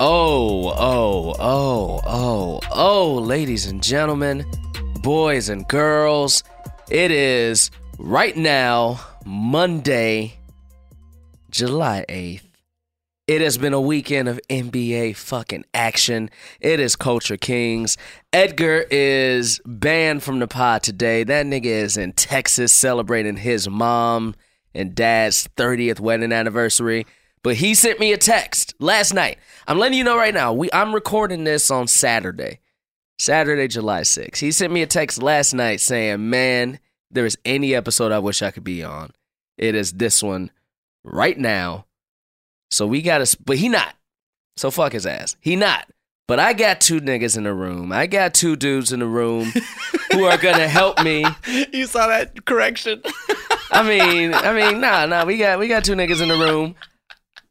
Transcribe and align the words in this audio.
Oh, 0.00 0.68
oh, 0.78 1.34
oh, 1.40 2.00
oh, 2.06 2.60
oh, 2.70 3.14
ladies 3.14 3.66
and 3.66 3.82
gentlemen, 3.82 4.46
boys 5.02 5.48
and 5.48 5.66
girls, 5.66 6.44
it 6.88 7.10
is 7.10 7.72
right 7.98 8.36
now, 8.36 9.00
Monday, 9.26 10.38
July 11.50 12.04
8th. 12.08 12.42
It 13.26 13.40
has 13.40 13.58
been 13.58 13.72
a 13.72 13.80
weekend 13.80 14.28
of 14.28 14.38
NBA 14.48 15.16
fucking 15.16 15.64
action. 15.74 16.30
It 16.60 16.78
is 16.78 16.94
Culture 16.94 17.36
Kings. 17.36 17.96
Edgar 18.32 18.84
is 18.92 19.60
banned 19.66 20.22
from 20.22 20.38
the 20.38 20.46
pod 20.46 20.84
today. 20.84 21.24
That 21.24 21.44
nigga 21.44 21.64
is 21.64 21.96
in 21.96 22.12
Texas 22.12 22.70
celebrating 22.72 23.36
his 23.36 23.68
mom 23.68 24.36
and 24.76 24.94
dad's 24.94 25.48
30th 25.56 25.98
wedding 25.98 26.30
anniversary. 26.30 27.04
But 27.48 27.56
he 27.56 27.72
sent 27.72 27.98
me 27.98 28.12
a 28.12 28.18
text 28.18 28.74
last 28.78 29.14
night. 29.14 29.38
I'm 29.66 29.78
letting 29.78 29.96
you 29.96 30.04
know 30.04 30.18
right 30.18 30.34
now. 30.34 30.52
We 30.52 30.68
I'm 30.70 30.94
recording 30.94 31.44
this 31.44 31.70
on 31.70 31.88
Saturday. 31.88 32.60
Saturday, 33.18 33.68
July 33.68 34.02
6th. 34.02 34.36
He 34.36 34.52
sent 34.52 34.70
me 34.70 34.82
a 34.82 34.86
text 34.86 35.22
last 35.22 35.54
night 35.54 35.80
saying, 35.80 36.28
"Man, 36.28 36.78
there 37.10 37.24
is 37.24 37.38
any 37.46 37.74
episode 37.74 38.12
I 38.12 38.18
wish 38.18 38.42
I 38.42 38.50
could 38.50 38.64
be 38.64 38.84
on. 38.84 39.12
It 39.56 39.74
is 39.74 39.94
this 39.94 40.22
one 40.22 40.50
right 41.04 41.38
now." 41.38 41.86
So 42.70 42.86
we 42.86 43.00
got 43.00 43.24
to 43.24 43.38
but 43.42 43.56
he 43.56 43.70
not. 43.70 43.94
So 44.58 44.70
fuck 44.70 44.92
his 44.92 45.06
ass. 45.06 45.34
He 45.40 45.56
not. 45.56 45.90
But 46.26 46.38
I 46.38 46.52
got 46.52 46.82
two 46.82 47.00
niggas 47.00 47.38
in 47.38 47.44
the 47.44 47.54
room. 47.54 47.92
I 47.92 48.08
got 48.08 48.34
two 48.34 48.56
dudes 48.56 48.92
in 48.92 49.00
the 49.00 49.06
room 49.06 49.54
who 50.12 50.24
are 50.24 50.36
going 50.36 50.58
to 50.58 50.68
help 50.68 51.02
me. 51.02 51.24
You 51.72 51.86
saw 51.86 52.08
that 52.08 52.44
correction? 52.44 53.02
I 53.70 53.82
mean, 53.82 54.34
I 54.34 54.52
mean, 54.52 54.82
nah, 54.82 55.06
nah. 55.06 55.24
We 55.24 55.38
got 55.38 55.58
we 55.58 55.66
got 55.66 55.86
two 55.86 55.94
niggas 55.94 56.20
in 56.20 56.28
the 56.28 56.36
room. 56.36 56.74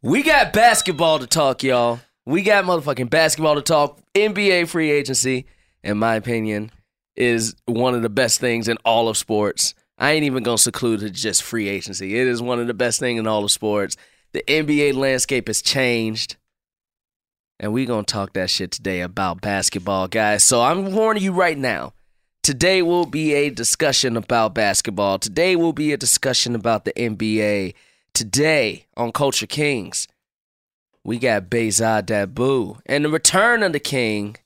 We 0.03 0.21
got 0.21 0.53
basketball 0.53 1.17
to 1.17 1.25
talk, 1.25 1.63
y'all. 1.63 1.99
We 2.23 2.43
got 2.43 2.65
motherfucking 2.65 3.09
basketball 3.09 3.55
to 3.55 3.63
talk. 3.63 3.99
NBA 4.13 4.67
free 4.67 4.91
agency, 4.91 5.47
in 5.83 5.97
my 5.97 6.13
opinion, 6.13 6.71
is 7.15 7.55
one 7.65 7.95
of 7.95 8.03
the 8.03 8.09
best 8.09 8.39
things 8.39 8.67
in 8.67 8.77
all 8.85 9.09
of 9.09 9.17
sports. 9.17 9.73
I 9.97 10.11
ain't 10.11 10.25
even 10.25 10.43
gonna 10.43 10.59
seclude 10.59 10.99
to 10.99 11.09
just 11.09 11.41
free 11.41 11.67
agency. 11.67 12.15
It 12.19 12.27
is 12.27 12.43
one 12.43 12.59
of 12.59 12.67
the 12.67 12.75
best 12.75 12.99
things 12.99 13.19
in 13.19 13.25
all 13.25 13.43
of 13.43 13.49
sports. 13.49 13.97
The 14.33 14.43
NBA 14.47 14.93
landscape 14.93 15.47
has 15.47 15.63
changed. 15.63 16.35
And 17.59 17.73
we 17.73 17.87
gonna 17.87 18.03
talk 18.03 18.33
that 18.33 18.51
shit 18.51 18.69
today 18.69 19.01
about 19.01 19.41
basketball, 19.41 20.07
guys. 20.07 20.43
So 20.43 20.61
I'm 20.61 20.93
warning 20.93 21.23
you 21.23 21.31
right 21.31 21.57
now. 21.57 21.93
Today 22.43 22.83
will 22.83 23.07
be 23.07 23.33
a 23.33 23.49
discussion 23.49 24.15
about 24.15 24.53
basketball. 24.53 25.17
Today 25.17 25.55
will 25.55 25.73
be 25.73 25.91
a 25.91 25.97
discussion 25.97 26.53
about 26.53 26.85
the 26.85 26.93
NBA. 26.93 27.73
Today 28.17 28.87
on 28.97 29.11
Culture 29.11 29.45
Kings, 29.45 30.07
we 31.03 31.19
got 31.19 31.51
Bezod 31.51 32.07
Dabu 32.07 32.79
and 32.87 33.05
the 33.05 33.09
return 33.09 33.61
of 33.61 33.73
the 33.73 33.79
king, 33.79 34.37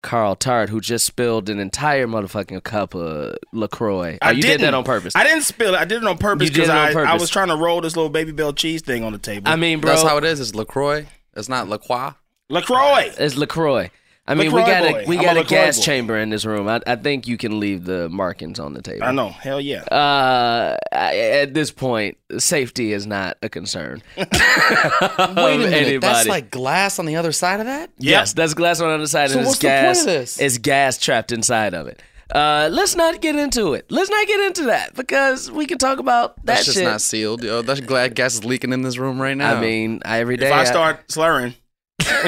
Carl 0.00 0.36
Tart, 0.36 0.68
who 0.68 0.80
just 0.80 1.06
spilled 1.06 1.48
an 1.48 1.58
entire 1.58 2.06
motherfucking 2.06 2.62
cup 2.62 2.94
of 2.94 3.34
LaCroix. 3.52 4.16
Oh, 4.22 4.30
you 4.30 4.42
did 4.42 4.60
that 4.60 4.74
on 4.74 4.84
purpose. 4.84 5.16
I 5.16 5.24
didn't 5.24 5.42
spill 5.42 5.74
it. 5.74 5.78
I 5.78 5.86
did 5.86 6.04
it 6.04 6.06
on 6.06 6.18
purpose 6.18 6.50
because 6.50 6.68
I, 6.68 6.92
I 6.92 7.14
was 7.16 7.30
trying 7.30 7.48
to 7.48 7.56
roll 7.56 7.80
this 7.80 7.96
little 7.96 8.10
baby 8.10 8.30
bell 8.30 8.52
cheese 8.52 8.80
thing 8.80 9.02
on 9.02 9.10
the 9.10 9.18
table. 9.18 9.48
I 9.48 9.56
mean, 9.56 9.80
bro, 9.80 9.90
That's 9.90 10.04
how 10.04 10.16
it 10.16 10.22
is. 10.22 10.38
It's 10.38 10.54
Lacroix. 10.54 11.04
It's 11.34 11.48
not 11.48 11.68
Lacroix. 11.68 12.12
LaCroix. 12.48 13.12
it's 13.18 13.36
LaCroix. 13.36 13.90
I 14.26 14.34
mean, 14.34 14.52
we 14.52 14.60
got 14.62 14.82
boy. 14.92 15.00
a 15.00 15.06
we 15.08 15.16
I'm 15.18 15.24
got 15.24 15.36
a 15.38 15.40
a, 15.40 15.44
gas 15.44 15.78
boy. 15.78 15.82
chamber 15.84 16.16
in 16.18 16.30
this 16.30 16.44
room. 16.44 16.68
I, 16.68 16.80
I 16.86 16.94
think 16.96 17.26
you 17.26 17.36
can 17.36 17.58
leave 17.58 17.84
the 17.84 18.08
markings 18.08 18.60
on 18.60 18.74
the 18.74 18.82
table. 18.82 19.02
I 19.04 19.10
know. 19.10 19.30
Hell 19.30 19.60
yeah. 19.60 19.82
Uh, 19.82 20.76
I- 20.92 21.16
at 21.16 21.54
this 21.54 21.72
point, 21.72 22.16
safety 22.38 22.92
is 22.92 23.06
not 23.06 23.38
a 23.42 23.48
concern. 23.48 24.02
Wait 24.16 24.26
a 24.32 25.32
minute. 25.34 25.72
Anybody. 25.72 25.98
That's 25.98 26.28
like 26.28 26.50
glass 26.50 26.98
on 26.98 27.06
the 27.06 27.16
other 27.16 27.32
side 27.32 27.60
of 27.60 27.66
that? 27.66 27.90
Yes, 27.98 28.32
that's 28.32 28.54
glass 28.54 28.80
on 28.80 28.88
the 28.88 28.94
other 28.94 29.06
side, 29.08 29.30
So 29.30 29.38
and 29.38 29.46
what's 29.46 29.56
it's 29.56 29.62
the 29.62 29.68
point 29.68 29.82
gas. 29.82 30.00
of 30.00 30.06
this? 30.06 30.40
It's 30.40 30.58
gas 30.58 30.98
trapped 30.98 31.32
inside 31.32 31.74
of 31.74 31.88
it. 31.88 32.00
Uh, 32.32 32.68
let's 32.70 32.94
not 32.94 33.20
get 33.20 33.34
into 33.34 33.72
it. 33.74 33.86
Let's 33.90 34.08
not 34.10 34.24
get 34.28 34.38
into 34.40 34.62
that 34.66 34.94
because 34.94 35.50
we 35.50 35.66
can 35.66 35.78
talk 35.78 35.98
about 35.98 36.36
that 36.36 36.46
That's 36.46 36.64
just 36.66 36.76
shit. 36.78 36.84
not 36.86 37.00
sealed. 37.00 37.42
Yo, 37.42 37.62
that's 37.62 37.80
glad 37.80 38.14
gas 38.14 38.34
is 38.34 38.44
leaking 38.44 38.72
in 38.72 38.82
this 38.82 38.98
room 38.98 39.20
right 39.20 39.36
now. 39.36 39.56
I 39.56 39.60
mean, 39.60 40.00
every 40.04 40.36
day 40.36 40.46
If 40.46 40.52
I 40.52 40.62
start 40.62 41.10
slurring. 41.10 41.54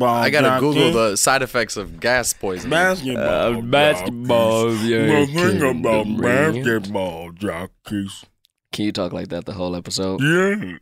I 0.00 0.30
gotta 0.30 0.60
Google 0.60 0.92
the 0.92 1.16
side 1.16 1.42
effects 1.42 1.76
of 1.76 2.00
gas 2.00 2.32
poisoning. 2.32 2.70
basketball. 2.70 3.58
Uh, 3.58 3.60
basketball, 3.62 4.74
yeah, 4.76 5.06
The 5.20 5.26
thing 5.26 5.80
about 5.80 6.00
of 6.00 6.06
the 6.16 6.22
ring. 6.22 6.64
basketball 6.64 7.30
jockeys. 7.32 8.24
Can 8.72 8.84
you 8.84 8.92
talk 8.92 9.12
like 9.12 9.28
that 9.28 9.44
the 9.46 9.52
whole 9.54 9.74
episode? 9.74 10.20
Yeah. 10.22 10.76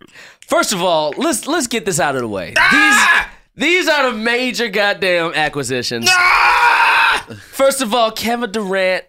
First 0.47 0.73
of 0.73 0.83
all, 0.83 1.15
let's 1.17 1.47
let's 1.47 1.67
get 1.67 1.85
this 1.85 2.01
out 2.01 2.15
of 2.17 2.21
the 2.23 2.29
way. 2.29 2.55
Ah! 2.59 3.31
These 3.55 3.65
these 3.69 3.89
are 3.89 4.11
the 4.11 4.17
major 4.19 4.69
goddamn 4.69 5.33
acquisitions. 5.35 6.07
Ah! 6.11 7.27
First 7.53 7.81
of 7.83 7.95
all, 7.95 8.11
Kevin 8.11 8.51
Durant, 8.53 9.05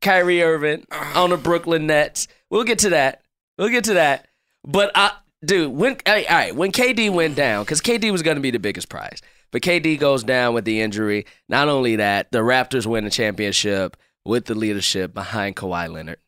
Kyrie 0.00 0.42
Irving 0.42 0.84
on 1.14 1.30
the 1.30 1.36
Brooklyn 1.36 1.86
Nets. 1.86 2.28
We'll 2.50 2.64
get 2.64 2.78
to 2.80 2.90
that. 2.90 3.22
We'll 3.58 3.68
get 3.68 3.84
to 3.84 3.94
that. 3.94 4.28
But 4.64 4.92
I, 4.94 5.12
dude, 5.44 5.72
when 5.72 5.96
all 6.06 6.14
right, 6.14 6.54
when 6.54 6.72
KD 6.72 7.10
went 7.10 7.36
down, 7.36 7.64
because 7.64 7.80
KD 7.80 8.10
was 8.12 8.22
going 8.22 8.36
to 8.36 8.40
be 8.40 8.50
the 8.50 8.58
biggest 8.58 8.88
prize, 8.88 9.20
but 9.50 9.62
KD 9.62 9.98
goes 9.98 10.22
down 10.24 10.54
with 10.54 10.64
the 10.64 10.80
injury. 10.80 11.26
Not 11.48 11.68
only 11.68 11.96
that, 11.96 12.30
the 12.32 12.38
Raptors 12.38 12.86
win 12.86 13.04
the 13.04 13.10
championship 13.10 13.96
with 14.24 14.44
the 14.46 14.54
leadership 14.54 15.14
behind 15.14 15.56
Kawhi 15.56 15.90
Leonard, 15.92 16.18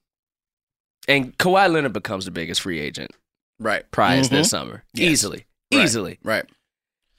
and 1.09 1.37
Kawhi 1.39 1.71
Leonard 1.73 1.93
becomes 1.93 2.25
the 2.25 2.31
biggest 2.31 2.61
free 2.61 2.81
agent 2.81 3.11
Right. 3.59 3.89
prize 3.91 4.27
Mm-hmm. 4.27 4.35
this 4.37 4.51
summer, 4.51 4.85
easily, 4.97 5.47
Right. 5.73 5.83
easily. 5.85 6.19
Right. 6.23 6.45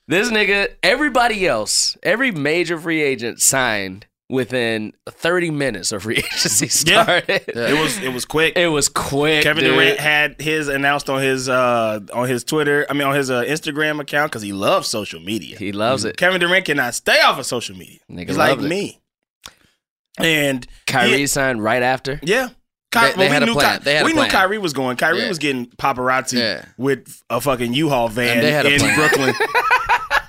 This 0.07 0.29
nigga, 0.29 0.69
everybody 0.83 1.47
else, 1.47 1.95
every 2.03 2.31
major 2.31 2.77
free 2.77 3.01
agent 3.01 3.39
signed 3.41 4.05
within 4.29 4.93
30 5.09 5.51
minutes 5.51 5.91
of 5.91 6.03
free 6.03 6.15
agency 6.17 6.65
Yeah. 6.89 7.03
started. 7.03 7.43
It 7.47 7.79
was 7.79 7.97
it 7.99 8.13
was 8.13 8.25
quick. 8.25 8.57
It 8.57 8.67
was 8.69 8.89
quick. 8.89 9.43
Kevin 9.43 9.63
dude. 9.63 9.73
Durant 9.75 9.99
had 9.99 10.41
his 10.41 10.67
announced 10.69 11.09
on 11.09 11.21
his 11.21 11.49
uh 11.49 11.99
on 12.13 12.27
his 12.27 12.43
Twitter. 12.43 12.85
I 12.89 12.93
mean 12.93 13.03
on 13.07 13.15
his 13.15 13.29
uh, 13.29 13.43
Instagram 13.43 13.99
account 13.99 14.31
because 14.31 14.41
he 14.41 14.53
loves 14.53 14.87
social 14.87 15.19
media. 15.19 15.57
He 15.57 15.71
loves 15.71 16.05
it. 16.05 16.17
Kevin 16.17 16.39
Durant 16.39 16.65
cannot 16.65 16.95
stay 16.95 17.19
off 17.21 17.37
of 17.37 17.45
social 17.45 17.75
media. 17.75 17.99
Nigga 18.09 18.27
He's 18.29 18.37
like 18.37 18.59
it. 18.59 18.63
me. 18.63 19.01
And 20.19 20.65
Kyrie 20.85 21.17
he- 21.19 21.27
signed 21.27 21.63
right 21.63 21.83
after. 21.83 22.19
yeah. 22.23 22.47
They- 22.47 22.99
Ky- 22.99 23.07
they 23.13 23.17
well, 23.17 23.29
had 23.29 23.41
we 23.41 23.43
a 23.43 23.45
knew 23.47 23.53
plan. 23.53 23.77
Ky- 23.79 23.83
They 23.85 23.93
had 23.95 24.03
a 24.03 24.05
we 24.05 24.13
knew. 24.13 24.27
Kyrie 24.27 24.57
was 24.59 24.73
going. 24.73 24.97
Kyrie 24.97 25.21
Yeah. 25.23 25.29
was 25.29 25.39
getting 25.39 25.65
paparazzi 25.65 26.37
Yeah. 26.37 26.65
with 26.77 27.23
a 27.27 27.41
fucking 27.41 27.73
U-Haul 27.73 28.07
van 28.09 28.37
And 28.37 28.43
they 28.45 28.51
had 28.51 28.67
a 28.67 28.73
in 28.73 28.79
plan. 28.81 28.95
Brooklyn 28.95 29.33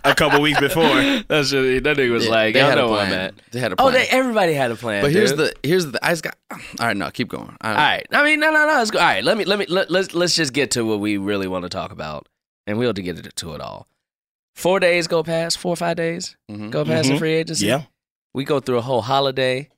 a 0.04 0.14
couple 0.14 0.40
weeks 0.40 0.60
before. 0.60 0.82
That's 1.28 1.52
what, 1.52 1.62
that 1.84 1.96
nigga 1.96 2.10
was 2.12 2.24
Yeah, 2.26 2.30
like, 2.30 2.54
they 2.54 2.60
y'all 2.60 2.68
had 2.68 2.78
a 2.78 2.82
know 2.82 2.90
where 2.90 3.00
I'm 3.00 3.06
plan. 3.08 3.20
at. 3.20 3.34
They 3.52 3.60
had 3.60 3.72
a 3.72 3.74
Oh, 3.78 3.84
plan. 3.90 3.94
they, 3.94 4.06
everybody 4.08 4.52
had 4.54 4.70
a 4.70 4.76
plan. 4.76 5.02
but 5.02 5.10
here's 5.12 5.30
dude. 5.32 5.38
the 5.62 5.68
here's 5.68 5.86
the 5.90 6.04
I 6.04 6.10
just 6.10 6.22
got. 6.22 6.36
All 6.52 6.58
right, 6.80 6.96
no, 6.96 7.10
keep 7.10 7.28
going. 7.28 7.56
I, 7.60 7.68
All 7.70 7.74
right. 7.76 8.06
I 8.12 8.24
mean, 8.24 8.40
no, 8.40 8.50
no, 8.52 8.66
no. 8.66 8.74
Let's 8.74 8.90
go. 8.90 8.98
All 8.98 9.04
right. 9.04 9.24
Let 9.24 9.36
me, 9.38 9.44
let 9.44 9.58
me, 9.58 9.66
let, 9.68 9.90
let's, 9.90 10.14
let's 10.14 10.34
just 10.36 10.52
get 10.52 10.70
to 10.72 10.84
what 10.84 11.00
we 11.00 11.16
really 11.16 11.46
want 11.48 11.62
to 11.64 11.68
talk 11.68 11.92
about, 11.92 12.28
and 12.66 12.78
we'll 12.78 12.88
have 12.88 12.96
to 12.96 13.02
get 13.02 13.36
to 13.36 13.54
it 13.54 13.60
all. 13.60 13.86
Four 14.54 14.78
days 14.80 15.06
go 15.08 15.22
past. 15.22 15.58
Four 15.58 15.72
or 15.72 15.76
five 15.76 15.96
days 15.96 16.36
Mhm. 16.50 16.70
go 16.70 16.84
past 16.84 17.08
the 17.08 17.14
Mhm. 17.14 17.18
free 17.18 17.34
agency. 17.34 17.66
Yeah. 17.66 17.82
We 18.34 18.44
go 18.44 18.60
through 18.60 18.78
a 18.78 18.82
whole 18.82 19.02
holiday, 19.02 19.68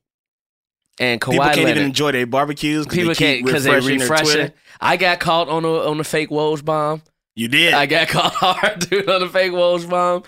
and 0.99 1.21
Kawhi 1.21 1.31
People 1.33 1.45
can't 1.47 1.57
Leonard. 1.59 1.71
even 1.77 1.83
enjoy 1.85 2.13
their 2.13 2.27
barbecues 2.27 2.87
People 2.87 3.09
because 3.11 3.19
they 3.19 3.25
can't 3.27 3.37
keep 3.39 3.47
because 3.47 3.65
they 3.65 3.71
refreshing 3.71 3.99
their 3.99 4.09
refreshing. 4.09 4.53
I 4.81 4.97
got 4.97 5.21
caught 5.21 5.49
on 5.49 5.63
the 5.63 5.69
on 5.89 5.99
the 5.99 6.05
fake 6.05 6.31
Woj 6.31 6.65
bomb. 6.65 7.03
You 7.37 7.49
did. 7.49 7.75
I 7.75 7.87
got 7.87 8.09
caught 8.09 8.33
hard, 8.35 8.81
dude, 8.89 9.09
on 9.09 9.21
the 9.21 9.29
fake 9.29 9.53
Woj 9.53 9.89
bomb. 9.89 10.25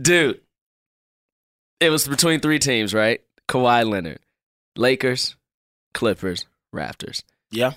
Dude, 0.00 0.40
it 1.80 1.90
was 1.90 2.06
between 2.06 2.40
three 2.40 2.58
teams, 2.58 2.94
right? 2.94 3.20
Kawhi 3.48 3.88
Leonard, 3.88 4.20
Lakers, 4.76 5.36
Clippers, 5.94 6.46
Raptors. 6.74 7.22
yeah. 7.50 7.72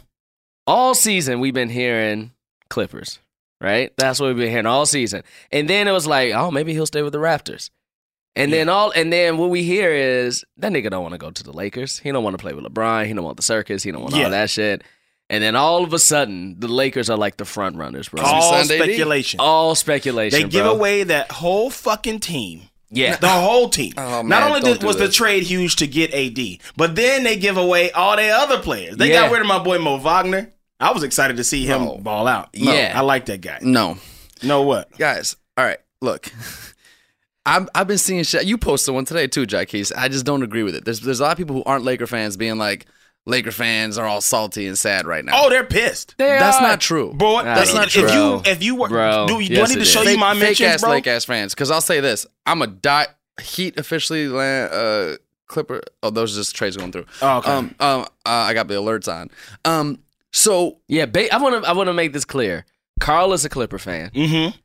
All 0.68 0.96
season 0.96 1.40
we've 1.42 1.54
been 1.54 1.70
hearing 1.70 2.32
Clippers, 2.72 3.20
right? 3.62 3.92
That's 3.98 4.20
what 4.20 4.28
we've 4.28 4.38
been 4.38 4.50
hearing 4.50 4.66
all 4.66 4.88
season. 4.88 5.22
And 5.52 5.70
then 5.70 5.88
it 5.88 5.92
was 5.92 6.08
like, 6.08 6.34
oh, 6.34 6.50
maybe 6.50 6.74
he'll 6.74 6.88
stay 6.88 7.04
with 7.04 7.14
the 7.14 7.20
Raptors. 7.20 7.70
And 8.36 8.52
then 8.52 8.68
all 8.68 8.90
and 8.92 9.14
then 9.14 9.38
what 9.38 9.50
we 9.52 9.64
hear 9.64 9.92
is 9.94 10.44
that 10.58 10.72
nigga 10.72 10.90
don't 10.90 11.04
want 11.04 11.14
to 11.14 11.18
go 11.20 11.30
to 11.32 11.44
the 11.44 11.54
Lakers. 11.54 12.00
He 12.00 12.12
don't 12.12 12.24
want 12.24 12.34
to 12.38 12.42
play 12.42 12.54
with 12.54 12.66
LeBron. 12.66 13.06
He 13.06 13.14
don't 13.14 13.24
want 13.24 13.38
the 13.38 13.44
circus. 13.44 13.84
He 13.84 13.92
don't 13.92 14.02
want 14.02 14.16
Yeah. 14.16 14.26
all 14.26 14.30
that 14.32 14.50
shit. 14.50 14.84
And 15.30 15.44
then 15.44 15.56
all 15.56 15.84
of 15.84 15.94
a 15.94 16.00
sudden 16.00 16.60
the 16.60 16.68
Lakers 16.68 17.10
are 17.10 17.18
like 17.18 17.38
the 17.38 17.46
front 17.46 17.76
runners, 17.78 18.10
bro. 18.10 18.24
All 18.24 18.42
signed 18.54 18.72
AD? 18.72 18.78
speculation. 18.84 19.40
All 19.40 19.76
speculation. 19.76 20.40
They 20.42 20.48
give 20.48 20.66
bro. 20.66 20.74
away 20.74 21.04
that 21.04 21.32
whole 21.32 21.70
fucking 21.70 22.20
team. 22.20 22.64
Yeah. 22.92 23.16
The 23.18 23.28
whole 23.28 23.68
team. 23.70 23.94
Oh, 23.98 24.22
Not 24.22 24.44
only 24.44 24.62
did, 24.62 24.80
do 24.80 24.88
was 24.88 24.98
the 24.98 25.10
trade 25.10 25.44
huge 25.44 25.78
to 25.78 25.88
get 25.88 26.14
AD, 26.14 26.60
but 26.78 26.96
then 26.96 27.24
they 27.24 27.36
give 27.36 27.58
away 27.58 27.92
all 27.92 28.16
their 28.16 28.34
other 28.36 28.60
players. 28.60 28.96
They 28.98 29.10
got 29.10 29.32
rid 29.32 29.42
of 29.42 29.48
my 29.48 29.60
boy 29.60 29.80
Mo 29.80 29.98
Wagner. 29.98 30.52
I 30.80 30.92
was 30.92 31.04
excited 31.04 31.38
to 31.38 31.44
see 31.44 31.66
him 31.66 31.84
No. 31.86 31.98
ball 31.98 32.28
out. 32.28 32.50
Yeah. 32.54 32.94
I 32.96 33.02
like 33.02 33.26
that 33.26 33.42
guy. 33.42 33.60
No, 33.62 33.98
no 34.44 34.62
what? 34.62 34.96
guys. 34.98 35.36
All 35.58 35.66
right, 35.66 35.80
look. 36.02 36.32
I've, 37.46 37.70
I've 37.76 37.88
been 37.88 37.98
seeing 38.00 38.24
shit. 38.24 38.46
You 38.46 38.58
posted 38.58 38.94
one 38.96 39.06
today 39.06 39.28
too, 39.28 39.46
Jack 39.46 39.68
Keys. 39.70 39.92
I 39.92 40.08
just 40.08 40.26
don't 40.26 40.42
agree 40.42 40.64
with 40.64 40.76
it. 40.76 40.84
There's 40.86 41.00
there's 41.02 41.20
a 41.20 41.24
lot 41.24 41.32
of 41.34 41.38
people 41.38 41.56
who 41.56 41.64
aren't 41.64 41.84
Laker 41.86 42.08
fans 42.08 42.38
being 42.38 42.58
like, 42.58 42.88
Laker 43.28 43.52
fans 43.52 43.98
are 43.98 44.06
all 44.06 44.22
salty 44.22 44.68
and 44.68 44.78
sad 44.78 45.08
right 45.08 45.26
now. 45.26 45.32
Oh, 45.36 45.50
they're 45.50 45.64
pissed. 45.64 46.16
They 46.18 46.26
that's 46.28 46.58
are. 46.58 46.62
not 46.62 46.80
true. 46.82 47.12
Boy, 47.14 47.44
That's 47.44 47.74
not 47.74 47.90
true. 47.90 48.06
if 48.06 48.14
you 48.14 48.42
if 48.46 48.64
you 48.64 48.76
were 48.76 48.88
Bro, 48.88 49.26
do, 49.28 49.38
do 49.40 49.44
yes, 49.44 49.70
I 49.70 49.74
need 49.74 49.80
to 49.80 49.86
show 49.86 50.02
is. 50.04 50.12
you 50.12 50.18
my 50.20 50.34
fake 50.34 50.42
mentions, 50.44 50.70
ass 50.70 50.82
bro? 50.82 50.92
Lake 50.92 51.08
ass 51.08 51.26
fans. 51.26 51.54
Because 51.56 51.72
I'll 51.72 51.82
say 51.82 52.00
this: 52.02 52.26
I'm 52.46 52.62
a 52.62 52.68
die 52.68 53.08
Heat 53.42 53.78
officially 53.80 54.28
land 54.28 54.72
uh, 54.74 55.18
Clipper. 55.48 55.82
Oh, 56.04 56.10
those 56.12 56.36
are 56.38 56.40
just 56.40 56.56
trades 56.56 56.78
going 56.78 56.92
through. 56.92 57.06
Oh, 57.22 57.38
okay. 57.40 57.52
Um, 57.52 57.76
um, 57.80 58.02
uh, 58.02 58.06
I 58.26 58.54
got 58.54 58.68
the 58.68 58.76
alerts 58.76 59.12
on. 59.12 59.30
Um, 59.66 60.00
so 60.32 60.78
Yeah, 60.88 61.06
ba- 61.08 61.34
I 61.34 61.38
want 61.42 61.64
to. 61.64 61.70
I 61.70 61.74
want 61.74 61.88
to 61.88 61.94
make 61.94 62.14
this 62.14 62.26
clear. 62.26 62.66
Carl 63.00 63.34
is 63.34 63.44
a 63.44 63.50
Clipper 63.50 63.80
fan. 63.80 64.12
Mm-hmm. 64.12 64.58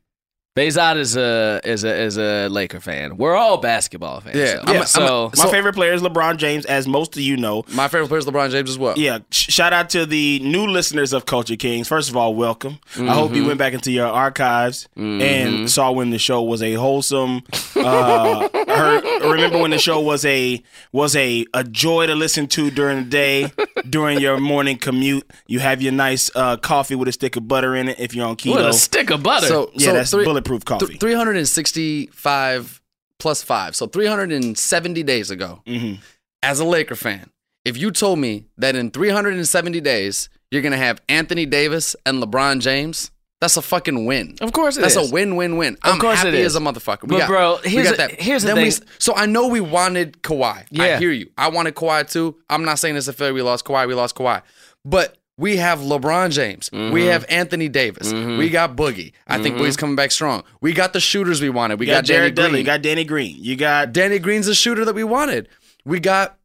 Bezod 0.55 0.97
is 0.97 1.15
a 1.15 1.61
is 1.63 1.85
a 1.85 1.95
is 2.01 2.17
a 2.17 2.49
Laker 2.49 2.81
fan. 2.81 3.15
We're 3.15 3.35
all 3.37 3.55
basketball 3.59 4.19
fans. 4.19 4.35
Yeah, 4.35 4.55
so, 4.55 4.61
I'm 4.61 4.67
a- 4.67 4.71
I'm 4.73 5.13
a- 5.13 5.29
My 5.37 5.43
So- 5.45 5.49
favorite 5.49 5.75
player 5.75 5.93
is 5.93 6.01
LeBron 6.01 6.35
James, 6.35 6.65
as 6.65 6.85
most 6.87 7.15
of 7.15 7.21
you 7.21 7.37
know. 7.37 7.63
my 7.69 7.87
favorite 7.87 8.09
player 8.09 8.19
is 8.19 8.25
LeBron 8.25 8.51
James 8.51 8.69
as 8.69 8.77
well. 8.77 8.93
Yeah, 8.97 9.19
sh- 9.31 9.49
shout 9.49 9.71
out 9.71 9.89
to 9.91 10.05
the 10.05 10.39
new 10.39 10.67
listeners 10.67 11.13
of 11.13 11.25
Culture 11.25 11.55
Kings. 11.55 11.87
First 11.87 12.09
of 12.09 12.17
all, 12.17 12.35
welcome. 12.35 12.79
I 12.99 13.13
hope 13.13 13.27
Mm-hmm. 13.31 13.35
you 13.35 13.45
went 13.45 13.59
back 13.59 13.71
into 13.71 13.91
your 13.93 14.07
archives 14.07 14.89
and 14.97 15.71
saw 15.71 15.89
when 15.93 16.09
the 16.09 16.19
show 16.19 16.41
was 16.43 16.61
a 16.61 16.73
wholesome. 16.73 17.43
Uh, 17.77 18.49
heard, 18.67 19.05
remember 19.23 19.57
when 19.57 19.71
the 19.71 19.79
show 19.79 20.01
was 20.01 20.25
a 20.25 20.61
was 20.91 21.15
a 21.15 21.45
a 21.53 21.63
joy 21.63 22.07
to 22.07 22.15
listen 22.15 22.47
to 22.47 22.69
during 22.69 23.05
the 23.05 23.09
day, 23.09 23.53
during 23.89 24.19
your 24.19 24.37
morning 24.37 24.77
commute. 24.77 25.23
You 25.47 25.59
have 25.59 25.81
your 25.81 25.93
nice 25.93 26.29
uh, 26.35 26.57
coffee 26.57 26.95
with 26.95 27.07
a 27.07 27.13
stick 27.13 27.37
of 27.37 27.47
butter 27.47 27.73
in 27.73 27.87
it 27.87 28.01
if 28.01 28.13
you're 28.13 28.25
on 28.27 28.35
keto. 28.35 28.55
with 28.55 28.65
a 28.65 28.73
stick 28.73 29.11
of 29.11 29.23
butter. 29.23 29.47
So 29.47 29.71
yeah, 29.75 29.85
so 29.87 29.93
that's 29.93 30.11
three- 30.11 30.25
bulletproof 30.43 30.65
coffee. 30.65 30.85
Th- 30.87 30.99
365 30.99 32.81
plus 33.19 33.43
five, 33.43 33.75
so 33.75 33.85
370 33.87 35.03
days 35.03 35.29
ago. 35.31 35.61
Mm-hmm. 35.67 36.01
As 36.43 36.59
a 36.59 36.65
Laker 36.65 36.95
fan, 36.95 37.29
if 37.65 37.77
you 37.77 37.91
told 37.91 38.19
me 38.19 38.45
that 38.57 38.75
in 38.75 38.89
370 38.91 39.79
days 39.81 40.29
you're 40.49 40.61
gonna 40.63 40.77
have 40.77 41.01
Anthony 41.07 41.45
Davis 41.45 41.95
and 42.05 42.21
LeBron 42.21 42.59
James, 42.61 43.11
that's 43.39 43.57
a 43.57 43.61
fucking 43.61 44.05
win. 44.05 44.35
of 44.41 44.51
course 44.53 44.77
it 44.77 44.81
That's 44.81 44.95
is. 44.95 45.09
a 45.09 45.13
win-win-win. 45.13 45.77
I'm 45.83 45.99
course 45.99 46.19
it 46.21 46.25
happy 46.27 46.37
is. 46.39 46.47
as 46.47 46.55
a 46.55 46.59
motherfucker. 46.59 47.07
But, 47.07 47.25
bro, 47.27 47.57
here's 47.63 47.91
the- 47.95 48.07
here's 48.19 48.43
the 48.43 48.53
Then 48.53 48.63
we- 48.63 48.71
thing. 48.71 48.87
so 48.99 49.15
I 49.15 49.25
know 49.27 49.47
we 49.47 49.61
wanted 49.61 50.21
Kawhi. 50.21 50.65
Yeah. 50.69 50.83
I 50.83 50.97
hear 50.97 51.11
you. 51.11 51.29
I 51.37 51.49
wanted 51.49 51.73
Kawhi 51.75 52.11
too. 52.11 52.35
I'm 52.49 52.63
not 52.65 52.77
saying 52.79 52.95
it's 52.97 53.07
a 53.07 53.13
failure. 53.13 53.33
We 53.33 53.41
lost 53.41 53.65
Kawhi. 53.65 53.87
We 53.87 53.93
lost 53.95 54.15
Kawhi. 54.15 54.41
But 54.85 55.17
we 55.37 55.57
have 55.57 55.79
LeBron 55.79 56.31
James. 56.31 56.69
Mm-hmm. 56.69 56.93
We 56.93 57.05
have 57.05 57.25
Anthony 57.29 57.69
Davis. 57.69 58.11
Mm-hmm. 58.11 58.37
We 58.37 58.49
got 58.49 58.75
Boogie. 58.75 59.13
I 59.27 59.41
think 59.41 59.55
Boogie's 59.55 59.75
mm-hmm. 59.75 59.79
coming 59.79 59.95
back 59.95 60.11
strong. 60.11 60.43
We 60.61 60.73
got 60.73 60.93
the 60.93 60.99
shooters 60.99 61.41
we 61.41 61.49
wanted. 61.49 61.79
We 61.79 61.87
you 61.87 61.93
got, 61.93 62.03
got, 62.03 62.07
Danny 62.07 62.19
Jared 62.19 62.35
Dudley, 62.35 62.49
Green. 62.51 62.59
you 62.59 62.65
got 62.65 62.81
Danny 62.81 63.03
Green, 63.03 63.35
you 63.39 63.55
got 63.55 63.93
Danny 63.93 64.19
Green's 64.19 64.47
a 64.47 64.55
shooter 64.55 64.85
that 64.85 64.95
we 64.95 65.03
wanted. 65.03 65.47
We 65.85 65.99
got 65.99 66.37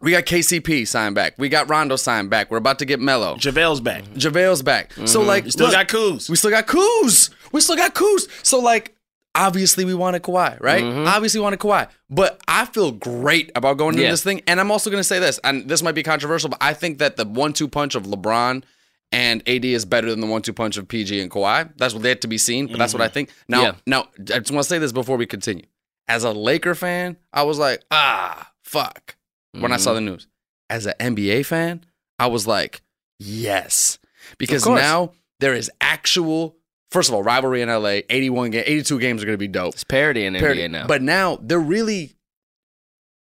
we 0.00 0.10
got 0.10 0.24
KCP 0.24 0.86
signed 0.86 1.14
back. 1.14 1.34
We 1.38 1.48
got 1.48 1.70
Rondo 1.70 1.96
signed 1.96 2.28
back. 2.28 2.50
We're 2.50 2.58
about 2.58 2.78
to 2.80 2.84
get 2.84 3.00
Melo. 3.00 3.36
JaVale's 3.36 3.80
back. 3.80 4.04
JaVale's 4.04 4.62
back. 4.62 4.92
So 4.92 5.02
mm-hmm. 5.02 5.28
like 5.28 5.44
You 5.44 5.50
still 5.50 5.66
look, 5.66 5.74
got 5.74 5.88
Kuz. 5.88 6.28
we 6.28 6.36
still 6.36 6.50
got 6.50 6.66
Kuz. 6.66 7.30
We 7.52 7.60
still 7.60 7.76
got 7.76 7.94
Kuz. 7.94 8.28
So 8.44 8.58
like, 8.58 8.95
obviously 9.36 9.84
we 9.84 9.94
wanted 9.94 10.22
Kawhi, 10.22 10.60
right? 10.60 10.82
Mm-hmm. 10.82 11.06
Obviously 11.06 11.38
we 11.38 11.44
wanted 11.44 11.60
Kawhi. 11.60 11.88
But 12.10 12.40
I 12.48 12.64
feel 12.64 12.90
great 12.90 13.52
about 13.54 13.76
going 13.76 13.94
into 13.94 14.02
Yeah. 14.04 14.10
this 14.10 14.24
thing. 14.24 14.42
And 14.46 14.58
I'm 14.58 14.70
also 14.70 14.90
gonna 14.90 15.04
say 15.04 15.20
this, 15.20 15.38
and 15.44 15.68
this 15.68 15.82
might 15.82 15.94
be 15.94 16.02
controversial, 16.02 16.48
but 16.48 16.58
I 16.60 16.72
think 16.72 16.98
that 16.98 17.16
the 17.16 17.24
one-two 17.24 17.68
punch 17.68 17.94
of 17.94 18.04
LeBron 18.04 18.64
and 19.12 19.48
AD 19.48 19.64
is 19.64 19.84
better 19.84 20.10
than 20.10 20.20
the 20.20 20.26
one-two 20.26 20.52
punch 20.52 20.76
of 20.76 20.88
PG 20.88 21.20
and 21.20 21.30
Kawhi. 21.30 21.70
That's 21.76 21.94
what 21.94 22.02
they 22.02 22.08
have 22.08 22.20
to 22.20 22.28
be 22.28 22.38
seen, 22.38 22.66
but 22.66 22.78
that's 22.78 22.92
what 22.92 23.02
I 23.02 23.06
mm-hmm. 23.06 23.14
think. 23.14 23.30
Now, 23.48 23.62
Yeah. 23.62 23.72
now 23.86 24.08
I 24.18 24.38
just 24.40 24.50
want 24.50 24.64
to 24.64 24.68
say 24.68 24.78
this 24.78 24.92
before 24.92 25.16
we 25.16 25.26
continue. 25.26 25.66
As 26.08 26.24
a 26.24 26.32
Laker 26.32 26.74
fan, 26.74 27.16
I 27.32 27.42
was 27.44 27.58
like, 27.58 27.82
ah, 27.90 28.50
fuck. 28.62 29.16
When 29.52 29.72
I 29.72 29.76
saw 29.76 29.90
mm-hmm. 29.90 30.04
the 30.04 30.10
news. 30.12 30.26
As 30.68 30.86
an 30.86 30.94
NBA 30.98 31.46
fan, 31.46 31.84
I 32.18 32.26
was 32.26 32.46
like, 32.46 32.82
yes. 33.18 33.98
Because 34.38 34.66
now 34.66 35.12
there 35.40 35.54
is 35.54 35.70
actual, 35.80 36.56
first 36.90 37.08
of 37.08 37.14
all, 37.14 37.22
rivalry 37.22 37.62
in 37.62 37.68
LA. 37.68 38.00
81 38.08 38.50
game, 38.50 38.64
82 38.66 38.98
games 38.98 39.22
are 39.22 39.26
going 39.26 39.34
to 39.34 39.38
be 39.38 39.48
dope. 39.48 39.74
it's 39.74 39.84
parody 39.84 40.24
in 40.24 40.34
Parity. 40.34 40.62
NBA 40.62 40.70
now. 40.70 40.86
But 40.86 41.02
now 41.02 41.38
they're 41.42 41.58
really, 41.58 42.16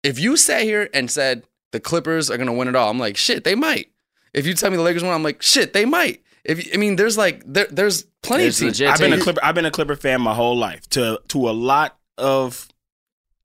if 0.03 0.19
you 0.19 0.37
sat 0.37 0.63
here 0.63 0.89
and 0.93 1.09
said 1.09 1.43
the 1.71 1.79
Clippers 1.79 2.29
are 2.29 2.37
going 2.37 2.47
to 2.47 2.53
win 2.53 2.67
it 2.67 2.75
all, 2.75 2.89
I'm 2.89 2.99
like, 2.99 3.17
shit, 3.17 3.43
they 3.43 3.55
might. 3.55 3.91
If 4.33 4.45
you 4.45 4.53
tell 4.53 4.69
me 4.69 4.77
the 4.77 4.83
Lakers 4.83 5.03
won, 5.03 5.13
I'm 5.13 5.23
like, 5.23 5.41
shit, 5.41 5.73
they 5.73 5.85
might. 5.85 6.21
If 6.43 6.69
I 6.73 6.77
mean, 6.77 6.95
there's 6.95 7.17
like 7.17 7.43
there, 7.45 7.67
there's 7.69 8.03
plenty 8.23 8.43
There's 8.43 8.61
of 8.61 8.67
teams. 8.67 8.79
legit 8.79 8.93
I've 8.93 8.99
been 8.99 9.13
a. 9.13 9.21
Clipper. 9.21 9.39
I've 9.43 9.55
been 9.55 9.65
a 9.65 9.71
Clipper 9.71 9.95
fan 9.95 10.21
my 10.21 10.33
whole 10.33 10.57
life. 10.57 10.87
To 10.91 11.21
to 11.27 11.49
a 11.49 11.51
lot 11.51 11.97
of 12.17 12.67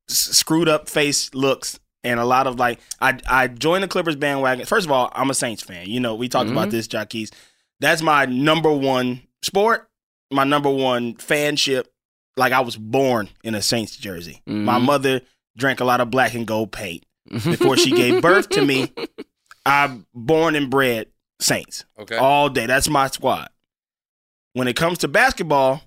s- 0.08 0.16
screwed 0.16 0.68
up 0.68 0.88
face 0.88 1.34
looks 1.34 1.80
and 2.04 2.20
a 2.20 2.24
lot 2.24 2.46
of 2.46 2.58
like 2.58 2.80
I 3.00 3.18
I 3.26 3.48
joined 3.48 3.82
the 3.82 3.88
Clippers 3.88 4.16
bandwagon. 4.16 4.66
First 4.66 4.86
of 4.86 4.92
all, 4.92 5.10
I'm 5.12 5.30
a 5.30 5.34
Saints 5.34 5.62
fan. 5.62 5.88
You 5.88 6.00
know, 6.00 6.14
we 6.14 6.28
talked 6.28 6.50
about 6.50 6.68
mm-hmm. 6.68 6.76
this, 6.76 6.86
jockeys. 6.86 7.32
That's 7.80 8.02
my 8.02 8.26
number 8.26 8.72
one 8.72 9.22
sport. 9.42 9.88
My 10.34 10.44
number 10.44 10.70
one 10.70 11.14
fanship. 11.14 11.84
Like 12.36 12.52
I 12.52 12.60
was 12.60 12.76
born 12.76 13.28
in 13.44 13.54
a 13.54 13.62
Saints 13.62 13.96
jersey. 13.96 14.42
My 14.46 14.78
mother 14.78 15.20
drank 15.56 15.78
a 15.80 15.84
lot 15.84 16.00
of 16.00 16.10
black 16.10 16.34
and 16.34 16.46
gold 16.46 16.72
paint 16.72 17.04
before 17.30 17.76
she 17.76 17.92
gave 17.92 18.20
birth 18.20 18.48
to 18.50 18.64
me. 18.64 18.92
I'm 19.66 20.04
born 20.12 20.56
and 20.56 20.68
bred 20.68 21.06
Saints 21.40 21.84
Okay. 21.98 22.16
all 22.16 22.48
day. 22.48 22.66
That's 22.66 22.88
my 22.88 23.06
squad. 23.06 23.48
When 24.54 24.66
it 24.68 24.74
comes 24.76 24.98
to 24.98 25.08
basketball, 25.08 25.80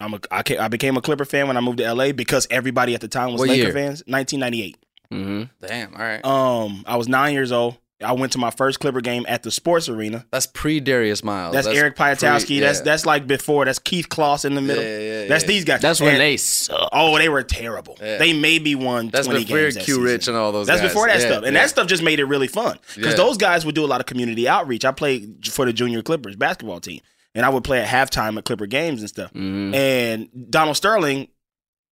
I'm 0.00 0.14
a, 0.14 0.20
I, 0.30 0.42
I 0.60 0.68
became 0.68 0.96
a 0.96 1.00
Clipper 1.00 1.24
fan 1.24 1.46
when 1.46 1.56
I 1.56 1.60
moved 1.60 1.78
to 1.78 1.94
LA 1.94 2.12
because 2.12 2.46
everybody 2.50 2.94
at 2.94 3.00
the 3.00 3.08
time 3.08 3.32
was 3.32 3.38
What 3.40 3.48
Laker 3.48 3.64
year? 3.64 3.72
fans. 3.72 4.02
1998. 4.06 4.76
hmm 5.10 5.42
Damn. 5.60 5.94
All 5.94 6.00
right. 6.00 6.24
Um, 6.24 6.82
I 6.86 6.96
was 6.96 7.06
nine 7.08 7.32
years 7.34 7.52
old. 7.52 7.76
I 8.04 8.12
went 8.12 8.32
to 8.32 8.38
my 8.38 8.50
first 8.50 8.78
Clipper 8.78 9.00
game 9.00 9.24
at 9.26 9.42
the 9.42 9.50
Sports 9.50 9.88
Arena. 9.88 10.26
That's 10.30 10.46
pre 10.46 10.80
Darius 10.80 11.24
Miles. 11.24 11.54
That's, 11.54 11.66
Eric 11.66 11.96
Piatkowski. 11.96 12.46
pre- 12.46 12.60
That's 12.60 12.78
yeah. 12.80 12.84
that's 12.84 13.06
like 13.06 13.26
before. 13.26 13.64
That's 13.64 13.78
Keith 13.78 14.10
Closs 14.10 14.44
in 14.44 14.54
the 14.54 14.60
middle. 14.60 14.82
Yeah, 14.84 14.98
yeah, 15.22 15.26
that's 15.28 15.44
yeah. 15.44 15.48
these 15.48 15.64
guys. 15.64 15.80
That's 15.80 16.00
when 16.00 16.18
they 16.18 16.36
suck. 16.36 16.90
Oh, 16.92 17.16
they 17.16 17.30
were 17.30 17.42
terrible. 17.42 17.96
Yeah. 18.00 18.18
They 18.18 18.38
maybe 18.38 18.74
won 18.74 19.08
That's 19.08 19.26
20 19.26 19.44
before 19.44 19.58
games 19.58 19.74
that 19.76 19.84
Q 19.84 20.02
Rich 20.02 20.28
and 20.28 20.36
all 20.36 20.52
those. 20.52 20.66
That's 20.66 20.82
guys. 20.82 20.90
before 20.90 21.06
that 21.06 21.20
Yeah, 21.20 21.26
stuff. 21.26 21.44
And 21.44 21.54
yeah. 21.54 21.62
that 21.62 21.70
stuff 21.70 21.86
just 21.86 22.02
made 22.02 22.20
it 22.20 22.26
really 22.26 22.48
fun. 22.48 22.78
Because 22.94 23.12
Yeah. 23.12 23.16
those 23.16 23.38
guys 23.38 23.64
would 23.64 23.74
do 23.74 23.84
a 23.84 23.88
lot 23.88 24.00
of 24.00 24.06
community 24.06 24.46
outreach. 24.46 24.84
I 24.84 24.92
played 24.92 25.46
for 25.50 25.64
the 25.64 25.72
Junior 25.72 26.02
Clippers 26.02 26.36
basketball 26.36 26.80
team. 26.80 27.00
And 27.34 27.44
I 27.46 27.48
would 27.50 27.64
play 27.64 27.80
at 27.82 27.88
halftime 27.88 28.36
at 28.38 28.44
Clipper 28.44 28.66
games 28.66 29.00
and 29.00 29.08
stuff. 29.10 29.30
Mhm. 29.34 29.74
And 29.74 30.28
Donald 30.50 30.76
Sterling, 30.76 31.28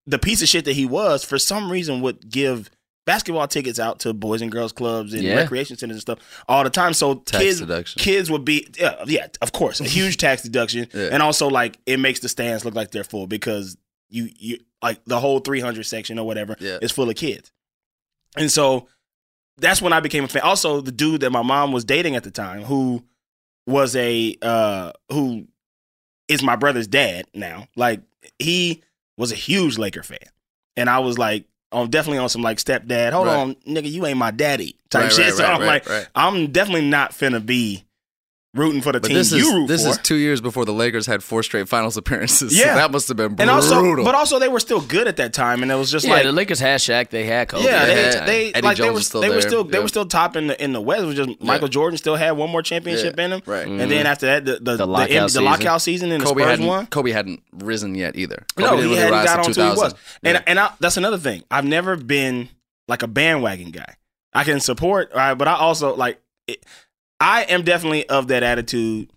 the 0.07 0.17
piece 0.19 0.41
of 0.43 0.47
shit 0.47 0.65
that 0.65 0.73
he 0.73 0.85
was, 0.85 1.23
for 1.23 1.37
some 1.39 1.71
reason 1.71 2.01
would 2.01 2.29
give 2.31 2.69
basketball 3.05 3.47
tickets 3.47 3.79
out 3.79 3.99
to 3.99 4.13
boys 4.13 4.41
and 4.41 4.51
girls 4.51 4.71
clubs 4.71 5.13
and 5.13 5.23
Yeah. 5.23 5.35
recreation 5.35 5.77
centers 5.77 5.95
and 5.95 6.01
stuff 6.01 6.19
all 6.47 6.63
the 6.63 6.69
time. 6.69 6.93
So 6.93 7.15
Tax 7.15 7.43
kids, 7.43 7.59
deduction. 7.59 7.99
kids 8.01 8.31
would 8.31 8.43
be 8.45 8.67
yeah, 8.79 9.03
yeah, 9.05 9.27
of 9.41 9.51
course, 9.51 9.79
a 9.79 9.85
huge 9.85 10.17
tax 10.25 10.41
deduction, 10.43 10.87
Yeah. 10.93 11.09
and 11.11 11.21
also 11.23 11.47
like 11.47 11.77
it 11.85 11.99
makes 11.99 12.19
the 12.19 12.29
stands 12.29 12.65
look 12.65 12.75
like 12.75 12.91
they're 12.91 13.03
full 13.03 13.27
because 13.27 13.77
you 14.09 14.29
you 14.37 14.59
like 14.81 15.03
the 15.05 15.19
whole 15.19 15.39
300 15.39 15.85
section 15.85 16.17
or 16.19 16.25
whatever 16.25 16.55
Yeah. 16.59 16.77
is 16.81 16.91
full 16.91 17.09
of 17.09 17.15
kids, 17.15 17.51
and 18.37 18.51
so 18.51 18.87
that's 19.57 19.81
when 19.81 19.93
I 19.93 19.99
became 19.99 20.23
a 20.23 20.27
fan. 20.27 20.41
Also, 20.41 20.81
the 20.81 20.91
dude 20.91 21.21
that 21.21 21.29
my 21.31 21.41
mom 21.41 21.71
was 21.71 21.85
dating 21.85 22.15
at 22.15 22.23
the 22.23 22.31
time, 22.31 22.63
who 22.63 23.03
was 23.67 23.95
a 23.95 24.35
uh 24.41 24.91
who 25.11 25.47
is 26.27 26.41
my 26.43 26.55
brother's 26.55 26.87
dad 26.87 27.25
now. 27.33 27.67
Like 27.75 28.01
he 28.39 28.83
was 29.17 29.31
a 29.31 29.35
huge 29.35 29.77
Laker 29.77 30.03
fan, 30.03 30.17
and 30.75 30.89
I 30.89 30.99
was 30.99 31.17
like, 31.17 31.45
I'm 31.71 31.89
definitely 31.89 32.19
on 32.19 32.29
some 32.29 32.41
like 32.41 32.57
stepdad. 32.57 33.11
Hold 33.11 33.27
Right. 33.27 33.37
on, 33.37 33.55
nigga, 33.67 33.91
you 33.91 34.05
ain't 34.05 34.17
my 34.17 34.31
daddy 34.31 34.75
type 34.89 35.03
Right, 35.03 35.11
shit. 35.11 35.25
right, 35.25 35.33
so 35.35 35.45
I'm 35.45 35.61
like. 35.61 35.87
I'm 36.15 36.51
definitely 36.51 36.87
not 36.89 37.11
finna 37.11 37.45
be 37.45 37.83
rooting 38.55 38.81
for 38.81 38.91
the 38.93 38.99
But 39.01 39.09
team 39.09 39.17
this 39.17 39.31
you 39.31 39.37
is 39.47 39.53
root 39.53 39.67
this 39.67 39.83
for. 39.83 39.89
is 39.89 39.97
two 39.99 40.15
years 40.15 40.39
before 40.41 40.63
the 40.65 40.71
Lakers 40.73 41.05
had 41.05 41.21
four 41.21 41.43
straight 41.43 41.67
Finals 41.67 41.97
appearances. 41.97 42.57
Yeah. 42.57 42.69
so 42.73 42.75
that 42.75 42.91
must 42.91 43.07
have 43.09 43.17
been 43.17 43.25
and 43.27 43.35
brutal. 43.35 43.53
also, 43.53 44.03
but 44.03 44.15
also 44.15 44.39
they 44.39 44.47
were 44.47 44.59
still 44.59 44.81
good 44.81 45.07
at 45.07 45.17
that 45.17 45.33
time, 45.33 45.61
and 45.61 45.71
it 45.71 45.75
was 45.75 45.91
just 45.91 46.05
Yeah, 46.05 46.13
like. 46.13 46.23
the 46.23 46.31
Lakers 46.31 46.59
had 46.59 46.79
Shaq. 46.79 47.09
They 47.09 47.25
had 47.25 47.49
Kobe. 47.49 47.63
yeah, 47.65 47.85
They 47.85 47.93
they, 47.95 48.03
had 48.03 48.13
had- 48.15 48.27
they 48.27 48.53
Eddie 48.53 48.61
like 48.67 48.77
they 48.77 48.89
were 48.89 49.01
still 49.01 49.21
they 49.21 49.29
were 49.29 49.41
still 49.41 49.63
they 49.65 49.77
Yeah. 49.77 49.81
were 49.83 49.87
still 49.89 50.05
top 50.05 50.35
in 50.35 50.47
the 50.47 50.63
in 50.63 50.73
the 50.73 50.81
West. 50.81 51.03
It 51.03 51.05
was 51.05 51.15
just 51.15 51.41
Michael 51.43 51.67
Jordan 51.67 51.97
still 51.97 52.15
had 52.15 52.31
one 52.31 52.49
more 52.49 52.61
championship 52.61 53.15
Yeah. 53.17 53.25
in 53.25 53.31
him, 53.33 53.41
Right. 53.45 53.67
And 53.67 53.79
then 53.79 53.89
mm-hmm. 53.89 54.07
after 54.07 54.25
that, 54.27 54.45
the 54.45 54.53
the, 54.53 54.59
The 54.59 54.77
the, 54.77 54.85
lockout 54.87 55.09
the 55.09 55.27
season. 55.29 55.43
lockout 55.45 55.81
season 55.81 56.11
and 56.11 56.21
the 56.21 56.25
Kobe 56.25 56.41
Spurs 56.41 56.49
hadn't 56.51 56.65
won. 56.65 56.85
Kobe 56.87 57.11
hadn't 57.11 57.43
risen 57.53 57.93
yet 57.95 58.15
either. 58.15 58.45
Kobe 58.55 58.65
No, 58.69 58.75
didn't 58.77 58.89
he 58.91 58.95
really 58.95 58.97
hadn't 59.01 59.13
rise 59.13 59.25
got 59.25 59.35
to 59.35 59.39
on 59.41 59.45
until 59.47 59.71
he 59.71 59.77
was. 59.81 59.95
And 60.23 60.43
and 60.47 60.59
I, 60.59 60.69
that's 60.79 60.97
another 60.97 61.17
thing. 61.17 61.43
I've 61.51 61.65
never 61.65 61.95
been 61.97 62.49
like 62.87 63.03
a 63.03 63.07
bandwagon 63.07 63.71
guy. 63.71 63.95
I 64.33 64.43
can 64.43 64.59
support, 64.59 65.11
all 65.13 65.17
right, 65.17 65.33
but 65.33 65.47
I 65.47 65.55
also 65.55 65.95
like. 65.95 66.19
It, 66.47 66.63
I 67.19 67.43
am 67.43 67.63
definitely 67.63 68.07
of 68.09 68.27
that 68.27 68.43
attitude 68.43 69.09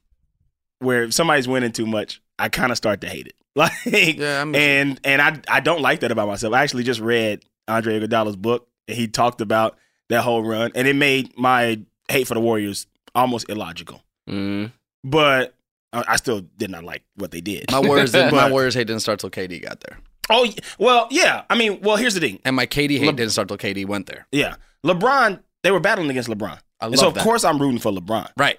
where 0.81 1.05
if 1.05 1.15
somebody's 1.15 1.49
winning 1.49 1.73
too 1.73 1.87
much, 1.87 2.21
I 2.39 2.49
kind 2.49 2.71
of 2.71 2.77
start 2.77 3.01
to 3.03 3.09
hate 3.09 3.27
it. 3.27 3.35
Like, 3.57 3.73
Yeah, 3.85 4.39
I'm- 4.39 4.55
and 4.55 5.01
and 5.03 5.21
I 5.21 5.41
I 5.49 5.59
don't 5.61 5.81
like 5.83 6.01
that 6.01 6.13
about 6.13 6.29
myself. 6.29 6.55
I 6.55 6.63
actually 6.63 6.85
just 6.85 7.01
read 7.01 7.45
Andre 7.67 7.99
Iguodala's 7.99 8.37
book, 8.37 8.69
and 8.87 8.97
he 8.97 9.09
talked 9.09 9.41
about 9.41 9.77
that 10.11 10.23
whole 10.23 10.45
run, 10.45 10.71
and 10.77 10.87
it 10.87 10.95
made 10.95 11.37
my 11.37 11.81
hate 12.09 12.29
for 12.29 12.35
the 12.35 12.41
Warriors 12.41 12.87
almost 13.17 13.49
illogical. 13.51 14.01
Mm. 14.31 14.71
But 15.03 15.55
I 15.93 16.05
I 16.07 16.17
still 16.17 16.43
did 16.57 16.71
not 16.71 16.85
like 16.85 17.03
what 17.17 17.33
they 17.33 17.41
did. 17.41 17.65
My 17.73 17.81
Warriors, 17.81 18.13
did, 18.13 18.33
my 18.33 18.49
Warriors 18.49 18.75
hate 18.75 18.87
didn't 18.87 19.03
start 19.03 19.19
till 19.19 19.31
KD 19.31 19.61
got 19.61 19.81
there, 19.81 19.99
Oh 20.31 20.49
well, 20.79 21.09
yeah. 21.11 21.43
I 21.51 21.57
mean, 21.57 21.81
well, 21.81 21.97
here's 21.97 22.15
the 22.15 22.21
thing. 22.21 22.39
and 22.45 22.55
my 22.55 22.67
KD 22.67 22.99
hate 22.99 23.07
Le- 23.07 23.13
didn't 23.15 23.33
start 23.33 23.49
till 23.49 23.59
KD 23.59 23.87
went 23.89 24.07
there. 24.07 24.29
Yeah, 24.31 24.55
LeBron. 24.87 25.41
They 25.65 25.73
were 25.73 25.81
battling 25.81 26.09
against 26.11 26.29
LeBron, 26.29 26.61
I 26.81 26.87
and 26.87 26.93
love 26.95 27.01
so 27.01 27.09
of 27.09 27.15
that. 27.15 27.25
course 27.25 27.45
I'm 27.45 27.59
rooting 27.61 27.81
for 27.81 27.93
LeBron. 27.93 28.31
Right. 28.37 28.59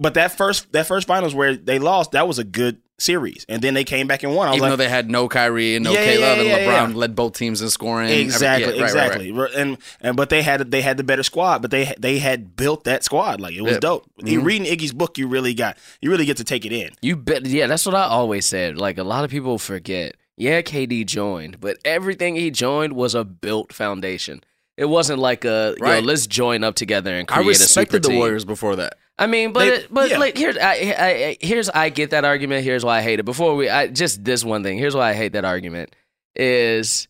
But 0.00 0.14
that 0.14 0.36
first 0.36 0.72
that 0.72 0.86
first 0.86 1.06
finals 1.06 1.34
where 1.34 1.54
they 1.56 1.78
lost, 1.78 2.12
that 2.12 2.26
was 2.26 2.38
a 2.40 2.44
good 2.44 2.80
series, 2.98 3.44
and 3.48 3.60
then 3.62 3.74
they 3.74 3.84
came 3.84 4.06
back 4.08 4.22
and 4.24 4.34
won. 4.34 4.48
I 4.48 4.50
was 4.50 4.56
Even 4.58 4.68
like, 4.70 4.78
though 4.78 4.84
they 4.84 4.88
had 4.88 5.08
no 5.10 5.28
Kyrie 5.28 5.76
and 5.76 5.84
no 5.84 5.92
Yeah, 5.92 6.04
K 6.04 6.18
yeah, 6.18 6.26
Love, 6.26 6.38
and 6.38 6.48
LeBron 6.48 6.90
yeah. 6.90 6.96
led 6.96 7.14
both 7.14 7.34
teams 7.34 7.62
in 7.62 7.70
scoring. 7.70 8.08
exactly, 8.10 8.76
yeah, 8.76 8.82
right, 8.82 8.92
right, 8.92 9.08
right. 9.10 9.20
exactly. 9.26 9.60
And 9.62 9.78
and 10.00 10.16
but 10.16 10.30
they 10.30 10.42
had 10.42 10.68
they 10.72 10.82
had 10.82 10.96
the 10.96 11.04
better 11.04 11.22
squad, 11.22 11.62
but 11.62 11.70
they 11.70 11.94
they 11.98 12.18
had 12.18 12.56
built 12.56 12.84
that 12.84 13.04
squad 13.04 13.40
like 13.40 13.54
it 13.54 13.62
was 13.62 13.74
Yeah. 13.74 13.78
dope. 13.80 14.06
You 14.24 14.40
Mhm. 14.40 14.44
reading 14.44 14.66
Iggy's 14.78 14.92
book, 14.92 15.16
you 15.16 15.28
really 15.28 15.54
got 15.54 15.76
you 16.00 16.10
really 16.10 16.24
get 16.26 16.38
to 16.38 16.44
take 16.44 16.64
it 16.66 16.72
in. 16.72 16.90
You 17.00 17.14
bet. 17.16 17.46
Yeah, 17.46 17.68
that's 17.68 17.86
what 17.86 17.94
I 17.94 18.02
always 18.04 18.46
said. 18.46 18.78
Like 18.78 18.98
a 18.98 19.04
lot 19.04 19.22
of 19.24 19.30
people 19.30 19.58
forget. 19.58 20.16
Yeah, 20.36 20.60
KD 20.62 21.04
joined, 21.06 21.60
but 21.60 21.78
everything 21.84 22.34
he 22.34 22.50
joined 22.50 22.94
was 22.94 23.14
a 23.14 23.22
built 23.24 23.72
foundation. 23.72 24.42
It 24.76 24.86
wasn't 24.86 25.20
like 25.20 25.44
a 25.44 25.76
Right. 25.80 26.02
yo, 26.02 26.06
let's 26.06 26.26
join 26.26 26.64
up 26.64 26.74
together 26.74 27.14
and 27.14 27.30
I 27.30 27.34
create 27.42 27.50
a 27.52 27.54
super 27.54 27.80
respected 27.80 28.02
the 28.02 28.08
team. 28.08 28.18
Warriors 28.18 28.44
before 28.44 28.76
that. 28.76 28.96
I 29.18 29.28
mean, 29.28 29.52
but 29.52 29.60
They- 29.60 29.74
it, 29.76 29.86
but 29.90 30.10
yeah. 30.10 30.18
like 30.18 30.36
here's 30.36 30.56
I, 30.58 30.72
I, 30.72 31.08
I 31.08 31.36
here's 31.40 31.68
I 31.70 31.88
get 31.90 32.10
that 32.10 32.24
argument. 32.24 32.64
Here's 32.64 32.84
why 32.84 32.98
I 32.98 33.02
hate 33.02 33.20
it. 33.20 33.24
Before 33.24 33.54
we, 33.54 33.68
I 33.68 33.86
just 33.86 34.24
this 34.24 34.42
one 34.44 34.62
thing. 34.64 34.76
Here's 34.78 34.96
why 34.96 35.10
I 35.10 35.12
hate 35.14 35.34
that 35.34 35.44
argument 35.44 35.94
is 36.34 37.06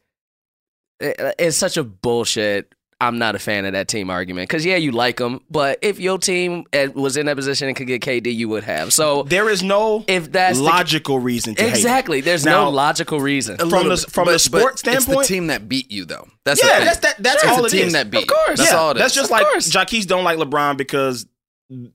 it- 1.01 1.35
it's 1.39 1.57
such 1.57 1.77
a 1.79 1.85
bullshit. 1.85 2.74
I'm 3.01 3.19
not 3.19 3.35
a 3.35 3.39
fan 3.39 3.65
of 3.65 3.73
that 3.73 3.89
team 3.89 4.09
argument 4.11 4.49
because 4.49 4.65
yeah, 4.65 4.77
you 4.77 4.93
like 4.93 5.17
them, 5.19 5.41
but 5.51 5.79
if 5.83 5.99
your 5.99 6.19
team 6.19 6.65
was 6.95 7.17
in 7.17 7.27
that 7.27 7.37
position 7.37 7.69
and 7.69 7.77
could 7.77 7.87
get 7.87 8.01
KD, 8.03 8.35
you 8.35 8.49
would 8.49 8.65
have. 8.65 8.93
So 8.93 9.25
There 9.25 9.49
is 9.51 9.63
no 9.63 10.05
if 10.07 10.31
that's 10.33 10.59
the- 10.59 10.65
logical 10.65 11.19
reason 11.19 11.55
to 11.57 11.63
hate. 11.63 11.71
exactly, 11.71 12.21
there's 12.21 12.45
Now- 12.45 12.65
no 12.65 12.71
logical 12.71 13.21
reason. 13.21 13.57
From 13.59 13.71
the- 13.89 13.97
bit. 13.97 14.11
from 14.11 14.29
the 14.29 14.39
sports 14.39 14.83
It's 14.83 15.05
standpoint- 15.05 15.27
the 15.29 15.35
team 15.35 15.47
that 15.49 15.69
beat 15.69 15.91
you, 15.91 16.05
though. 16.05 16.29
That's 16.45 16.61
the 16.61 16.67
Yeah, 16.67 16.85
that's 16.85 16.99
that. 17.01 17.17
That's 17.23 17.43
It's 17.43 17.53
all 17.53 17.59
the 17.63 17.67
it 17.67 17.71
team 17.71 17.87
is. 17.89 17.93
that 17.95 18.11
beat. 18.11 18.23
Of 18.23 18.29
course. 18.29 18.59
That's 18.59 18.71
yeah, 18.71 18.77
all 18.79 18.91
it 18.91 18.97
is. 18.97 19.03
That's 19.03 19.15
just 19.15 19.25
Of 19.27 19.31
like 19.33 19.47
course. 19.47 19.73
Jaquez 19.75 20.07
don't 20.07 20.25
like 20.25 20.39
LeBron 20.39 20.77
because 20.77 21.27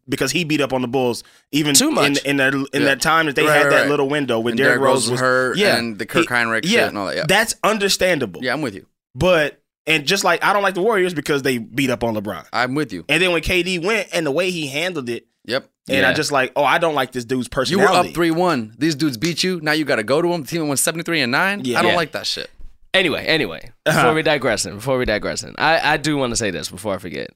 because 0.09 0.31
he 0.31 0.43
beat 0.43 0.61
up 0.61 0.73
on 0.73 0.81
the 0.81 0.87
Bulls 0.87 1.23
even 1.51 1.75
Too 1.75 1.91
much. 1.91 2.17
in 2.23 2.29
in 2.31 2.37
that 2.37 2.53
in 2.53 2.65
Yeah. 2.73 2.79
that 2.85 3.01
time 3.01 3.27
that 3.27 3.35
they 3.35 3.43
Right, 3.45 3.53
had 3.55 3.63
right, 3.65 3.69
that 3.69 3.81
right. 3.81 3.89
little 3.89 4.09
window 4.09 4.39
when 4.39 4.53
And 4.53 4.57
Derrick 4.57 4.71
Derrick 4.79 4.81
Rose 4.83 5.03
Rose 5.05 5.11
was 5.11 5.19
hurt 5.19 5.57
yeah, 5.57 5.77
and 5.77 5.97
the 5.99 6.05
Kirk 6.07 6.27
He- 6.27 6.33
Hinrich 6.33 6.65
shit 6.65 6.79
and 6.89 6.97
all 6.97 7.05
that, 7.05 7.15
yeah. 7.15 7.25
that's 7.27 7.55
understandable. 7.63 8.41
Yeah, 8.43 8.53
I'm 8.53 8.61
with 8.63 8.73
you. 8.73 8.87
But 9.15 9.58
and 9.89 10.05
just 10.05 10.23
like 10.23 10.43
I 10.43 10.53
don't 10.53 10.63
like 10.63 10.75
the 10.75 10.81
Warriors 10.81 11.13
because 11.13 11.41
they 11.41 11.57
beat 11.57 11.89
up 11.89 12.03
on 12.03 12.15
LeBron. 12.15 12.45
I'm 12.53 12.75
with 12.75 12.93
you. 12.93 13.03
And 13.09 13.21
then 13.21 13.31
when 13.33 13.41
KD 13.41 13.83
went 13.83 14.07
and 14.13 14.25
the 14.25 14.31
way 14.31 14.51
he 14.51 14.67
handled 14.67 15.09
it, 15.09 15.27
Yep. 15.45 15.67
and 15.89 16.05
I 16.05 16.13
just 16.13 16.31
like, 16.31 16.51
oh, 16.55 16.63
I 16.63 16.77
don't 16.77 16.93
like 16.95 17.11
this 17.11 17.25
dude's 17.25 17.47
personality. 17.47 17.81
You 17.81 17.87
personality. 17.87 18.07
were 18.07 18.11
up 18.11 18.15
three 18.15 18.31
one. 18.31 18.75
These 18.77 18.95
dudes 18.95 19.17
beat 19.17 19.43
you. 19.43 19.59
Now 19.61 19.71
you 19.71 19.83
got 19.85 19.95
to 19.97 20.03
go 20.03 20.21
to 20.21 20.27
them. 20.29 20.41
The 20.43 20.47
team 20.47 20.67
went 20.67 20.79
seventy 20.79 21.03
three 21.03 21.21
and 21.21 21.31
nine. 21.31 21.61
Yeah. 21.65 21.79
I 21.79 21.81
don't 21.81 21.91
Yeah. 21.91 21.97
like 21.97 22.11
that 22.13 22.27
shit. 22.27 22.49
Anyway, 22.93 23.23
anyway, 23.25 23.71
Uh-huh. 23.85 23.99
before 24.01 24.13
we 24.15 24.21
digressing, 24.23 24.75
before 24.75 24.97
we 24.97 25.05
digressing, 25.05 25.53
I, 25.57 25.93
I 25.93 25.97
do 25.97 26.17
want 26.17 26.31
to 26.31 26.35
say 26.37 26.49
this 26.51 26.69
before 26.69 26.95
I 26.95 26.97
forget. 26.97 27.29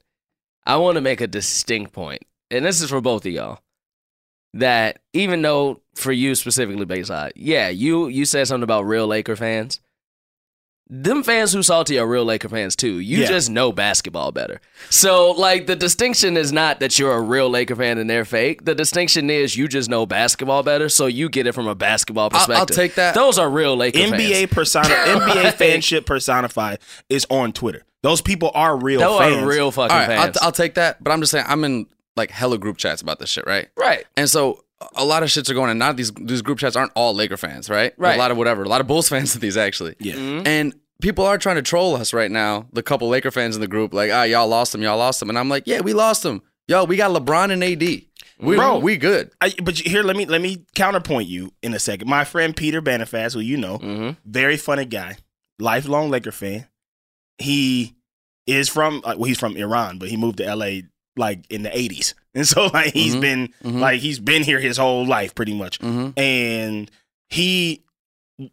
I 0.66 0.78
want 0.78 0.96
to 0.96 1.02
make 1.02 1.22
a 1.22 1.28
distinct 1.28 1.92
point, 1.94 2.22
and 2.50 2.64
this 2.66 2.82
is 2.82 2.90
for 2.90 3.02
both 3.02 3.26
of 3.26 3.32
y'all. 3.32 3.60
That 4.56 5.00
even 5.14 5.42
though 5.42 5.82
for 5.96 6.12
you 6.12 6.36
specifically, 6.36 6.86
Bayside, 6.86 7.34
yeah, 7.36 7.70
you 7.70 8.08
you 8.08 8.26
said 8.26 8.48
something 8.48 8.64
about 8.64 8.86
real 8.86 9.08
Laker 9.08 9.36
fans. 9.36 9.80
Them 10.90 11.24
fans 11.24 11.54
who 11.54 11.64
salty 11.64 11.98
are 11.98 12.06
real 12.06 12.26
Laker 12.26 12.50
fans 12.50 12.76
too. 12.76 13.00
You 13.00 13.20
Yeah. 13.22 13.28
just 13.28 13.50
know 13.50 13.72
basketball 13.72 14.32
better. 14.32 14.60
So 14.90 15.32
like 15.32 15.66
the 15.66 15.76
distinction 15.76 16.36
is 16.38 16.52
not 16.52 16.80
that 16.82 17.00
you're 17.00 17.14
a 17.14 17.22
real 17.22 17.50
Laker 17.50 17.76
fan 17.76 17.98
and 17.98 18.10
they're 18.10 18.26
fake. 18.26 18.66
The 18.66 18.76
distinction 18.76 19.30
is 19.30 19.56
you 19.56 19.68
just 19.68 19.90
know 19.90 20.06
basketball 20.06 20.62
better, 20.62 20.90
so 20.90 21.06
you 21.06 21.30
get 21.30 21.48
it 21.48 21.54
from 21.54 21.68
a 21.68 21.74
basketball 21.76 22.30
I'll- 22.32 22.40
I'll 22.42 22.48
perspective. 22.48 22.76
take 22.76 22.96
that. 22.96 23.16
Those 23.16 23.40
are 23.40 23.50
real 23.50 23.76
Laker 23.78 23.98
fans. 24.00 24.12
NBA 24.14 24.48
persona, 24.52 24.90
NBA 24.90 25.54
fanship 25.54 26.06
personified 26.06 26.80
is 27.10 27.26
on 27.30 27.54
Twitter. 27.54 27.84
Those 28.02 28.22
people 28.22 28.52
are 28.54 28.76
real 28.78 29.00
Those 29.00 29.20
fans. 29.20 29.36
are 29.38 29.48
real 29.48 29.72
fucking 29.72 29.96
right, 29.96 30.10
I'll, 30.10 30.24
fans. 30.26 30.38
I'll 30.42 30.52
take 30.52 30.74
that. 30.76 31.02
But 31.04 31.12
I'm 31.12 31.22
just 31.22 31.32
saying, 31.32 31.46
I'm 31.48 31.64
in 31.64 31.88
like 32.18 32.30
hella 32.30 32.58
group 32.58 32.78
chats 32.78 33.02
about 33.02 33.20
this 33.20 33.30
shit, 33.30 33.48
right? 33.48 33.70
right. 33.78 34.06
And 34.18 34.30
so 34.30 34.64
a 34.96 35.06
lot 35.06 35.24
of 35.24 35.30
shits 35.30 35.50
are 35.50 35.54
going, 35.54 35.70
and 35.70 35.80
not 35.80 35.98
these 35.98 36.12
these 36.12 36.42
group 36.42 36.60
chats 36.60 36.76
aren't 36.76 36.92
all 36.96 37.14
Laker 37.14 37.38
fans, 37.38 37.70
right? 37.70 37.94
Right. 37.98 38.16
A 38.16 38.18
lot 38.20 38.32
of 38.32 38.38
whatever, 38.38 38.64
a 38.64 38.70
lot 38.70 38.82
of 38.82 38.88
Bulls 38.88 39.10
fans 39.14 39.36
of 39.36 39.42
these 39.42 39.58
actually. 39.58 39.96
Yeah. 40.00 40.16
And 40.46 40.74
people 41.02 41.26
are 41.26 41.38
trying 41.38 41.56
to 41.58 41.62
troll 41.62 41.96
us 41.96 42.14
right 42.14 42.32
now. 42.32 42.68
The 42.74 42.84
couple 42.84 43.10
Laker 43.10 43.32
fans 43.32 43.56
in 43.56 43.62
the 43.62 43.68
group, 43.68 43.94
like, 43.94 44.12
ah, 44.12 44.24
y'all 44.24 44.48
lost 44.48 44.72
them, 44.72 44.82
y'all 44.82 44.98
lost 44.98 45.20
them, 45.20 45.30
and 45.30 45.38
I'm 45.40 45.50
like, 45.50 45.64
yeah, 45.66 45.82
we 45.82 45.94
lost 45.94 46.24
them. 46.24 46.42
Yo, 46.68 46.86
we 46.86 46.96
got 46.96 47.12
LeBron 47.12 47.52
and 47.52 47.64
AD. 47.64 47.82
We, 48.40 48.56
Bro. 48.56 48.80
we 48.80 48.98
good. 48.98 49.32
I, 49.42 49.54
but 49.64 49.78
here, 49.78 50.02
let 50.04 50.16
me 50.16 50.26
let 50.26 50.42
me 50.42 50.66
counterpoint 50.76 51.28
you 51.30 51.54
in 51.62 51.74
a 51.74 51.80
second. 51.80 52.10
My 52.10 52.24
friend 52.26 52.56
Peter 52.56 52.82
Banifast, 52.82 53.34
who 53.34 53.40
you 53.40 53.58
know, 53.58 53.78
Mm-hmm. 53.80 54.12
very 54.26 54.58
funny 54.58 54.86
guy, 54.86 55.18
lifelong 55.60 56.10
Laker 56.10 56.32
fan. 56.32 56.68
He 57.38 57.96
is 58.48 58.70
from 58.70 59.02
uh, 59.06 59.16
well, 59.18 59.26
he's 59.26 59.40
from 59.40 59.56
Iran, 59.58 59.98
but 59.98 60.10
he 60.10 60.18
moved 60.18 60.38
to 60.38 60.56
LA 60.56 60.82
like 61.16 61.46
in 61.50 61.64
the 61.64 61.70
'80s, 61.70 62.14
and 62.36 62.48
so 62.48 62.68
like 62.68 62.94
he's 62.94 63.16
Mhm. 63.16 63.22
been 63.22 63.54
Mhm. 63.64 63.80
like 63.80 64.00
he's 64.00 64.20
been 64.20 64.44
here 64.44 64.60
his 64.60 64.78
whole 64.78 65.06
life 65.06 65.36
pretty 65.36 65.54
much. 65.54 65.80
Mm-hmm. 65.80 66.20
And 66.20 66.92
he 67.30 67.84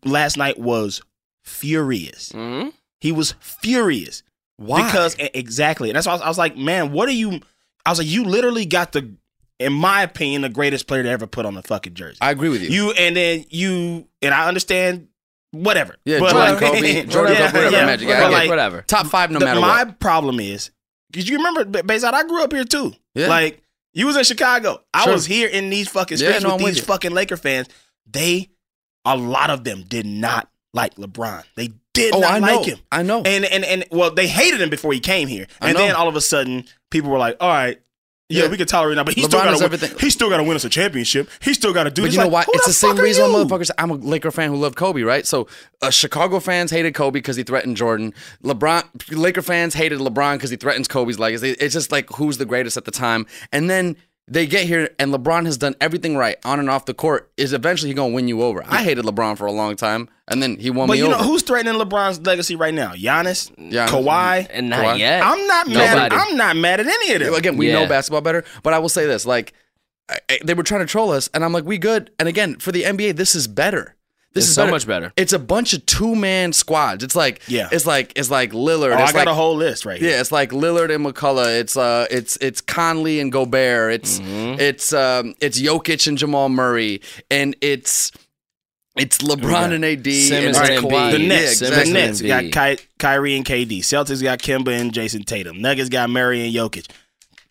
last 0.04 0.37
night 0.37 0.58
was 0.58 1.02
furious. 1.44 2.30
Mm-hmm. 2.30 2.70
He 3.00 3.12
was 3.12 3.34
furious 3.40 4.22
Why? 4.56 4.84
because 4.87 5.16
exactly. 5.18 5.88
And 5.90 5.96
that's 5.96 6.06
why 6.06 6.12
I 6.12 6.16
was, 6.16 6.22
I 6.22 6.28
was 6.28 6.38
like, 6.38 6.56
man, 6.56 6.92
what 6.92 7.08
are 7.08 7.12
you? 7.12 7.40
I 7.87 7.90
was 7.90 7.99
like, 7.99 8.08
you 8.08 8.25
literally 8.25 8.66
got 8.66 8.92
the, 8.92 9.10
in 9.58 9.72
my 9.72 10.02
opinion, 10.02 10.42
the 10.42 10.49
greatest 10.50 10.87
player 10.87 11.02
to 11.02 11.08
ever 11.08 11.26
put 11.26 11.46
on 11.46 11.54
the 11.54 11.62
fucking 11.62 11.94
jersey. 11.94 12.18
I 12.20 12.30
agree 12.30 12.50
with 12.50 12.62
you. 12.62 12.68
You 12.68 12.90
and 12.92 13.16
then 13.16 13.44
you 13.49 14.06
and 14.22 14.34
I 14.34 14.46
understand 14.49 15.08
whatever. 15.52 15.96
Yeah, 16.04 16.20
But 16.20 16.30
Jordan, 16.32 16.52
like- 16.54 16.60
Kobe, 16.72 17.04
Jordan, 17.06 17.34
Yeah, 17.37 17.46
Kobe, 17.50 17.58
whatever, 17.64 17.76
yeah. 17.76 17.87
Magic. 17.87 18.08
But 18.08 18.16
I 18.16 18.20
get 18.20 18.28
it. 18.28 18.32
like, 18.32 18.49
whatever. 18.50 18.82
Top 18.82 19.06
five 19.06 19.30
no 19.30 19.38
the- 19.38 19.44
matter 19.46 19.60
my 19.60 19.84
what. 19.84 19.99
problem 19.99 20.40
is 20.40 20.70
because 21.10 21.28
you 21.28 21.38
remember 21.38 21.82
Bayside, 21.82 22.14
I 22.14 22.22
grew 22.25 22.42
up 22.44 22.52
here 22.52 22.64
too. 22.64 22.92
Yeah. 23.14 23.28
Like 23.28 23.62
you 23.92 24.06
was 24.06 24.16
in 24.16 24.25
Chicago, 24.25 24.82
I 24.94 25.04
Sure. 25.04 25.12
was 25.14 25.26
here 25.26 25.49
in 25.49 25.70
these 25.70 25.88
fucking 25.88 26.18
Yeah, 26.18 26.28
streets 26.28 26.44
no, 26.44 26.54
with 26.56 26.64
with 26.64 26.75
these 26.75 26.80
you. 26.82 26.87
fucking 26.87 27.12
Laker 27.12 27.37
fans. 27.37 27.68
They, 28.11 28.50
a 29.04 29.16
lot 29.16 29.50
of 29.50 29.64
them 29.64 29.82
did 29.87 30.06
not 30.06 30.49
like 30.75 30.94
LeBron. 30.97 31.44
They 31.56 31.70
did 31.94 32.14
Oh, 32.14 32.20
not 32.20 32.30
I 32.32 32.38
know. 32.38 32.56
like 32.56 32.66
him. 32.66 32.78
I 32.92 33.02
know. 33.02 33.23
And 33.23 33.44
and 33.44 33.64
and 33.64 33.85
well, 33.90 34.12
they 34.12 34.28
hated 34.28 34.61
him 34.61 34.70
before 34.70 34.92
he 34.92 35.00
came 35.00 35.26
here, 35.28 35.47
and 35.61 35.76
then 35.76 35.94
all 35.94 36.09
of 36.09 36.16
a 36.16 36.20
sudden, 36.20 36.64
people 36.90 37.11
were 37.11 37.18
like, 37.18 37.37
"All 37.40 37.49
right, 37.49 37.80
yeah, 38.30 38.44
Yeah. 38.44 38.49
we 38.50 38.56
can 38.56 38.66
tolerate 38.66 38.96
now, 38.96 39.04
but 39.04 39.14
he 39.14 39.22
LeBron 39.22 39.26
still 39.28 39.40
got 39.44 39.58
to 39.58 39.64
everything. 39.64 39.99
He 39.99 40.08
still 40.10 40.30
got 40.30 40.37
to 40.38 40.44
win 40.44 40.56
us 40.56 40.64
a 40.64 40.68
championship. 40.68 41.28
He 41.42 41.52
still 41.52 41.72
got 41.75 41.84
to 41.84 41.90
do. 41.90 42.02
But 42.02 42.06
this. 42.06 42.14
you 42.14 42.20
know 42.20 42.28
Like, 42.28 42.46
why? 42.49 42.52
It's 42.54 42.66
the 42.66 42.72
same 42.72 42.90
fuck 42.92 43.00
are 43.00 43.02
reason 43.02 43.30
why 43.32 43.38
you? 43.40 43.44
motherfuckers. 43.44 43.70
I'm 43.76 43.90
a 43.90 43.94
Laker 43.94 44.30
fan 44.30 44.50
who 44.50 44.56
loved 44.56 44.76
Kobe, 44.76 45.02
right? 45.02 45.26
So, 45.26 45.49
uh, 45.82 45.90
Chicago 45.90 46.40
fans 46.40 46.70
hated 46.70 46.94
Kobe 46.94 47.14
because 47.18 47.37
he 47.37 47.42
threatened 47.42 47.76
Jordan. 47.76 48.14
LeBron, 48.44 48.84
Laker 49.16 49.42
fans 49.42 49.75
hated 49.75 49.99
LeBron 49.99 50.34
because 50.37 50.50
he 50.50 50.56
threatens 50.56 50.88
Kobe's 50.88 51.18
legacy. 51.18 51.50
It's 51.58 51.75
just 51.75 51.90
like 51.92 52.08
who's 52.14 52.38
the 52.38 52.46
greatest 52.46 52.76
at 52.76 52.84
the 52.84 52.90
time. 52.90 53.26
And 53.52 53.68
then 53.68 53.96
they 54.32 54.46
get 54.46 54.64
here, 54.66 54.88
and 54.99 55.12
LeBron 55.12 55.44
has 55.46 55.58
done 55.58 55.75
everything 55.80 56.16
right 56.16 56.37
on 56.44 56.60
and 56.60 56.70
off 56.70 56.84
the 56.87 56.94
court. 56.94 57.30
Is 57.37 57.52
eventually 57.52 57.90
he 57.90 57.94
gonna 57.94 58.14
win 58.14 58.28
you 58.28 58.42
over? 58.42 58.62
I 58.66 58.82
hated 58.84 59.04
LeBron 59.04 59.37
for 59.37 59.46
a 59.46 59.52
long 59.52 59.75
time, 59.76 60.08
and 60.28 60.40
then 60.42 60.56
he 60.56 60.70
won 60.70 60.87
but 60.87 60.94
me 60.94 61.02
over. 61.02 61.10
But 61.12 61.18
you 61.18 61.25
know 61.26 61.30
who's 61.30 61.42
threatening 61.42 61.75
LeBron's 61.80 62.20
legacy 62.25 62.54
right 62.56 62.72
now? 62.72 62.92
Giannis, 62.92 63.50
Giannis 63.56 63.88
Kawhi, 63.88 64.46
and 64.50 64.70
not 64.70 64.84
Kawhi. 64.84 64.99
yet. 65.00 65.22
I'm 65.25 65.46
not 65.49 65.66
mad. 65.68 65.94
Nobody. 65.94 66.16
I'm 66.16 66.37
not 66.37 66.56
mad 66.56 66.80
at 66.80 66.87
any 66.87 67.12
of 67.14 67.20
them. 67.20 67.34
Again, 67.34 67.56
we 67.56 67.68
Yeah. 67.68 67.80
know 67.80 67.87
basketball 67.88 68.20
better, 68.20 68.44
but 68.62 68.72
I 68.72 68.78
will 68.78 68.88
say 68.88 69.04
this: 69.06 69.26
like 69.26 69.52
I, 70.08 70.18
I- 70.30 70.38
they 70.44 70.54
were 70.54 70.62
trying 70.62 70.80
to 70.80 70.87
troll 70.87 71.10
us, 71.10 71.28
and 71.34 71.44
I'm 71.44 71.52
like, 71.52 71.64
we 71.64 71.76
good. 71.78 72.10
And 72.18 72.28
again, 72.28 72.56
for 72.56 72.70
the 72.72 72.84
NBA, 72.84 73.16
this 73.16 73.34
is 73.34 73.49
better. 73.49 73.96
This 74.32 74.44
It's 74.44 74.50
is 74.50 74.54
so 74.54 74.62
better. 74.62 74.70
much 74.70 74.87
better. 74.87 75.12
It's 75.16 75.32
a 75.32 75.38
bunch 75.40 75.72
of 75.72 75.84
two 75.87 76.14
man 76.14 76.52
squads. 76.52 77.02
It's 77.02 77.16
like 77.16 77.42
Yeah. 77.49 77.68
it's 77.72 77.84
like 77.84 78.12
it's 78.14 78.30
like 78.30 78.52
Lillard. 78.52 78.92
Oh, 78.96 79.02
it's 79.02 79.10
I 79.10 79.12
got 79.12 79.14
like, 79.14 79.26
a 79.28 79.34
whole 79.34 79.56
list 79.56 79.84
right 79.84 80.00
here. 80.00 80.10
yeah, 80.10 80.20
it's 80.20 80.30
like 80.30 80.50
Lillard 80.50 80.94
and 80.94 81.04
McCollum. 81.04 81.58
It's 81.58 81.76
uh, 81.76 82.06
it's 82.12 82.37
it's 82.37 82.60
Conley 82.60 83.18
and 83.18 83.32
Gobert. 83.32 83.92
It's 83.94 84.20
Mm-hmm. 84.20 84.60
it's 84.60 84.92
um, 84.92 85.34
it's 85.40 85.60
Jokic 85.60 86.06
and 86.06 86.16
Jamal 86.16 86.49
Murray, 86.49 87.00
and 87.28 87.56
it's 87.60 88.12
it's 88.96 89.18
LeBron 89.18 89.72
and 89.72 89.84
AD 89.84 90.04
Simmons 90.12 90.58
and 90.58 90.68
and. 90.70 90.84
Kawhi. 90.84 91.10
The 91.12 91.20
Yeah, 91.20 91.28
Nets, 91.28 91.58
the 91.60 91.84
Nets 91.92 92.22
got 92.22 92.42
Ky- 92.78 92.84
Kyrie 92.99 93.37
and 93.37 93.44
KD. 93.44 93.78
Celtics 93.80 94.22
got 94.22 94.38
Kemba 94.40 94.78
and 94.78 94.92
Jayson 94.92 95.25
Tatum. 95.25 95.60
Nuggets 95.60 95.88
got 95.88 96.08
Murray 96.10 96.44
and 96.46 96.54
Jokic. 96.54 96.88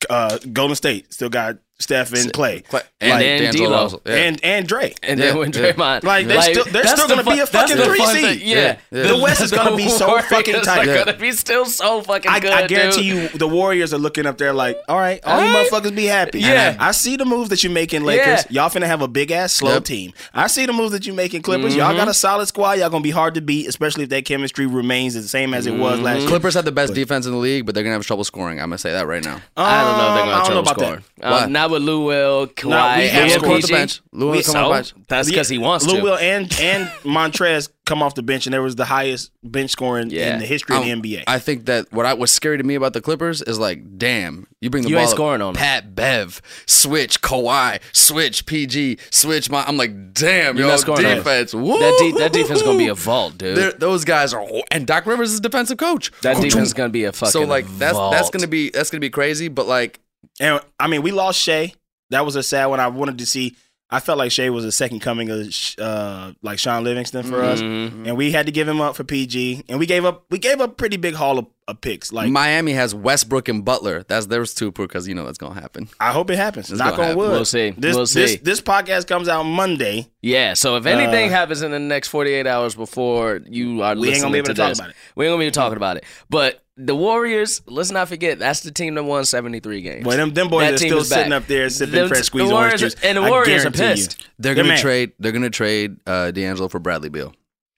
Uh, 0.09 0.37
Golden 0.53 0.75
State 0.75 1.11
still 1.13 1.29
got 1.29 1.57
Steph 1.81 2.11
and 2.13 2.31
Clay, 2.33 2.59
Clay- 2.67 2.81
And 2.99 3.21
then 3.21 3.53
D'Lo. 3.53 4.01
Yeah. 4.05 4.13
and 4.15 4.39
and 4.43 4.67
Dre. 4.67 4.93
And 5.01 5.17
Yeah, 5.17 5.27
then 5.27 5.37
when 5.37 5.51
yeah. 5.53 5.71
Draymond, 5.71 6.03
Like, 6.03 6.27
they're 6.27 6.41
still- 6.41 6.65
they're 6.65 6.85
still 6.85 7.07
the 7.07 7.15
gonna 7.23 7.35
be 7.35 7.39
a 7.39 7.45
fucking 7.47 7.77
three 7.77 7.97
fun 7.99 8.15
seed. 8.15 8.41
Yeah, 8.41 8.55
Yeah, 8.57 8.75
yeah. 8.91 9.07
The 9.07 9.17
West 9.17 9.39
is 9.41 9.51
gonna 9.51 9.77
be 9.77 9.87
so 9.89 10.07
Warriors 10.07 10.25
fucking 10.27 10.55
are 10.55 10.61
tight. 10.61 10.85
gonna 10.85 11.13
be 11.17 11.31
still 11.31 11.65
so 11.65 12.01
fucking 12.01 12.29
I, 12.29 12.41
good. 12.41 12.51
I 12.51 12.67
guarantee 12.67 13.09
dude. 13.09 13.31
you, 13.33 13.39
the 13.39 13.47
Warriors 13.47 13.93
are 13.93 13.97
looking 13.97 14.25
up 14.25 14.37
there 14.37 14.51
like, 14.51 14.77
all 14.89 14.97
right, 14.99 15.21
all 15.23 15.39
you 15.41 15.47
Alright. 15.47 15.71
motherfuckers 15.71 15.95
be 15.95 16.05
happy. 16.05 16.41
Yeah. 16.41 16.75
I 16.79 16.91
see 16.91 17.15
the 17.15 17.23
moves 17.25 17.47
that 17.49 17.63
you 17.63 17.69
making, 17.69 18.03
Lakers. 18.03 18.45
Yeah. 18.49 18.63
Y'all 18.63 18.69
finna 18.69 18.85
have 18.87 19.01
a 19.01 19.07
big 19.07 19.31
ass 19.31 19.53
slow 19.53 19.75
Yep. 19.75 19.85
team. 19.85 20.13
I 20.33 20.47
see 20.47 20.65
the 20.65 20.73
moves 20.73 20.91
that 20.91 21.07
you 21.07 21.13
making, 21.13 21.43
Clippers. 21.43 21.75
Y'all 21.77 21.87
Mm-hmm. 21.89 21.97
got 21.97 22.07
a 22.09 22.13
solid 22.13 22.47
squad. 22.47 22.73
Y'all 22.79 22.89
gonna 22.89 23.01
be 23.01 23.09
hard 23.11 23.35
to 23.35 23.41
beat, 23.41 23.67
especially 23.69 24.03
if 24.03 24.09
that 24.09 24.25
chemistry 24.25 24.65
remains 24.65 25.13
the 25.13 25.23
same 25.23 25.53
as 25.53 25.65
it 25.65 25.75
was 25.75 25.95
Mm-hmm. 25.95 26.03
last 26.03 26.19
year. 26.19 26.27
Clippers 26.27 26.55
have 26.55 26.65
the 26.65 26.73
best 26.73 26.93
defense 26.93 27.25
in 27.25 27.31
the 27.31 27.37
league, 27.37 27.65
but 27.65 27.73
they're 27.73 27.85
gonna 27.85 27.93
have 27.95 28.05
trouble 28.05 28.25
scoring. 28.25 28.59
I'm 28.59 28.65
gonna 28.69 28.77
say 28.79 28.91
that 28.91 29.07
right 29.07 29.23
now. 29.23 29.41
I 29.55 29.81
don't 29.83 29.97
know 29.97 30.07
if 30.09 30.15
they're 30.15 30.25
gonna 30.25 30.31
I 30.31 30.35
have 30.35 30.45
don't 30.47 30.55
know 30.55 30.61
trouble 30.63 30.71
about 30.71 30.79
scoring. 30.79 31.03
that. 31.19 31.49
Why? 31.69 31.73
With 31.73 31.83
Lou 31.83 32.05
Will, 32.05 32.47
Kawhi, 32.47 32.97
we 32.97 33.07
have 33.07 33.23
and 33.23 33.31
Lou 33.31 33.39
come 33.39 33.49
off 33.51 33.61
the 33.61 33.67
PG. 33.67 33.73
bench. 33.73 34.01
Lou 34.11 34.25
will 34.27 34.31
We- 34.33 34.43
come 34.43 34.55
off 34.57 34.67
the 34.69 34.93
bench. 34.93 35.07
That's 35.07 35.29
because 35.29 35.49
he 35.49 35.57
wants 35.57 35.85
to. 35.85 35.91
Lou 35.91 35.97
to. 35.99 36.03
Will 36.03 36.17
and 36.17 36.51
and 36.59 36.87
Montrez 37.03 37.69
come 37.85 38.03
off 38.03 38.13
the 38.13 38.21
bench, 38.21 38.45
and 38.45 38.53
there 38.53 38.61
was 38.61 38.75
the 38.75 38.85
highest 38.85 39.31
bench 39.43 39.71
scoring 39.71 40.11
Yeah. 40.11 40.33
in 40.33 40.39
the 40.39 40.45
history 40.45 40.75
of 40.75 40.83
the 40.83 40.91
Um, 40.91 41.01
NBA. 41.01 41.23
I 41.25 41.39
think 41.39 41.65
that 41.65 41.91
what 41.91 42.05
I 42.05 42.13
was 42.13 42.31
scary 42.31 42.57
to 42.57 42.63
me 42.63 42.75
about 42.75 42.93
the 42.93 43.01
Clippers 43.01 43.41
is 43.41 43.57
like, 43.57 43.97
damn, 43.97 44.45
you 44.61 44.69
bring 44.69 44.83
the 44.83 44.89
You 44.89 44.95
ball 44.95 45.01
ain't 45.01 45.09
up, 45.09 45.15
scoring 45.15 45.41
on 45.41 45.49
'em. 45.49 45.55
Pat 45.55 45.95
Bev, 45.95 46.39
switch 46.67 47.21
Kawhi, 47.21 47.79
switch 47.91 48.45
PG, 48.45 48.97
switch 49.09 49.49
my. 49.49 49.63
I'm 49.63 49.75
like, 49.77 50.13
damn, 50.13 50.55
You're 50.57 50.67
yo, 50.67 50.71
not 50.73 50.79
scoring 50.81 51.05
on 51.05 51.11
'em. 51.13 51.17
defense. 51.17 51.51
That, 51.51 51.95
de- 51.99 52.19
that 52.19 52.31
defense 52.33 52.59
is 52.59 52.63
gonna 52.63 52.77
be 52.77 52.89
a 52.89 52.93
vault, 52.95 53.37
dude. 53.39 53.57
They're- 53.57 53.73
those 53.77 54.05
guys 54.05 54.33
are, 54.35 54.45
and 54.69 54.85
Doc 54.85 55.07
Rivers 55.07 55.33
is 55.33 55.39
defensive 55.39 55.77
coach. 55.77 56.11
that 56.21 56.39
defense 56.39 56.67
is 56.67 56.73
gonna 56.73 56.89
be 56.89 57.05
a 57.05 57.11
fucking 57.11 57.31
so 57.31 57.41
like 57.41 57.65
that's 57.79 57.93
vault. 57.93 58.11
that's 58.13 58.29
gonna 58.29 58.47
be 58.47 58.69
that's 58.69 58.91
gonna 58.91 58.99
be 58.99 59.09
crazy. 59.09 59.47
But 59.47 59.67
like, 59.67 59.99
And 60.39 60.61
I 60.79 60.87
mean, 60.87 61.01
we 61.01 61.11
lost 61.11 61.39
Shai. 61.39 61.73
That 62.11 62.25
was 62.25 62.35
a 62.35 62.43
sad 62.43 62.67
one. 62.67 62.79
I 62.79 62.87
wanted 62.87 63.17
to 63.19 63.25
see. 63.25 63.55
I 63.91 63.99
felt 63.99 64.19
like 64.19 64.31
Shai 64.31 64.51
was 64.51 64.65
a 64.65 64.71
second 64.71 64.99
coming 64.99 65.31
of 65.31 65.47
uh, 65.79 66.33
like 66.43 66.59
Shaun 66.59 66.83
Livingston 66.83 67.23
for 67.23 67.41
us, 67.43 67.59
Mm-hmm. 67.59 68.05
and 68.05 68.15
we 68.17 68.31
had 68.31 68.45
to 68.45 68.51
give 68.51 68.67
him 68.67 68.81
up 68.81 68.95
for 68.95 69.03
PG. 69.03 69.63
And 69.67 69.79
we 69.79 69.87
gave 69.87 70.05
up. 70.05 70.25
We 70.29 70.37
gave 70.37 70.61
up 70.61 70.77
pretty 70.77 70.97
big 70.97 71.15
haul 71.15 71.39
of, 71.39 71.47
of 71.67 71.81
picks. 71.81 72.13
Like 72.13 72.29
Miami 72.29 72.73
has 72.73 72.93
Westbrook 72.93 73.49
and 73.49 73.65
Butler. 73.65 74.03
That's 74.07 74.27
there's 74.27 74.53
two 74.53 74.71
because 74.71 75.07
you 75.07 75.15
know 75.15 75.25
that's 75.25 75.39
gonna 75.39 75.59
happen. 75.59 75.89
I 75.99 76.11
hope 76.11 76.29
it 76.29 76.35
happens. 76.35 76.69
It's 76.69 76.77
Knock 76.77 76.91
gonna 76.91 77.01
on 77.01 77.07
happen. 77.07 77.17
wood. 77.17 77.31
We'll 77.31 77.45
see. 77.45 77.71
This, 77.71 77.95
We'll 77.95 78.05
see. 78.05 78.35
this 78.35 78.61
podcast 78.61 79.07
comes 79.07 79.27
out 79.27 79.41
Monday. 79.43 80.07
Yeah, 80.21 80.53
so 80.53 80.75
if 80.75 80.85
anything 80.85 81.29
Uh, 81.29 81.31
happens 81.31 81.63
in 81.63 81.71
the 81.71 81.79
next 81.79 82.09
48 82.09 82.45
hours 82.45 82.75
before 82.75 83.41
you 83.49 83.81
are 83.81 83.95
We 83.95 83.99
ain't 83.99 83.99
listening 84.01 84.21
gonna 84.21 84.31
be 84.33 84.37
able 84.37 84.47
to 84.49 84.53
talk 84.53 84.69
this, 84.69 84.79
about 84.79 84.91
it. 84.91 84.95
we 85.15 85.25
ain't 85.25 85.33
gonna 85.33 85.43
be 85.45 85.49
talking 85.51 85.77
about 85.77 85.97
it. 85.97 86.03
But 86.29 86.63
the 86.79 86.95
Warriors, 86.95 87.61
let's 87.67 87.91
not 87.91 88.07
forget, 88.07 88.39
that's 88.39 88.61
the 88.61 88.71
team 88.71 88.95
that 88.95 89.03
won 89.03 89.25
73 89.25 89.81
games. 89.81 90.03
Boy, 90.05 90.15
them 90.15 90.33
them 90.33 90.47
boys 90.47 90.65
That 90.65 90.73
are 90.73 90.77
still 90.77 90.97
is 90.99 91.09
back. 91.09 91.17
sitting 91.17 91.33
up 91.33 91.45
there 91.47 91.69
sipping 91.69 91.95
The- 91.95 92.07
fresh 92.07 92.19
the 92.19 92.23
squeeze 92.25 92.49
Warriors 92.49 92.81
orange 92.81 92.95
juice. 92.95 93.03
and 93.03 93.17
the 93.17 93.21
Warriors 93.21 93.65
are 93.65 93.69
guarantee 93.69 93.83
you. 94.01 94.07
pissed. 94.07 94.27
They're 94.39 94.55
They're 94.55 94.63
gonna 94.63 94.77
trade. 94.77 95.11
They're 95.19 95.31
gonna 95.31 95.49
trade 95.49 95.97
uh, 96.07 96.31
D'Angelo 96.31 96.69
for 96.69 96.79
Bradley 96.79 97.09
Beal 97.09 97.33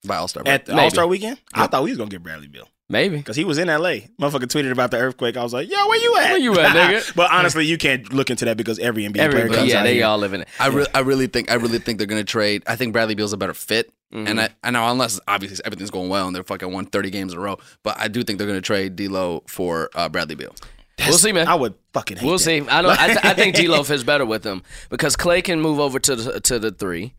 by 0.06 0.16
All 0.16 0.28
Star. 0.28 0.42
At. 0.46 0.70
All 0.70 0.90
Star 0.90 1.06
weekend, 1.06 1.38
I 1.52 1.66
thought 1.66 1.82
we 1.82 1.90
was 1.90 1.98
gonna 1.98 2.10
get 2.10 2.22
Bradley 2.22 2.46
Beal. 2.48 2.68
Maybe. 2.92 3.16
Because 3.16 3.36
he 3.36 3.44
was 3.44 3.56
in 3.58 3.68
LA. 3.68 4.04
Motherfucker 4.20 4.46
tweeted 4.46 4.70
about 4.70 4.90
the 4.90 4.98
earthquake. 4.98 5.36
I 5.38 5.42
was 5.42 5.52
like, 5.54 5.68
yo, 5.70 5.88
where 5.88 5.98
you 5.98 6.16
at? 6.18 6.30
Where 6.30 6.38
you 6.38 6.60
at, 6.60 6.76
nigga? 6.76 7.14
but 7.16 7.32
honestly, 7.32 7.64
you 7.64 7.78
can't 7.78 8.12
look 8.12 8.28
into 8.30 8.44
that 8.44 8.56
because 8.58 8.78
every 8.78 9.04
NBA 9.04 9.30
player 9.30 9.48
comes 9.48 9.70
yeah, 9.72 9.80
out 9.80 9.82
they 9.84 9.94
here. 9.94 10.04
all 10.06 10.18
live 10.18 10.34
in 10.34 10.42
it. 10.42 10.48
I, 10.60 10.68
re- 10.68 10.86
I 10.94 11.00
really 11.00 11.26
think 11.26 11.50
I 11.50 11.54
really 11.54 11.78
think 11.78 11.96
they're 11.98 12.06
gonna 12.06 12.22
trade. 12.22 12.62
I 12.66 12.76
think 12.76 12.92
Bradley 12.92 13.14
Beal's 13.14 13.32
a 13.32 13.36
better 13.38 13.54
fit, 13.54 13.90
Mm-hmm. 14.12 14.26
and 14.26 14.40
I, 14.42 14.50
I 14.62 14.70
know 14.70 14.86
unless 14.90 15.18
obviously 15.26 15.64
everything's 15.64 15.90
going 15.90 16.10
well 16.10 16.26
and 16.26 16.36
they're 16.36 16.44
fucking 16.44 16.70
won 16.70 16.84
thirty 16.84 17.08
games 17.08 17.32
in 17.32 17.38
a 17.38 17.40
row, 17.42 17.56
but 17.82 17.98
I 17.98 18.08
do 18.08 18.22
think 18.22 18.38
they're 18.38 18.46
gonna 18.46 18.60
trade 18.60 18.94
D'Lo 18.94 19.42
for 19.48 19.88
uh, 19.94 20.10
Bradley 20.10 20.34
Beal. 20.34 20.54
We'll 20.98 21.16
see, 21.16 21.32
man. 21.32 21.48
I 21.48 21.54
would 21.54 21.72
fucking 21.94 22.18
hate 22.18 22.26
We'll 22.26 22.34
that. 22.36 22.44
see. 22.44 22.60
I 22.60 22.82
don't. 22.82 22.90
I, 23.00 23.06
th- 23.06 23.18
I 23.24 23.32
think 23.32 23.56
D'Lo 23.56 23.82
fits 23.84 24.02
better 24.02 24.26
with 24.26 24.42
them 24.42 24.62
because 24.90 25.16
Clay 25.16 25.40
can 25.40 25.62
move 25.62 25.80
over 25.80 25.98
to 25.98 26.14
the 26.14 26.40
to 26.42 26.58
the 26.58 26.70
three. 26.70 27.14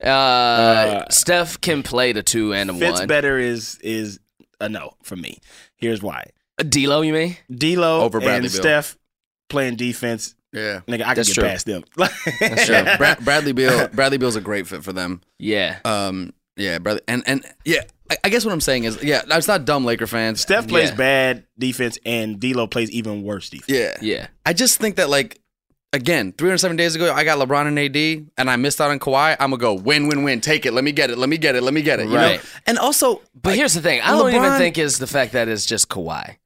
Uh, 0.00 1.04
Steph 1.10 1.60
can 1.60 1.82
play 1.82 2.12
the 2.12 2.22
two 2.22 2.52
and 2.54 2.68
the 2.70 2.74
Fits 2.74 3.00
one. 3.00 3.08
better 3.08 3.38
is 3.38 3.78
is 3.82 4.20
a 4.60 4.68
no 4.68 4.94
for 5.02 5.16
me. 5.16 5.38
Here's 5.76 6.02
why. 6.02 6.30
D'Lo, 6.58 7.02
you 7.02 7.12
mean? 7.12 7.36
D'Lo 7.54 8.00
Over 8.00 8.18
Bradley 8.20 8.46
and 8.46 8.52
Beal. 8.52 8.62
Steph 8.62 8.96
playing 9.48 9.76
defense. 9.76 10.34
Yeah, 10.52 10.80
Nigga, 10.88 11.02
I 11.02 11.06
can 11.08 11.14
That's 11.16 11.28
get 11.28 11.34
true. 11.34 11.44
past 11.44 11.66
them. 11.66 11.84
sure. 12.64 12.96
Bra- 12.96 13.16
Bradley 13.22 13.52
Beal. 13.52 13.88
Bradley 13.88 14.16
Beal's 14.16 14.36
a 14.36 14.40
great 14.40 14.66
fit 14.66 14.82
for 14.82 14.92
them. 14.92 15.20
Yeah. 15.38 15.78
Um, 15.84 16.32
yeah, 16.56 16.78
brother, 16.78 17.00
and 17.06 17.22
and 17.26 17.44
yeah, 17.66 17.82
I, 18.10 18.16
I 18.24 18.28
guess 18.30 18.42
what 18.46 18.52
I'm 18.54 18.62
saying 18.62 18.84
is, 18.84 19.02
yeah, 19.02 19.20
it's 19.28 19.48
not 19.48 19.66
dumb 19.66 19.84
Laker 19.84 20.06
fans. 20.06 20.40
Steph 20.40 20.66
plays 20.66 20.88
Yeah. 20.90 20.96
bad 20.96 21.46
defense, 21.58 21.98
and 22.06 22.40
D'Lo 22.40 22.66
plays 22.66 22.90
even 22.90 23.22
worse 23.22 23.50
defense. 23.50 23.68
Yeah, 23.68 23.96
Yeah. 24.00 24.26
I 24.46 24.54
just 24.54 24.78
think 24.78 24.96
that 24.96 25.10
like. 25.10 25.38
Again, 25.92 26.32
307 26.36 26.76
days 26.76 26.94
ago, 26.94 27.12
I 27.12 27.24
got 27.24 27.38
LeBron 27.38 27.68
and 27.68 27.78
AD, 27.78 28.26
and 28.36 28.50
I 28.50 28.56
missed 28.56 28.80
out 28.80 28.90
on 28.90 28.98
Kawhi. 28.98 29.36
I'm 29.40 29.50
gonna 29.50 29.60
go 29.60 29.74
win, 29.74 30.08
win, 30.08 30.24
win. 30.24 30.40
Take 30.40 30.66
it. 30.66 30.72
Let 30.72 30.84
me 30.84 30.92
get 30.92 31.10
it. 31.10 31.16
Let 31.16 31.28
me 31.28 31.38
get 31.38 31.54
it. 31.54 31.62
Let 31.62 31.72
me 31.72 31.80
get 31.82 32.00
it. 32.00 32.08
You 32.08 32.16
Right. 32.16 32.36
know. 32.42 32.48
And 32.66 32.78
also, 32.78 33.22
But 33.40 33.50
like, 33.50 33.56
here's 33.58 33.72
the 33.74 33.80
thing. 33.80 34.00
I 34.02 34.10
don't 34.10 34.34
even 34.34 34.52
think 34.58 34.78
is 34.78 34.98
the 34.98 35.06
fact 35.06 35.32
that 35.32 35.48
it's 35.48 35.64
just 35.64 35.88
Kawhi. 35.88 36.36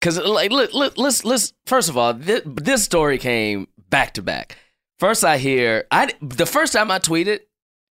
Because 0.00 0.18
like, 0.18 0.50
let, 0.50 0.74
let, 0.74 0.98
let's 0.98 1.24
let's 1.24 1.54
first 1.64 1.88
of 1.88 1.96
all, 1.96 2.12
this, 2.12 2.42
this 2.44 2.84
story 2.84 3.16
came 3.18 3.68
back 3.88 4.14
to 4.14 4.22
back. 4.22 4.58
First, 4.98 5.24
I 5.24 5.38
hear 5.38 5.86
I 5.90 6.12
the 6.20 6.44
first 6.46 6.72
time 6.74 6.90
I 6.90 6.98
tweeted 6.98 7.40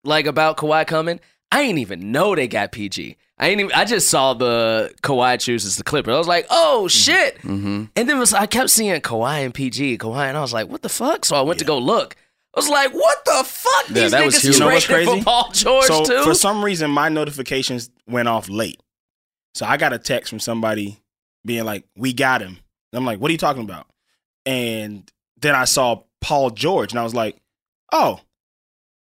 like 0.03 0.27
about 0.27 0.57
Kawhi 0.57 0.87
coming, 0.87 1.21
I 1.53 1.63
ain't 1.63 1.79
even 1.79 2.13
know 2.13 2.35
they 2.35 2.49
got 2.49 2.73
PG. 2.73 3.17
I 3.39 3.49
ain't 3.49 3.61
even. 3.61 3.73
I 3.73 3.85
just 3.85 4.09
saw 4.09 4.35
the 4.35 4.93
Kawhi 5.03 5.41
chooses 5.41 5.77
the 5.77 5.83
Clippers. 5.85 6.15
I 6.15 6.19
was 6.19 6.29
like, 6.29 6.47
oh 6.51 6.89
shit! 6.89 7.39
Mhm. 7.43 7.89
And 7.97 8.09
then 8.09 8.19
was 8.19 8.35
I 8.35 8.47
kept 8.47 8.71
seeing 8.71 9.01
Kawhi 9.01 9.45
and 9.45 9.55
PG, 9.55 9.99
Kawhi, 9.99 10.29
and 10.29 10.37
I 10.37 10.41
was 10.43 10.53
like, 10.53 10.69
what 10.69 10.83
the 10.83 10.89
fuck? 10.91 11.25
So 11.25 11.37
I 11.37 11.41
went 11.41 11.59
to 11.61 11.65
go 11.65 11.79
look. 11.79 12.17
I 12.55 12.61
was 12.61 12.69
like, 12.69 12.93
what 12.93 13.25
the 13.25 13.43
fuck? 13.47 13.89
Yeah, 13.89 13.95
These 14.03 14.11
that 14.11 14.25
was 14.25 14.35
niggas 14.37 14.43
huge. 14.43 14.55
You 14.55 14.61
know 14.61 14.67
what's 14.67 14.85
trading 14.85 15.07
crazy? 15.09 15.21
for 15.21 15.25
Paul 15.25 15.51
George 15.53 15.87
so 15.87 16.05
too. 16.05 16.23
for 16.25 16.35
some 16.35 16.65
reason, 16.65 16.91
my 16.91 17.09
notifications 17.09 17.91
went 18.09 18.29
off 18.29 18.49
late. 18.49 18.81
So 19.55 19.65
I 19.67 19.77
got 19.77 19.93
a 19.93 19.99
text 19.99 20.29
from 20.31 20.41
somebody 20.41 21.01
being 21.47 21.65
like, 21.65 21.85
"We 21.97 22.13
got 22.13 22.43
him." 22.43 22.59
And 22.93 22.99
I'm 22.99 23.07
like, 23.07 23.21
"What 23.21 23.31
are 23.31 23.33
you 23.33 23.39
talking 23.39 23.63
about?" 23.65 23.87
And 24.47 25.11
then 25.41 25.55
I 25.55 25.65
saw 25.65 26.03
Paul 26.21 26.51
George, 26.51 26.93
and 26.93 26.99
I 27.01 27.05
was 27.05 27.15
like, 27.15 27.37
"Oh, 27.93 28.21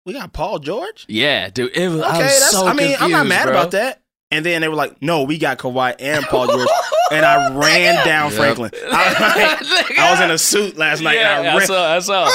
we 0.05 0.13
got 0.13 0.33
Paul 0.33 0.59
George." 0.59 1.05
yeah, 1.07 1.49
dude. 1.49 1.75
It 1.75 1.87
was, 1.89 1.99
Okay, 1.99 2.07
I 2.07 2.17
was 2.17 2.19
that's. 2.27 2.51
so 2.51 2.67
I 2.67 2.73
mean, 2.73 2.95
I'm 2.99 3.11
not 3.11 3.27
mad 3.27 3.43
bro. 3.45 3.53
about 3.53 3.71
that. 3.71 3.99
And 4.31 4.43
then 4.43 4.61
they 4.61 4.67
were 4.67 4.75
like, 4.75 4.99
"No, 5.01 5.23
we 5.23 5.37
got 5.37 5.59
Kawhi 5.59 5.95
and 5.99 6.25
Paul 6.25 6.47
George," 6.47 6.67
and 7.11 7.23
I 7.23 7.53
ran 7.55 8.03
down 8.03 8.31
Yep. 8.31 8.39
Franklin. 8.39 8.71
I, 8.91 9.95
I 9.99 10.11
was 10.11 10.21
in 10.21 10.31
a 10.31 10.37
suit 10.39 10.75
last 10.75 11.01
night. 11.01 11.17
Yeah, 11.17 11.39
and 11.39 11.47
I 11.49 11.53
I 11.53 11.57
ran. 11.57 11.67
saw. 11.67 11.95
I 11.95 11.99
saw. 11.99 12.25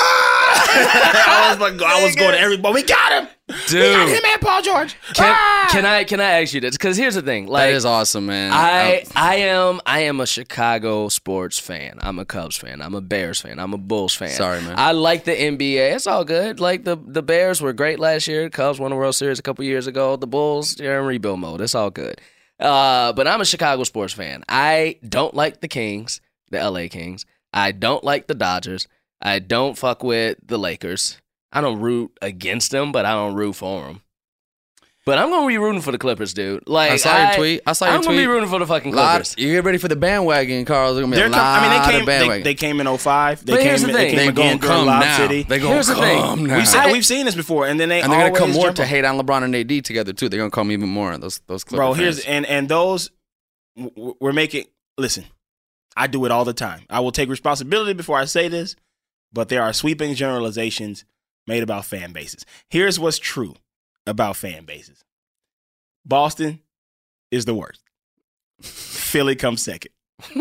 I 0.73 1.49
was 1.51 1.61
like, 1.61 1.81
I 1.83 2.05
was 2.05 2.15
going 2.17 2.33
to 2.33 2.41
everybody. 2.41 2.75
We 2.75 2.83
got 2.83 3.13
him. 3.13 3.29
We 3.49 3.55
got 3.55 3.69
Dude, 3.69 4.09
him 4.11 4.23
and 4.27 4.41
Paul 4.43 4.61
George. 4.63 4.95
can, 5.15 5.33
Ah! 5.35 5.69
can 5.71 5.87
I 5.87 6.05
can 6.05 6.21
I 6.21 6.43
ask 6.43 6.53
you 6.53 6.61
this? 6.61 6.77
Because 6.77 6.97
here's 6.99 7.15
the 7.15 7.23
thing. 7.23 7.47
Like, 7.47 7.71
that 7.71 7.75
is 7.77 7.87
awesome, 7.87 8.27
man. 8.27 8.53
I 8.53 9.05
I 9.17 9.37
am 9.37 9.81
I 9.87 10.01
am 10.01 10.21
a 10.21 10.27
Chicago 10.27 11.09
sports 11.09 11.59
fan. 11.59 11.99
I'm 12.03 12.19
a 12.19 12.27
Cubs 12.27 12.57
fan. 12.59 12.83
I'm 12.83 12.95
a 12.95 13.01
Bears 13.01 13.41
fan. 13.41 13.59
I'm 13.59 13.73
a 13.73 13.79
Bulls 13.79 14.15
fan. 14.15 14.29
Sorry, 14.31 14.61
man. 14.61 14.75
I 14.77 14.93
like 14.93 15.25
the 15.25 15.33
NBA. 15.35 15.95
It's 15.95 16.07
all 16.07 16.25
good. 16.25 16.61
Like 16.61 16.85
the 16.85 16.97
the 16.97 17.23
Bears 17.23 17.63
were 17.63 17.73
great 17.73 17.99
last 17.99 18.29
year. 18.29 18.51
Cubs 18.51 18.79
won 18.79 18.91
the 18.91 18.97
World 18.97 19.15
Series 19.15 19.39
a 19.39 19.43
couple 19.43 19.65
years 19.65 19.87
ago. 19.87 20.17
The 20.17 20.27
Bulls 20.27 20.75
they're 20.75 21.01
in 21.01 21.07
rebuild 21.07 21.41
mode. 21.41 21.63
It's 21.63 21.75
all 21.75 21.91
good. 21.91 22.21
Uh, 22.61 23.13
but 23.15 23.27
I'm 23.27 23.41
a 23.41 23.45
Chicago 23.47 23.85
sports 23.85 24.13
fan. 24.13 24.45
I 24.49 24.97
don't 25.09 25.33
like 25.33 25.61
the 25.63 25.69
Kings, 25.69 26.21
the 26.51 26.59
LA 26.71 26.89
Kings. 26.89 27.25
I 27.55 27.73
don't 27.73 28.05
like 28.05 28.27
the 28.27 28.35
Dodgers. 28.35 28.89
I 29.21 29.39
don't 29.41 29.77
fuck 29.77 30.03
with 30.03 30.39
the 30.47 30.59
Lakers. 30.59 31.19
I 31.53 31.61
don't 31.61 31.81
root 31.81 32.13
against 32.23 32.71
them, 32.71 32.93
but 32.93 33.05
I 33.07 33.13
don't 33.13 33.35
root 33.35 33.55
for 33.55 33.87
them. 33.87 34.03
But 35.07 35.17
I'm 35.17 35.31
gonna 35.31 35.47
be 35.47 35.57
rooting 35.57 35.81
for 35.81 35.91
the 35.91 35.97
Clippers, 35.97 36.35
dude. 36.35 36.69
Like 36.69 36.91
I 36.91 36.97
saw 36.97 37.29
your 37.29 37.37
tweet. 37.37 37.63
I 37.67 37.73
saw 37.73 37.87
your 37.87 37.95
tweet. 37.95 38.09
I'm 38.09 38.15
gonna 38.15 38.19
be 38.19 38.27
rooting 38.27 38.49
for 38.51 38.59
the 38.59 38.67
fucking 38.67 38.95
lot, 38.95 39.13
Clippers. 39.13 39.35
you 39.39 39.53
get 39.55 39.65
ready 39.65 39.79
for 39.79 39.89
the 39.89 39.97
bandwagon, 39.97 40.67
Carl. 40.67 40.93
There's 40.93 41.03
gonna 41.05 41.13
be 41.13 41.17
They're 41.17 41.29
a 41.29 41.31
com- 41.31 41.39
lot 41.41 41.63
I 41.63 41.63
mean, 41.63 41.81
they 41.81 41.91
came. 41.91 42.01
They, 42.01 42.05
bandwagon. 42.19 42.45
they 42.45 42.55
came 42.55 42.81
in 42.81 42.87
05. 42.99 43.47
They 43.47 43.53
But 43.53 43.59
came. 43.61 43.67
here's 43.69 43.81
the 43.81 43.87
they 43.87 43.93
thing. 43.93 44.09
came 44.11 44.17
They 44.19 44.29
again 44.29 44.59
gonna 44.59 44.75
come 44.75 44.87
now. 44.87 45.17
City. 45.17 45.43
They 45.45 45.59
gonna 45.61 45.73
Here's 45.73 45.87
the 45.87 45.95
thing. 45.95 46.21
come 46.21 46.45
now. 46.45 46.57
We've 46.59 46.69
seen, 46.69 46.81
I- 46.81 46.93
we've 46.93 47.07
seen 47.07 47.25
this 47.25 47.35
before, 47.35 47.67
and 47.67 47.81
then 47.81 47.89
they 47.89 48.03
and 48.03 48.13
they're 48.13 48.29
gonna 48.29 48.39
come 48.39 48.53
more 48.53 48.71
to 48.71 48.85
hate 48.85 49.07
on 49.07 49.19
LeBron 49.19 49.45
and 49.45 49.57
AD 49.57 49.81
together 49.83 50.13
too. 50.13 50.29
They're 50.29 50.39
gonna 50.41 50.51
come 50.51 50.71
even 50.73 50.91
more. 50.91 51.17
Those 51.17 51.41
those 51.47 51.65
Clipper 51.65 51.79
bro. 51.81 51.95
Here's 51.95 52.17
fans. 52.23 52.27
and 52.27 52.47
and 52.47 52.69
those 52.69 53.11
w- 53.79 53.95
w- 53.95 54.15
we're 54.21 54.33
making. 54.35 54.67
Listen, 54.99 55.25
I 55.97 56.07
do 56.07 56.27
it 56.27 56.31
all 56.31 56.45
the 56.45 56.53
time. 56.53 56.83
I 56.91 57.01
will 57.01 57.13
take 57.13 57.31
responsibility 57.31 57.95
before 57.95 58.19
I 58.19 58.27
say 58.27 58.49
this, 58.49 58.77
but 59.33 59.49
there 59.49 59.63
are 59.63 59.73
sweeping 59.73 60.15
generalizations 60.15 61.05
made 61.47 61.63
about 61.63 61.85
fan 61.85 62.13
bases. 62.13 62.45
Here's 62.69 62.99
what's 63.01 63.19
true 63.19 63.55
about 64.07 64.37
fan 64.37 64.65
bases: 64.65 65.05
Boston 66.05 66.61
is 67.31 67.45
the 67.45 67.55
worst. 67.55 67.83
Philly 68.63 69.37
comes 69.37 69.63
second, 69.63 69.93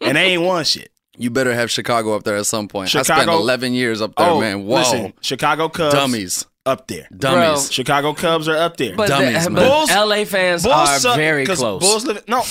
and 0.00 0.16
they 0.16 0.32
ain't 0.32 0.42
won 0.42 0.64
shit. 0.64 0.90
you 1.16 1.30
better 1.30 1.54
have 1.54 1.70
Chicago 1.70 2.14
up 2.14 2.24
there 2.24 2.36
at 2.36 2.46
some 2.46 2.68
point. 2.68 2.88
I 2.94 3.02
spent 3.02 3.20
Chicago- 3.20 3.38
11 3.38 3.72
years 3.72 4.00
up 4.02 4.14
there, 4.16 4.30
oh, 4.30 4.40
man. 4.40 4.64
Whoa, 4.66 4.76
listen, 4.78 5.12
Chicago 5.20 5.68
Cubs 5.68 5.94
dummies, 5.94 6.46
up 6.66 6.86
there. 6.88 7.06
dummies. 7.16 7.70
Chicago 7.72 8.12
Cubs 8.14 8.48
are 8.48 8.56
up 8.56 8.76
there. 8.76 8.96
But 8.96 9.08
Dummies, 9.08 9.44
the, 9.44 9.50
man. 9.50 9.54
but 9.54 9.68
Bulls- 9.68 9.90
LA 9.90 10.24
fans 10.24 10.62
Bulls 10.64 10.74
are 10.88 10.98
suck 10.98 11.16
very 11.16 11.46
'cause 11.46 11.58
close. 11.58 11.80
Bulls 11.82 12.04
live. 12.06 12.26
No, 12.28 12.42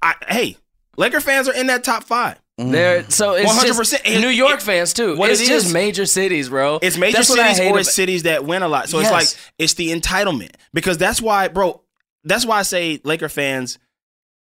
I, 0.00 0.14
hey, 0.28 0.56
Laker 0.96 1.20
fans 1.20 1.48
are 1.48 1.54
in 1.54 1.66
that 1.66 1.82
top 1.84 2.04
five. 2.04 2.38
Mm-hmm. 2.58 2.70
They're 2.70 3.10
so 3.10 3.34
it's 3.34 3.52
100%. 3.52 3.66
just 3.76 4.06
And 4.06 4.22
New 4.22 4.28
York 4.28 4.54
it- 4.60 4.62
fans 4.62 4.92
too. 4.94 5.16
what 5.16 5.30
It's 5.30 5.40
it 5.42 5.46
just 5.48 5.66
is- 5.66 5.72
major 5.74 6.06
cities, 6.06 6.48
bro. 6.48 6.78
It's 6.80 6.96
major 6.96 7.18
That's 7.18 7.28
cities 7.28 7.60
or 7.60 7.78
it's 7.78 7.92
cities 7.94 8.22
that 8.22 8.44
win 8.44 8.62
a 8.62 8.68
lot. 8.68 8.88
So 8.88 8.98
it's 8.98 9.10
like 9.10 9.28
it's 9.58 9.74
the 9.74 9.90
entitlement 9.92 10.52
because 10.72 10.96
that's 10.98 11.20
why, 11.20 11.48
bro. 11.48 11.82
That's 12.24 12.46
why 12.46 12.58
I 12.58 12.62
say 12.62 13.00
Laker 13.04 13.28
fans 13.28 13.78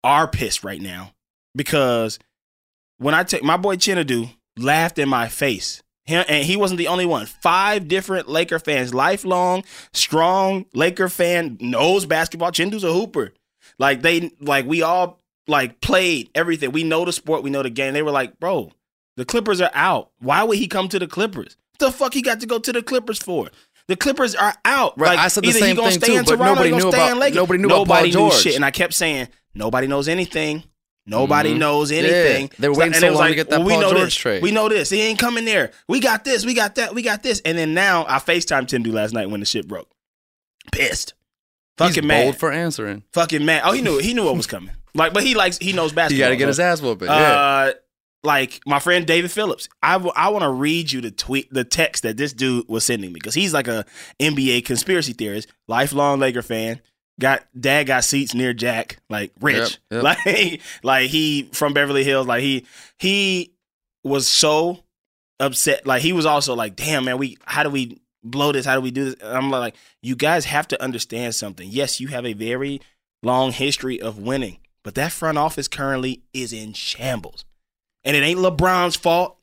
are 0.03 0.27
pissed 0.27 0.63
right 0.63 0.81
now 0.81 1.13
because 1.55 2.19
when 2.97 3.13
I 3.15 3.23
take 3.23 3.41
my 3.43 3.57
boy 3.57 3.77
Chinedu 3.77 4.29
laughed 4.57 4.99
in 4.99 5.07
my 5.09 5.27
face. 5.29 5.81
Him, 6.05 6.25
and 6.27 6.43
he 6.45 6.57
wasn't 6.57 6.79
the 6.79 6.89
only 6.89 7.05
one. 7.05 7.25
Five 7.27 7.87
different 7.87 8.27
Laker 8.27 8.59
fans, 8.59 8.93
lifelong, 8.93 9.63
strong 9.93 10.65
Laker 10.73 11.07
fan, 11.07 11.55
knows 11.61 12.05
basketball. 12.05 12.51
Chindu's 12.51 12.83
a 12.83 12.91
hooper. 12.91 13.31
Like 13.79 14.01
they, 14.01 14.31
like 14.41 14.65
we 14.65 14.81
all 14.81 15.22
like 15.47 15.81
played 15.81 16.29
everything. 16.35 16.71
We 16.71 16.83
know 16.83 17.05
the 17.05 17.11
sport, 17.13 17.43
we 17.43 17.49
know 17.49 17.63
the 17.63 17.69
game. 17.69 17.93
They 17.93 18.01
were 18.01 18.11
like, 18.11 18.39
bro, 18.39 18.71
the 19.17 19.25
Clippers 19.25 19.61
are 19.61 19.71
out. 19.73 20.11
Why 20.19 20.43
would 20.43 20.57
he 20.57 20.67
come 20.67 20.87
to 20.89 20.99
the 20.99 21.07
Clippers? 21.07 21.57
What 21.77 21.79
the 21.87 21.91
fuck 21.91 22.13
he 22.13 22.21
got 22.21 22.39
to 22.41 22.45
go 22.45 22.59
to 22.59 22.71
the 22.71 22.81
Clippers 22.83 23.19
for? 23.19 23.49
The 23.87 23.95
Clippers 23.97 24.33
are 24.35 24.53
out. 24.63 24.97
Right, 24.97 25.09
Like, 25.17 25.19
I 25.19 25.27
said 25.27 25.43
the 25.43 25.49
either 25.49 25.59
same 25.59 25.75
thing 25.75 25.91
stay 25.91 26.07
too, 26.07 26.13
in 26.13 26.23
but 26.25 26.35
Toronto, 26.37 26.45
nobody 26.53 26.71
knew 26.71 26.79
stay 26.91 27.11
about- 27.11 27.33
nobody 27.33 27.59
knew 27.59 27.67
about 27.67 27.77
Nobody 27.79 28.11
Paul 28.13 28.23
knew 28.25 28.29
George. 28.31 28.41
shit, 28.41 28.55
and 28.55 28.63
I 28.63 28.71
kept 28.71 28.93
saying 28.93 29.27
nobody 29.53 29.87
knows 29.87 30.07
anything. 30.07 30.63
Nobody 31.05 31.53
knows 31.53 31.91
anything. 31.91 32.47
Mm-hmm. 32.47 32.61
they 32.61 32.69
were 32.69 32.75
waiting 32.75 32.93
so 32.93 33.09
was 33.09 33.19
long 33.19 33.27
to 33.27 33.35
get 33.35 33.49
that 33.49 33.59
well, 33.59 33.67
we 33.67 33.73
Paul 33.73 33.81
know 33.81 33.89
George 33.91 34.03
this. 34.05 34.15
trade. 34.15 34.41
We 34.41 34.51
know 34.51 34.69
this. 34.69 34.89
He 34.89 35.01
ain't 35.01 35.19
coming 35.19 35.43
there. 35.43 35.71
We 35.89 35.99
got 35.99 36.23
this. 36.23 36.45
We 36.45 36.53
got 36.53 36.75
that. 36.75 36.95
We 36.95 37.01
got 37.01 37.23
this. 37.23 37.41
And 37.43 37.57
then 37.57 37.73
now 37.73 38.05
I 38.07 38.19
Facetime 38.19 38.69
Tindu 38.69 38.93
last 38.93 39.13
night 39.13 39.29
when 39.29 39.41
the 39.41 39.45
shit 39.45 39.67
broke. 39.67 39.89
Pissed. 40.71 41.13
Fucking 41.77 42.03
He's 42.03 42.07
mad. 42.07 42.37
for 42.37 42.53
answering. 42.53 43.03
Fucking 43.11 43.43
mad. 43.43 43.63
Oh, 43.65 43.73
he 43.73 43.81
knew. 43.81 43.97
He 43.97 44.13
knew 44.13 44.23
what 44.23 44.37
was 44.37 44.47
coming. 44.47 44.71
Like, 44.95 45.13
but 45.13 45.23
he 45.23 45.33
likes. 45.35 45.57
He 45.57 45.73
knows 45.73 45.91
He 45.91 45.95
basketball. 45.95 46.25
got 46.25 46.29
to 46.29 46.35
get 46.37 46.47
his 46.47 46.59
ass 46.59 46.81
whooping. 46.81 47.07
yeah. 47.07 47.13
uh, 47.13 47.73
like 48.23 48.61
my 48.65 48.79
friend 48.79 49.05
David 49.05 49.31
Phillips. 49.31 49.67
I 49.81 49.97
want 49.97 50.43
to 50.43 50.49
read 50.49 50.91
you 50.91 51.01
the 51.01 51.11
tweet, 51.11 51.53
the 51.53 51.63
text 51.63 52.03
that 52.03 52.15
this 52.17 52.31
dude 52.33 52.67
was 52.69 52.85
sending 52.85 53.09
me 53.09 53.13
because 53.15 53.33
he's 53.33 53.53
like 53.53 53.67
a 53.67 53.85
NBA 54.19 54.65
conspiracy 54.65 55.13
theorist, 55.13 55.49
lifelong 55.67 56.19
Laker 56.19 56.41
fan. 56.41 56.79
Got 57.19 57.45
dad 57.59 57.83
got 57.87 58.03
seats 58.05 58.33
near 58.33 58.53
Jack, 58.53 58.97
like 59.09 59.31
rich, 59.39 59.77
Yep, 59.91 60.03
yep. 60.03 60.03
like 60.03 60.61
like 60.83 61.09
he 61.09 61.43
from 61.53 61.73
Beverly 61.73 62.03
Hills. 62.03 62.25
Like 62.25 62.41
he 62.41 62.65
he 62.97 63.53
was 64.03 64.27
so 64.27 64.79
upset. 65.39 65.85
Like 65.85 66.01
he 66.01 66.13
was 66.13 66.25
also 66.25 66.55
like, 66.55 66.75
damn 66.75 67.05
man, 67.05 67.17
we 67.17 67.37
how 67.45 67.61
do 67.63 67.69
we 67.69 67.99
blow 68.23 68.51
this? 68.51 68.65
How 68.65 68.75
do 68.75 68.81
we 68.81 68.89
do 68.91 69.05
this? 69.05 69.15
And 69.21 69.37
I'm 69.37 69.51
like, 69.51 69.75
you 70.01 70.15
guys 70.15 70.45
have 70.45 70.67
to 70.69 70.81
understand 70.81 71.35
something. 71.35 71.67
Yes, 71.69 71.99
you 71.99 72.07
have 72.07 72.25
a 72.25 72.33
very 72.33 72.81
long 73.21 73.51
history 73.51 74.01
of 74.01 74.17
winning, 74.17 74.57
but 74.83 74.95
that 74.95 75.11
front 75.11 75.37
office 75.37 75.67
currently 75.67 76.21
is 76.33 76.53
in 76.53 76.73
shambles 76.73 77.45
and 78.03 78.15
it 78.15 78.23
ain't 78.23 78.39
LeBron's 78.39 78.95
fault. 78.95 79.37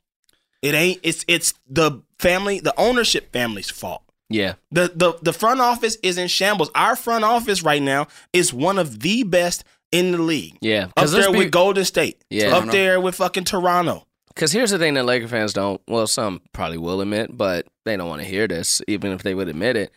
It 0.61 0.73
ain't. 0.75 0.99
It's 1.03 1.25
it's 1.27 1.53
the 1.67 2.01
family, 2.19 2.59
the 2.59 2.73
ownership 2.79 3.31
family's 3.33 3.69
fault. 3.69 4.03
Yeah, 4.29 4.53
The 4.71 4.91
the 4.95 5.13
the 5.21 5.33
front 5.33 5.59
office 5.59 5.97
is 6.03 6.17
in 6.17 6.27
shambles. 6.29 6.69
Our 6.73 6.95
front 6.95 7.23
office 7.25 7.63
right 7.63 7.81
now 7.81 8.07
is 8.31 8.53
one 8.53 8.77
of 8.79 9.01
the 9.01 9.23
best 9.23 9.63
in 9.91 10.13
the 10.13 10.19
league. 10.21 10.57
yeah. 10.61 10.87
Up 10.95 11.09
there 11.09 11.31
with 11.31 11.51
Golden 11.51 11.83
State. 11.83 12.23
Yeah. 12.29 12.55
Up 12.55 12.69
there 12.69 13.01
with 13.01 13.15
fucking 13.15 13.43
Toronto. 13.43 14.05
Because 14.29 14.53
here's 14.53 14.71
the 14.71 14.77
thing 14.79 14.93
that 14.93 15.03
Laker 15.03 15.27
fans 15.27 15.51
don't. 15.51 15.81
Well, 15.89 16.07
some 16.07 16.41
probably 16.53 16.77
will 16.77 17.01
admit, 17.01 17.35
but 17.35 17.67
they 17.83 17.97
don't 17.97 18.07
want 18.07 18.21
to 18.21 18.27
hear 18.27 18.47
this, 18.47 18.81
even 18.87 19.11
if 19.11 19.21
they 19.23 19.33
would 19.35 19.49
admit 19.49 19.75
it. 19.75 19.91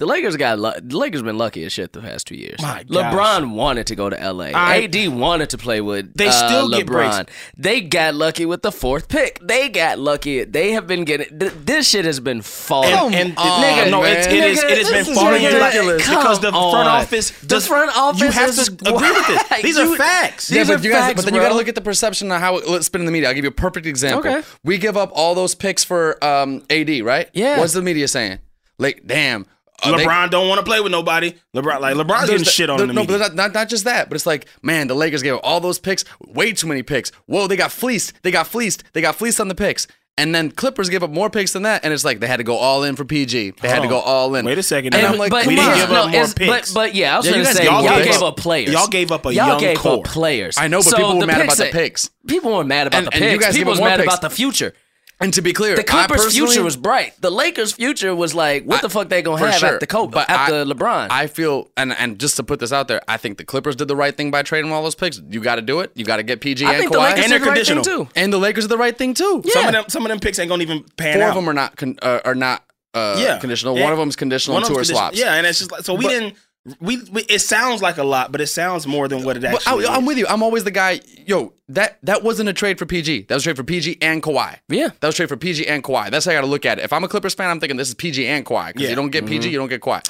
The 0.00 0.06
Lakers 0.06 0.36
got 0.36 0.56
the 0.56 0.98
Lakers 0.98 1.22
been 1.22 1.38
lucky 1.38 1.64
as 1.64 1.72
shit 1.72 1.92
the 1.92 2.00
past 2.00 2.26
two 2.26 2.34
years. 2.34 2.60
My 2.60 2.82
gosh. 2.82 3.14
LeBron 3.14 3.54
wanted 3.54 3.86
to 3.86 3.94
go 3.94 4.10
to 4.10 4.16
LA. 4.16 4.46
I- 4.46 4.82
AD 4.92 5.08
wanted 5.08 5.50
to 5.50 5.58
play 5.58 5.80
with. 5.80 6.12
They 6.14 6.26
uh, 6.26 6.30
still 6.32 6.68
get 6.68 6.88
LeBron. 6.88 7.28
They 7.56 7.80
got 7.80 8.16
lucky 8.16 8.44
with 8.44 8.62
the 8.62 8.72
fourth 8.72 9.08
pick. 9.08 9.38
They 9.40 9.68
got 9.68 10.00
lucky. 10.00 10.42
They 10.42 10.72
have 10.72 10.88
been 10.88 11.04
getting. 11.04 11.38
Th- 11.38 11.52
this 11.52 11.88
shit 11.88 12.06
has 12.06 12.18
been 12.18 12.42
falling. 12.42 13.14
And, 13.14 13.14
and 13.14 13.38
on, 13.38 13.62
nigga, 13.62 13.90
no, 13.92 14.02
man. 14.02 14.16
it's, 14.16 14.26
it 14.26 14.32
is. 14.32 14.62
It 14.64 14.78
has 14.78 14.90
been 14.90 15.04
this 15.04 15.14
falling 15.16 15.42
is 15.44 15.54
in 15.54 15.60
like 15.60 15.74
ridiculous. 15.74 16.08
because 16.08 16.40
the 16.40 16.50
Come 16.50 16.72
front 16.72 16.88
office. 16.88 17.30
The 17.30 17.46
does- 17.46 17.66
front 17.68 17.96
office 17.96 18.20
You 18.20 18.30
have 18.32 18.48
is- 18.48 18.66
to 18.66 18.94
agree 18.94 19.10
with 19.12 19.26
this. 19.28 19.62
These 19.62 19.78
are 19.78 19.84
You- 19.86 19.96
facts. 19.96 20.48
These 20.48 20.56
yeah, 20.56 20.62
are 20.74 20.76
but 20.76 20.84
you 20.84 20.90
guys, 20.90 21.00
facts, 21.04 21.14
but 21.14 21.24
then 21.26 21.34
you 21.34 21.40
got 21.40 21.50
to 21.50 21.54
look 21.54 21.68
at 21.68 21.76
the 21.76 21.80
perception 21.80 22.32
of 22.32 22.40
how 22.40 22.56
it, 22.56 22.68
let's 22.68 22.86
spin 22.86 23.02
in 23.02 23.04
the 23.06 23.12
media. 23.12 23.28
I'll 23.28 23.34
give 23.36 23.44
you 23.44 23.50
a 23.50 23.54
perfect 23.54 23.86
example. 23.86 24.28
Okay. 24.28 24.44
We 24.64 24.76
give 24.78 24.96
up 24.96 25.12
all 25.14 25.36
those 25.36 25.54
picks 25.54 25.84
for 25.84 26.22
um, 26.24 26.64
AD, 26.68 26.90
right? 27.04 27.30
Yeah. 27.32 27.60
What's 27.60 27.74
the 27.74 27.82
media 27.82 28.08
saying? 28.08 28.40
Like, 28.76 29.06
damn. 29.06 29.46
Uh, 29.82 29.96
they- 29.96 30.04
LeBron 30.04 30.30
don't 30.30 30.48
want 30.48 30.58
to 30.60 30.64
play 30.64 30.80
with 30.80 30.92
nobody. 30.92 31.34
LeBron, 31.54 31.80
like 31.80 31.96
LeBron's 31.96 32.26
getting 32.30 32.38
the- 32.44 32.50
shit 32.50 32.70
on 32.70 32.78
the- 32.78 32.86
the 32.86 32.92
no, 32.92 33.00
media. 33.02 33.18
but 33.18 33.28
not, 33.28 33.34
not 33.34 33.54
not 33.54 33.68
just 33.68 33.84
that, 33.84 34.08
but 34.08 34.14
it's 34.16 34.26
like, 34.26 34.46
man, 34.62 34.86
the 34.88 34.94
Lakers 34.94 35.22
gave 35.22 35.34
up 35.34 35.40
all 35.42 35.60
those 35.60 35.78
picks, 35.78 36.04
way 36.26 36.52
too 36.52 36.66
many 36.66 36.82
picks. 36.82 37.10
Whoa, 37.26 37.46
they 37.46 37.56
got 37.56 37.72
fleeced. 37.72 38.12
They 38.22 38.30
got 38.30 38.46
fleeced. 38.46 38.84
They 38.92 39.00
got 39.00 39.16
fleeced 39.16 39.40
on 39.40 39.48
the 39.48 39.54
picks. 39.54 39.86
And 40.16 40.32
then 40.32 40.52
Clippers 40.52 40.88
gave 40.90 41.02
up 41.02 41.10
more 41.10 41.28
picks 41.28 41.54
than 41.54 41.64
that, 41.64 41.84
and 41.84 41.92
it's 41.92 42.04
like 42.04 42.20
they 42.20 42.28
had 42.28 42.36
to 42.36 42.44
go 42.44 42.54
all 42.56 42.84
in 42.84 42.94
for 42.94 43.04
PG. 43.04 43.54
They 43.60 43.68
had 43.68 43.82
to 43.82 43.88
go 43.88 43.98
all 43.98 44.36
in. 44.36 44.44
Wait 44.46 44.56
a 44.56 44.62
second. 44.62 44.94
And 44.94 45.02
now. 45.02 45.10
I'm 45.12 45.18
like, 45.18 45.32
but 45.32 45.44
we 45.44 45.56
come 45.56 45.64
didn't 45.64 45.82
on. 45.82 45.88
give 45.88 45.96
up 45.96 46.10
more 46.12 46.26
picks. 46.28 46.72
But, 46.72 46.80
but 46.82 46.94
yeah, 46.94 47.14
I 47.14 47.16
was 47.16 47.26
Yeah, 47.26 47.32
going 47.32 47.42
to 47.42 47.48
guys 47.48 47.56
say 47.56 47.62
gave 47.64 47.72
y'all, 47.72 47.88
up- 47.88 48.04
gave 48.04 48.14
y'all 48.14 48.24
up 48.28 48.36
players. 48.36 48.72
y'all 48.72 48.86
gave 48.86 49.10
up 49.10 49.26
a 49.26 49.34
y'all 49.34 49.46
young 49.48 49.58
gave 49.58 49.78
core. 49.78 49.98
up 49.98 50.04
players. 50.04 50.56
I 50.56 50.68
know, 50.68 50.78
but 50.78 50.84
So 50.84 50.96
people 50.98 51.18
were 51.18 51.26
mad 51.26 51.40
about 51.40 51.56
the 51.56 51.64
picks. 51.72 52.10
People 52.28 52.56
were 52.56 52.62
mad 52.62 52.86
about 52.86 52.98
And- 52.98 53.06
the 53.08 53.14
and 53.14 53.24
you 53.24 53.30
picks. 53.32 53.44
guys 53.44 53.56
people 53.56 53.70
up 53.70 53.72
was 53.72 53.78
more 53.80 53.88
mad 53.88 53.96
picks. 53.98 54.06
about 54.06 54.20
the 54.20 54.30
future. 54.30 54.72
And 55.20 55.32
to 55.34 55.42
be 55.42 55.52
clear, 55.52 55.76
The 55.76 55.84
Clippers' 55.84 56.34
future 56.36 56.62
was 56.64 56.76
bright. 56.76 57.14
The 57.20 57.30
Lakers' 57.30 57.72
future 57.72 58.14
was 58.14 58.34
like, 58.34 58.64
what 58.64 58.82
the 58.82 58.90
fuck 58.90 59.08
they 59.08 59.22
gonna 59.22 59.38
have 59.46 59.54
sure. 59.54 59.74
after 59.74 59.86
Kobe, 59.86 60.12
But 60.12 60.28
after 60.28 60.56
I- 60.56 60.64
LeBron? 60.64 61.06
I 61.10 61.28
feel, 61.28 61.70
and 61.76 61.92
and 61.92 62.18
just 62.18 62.36
to 62.36 62.42
put 62.42 62.58
this 62.60 62.72
out 62.72 62.88
there, 62.88 63.00
I 63.06 63.16
think 63.16 63.38
the 63.38 63.44
Clippers 63.44 63.76
did 63.76 63.86
the 63.88 63.96
right 63.96 64.14
thing 64.14 64.30
by 64.32 64.42
trading 64.42 64.72
all 64.72 64.82
those 64.82 64.96
picks. 64.96 65.20
You 65.30 65.40
got 65.40 65.54
to 65.56 65.62
do 65.62 65.80
it. 65.80 65.92
You 65.94 66.04
got 66.04 66.16
to 66.16 66.24
get 66.24 66.40
PG 66.40 66.64
I 66.66 66.70
and 66.72 66.78
think 66.80 66.92
the 66.92 66.98
Kawhi. 66.98 67.02
Lakers 67.10 67.18
And 67.24 67.24
did 67.24 67.30
they're 67.32 67.38
the 67.38 67.46
right 67.46 67.66
conditional. 67.66 67.84
too. 67.84 68.08
and 68.16 68.32
the 68.32 68.38
Lakers 68.38 68.64
are 68.64 68.68
the 68.68 68.78
right 68.78 68.96
thing 68.98 69.14
too. 69.14 69.40
Yeah. 69.44 69.52
Some 69.52 69.66
of 69.66 69.72
them, 69.72 69.84
some 69.88 70.02
of 70.04 70.08
them 70.08 70.18
picks 70.20 70.38
ain't 70.40 70.48
gonna 70.48 70.62
even 70.64 70.82
pan 70.96 71.14
Four 71.14 71.22
out. 71.22 71.28
of 71.30 71.34
them 71.36 71.48
are 71.48 71.54
not 71.54 71.76
con- 71.76 71.98
uh, 72.02 72.20
are 72.24 72.34
not 72.34 72.64
uh, 72.92 73.16
yeah, 73.18 73.38
conditional. 73.38 73.76
Yeah. 73.76 73.84
One 73.84 73.92
of 73.92 73.98
them 73.98 74.08
is 74.08 74.16
conditional, 74.16 74.54
One 74.54 74.62
and 74.62 74.70
of 74.70 74.74
two 74.76 74.80
are 74.80 74.84
them's 74.84 74.90
swaps. 74.98 75.18
Yeah, 75.18 75.34
and 75.34 75.46
it's 75.46 75.58
just 75.58 75.70
like 75.72 75.82
so 75.84 75.94
we 75.94 76.04
But- 76.04 76.10
didn't. 76.10 76.34
We, 76.80 77.02
we 77.12 77.22
it 77.24 77.40
sounds 77.40 77.82
like 77.82 77.98
a 77.98 78.04
lot, 78.04 78.32
but 78.32 78.40
it 78.40 78.46
sounds 78.46 78.86
more 78.86 79.06
than 79.06 79.22
what 79.22 79.36
it 79.36 79.44
actually. 79.44 79.84
I, 79.84 79.94
I'm 79.96 80.02
is. 80.02 80.06
with 80.08 80.18
you. 80.18 80.26
I'm 80.26 80.42
always 80.42 80.64
the 80.64 80.70
guy. 80.70 81.00
Yo, 81.26 81.52
that 81.68 81.98
that 82.02 82.22
wasn't 82.22 82.48
a 82.48 82.54
trade 82.54 82.78
for 82.78 82.86
PG. 82.86 83.22
That 83.22 83.34
was 83.34 83.42
a 83.42 83.44
trade 83.44 83.56
for 83.56 83.64
PG 83.64 83.98
and 84.00 84.22
Kawhi. 84.22 84.58
Yeah. 84.68 84.88
that 85.00 85.06
was 85.06 85.14
a 85.14 85.16
trade 85.16 85.28
for 85.28 85.36
PG 85.36 85.66
and 85.68 85.84
Kawhi. 85.84 86.10
That's 86.10 86.24
how 86.24 86.32
I 86.32 86.34
got 86.34 86.40
to 86.40 86.46
look 86.46 86.64
at 86.64 86.78
it. 86.78 86.84
If 86.84 86.92
I'm 86.94 87.04
a 87.04 87.08
Clippers 87.08 87.34
fan, 87.34 87.50
I'm 87.50 87.60
thinking 87.60 87.76
this 87.76 87.88
is 87.88 87.94
PG 87.94 88.26
and 88.26 88.46
Kawhi 88.46 88.68
because 88.68 88.82
Yeah. 88.82 88.88
you 88.90 88.96
don't 88.96 89.10
get 89.10 89.26
PG, 89.26 89.40
mm-hmm. 89.40 89.52
you 89.52 89.58
don't 89.58 89.68
get 89.68 89.82
Kawhi. 89.82 90.06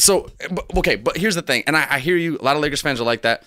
So, 0.00 0.30
but, 0.50 0.64
okay, 0.78 0.96
but 0.96 1.18
here's 1.18 1.34
the 1.34 1.42
thing, 1.42 1.62
and 1.66 1.76
I, 1.76 1.86
I 1.90 1.98
hear 1.98 2.16
you. 2.16 2.38
A 2.38 2.42
lot 2.42 2.56
of 2.56 2.62
Lakers 2.62 2.80
fans 2.80 3.02
are 3.02 3.04
like 3.04 3.22
that. 3.22 3.44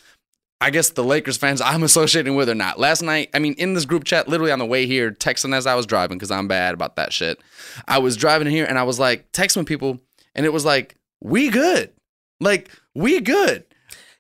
I 0.60 0.70
guess 0.70 0.92
the 0.92 1.04
Lakers 1.04 1.38
fans 1.38 1.62
I'm 1.66 1.82
associating 1.82 2.36
with 2.36 2.48
or 2.48 2.54
not. 2.56 2.80
Last 2.80 3.02
night, 3.02 3.32
I 3.34 3.40
mean, 3.40 3.54
in 3.54 3.74
this 3.74 3.86
group 3.86 4.04
chat, 4.04 4.28
literally 4.28 4.52
on 4.52 4.60
the 4.60 4.68
way 4.68 4.86
here, 4.86 5.10
texting 5.10 5.56
as 5.56 5.66
I 5.66 5.74
was 5.74 5.88
driving 5.88 6.20
because 6.20 6.30
I'm 6.30 6.48
bad 6.48 6.76
about 6.76 6.96
that 6.98 7.12
shit. 7.12 7.40
I 7.88 7.98
was 7.98 8.16
driving 8.16 8.48
here 8.48 8.66
and 8.66 8.78
I 8.78 8.84
was 8.84 9.00
like 9.00 9.32
texting 9.32 9.66
people, 9.66 10.00
and 10.36 10.46
it 10.46 10.54
was 10.54 10.64
like, 10.64 10.96
"We 11.22 11.50
good, 11.50 11.92
like 12.42 12.70
we 12.94 13.22
good." 13.22 13.64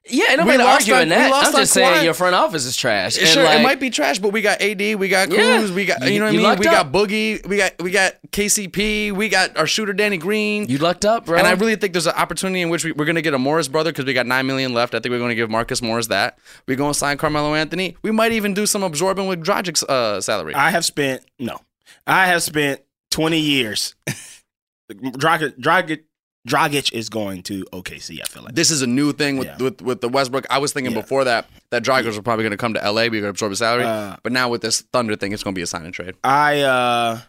yeah, 0.09 0.25
and 0.29 0.39
nobody 0.39 0.57
We 0.57 0.63
lost 0.63 0.81
arguing 0.89 1.01
on- 1.03 1.09
that. 1.09 1.31
I'm 1.31 1.43
just 1.43 1.55
on 1.55 1.65
saying 1.67 1.93
Kawhi. 1.99 2.03
your 2.05 2.15
front 2.15 2.33
office 2.33 2.65
is 2.65 2.75
trash. 2.75 3.19
And 3.19 3.27
Sure, 3.27 3.43
like, 3.43 3.59
it 3.59 3.63
might 3.63 3.79
be 3.79 3.91
trash, 3.91 4.17
but 4.17 4.33
we 4.33 4.41
got 4.41 4.59
AD, 4.59 4.95
we 4.95 5.07
got 5.09 5.31
Yeah. 5.31 5.71
We 5.71 5.85
got 5.85 6.01
you, 6.03 6.13
You- 6.13 6.19
know 6.19 6.25
what 6.25 6.29
I 6.29 6.33
you 6.33 6.39
mean. 6.41 6.59
We 6.59 6.67
up. 6.67 6.73
got 6.73 6.91
Boogie, 6.91 7.45
we 7.45 7.57
got 7.57 7.79
we 7.81 7.91
got 7.91 8.15
KCP, 8.31 9.11
we 9.11 9.29
got 9.29 9.55
our 9.57 9.67
shooter 9.67 9.93
Danny 9.93 10.17
Green. 10.17 10.67
You 10.67 10.79
lucked 10.79 11.05
up, 11.05 11.27
bro. 11.27 11.37
and 11.37 11.45
I 11.45 11.51
really 11.51 11.75
think 11.75 11.93
there's 11.93 12.07
an 12.07 12.15
opportunity 12.15 12.61
in 12.61 12.69
which 12.69 12.83
we, 12.83 12.93
we're 12.93 13.05
going 13.05 13.15
to 13.15 13.21
get 13.21 13.35
a 13.35 13.39
Morris 13.39 13.67
brother 13.67 13.91
because 13.91 14.05
we 14.05 14.13
got 14.13 14.25
nine 14.25 14.47
million 14.47 14.73
left. 14.73 14.95
I 14.95 14.99
think 14.99 15.11
we're 15.11 15.19
going 15.19 15.29
to 15.29 15.35
give 15.35 15.51
Marcus 15.51 15.83
Morris 15.83 16.07
that. 16.07 16.39
We're 16.67 16.77
going 16.77 16.93
to 16.93 16.97
sign 16.97 17.17
Carmelo 17.17 17.53
Anthony. 17.53 17.95
We 18.01 18.09
might 18.09 18.31
even 18.31 18.55
do 18.55 18.65
some 18.65 18.81
absorbing 18.81 19.27
with 19.27 19.43
Dragic's 19.45 19.83
uh, 19.83 20.19
salary. 20.19 20.55
I 20.55 20.71
have 20.71 20.83
spent 20.83 21.23
no, 21.37 21.59
I 22.07 22.25
have 22.25 22.41
spent 22.41 22.81
20 23.11 23.39
years. 23.39 23.93
Dragic, 24.91 25.57
Dragic, 25.59 25.99
Dragic 26.47 26.91
is 26.91 27.09
going 27.09 27.43
to 27.43 27.63
OKC. 27.71 28.19
I 28.21 28.25
feel 28.25 28.41
like 28.43 28.55
this 28.55 28.71
is 28.71 28.81
a 28.81 28.87
new 28.87 29.13
thing 29.13 29.37
with, 29.37 29.47
Yeah. 29.47 29.57
with 29.61 29.81
with 29.81 30.01
the 30.01 30.09
Westbrook. 30.09 30.45
I 30.49 30.57
was 30.57 30.73
thinking 30.73 30.93
Yeah. 30.93 31.01
before 31.01 31.23
that 31.25 31.47
that 31.69 31.83
Dragons 31.83 32.15
were 32.17 32.23
probably 32.23 32.43
going 32.43 32.51
to 32.51 32.57
come 32.57 32.73
to 32.73 32.79
LA. 32.83 33.03
We're 33.03 33.21
going 33.21 33.23
to 33.23 33.29
absorb 33.29 33.51
his 33.51 33.59
salary, 33.59 33.83
Uh, 33.83 34.17
but 34.23 34.31
now 34.31 34.49
with 34.49 34.61
this 34.61 34.81
Thunder 34.81 35.15
thing, 35.15 35.33
it's 35.33 35.43
going 35.43 35.53
to 35.53 35.59
be 35.59 35.63
a 35.63 35.67
sign 35.67 35.85
and 35.85 35.93
trade. 35.93 36.15
I 36.23 36.61
uh, 36.61 37.21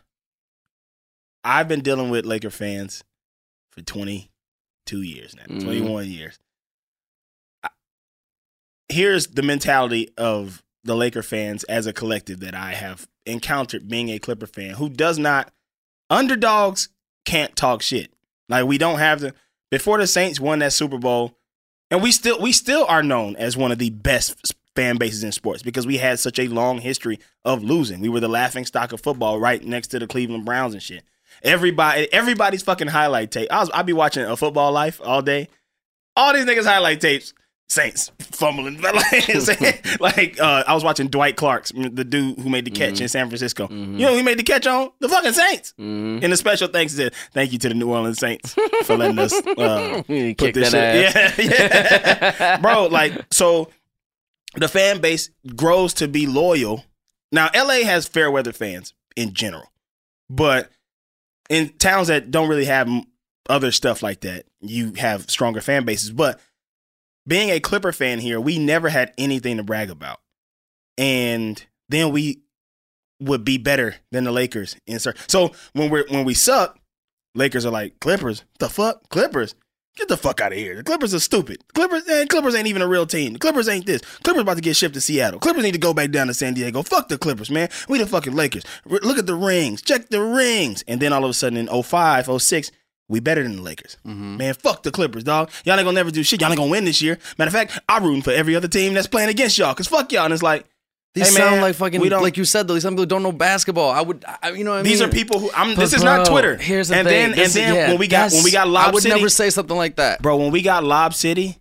I've 1.44 1.68
been 1.68 1.80
dealing 1.82 2.08
with 2.10 2.24
Laker 2.24 2.50
fans 2.50 3.04
for 3.72 3.82
22 3.82 5.02
years 5.02 5.34
now, 5.36 5.44
Mhm. 5.44 5.62
21 5.62 6.08
years. 6.10 6.38
I- 7.62 7.68
Here's 8.88 9.26
the 9.28 9.42
mentality 9.42 10.08
of 10.16 10.62
the 10.84 10.94
Laker 10.96 11.22
fans 11.22 11.64
as 11.64 11.86
a 11.86 11.92
collective 11.92 12.40
that 12.40 12.54
I 12.54 12.72
have 12.74 13.06
encountered 13.26 13.88
being 13.88 14.08
a 14.10 14.18
Clipper 14.18 14.46
fan 14.46 14.74
who 14.74 14.88
does 14.88 15.18
not 15.18 15.52
underdogs 16.10 16.88
can't 17.24 17.54
talk 17.54 17.82
shit. 17.82 18.12
Like 18.48 18.66
we 18.66 18.78
don't 18.78 18.98
have 18.98 19.20
the 19.20 19.34
before 19.70 19.98
the 19.98 20.06
Saints 20.06 20.40
won 20.40 20.60
that 20.60 20.72
Super 20.72 20.98
Bowl, 20.98 21.36
and 21.90 22.02
we 22.02 22.12
still 22.12 22.40
we 22.40 22.52
still 22.52 22.84
are 22.88 23.02
known 23.02 23.36
as 23.36 23.56
one 23.56 23.72
of 23.72 23.78
the 23.78 23.90
best 23.90 24.54
fan 24.74 24.96
bases 24.96 25.22
in 25.22 25.32
sports 25.32 25.62
because 25.62 25.86
we 25.86 25.98
had 25.98 26.18
such 26.18 26.38
a 26.38 26.48
long 26.48 26.78
history 26.78 27.18
of 27.44 27.62
losing. 27.62 28.00
We 28.00 28.08
were 28.08 28.20
the 28.20 28.28
laughing 28.28 28.64
stock 28.64 28.92
of 28.92 29.00
football, 29.00 29.38
right 29.38 29.62
next 29.62 29.88
to 29.88 29.98
the 29.98 30.06
Cleveland 30.06 30.44
Browns 30.44 30.74
and 30.74 30.82
shit. 30.82 31.04
Everybody, 31.42 32.12
everybody's 32.12 32.62
fucking 32.62 32.88
highlight 32.88 33.30
tape. 33.30 33.50
I 33.50 33.60
was, 33.60 33.70
I'd 33.72 33.86
be 33.86 33.92
watching 33.92 34.24
a 34.24 34.36
football 34.36 34.72
life 34.72 35.00
all 35.02 35.22
day. 35.22 35.48
All 36.14 36.34
these 36.34 36.44
niggas 36.44 36.66
highlight 36.66 37.00
tapes 37.00 37.32
Saints 37.72 38.12
fumbling. 38.18 38.78
like, 40.00 40.38
uh, 40.38 40.64
I 40.66 40.74
was 40.74 40.84
watching 40.84 41.08
Dwight 41.08 41.36
Clark's, 41.36 41.72
the 41.72 42.04
dude 42.04 42.38
who 42.38 42.50
made 42.50 42.66
the 42.66 42.70
catch 42.70 43.00
in 43.00 43.08
San 43.08 43.28
Francisco. 43.28 43.66
You 43.70 43.76
know 43.76 44.10
who 44.10 44.16
he 44.16 44.22
made 44.22 44.38
the 44.38 44.42
catch 44.42 44.66
on? 44.66 44.90
The 45.00 45.08
fucking 45.08 45.32
Saints. 45.32 45.72
And 45.78 46.22
the 46.22 46.36
special 46.36 46.68
thanks 46.68 46.98
is 46.98 47.10
thank 47.32 47.50
you 47.50 47.58
to 47.60 47.70
the 47.70 47.74
New 47.74 47.90
Orleans 47.90 48.18
Saints 48.18 48.54
for 48.84 48.98
letting 48.98 49.18
us 49.18 49.32
uh, 49.46 50.02
put 50.06 50.52
this 50.52 50.70
shit. 50.70 51.14
Yeah, 51.14 51.32
yeah. 51.38 52.56
Bro, 52.58 52.88
like 52.88 53.24
so 53.30 53.70
the 54.54 54.68
fan 54.68 55.00
base 55.00 55.30
grows 55.56 55.94
to 55.94 56.08
be 56.08 56.26
loyal. 56.26 56.84
Now 57.32 57.48
LA 57.54 57.84
has 57.84 58.06
fair 58.06 58.30
weather 58.30 58.52
fans 58.52 58.92
in 59.16 59.32
general. 59.32 59.72
But 60.28 60.70
in 61.48 61.70
towns 61.78 62.08
that 62.08 62.30
don't 62.30 62.50
really 62.50 62.66
have 62.66 62.90
other 63.48 63.72
stuff 63.72 64.02
like 64.02 64.20
that, 64.20 64.44
you 64.60 64.92
have 64.98 65.30
stronger 65.30 65.62
fan 65.62 65.86
bases. 65.86 66.10
But 66.10 66.38
being 67.26 67.50
a 67.50 67.60
Clipper 67.60 67.92
fan 67.92 68.18
here, 68.18 68.40
we 68.40 68.58
never 68.58 68.88
had 68.88 69.12
anything 69.18 69.56
to 69.58 69.62
brag 69.62 69.90
about. 69.90 70.20
And 70.98 71.64
then 71.88 72.12
we 72.12 72.42
would 73.20 73.44
be 73.44 73.58
better 73.58 73.96
than 74.10 74.24
the 74.24 74.32
Lakers. 74.32 74.76
in 74.86 74.98
cer- 74.98 75.14
So 75.28 75.52
when 75.72 75.90
we're 75.90 76.06
when 76.08 76.24
we 76.24 76.34
suck, 76.34 76.78
Lakers 77.34 77.64
are 77.64 77.70
like 77.70 78.00
Clippers. 78.00 78.44
The 78.58 78.68
fuck, 78.68 79.08
Clippers. 79.08 79.54
Get 79.94 80.08
the 80.08 80.16
fuck 80.16 80.40
out 80.40 80.52
of 80.52 80.58
here. 80.58 80.74
The 80.76 80.82
Clippers 80.82 81.12
are 81.12 81.20
stupid. 81.20 81.62
Clippers, 81.74 82.02
eh, 82.08 82.24
Clippers 82.24 82.54
ain't 82.54 82.66
even 82.66 82.80
a 82.80 82.88
real 82.88 83.06
team. 83.06 83.34
The 83.34 83.38
Clippers 83.38 83.68
ain't 83.68 83.84
this. 83.84 84.00
Clippers 84.22 84.40
about 84.40 84.54
to 84.54 84.62
get 84.62 84.74
shipped 84.74 84.94
to 84.94 85.02
Seattle. 85.02 85.38
Clippers 85.38 85.62
need 85.62 85.72
to 85.72 85.78
go 85.78 85.92
back 85.92 86.10
down 86.10 86.28
to 86.28 86.34
San 86.34 86.54
Diego. 86.54 86.82
Fuck 86.82 87.08
the 87.08 87.18
Clippers, 87.18 87.50
man. 87.50 87.68
We 87.90 87.98
the 87.98 88.06
fucking 88.06 88.34
Lakers. 88.34 88.62
Look 88.86 89.18
at 89.18 89.26
the 89.26 89.34
rings. 89.34 89.82
Check 89.82 90.08
the 90.08 90.22
rings. 90.22 90.82
And 90.88 90.98
then 91.00 91.12
all 91.12 91.24
of 91.24 91.30
a 91.30 91.34
sudden 91.34 91.58
in 91.58 91.68
05, 91.82 92.26
06, 92.40 92.70
we 93.12 93.20
better 93.20 93.42
than 93.44 93.56
the 93.56 93.62
Lakers. 93.62 93.96
Mm-hmm. 94.06 94.38
Man, 94.38 94.54
fuck 94.54 94.82
the 94.82 94.90
Clippers, 94.90 95.22
dog. 95.22 95.50
Y'all 95.64 95.74
ain't 95.78 95.84
gonna 95.84 95.94
never 95.94 96.10
do 96.10 96.22
shit. 96.24 96.40
Y'all 96.40 96.50
ain't 96.50 96.58
gonna 96.58 96.70
win 96.70 96.84
this 96.84 97.00
year. 97.00 97.18
Matter 97.38 97.48
of 97.50 97.52
fact, 97.52 97.78
I'm 97.88 98.02
rooting 98.02 98.22
for 98.22 98.32
every 98.32 98.56
other 98.56 98.68
team 98.68 98.94
that's 98.94 99.06
playing 99.06 99.28
against 99.28 99.56
y'all. 99.58 99.74
Cause 99.74 99.86
fuck 99.86 100.10
y'all. 100.10 100.24
And 100.24 100.34
it's 100.34 100.42
like, 100.42 100.64
These 101.14 101.28
Hey, 101.28 101.34
sound 101.40 101.50
man, 101.56 101.62
like 101.62 101.74
fucking 101.76 102.00
we 102.00 102.08
don't- 102.08 102.22
like 102.22 102.38
you 102.38 102.44
said 102.46 102.66
though. 102.66 102.78
Some 102.78 102.94
people 102.94 103.04
don't 103.06 103.22
know 103.22 103.32
basketball. 103.32 103.90
I 103.90 104.00
would, 104.00 104.24
I, 104.42 104.52
you 104.52 104.64
know, 104.64 104.70
what 104.70 104.78
I 104.78 104.82
these 104.82 105.00
mean? 105.00 105.10
are 105.10 105.12
people 105.12 105.38
who 105.40 105.50
I'm. 105.54 105.74
This 105.74 105.92
is 105.92 106.02
not 106.02 106.26
Twitter. 106.26 106.56
here's 106.56 106.88
the 106.88 106.96
and 106.96 107.06
thing. 107.06 107.32
then 107.32 107.38
and 107.44 107.52
then 107.52 107.74
yeah, 107.74 107.88
when 107.90 107.98
we 107.98 108.08
got 108.08 108.32
when 108.32 108.42
we 108.44 108.50
got 108.50 108.66
I 108.66 108.70
Lob 108.70 108.94
would 108.94 109.02
City, 109.02 109.14
never 109.14 109.28
say 109.28 109.50
something 109.50 109.76
like 109.76 109.96
that. 109.96 110.22
bro. 110.22 110.38
When 110.38 110.50
we 110.50 110.62
got 110.62 110.82
Lob 110.84 111.12
City 111.12 111.58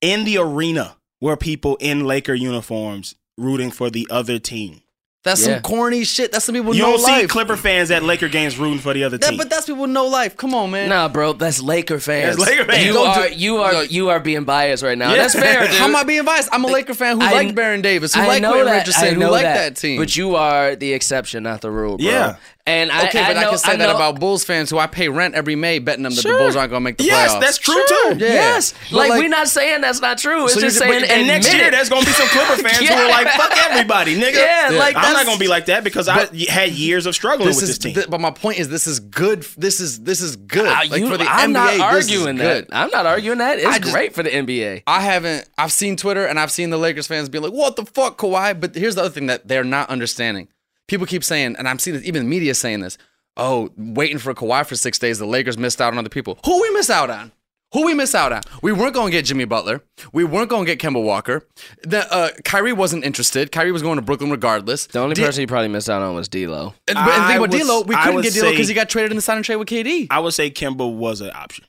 in 0.00 0.24
the 0.24 0.38
arena, 0.38 0.96
were 1.20 1.36
people 1.36 1.76
in 1.80 2.04
Laker 2.06 2.34
uniforms 2.34 3.14
rooting 3.36 3.70
for 3.70 3.88
the 3.90 4.06
other 4.10 4.38
team. 4.38 4.80
That's 5.28 5.46
Yeah. 5.46 5.54
some 5.54 5.62
corny 5.62 6.04
shit. 6.04 6.32
That's 6.32 6.44
some 6.46 6.54
people 6.54 6.70
with 6.70 6.78
You 6.78 6.84
no 6.84 6.96
don't 6.96 7.04
see. 7.20 7.26
Clipper 7.26 7.56
fans 7.56 7.90
at 7.90 8.02
Laker 8.02 8.28
games 8.28 8.56
rooting 8.58 8.78
for 8.80 8.94
the 8.94 9.04
other 9.04 9.18
That- 9.18 9.28
team. 9.28 9.38
but 9.38 9.50
that's 9.50 9.66
people 9.66 9.82
with 9.82 9.90
no 9.90 10.06
life. 10.06 10.36
Come 10.36 10.54
on, 10.54 10.70
man. 10.70 10.88
Nah, 10.88 11.08
bro, 11.08 11.34
that's 11.34 11.60
Laker 11.60 12.00
fans. 12.00 12.36
That's 12.36 12.50
Laker 12.50 12.64
fans. 12.64 12.84
You 12.84 12.92
Don't 12.94 13.06
are 13.08 13.28
do- 13.28 13.34
you 13.34 13.56
are 13.58 13.72
No. 13.72 13.80
you 13.82 14.08
are 14.10 14.20
being 14.20 14.44
biased 14.44 14.82
right 14.82 14.96
now. 14.96 15.10
Yeah. 15.10 15.16
That's 15.22 15.34
fair, 15.34 15.66
dude. 15.68 15.70
How 15.78 15.84
am 15.84 15.96
I 15.96 16.04
being 16.04 16.24
biased? 16.24 16.48
I'm 16.52 16.64
a 16.64 16.68
Laker 16.68 16.94
fan 16.94 17.20
who 17.20 17.26
I- 17.26 17.32
liked 17.32 17.54
Baron 17.54 17.82
Davis, 17.82 18.14
who 18.14 18.22
I 18.22 18.26
liked 18.26 18.42
know 18.42 18.52
Wayne 18.56 18.64
that. 18.64 18.78
Richardson, 18.78 19.14
who 19.14 19.20
know 19.20 19.30
liked 19.30 19.44
that. 19.44 19.74
that 19.74 19.80
team. 19.80 19.98
But 20.00 20.16
you 20.16 20.34
are 20.36 20.74
the 20.74 20.92
exception, 20.94 21.42
not 21.42 21.60
the 21.60 21.70
rule, 21.70 21.98
bro. 21.98 22.06
Yeah. 22.06 22.34
And 22.66 22.92
I, 22.92 23.06
okay, 23.08 23.20
I, 23.20 23.28
but 23.28 23.36
I, 23.38 23.42
know, 23.44 23.48
can 23.48 23.58
say 23.60 23.76
that 23.78 23.86
know- 23.88 23.94
about 23.96 24.20
Bulls 24.20 24.44
fans 24.44 24.68
who 24.68 24.78
I 24.78 24.86
pay 24.86 25.08
rent 25.08 25.34
every 25.34 25.56
May 25.56 25.78
betting 25.78 26.02
them 26.02 26.14
that 26.14 26.20
Sure. 26.20 26.32
the 26.32 26.38
Bulls 26.38 26.54
aren't 26.54 26.68
going 26.68 26.82
to 26.82 26.84
make 26.84 26.98
the 26.98 27.04
yes, 27.04 27.30
playoffs. 27.30 27.40
Yes, 27.40 27.40
that's 27.40 27.56
true 27.58 27.82
Sure, 27.88 28.12
too. 28.14 28.18
Yeah. 28.26 28.32
Yes. 28.34 28.74
Like, 28.90 29.08
like- 29.08 29.22
we're 29.22 29.28
not 29.30 29.48
saying 29.48 29.80
that's 29.80 30.02
not 30.02 30.18
true. 30.18 30.44
It's 30.44 30.52
So 30.52 30.60
just 30.60 30.76
saying 30.76 31.02
And 31.04 31.26
next 31.26 31.50
year, 31.54 31.70
there's 31.70 31.88
gonna 31.88 32.04
be 32.04 32.12
some 32.12 32.28
Clipper 32.28 32.56
fans 32.68 32.76
who 32.86 32.94
are 32.94 33.08
like, 33.08 33.26
"Fuck 33.30 33.56
everybody, 33.70 34.20
nigga." 34.20 34.34
Yeah, 34.34 34.68
like, 34.78 34.94
that's- 34.96 35.14
not 35.18 35.26
gonna 35.26 35.38
be 35.38 35.48
like 35.48 35.66
that 35.66 35.84
because 35.84 36.08
I 36.08 36.28
had 36.48 36.70
years 36.72 37.06
of 37.06 37.14
struggling 37.14 37.48
This 37.48 37.56
with 37.56 37.64
is, 37.64 37.68
this 37.70 37.78
team. 37.78 37.94
th- 37.94 38.08
but 38.08 38.20
my 38.20 38.30
point 38.30 38.58
is, 38.58 38.68
this 38.68 38.86
is 38.86 39.00
good. 39.00 39.42
This 39.56 39.80
is 39.80 40.00
this 40.00 40.20
is 40.20 40.36
good. 40.36 40.66
Ah, 40.68 40.84
like 40.88 41.00
you- 41.00 41.08
for 41.08 41.16
the 41.18 41.24
I'm 41.30 41.50
NBA, 41.50 41.52
not 41.52 41.80
arguing 41.80 42.36
that. 42.36 42.66
I'm 42.72 42.90
not 42.90 43.06
arguing 43.06 43.38
that. 43.38 43.58
It's 43.58 43.78
just- 43.78 43.92
great 43.92 44.14
for 44.14 44.22
the 44.22 44.30
NBA. 44.30 44.82
I 44.86 45.00
haven't. 45.00 45.48
I've 45.58 45.72
seen 45.72 45.96
Twitter 45.96 46.24
and 46.26 46.38
I've 46.40 46.50
seen 46.50 46.70
the 46.70 46.78
Lakers 46.78 47.06
fans 47.06 47.28
be 47.28 47.38
like, 47.38 47.52
"What 47.52 47.76
the 47.76 47.84
fuck, 47.84 48.16
Kawhi?" 48.18 48.58
But 48.60 48.74
here's 48.74 48.94
the 48.94 49.02
other 49.02 49.10
thing 49.10 49.26
that 49.26 49.46
they're 49.48 49.64
not 49.64 49.90
understanding. 49.90 50.48
People 50.86 51.06
keep 51.06 51.22
saying, 51.22 51.56
and 51.58 51.68
I'm 51.68 51.78
seeing 51.78 51.96
this, 51.96 52.06
even 52.06 52.22
the 52.24 52.28
media 52.28 52.54
saying 52.54 52.80
this. 52.80 52.96
Oh, 53.36 53.70
waiting 53.76 54.18
for 54.18 54.34
Kawhi 54.34 54.66
for 54.66 54.74
six 54.74 54.98
days, 54.98 55.18
the 55.18 55.26
Lakers 55.26 55.56
missed 55.58 55.80
out 55.80 55.92
on 55.92 55.98
other 55.98 56.08
people. 56.08 56.38
Who 56.44 56.60
we 56.62 56.70
miss 56.70 56.90
out 56.90 57.10
on? 57.10 57.30
Who 57.72 57.84
we 57.84 57.92
miss 57.92 58.14
out 58.14 58.32
on? 58.32 58.40
We 58.62 58.72
weren't 58.72 58.94
going 58.94 59.08
to 59.08 59.12
get 59.12 59.26
Jimmy 59.26 59.44
Butler. 59.44 59.82
We 60.12 60.24
weren't 60.24 60.48
going 60.48 60.64
to 60.64 60.74
get 60.74 60.80
Kemba 60.80 61.02
Walker. 61.02 61.46
The, 61.82 62.10
uh, 62.10 62.30
Kyrie 62.44 62.72
wasn't 62.72 63.04
interested. 63.04 63.52
Kyrie 63.52 63.72
was 63.72 63.82
going 63.82 63.96
to 63.96 64.02
Brooklyn 64.02 64.30
regardless. 64.30 64.86
The 64.86 65.00
only 65.00 65.14
D- 65.14 65.22
person 65.22 65.42
you 65.42 65.46
probably 65.46 65.68
missed 65.68 65.90
out 65.90 66.00
on 66.00 66.14
was 66.14 66.28
D'Lo. 66.28 66.72
and, 66.88 66.94
but- 66.94 66.96
and 66.96 66.96
the 66.96 67.12
I 67.12 67.26
thing 67.28 67.36
about 67.36 67.40
would- 67.40 67.50
D'Lo, 67.60 67.82
we 67.82 67.94
couldn't 67.94 68.22
get 68.22 68.32
D'Lo 68.32 68.50
because 68.52 68.68
he 68.68 68.74
got 68.74 68.88
traded 68.88 69.10
in 69.12 69.16
the 69.16 69.22
sign 69.22 69.36
and 69.36 69.44
trade 69.44 69.56
with 69.56 69.68
KD. 69.68 70.06
I 70.10 70.18
would 70.18 70.32
say 70.32 70.50
Kemba 70.50 70.90
was 70.90 71.20
an 71.20 71.30
option. 71.34 71.66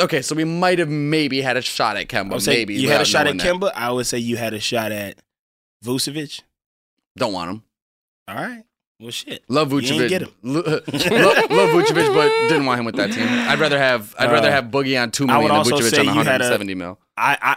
Okay, 0.00 0.22
so 0.22 0.34
we 0.36 0.44
might 0.44 0.78
have 0.78 0.88
maybe 0.88 1.40
had 1.40 1.56
a 1.56 1.62
shot 1.62 1.96
at 1.96 2.08
Kemba. 2.08 2.30
I 2.30 2.34
would 2.34 2.42
say 2.42 2.54
maybe 2.54 2.74
you 2.74 2.90
had 2.90 3.00
a 3.00 3.04
shot 3.04 3.26
at 3.26 3.36
knowing 3.36 3.60
that. 3.60 3.72
Kemba. 3.74 3.76
I 3.76 3.90
would 3.90 4.06
say 4.06 4.18
you 4.18 4.36
had 4.36 4.52
a 4.54 4.60
shot 4.60 4.92
at 4.92 5.18
Vucevic. 5.84 6.42
Don't 7.16 7.32
want 7.32 7.50
him. 7.50 7.62
All 8.28 8.34
right. 8.36 8.64
Well, 9.00 9.10
shit. 9.10 9.44
Love 9.48 9.72
You 9.72 9.80
Vucevic. 9.80 10.08
get 10.08 10.22
him. 10.22 10.30
Lo- 10.42 10.60
love, 10.62 10.82
love 10.88 11.70
Vucevic, 11.70 12.14
but 12.14 12.28
didn't 12.48 12.64
want 12.66 12.78
him 12.78 12.84
with 12.86 12.96
that 12.96 13.12
team. 13.12 13.26
I'd 13.28 13.58
rather 13.58 13.78
have 13.78 14.14
I'd 14.18 14.30
rather 14.30 14.48
Uh, 14.48 14.52
have 14.52 14.66
Boogie 14.66 15.00
on 15.00 15.10
two 15.10 15.28
I 15.28 15.40
than 15.42 15.50
Vucevic 15.50 15.98
on 15.98 16.04
you 16.16 16.22
had 16.22 16.40
a- 16.40 16.48
170 16.50 16.74
mil. 16.74 16.98
I, 17.16 17.38
I, 17.42 17.56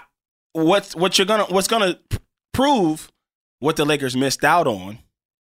what's 0.54 0.96
what 0.96 1.18
you're 1.18 1.26
gonna 1.28 1.46
what's 1.46 1.68
gonna 1.68 2.00
p- 2.10 2.18
prove 2.54 3.12
what 3.60 3.76
the 3.76 3.86
Lakers 3.86 4.16
missed 4.16 4.44
out 4.44 4.68
on 4.68 5.00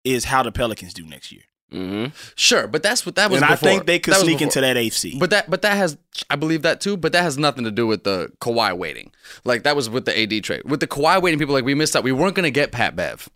is 0.04 0.26
how 0.26 0.44
the 0.44 0.52
Pelicans 0.52 0.94
do 0.94 1.04
next 1.06 1.32
year. 1.32 1.42
Mm-hmm. 1.72 2.14
Sure, 2.36 2.68
but 2.68 2.84
that's 2.84 3.06
what 3.06 3.16
that 3.16 3.32
was. 3.32 3.42
and 3.42 3.50
I 3.50 3.56
think 3.56 3.86
they 3.86 3.98
could 3.98 4.14
That 4.14 4.20
sneak 4.22 4.40
before. 4.40 4.44
into 4.48 4.62
that 4.62 4.76
eighth 4.78 4.96
seed. 4.96 5.20
But 5.20 5.30
that 5.30 5.50
but 5.50 5.62
that 5.62 5.78
has 5.78 5.98
I 6.30 6.36
believe 6.36 6.62
that 6.64 6.82
too. 6.82 6.98
But 6.98 7.12
that 7.14 7.22
has 7.24 7.38
nothing 7.38 7.64
to 7.64 7.72
do 7.72 7.88
with 7.88 8.04
the 8.04 8.32
Kawhi 8.42 8.78
waiting. 8.78 9.12
Like 9.46 9.64
that 9.64 9.76
was 9.76 9.90
with 9.90 10.06
the 10.06 10.20
AD 10.20 10.44
trade. 10.44 10.64
With 10.66 10.80
the 10.80 10.88
Kawhi 10.88 11.22
waiting, 11.22 11.40
people 11.40 11.54
like 11.56 11.64
we 11.66 11.74
missed 11.74 11.96
out. 11.96 12.04
We 12.04 12.12
weren't 12.12 12.36
gonna 12.36 12.52
get 12.52 12.72
Pat 12.72 12.96
Bev. 12.96 13.30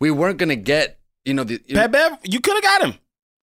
We 0.00 0.10
weren't 0.10 0.38
gonna 0.38 0.56
get 0.56 0.98
you 1.28 1.34
know 1.34 1.44
the. 1.44 1.58
Pat 1.58 1.92
Bev, 1.92 2.18
you 2.24 2.40
could 2.40 2.54
have 2.54 2.62
got 2.62 2.82
him 2.82 2.94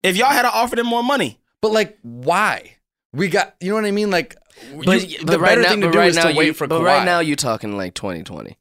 if 0.03 0.17
y'all 0.17 0.31
had 0.31 0.45
offered 0.47 0.79
him 0.79 0.87
more 0.87 1.03
money. 1.05 1.39
but 1.61 1.73
like 1.73 1.99
why? 2.03 2.77
We 3.13 3.29
got 3.29 3.57
you 3.61 3.69
know 3.71 3.75
what 3.77 3.85
I 3.85 3.91
mean. 3.91 4.11
Like 4.11 4.37
But, 4.85 5.09
you- 5.09 5.25
but 5.27 5.41
right 5.41 5.59
now, 5.59 5.69
thing 5.69 5.81
to 5.83 5.91
do 5.91 5.99
right 5.99 6.09
is 6.09 6.17
now, 6.17 6.29
to 6.29 6.35
wait 6.35 6.47
you, 6.47 6.53
for 6.55 6.67
but 6.67 6.81
Kawhi. 6.81 6.85
right 6.87 7.05
now, 7.05 7.21
you're 7.21 7.37
talking 7.37 7.77
like 7.77 7.95
2020. 7.95 8.57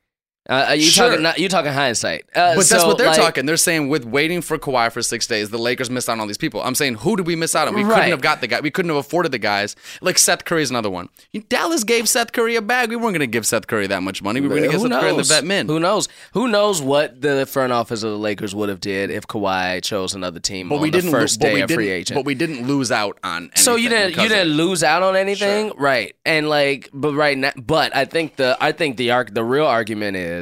Uh, 0.51 0.65
are 0.67 0.75
you 0.75 0.81
Sure. 0.83 1.07
talking? 1.09 1.23
Not, 1.23 1.39
you 1.39 1.47
talking 1.47 1.71
hindsight. 1.71 2.25
Uh, 2.35 2.55
But 2.55 2.67
that's 2.67 2.83
what 2.83 2.97
they're 2.97 3.07
like, 3.07 3.15
talking. 3.15 3.45
They're 3.45 3.55
saying 3.57 3.87
with 3.87 4.03
waiting 4.05 4.41
for 4.41 4.57
Kawhi 4.57 4.91
for 4.91 5.01
six 5.01 5.25
days, 5.25 5.49
the 5.49 5.57
Lakers 5.57 5.89
missed 5.89 6.09
out 6.09 6.13
on 6.13 6.19
all 6.19 6.27
these 6.27 6.37
people. 6.37 6.61
I'm 6.61 6.75
saying 6.75 6.95
who 6.95 7.15
did 7.15 7.25
we 7.25 7.35
miss 7.37 7.55
out 7.55 7.67
on? 7.69 7.73
We 7.73 7.83
Right. 7.83 7.95
couldn't 7.95 8.11
have 8.11 8.21
got 8.21 8.41
the 8.41 8.47
guy. 8.47 8.59
We 8.59 8.69
couldn't 8.69 8.89
have 8.89 8.97
afforded 8.97 9.31
the 9.31 9.39
guys. 9.39 9.77
Like 10.01 10.17
Seth 10.17 10.43
Curry's 10.43 10.69
another 10.69 10.89
one. 10.89 11.07
Dallas 11.49 11.83
gave 11.85 12.09
Seth 12.09 12.33
Curry 12.33 12.55
a 12.57 12.61
bag. 12.61 12.89
We 12.89 12.97
weren't 12.97 13.13
going 13.13 13.19
to 13.21 13.27
give 13.27 13.45
Seth 13.47 13.67
Curry 13.67 13.87
that 13.87 14.03
much 14.03 14.21
money. 14.21 14.41
We 14.41 14.47
were 14.49 14.55
going 14.57 14.69
to 14.69 14.77
give 14.77 14.81
Seth 14.81 14.91
Curry 14.99 15.11
the 15.11 15.17
knows? 15.17 15.29
vet 15.29 15.43
min. 15.45 15.67
Who 15.67 15.79
knows? 15.79 16.09
Who 16.33 16.47
knows 16.49 16.81
what 16.81 17.21
the 17.21 17.45
front 17.45 17.71
office 17.71 18.03
of 18.03 18.11
the 18.11 18.17
Lakers 18.17 18.53
would 18.53 18.67
have 18.67 18.81
did 18.81 19.09
if 19.09 19.27
Kawhi 19.27 19.81
chose 19.81 20.13
another 20.13 20.39
team 20.41 20.67
but 20.67 20.75
on 20.75 20.81
we 20.81 20.89
the 20.89 20.97
didn't. 20.97 21.11
first 21.11 21.39
but 21.39 21.45
day 21.47 21.53
we 21.53 21.61
of 21.61 21.71
free 21.71 21.89
agent? 21.89 22.15
But 22.17 22.25
we 22.25 22.35
didn't 22.35 22.67
lose 22.67 22.91
out 22.91 23.17
on. 23.23 23.51
so 23.55 23.75
you 23.77 23.87
didn't 23.87 24.21
you 24.21 24.27
didn't 24.27 24.49
lose 24.53 24.83
out 24.83 25.01
on 25.01 25.15
anything, 25.15 25.71
right? 25.77 26.13
And 26.25 26.49
like, 26.49 26.89
but 26.93 27.13
right 27.13 27.37
now, 27.37 27.51
but 27.55 27.95
I 27.95 28.03
think 28.05 28.35
the 28.35 28.57
I 28.59 28.73
think 28.73 28.97
the 28.97 29.11
arc 29.11 29.33
the 29.33 29.43
real 29.43 29.65
argument 29.65 30.17
is 30.17 30.40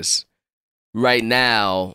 right 0.93 1.23
now, 1.23 1.93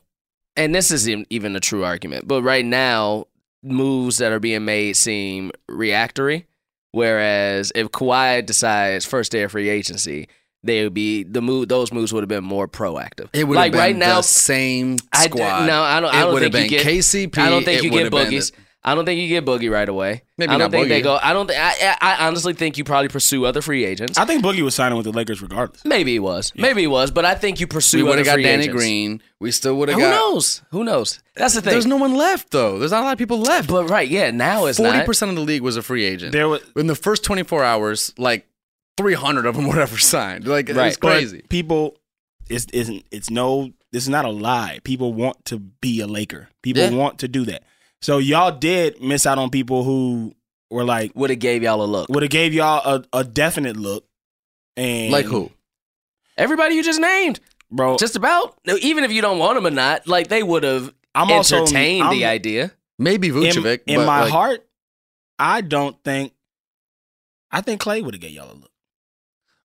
and 0.57 0.75
this 0.75 0.91
isn't 0.91 1.27
even 1.31 1.57
a 1.57 1.61
true 1.61 1.85
argument, 1.85 2.27
but 2.29 2.43
right 2.43 2.65
now 2.65 3.27
moves 3.63 4.19
that 4.19 4.33
are 4.33 4.41
being 4.41 4.65
made 4.65 4.97
seem 4.97 5.51
reactory, 5.69 6.47
whereas 6.93 7.73
if 7.75 7.89
Kawhi 7.89 8.45
decides 8.45 9.05
first 9.05 9.33
day 9.33 9.43
of 9.43 9.53
free 9.53 9.69
agency. 9.69 10.29
They 10.67 10.83
would 10.83 10.95
be 10.95 11.25
the 11.25 11.43
move; 11.43 11.69
those 11.69 11.93
moves 11.93 12.11
would 12.15 12.23
have 12.23 12.29
been 12.31 12.43
more 12.43 12.67
proactive. 12.67 13.29
It 13.35 13.45
would 13.45 13.55
like 13.55 13.67
have 13.67 13.73
been 13.73 13.81
right 13.81 13.97
now. 13.97 14.17
the 14.17 14.23
same 14.23 14.97
I 15.13 15.27
squad. 15.27 15.67
no, 15.67 15.83
I 15.83 16.01
don't. 16.01 16.09
I 16.15 16.21
don't 16.23 16.33
would 16.33 16.43
have 16.43 16.53
think 16.53 16.71
you 16.71 16.79
been 16.79 16.87
get 16.87 16.95
KCP. 16.95 17.37
I 17.39 17.51
don't 17.51 17.65
think 17.67 17.81
it 17.81 17.85
you 17.85 17.91
get 17.91 18.11
boogies. 18.11 18.53
the- 18.53 18.59
I 18.87 18.95
don't 18.95 19.07
think 19.07 19.19
you 19.19 19.29
get 19.29 19.47
Boogie 19.47 19.71
right 19.73 19.89
away. 19.89 20.25
Maybe 20.37 20.51
I 20.51 20.59
don't 20.59 20.61
not 20.61 20.71
think 20.73 20.89
they 20.89 21.01
go. 21.01 21.19
I 21.23 21.33
don't. 21.33 21.47
Think, 21.47 21.59
I, 21.59 21.97
I 22.03 22.17
I 22.17 22.27
honestly 22.27 22.53
think 22.53 22.77
you 22.77 22.85
probably 22.85 23.09
pursue 23.09 23.47
other 23.47 23.63
free 23.63 23.85
agents. 23.87 24.19
I 24.19 24.27
think 24.27 24.45
Boogie 24.45 24.61
was 24.61 24.75
signing 24.75 24.97
with 24.99 25.05
the 25.07 25.13
Lakers 25.13 25.41
regardless. 25.41 25.85
Maybe 25.87 26.13
he 26.13 26.19
was. 26.19 26.53
Maybe 26.55 26.83
he 26.83 26.87
was. 26.87 27.11
But 27.11 27.25
I 27.25 27.35
think 27.35 27.61
you 27.61 27.67
pursue. 27.67 27.99
we 27.99 28.03
would 28.05 28.19
have 28.19 28.27
got 28.27 28.37
Danny 28.37 28.65
agents. 28.65 28.77
Green. 28.77 29.23
We 29.41 29.53
still 29.53 29.77
would 29.79 29.89
have 29.89 29.97
Who 29.97 30.05
got. 30.05 30.11
knows? 30.11 30.61
Who 30.71 30.85
knows? 30.85 31.21
That's 31.35 31.55
the 31.55 31.63
thing. 31.63 31.71
There's 31.73 31.87
no 31.87 31.97
one 31.97 32.15
left 32.15 32.51
though. 32.51 32.79
There's 32.79 32.91
not 32.91 33.01
a 33.01 33.05
lot 33.05 33.13
of 33.13 33.19
people 33.19 33.39
left. 33.41 33.69
But 33.71 33.89
right, 33.89 34.07
yeah. 34.09 34.31
Now 34.31 34.67
it's 34.67 34.77
forty 34.79 35.03
percent 35.05 35.31
of 35.31 35.37
the 35.37 35.43
league 35.43 35.63
was 35.63 35.79
a 35.79 35.83
free 35.83 36.05
agent. 36.05 36.33
There 36.33 36.49
was 36.49 36.61
in 36.77 36.87
the 36.87 36.95
first 36.95 37.25
24 37.25 37.65
hours, 37.65 38.13
like 38.19 38.47
300 38.99 39.47
of 39.47 39.57
them 39.57 39.67
were 39.69 39.81
ever 39.81 39.97
signed. 39.99 40.47
Like 40.47 40.69
it 40.69 40.77
Right. 40.77 40.87
was 40.87 40.97
crazy. 40.99 41.39
But 41.39 41.49
people, 41.49 41.97
it's 42.51 42.67
isn't 42.73 43.05
it's 43.11 43.31
no. 43.31 43.73
This 43.93 44.03
is 44.03 44.09
not 44.11 44.25
a 44.25 44.31
lie. 44.31 44.81
People 44.85 45.13
want 45.15 45.45
to 45.47 45.59
be 45.59 46.01
a 46.01 46.07
Laker. 46.07 46.49
People 46.63 46.83
Yeah. 46.83 46.91
want 46.91 47.19
to 47.21 47.29
do 47.29 47.45
that. 47.47 47.63
So 48.05 48.19
y'all 48.19 48.53
did 48.53 49.01
miss 49.01 49.25
out 49.25 49.39
on 49.39 49.49
people 49.49 49.83
who 49.83 50.35
were 50.71 50.85
like 50.85 51.13
Would 51.15 51.31
have 51.31 51.39
gave 51.39 51.63
y'all 51.63 51.83
a 51.83 51.87
look. 51.87 52.11
would 52.11 52.23
have 52.23 52.31
gave 52.31 52.53
y'all 52.53 52.83
a, 52.85 53.19
a 53.21 53.25
definite 53.25 53.79
look. 53.79 54.05
And 54.77 55.11
like 55.11 55.25
who? 55.25 55.51
Everybody 56.37 56.75
you 56.75 56.83
just 56.83 57.01
named, 57.01 57.41
bro? 57.71 57.97
just 57.97 58.15
about. 58.15 58.59
No, 58.67 58.77
even 58.83 59.05
if 59.05 59.13
you 59.13 59.23
don't 59.23 59.39
want 59.39 59.55
them 59.55 59.67
or 59.67 59.71
not, 59.71 60.07
like 60.07 60.29
they 60.29 60.43
would 60.43 60.65
have 60.65 60.93
I'm 61.15 61.31
also 61.31 61.63
entertained 61.63 62.13
the 62.13 62.27
I'm- 62.27 62.35
idea. 62.35 62.73
Maybe 62.99 63.29
in, 63.29 63.35
Vucevic. 63.37 63.81
in 63.87 64.01
but, 64.01 64.07
my 64.07 64.21
like, 64.25 64.33
heart, 64.33 64.67
I 65.39 65.63
don't 65.63 65.97
think. 66.05 66.35
I 67.51 67.63
think 67.63 67.81
Clay 67.81 68.03
would 68.03 68.13
have 68.13 68.21
gave 68.21 68.33
y'all 68.33 68.53
a 68.53 68.55
look. 68.55 68.71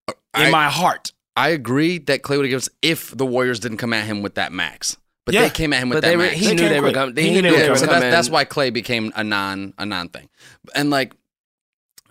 Uh, 0.07 0.13
in 0.37 0.47
I- 0.47 0.49
my 0.51 0.69
heart, 0.69 1.11
I 1.35 1.49
agree 1.49 1.97
that 1.97 2.21
Clay 2.23 2.37
would 2.37 2.45
have 2.45 2.51
given 2.51 2.59
us 2.59 2.69
if 2.81 3.17
the 3.17 3.25
Warriors 3.25 3.59
didn't 3.59 3.79
come 3.79 3.91
at 3.91 4.05
him 4.05 4.21
with 4.21 4.35
that 4.35 4.53
max. 4.53 4.95
But 5.29 5.35
Yeah. 5.35 5.41
they 5.43 5.49
came 5.51 5.73
at 5.73 5.81
him 5.81 5.89
with 5.89 5.97
But 5.97 6.01
that 6.01 6.07
they 6.09 6.17
were, 6.17 6.23
max. 6.23 6.35
he 6.37 6.47
They 6.47 6.55
knew 6.55 6.69
they 6.69 6.79
were 6.79 6.87
quick. 6.87 6.95
coming. 6.95 7.15
He 7.15 7.21
He, 7.21 7.29
knew 7.31 7.41
knew 7.41 7.51
they 7.51 7.57
they 7.57 7.63
were 7.63 7.69
were 7.73 7.77
so 7.77 7.85
that's, 7.85 8.01
that's 8.01 8.29
why 8.29 8.43
Clay 8.45 8.69
became 8.69 9.11
a 9.15 9.23
non 9.23 9.73
a 9.77 9.85
non 9.85 10.09
thing. 10.09 10.29
And 10.75 10.89
like 10.89 11.13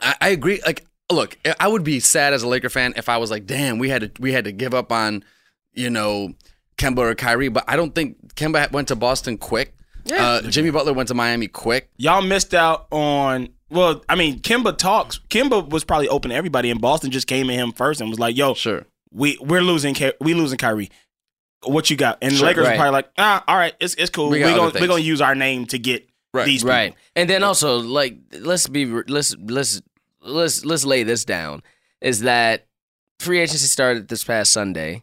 I, 0.00 0.14
I 0.20 0.28
agree. 0.28 0.60
Like, 0.64 0.84
look, 1.10 1.36
I 1.58 1.66
would 1.68 1.84
be 1.84 2.00
sad 2.00 2.32
as 2.32 2.42
a 2.42 2.48
Laker 2.48 2.68
fan 2.68 2.94
if 2.96 3.08
I 3.08 3.16
was 3.18 3.30
like, 3.30 3.46
damn, 3.46 3.78
we 3.78 3.88
had 3.88 4.02
to 4.14 4.22
we 4.22 4.32
had 4.32 4.44
to 4.44 4.52
give 4.52 4.74
up 4.74 4.92
on, 4.92 5.24
you 5.72 5.90
know, 5.90 6.34
Kemba 6.76 6.98
or 6.98 7.14
Kyrie. 7.14 7.48
But 7.48 7.64
I 7.66 7.76
don't 7.76 7.94
think 7.94 8.34
Kemba 8.34 8.70
went 8.72 8.88
to 8.88 8.96
Boston 8.96 9.38
quick. 9.38 9.74
Uh, 10.10 10.40
Jimmy 10.42 10.70
Butler 10.70 10.94
went 10.94 11.08
to 11.08 11.14
Miami 11.14 11.48
quick. 11.48 11.90
Y'all 11.98 12.22
missed 12.22 12.54
out 12.54 12.86
on. 12.90 13.48
Well, 13.70 14.02
I 14.08 14.14
mean, 14.14 14.40
Kemba 14.40 14.74
talks. 14.78 15.18
Kemba 15.28 15.68
was 15.68 15.84
probably 15.84 16.08
open 16.08 16.30
to 16.30 16.34
everybody, 16.34 16.70
and 16.70 16.80
Boston 16.80 17.10
just 17.10 17.26
came 17.26 17.50
at 17.50 17.56
him 17.56 17.72
first 17.72 18.00
and 18.00 18.08
was 18.08 18.18
like, 18.18 18.34
"Yo, 18.34 18.54
Sure. 18.54 18.86
we 19.12 19.36
we're 19.42 19.60
losing. 19.60 19.92
Ky- 19.92 20.14
We 20.22 20.32
losing 20.32 20.56
Kyrie. 20.56 20.90
What 21.64 21.90
you 21.90 21.96
got?" 21.96 22.18
And 22.22 22.32
Sure, 22.34 22.46
Lakers 22.46 22.66
right. 22.66 22.76
probably 22.76 22.92
like, 22.92 23.10
"Ah, 23.18 23.44
all 23.48 23.56
right, 23.56 23.74
it's 23.80 23.94
it's 23.94 24.10
cool. 24.10 24.28
We 24.30 24.42
we're 24.42 24.54
gonna 24.56 24.72
we're 24.80 24.86
gonna 24.86 25.00
use 25.02 25.20
our 25.20 25.34
name 25.34 25.66
to 25.66 25.78
get 25.78 26.08
Right, 26.34 26.44
these 26.44 26.60
people. 26.62 26.70
Right. 26.74 26.94
And 27.16 27.28
then 27.28 27.42
also 27.42 27.78
like 27.78 28.16
let's 28.40 28.68
be 28.68 28.84
let's 28.86 29.34
let's 29.38 29.80
let's 30.20 30.64
let's 30.64 30.84
lay 30.84 31.02
this 31.02 31.24
down 31.24 31.62
is 32.00 32.20
that 32.20 32.66
free 33.18 33.40
agency 33.40 33.66
started 33.66 34.08
this 34.08 34.22
past 34.24 34.52
Sunday 34.52 35.02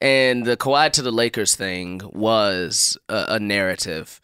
and 0.00 0.44
the 0.44 0.56
Kawhi 0.56 0.90
to 0.92 1.02
the 1.02 1.10
Lakers 1.12 1.54
thing 1.54 2.00
was 2.12 2.96
a, 3.08 3.24
a 3.30 3.38
narrative 3.38 4.20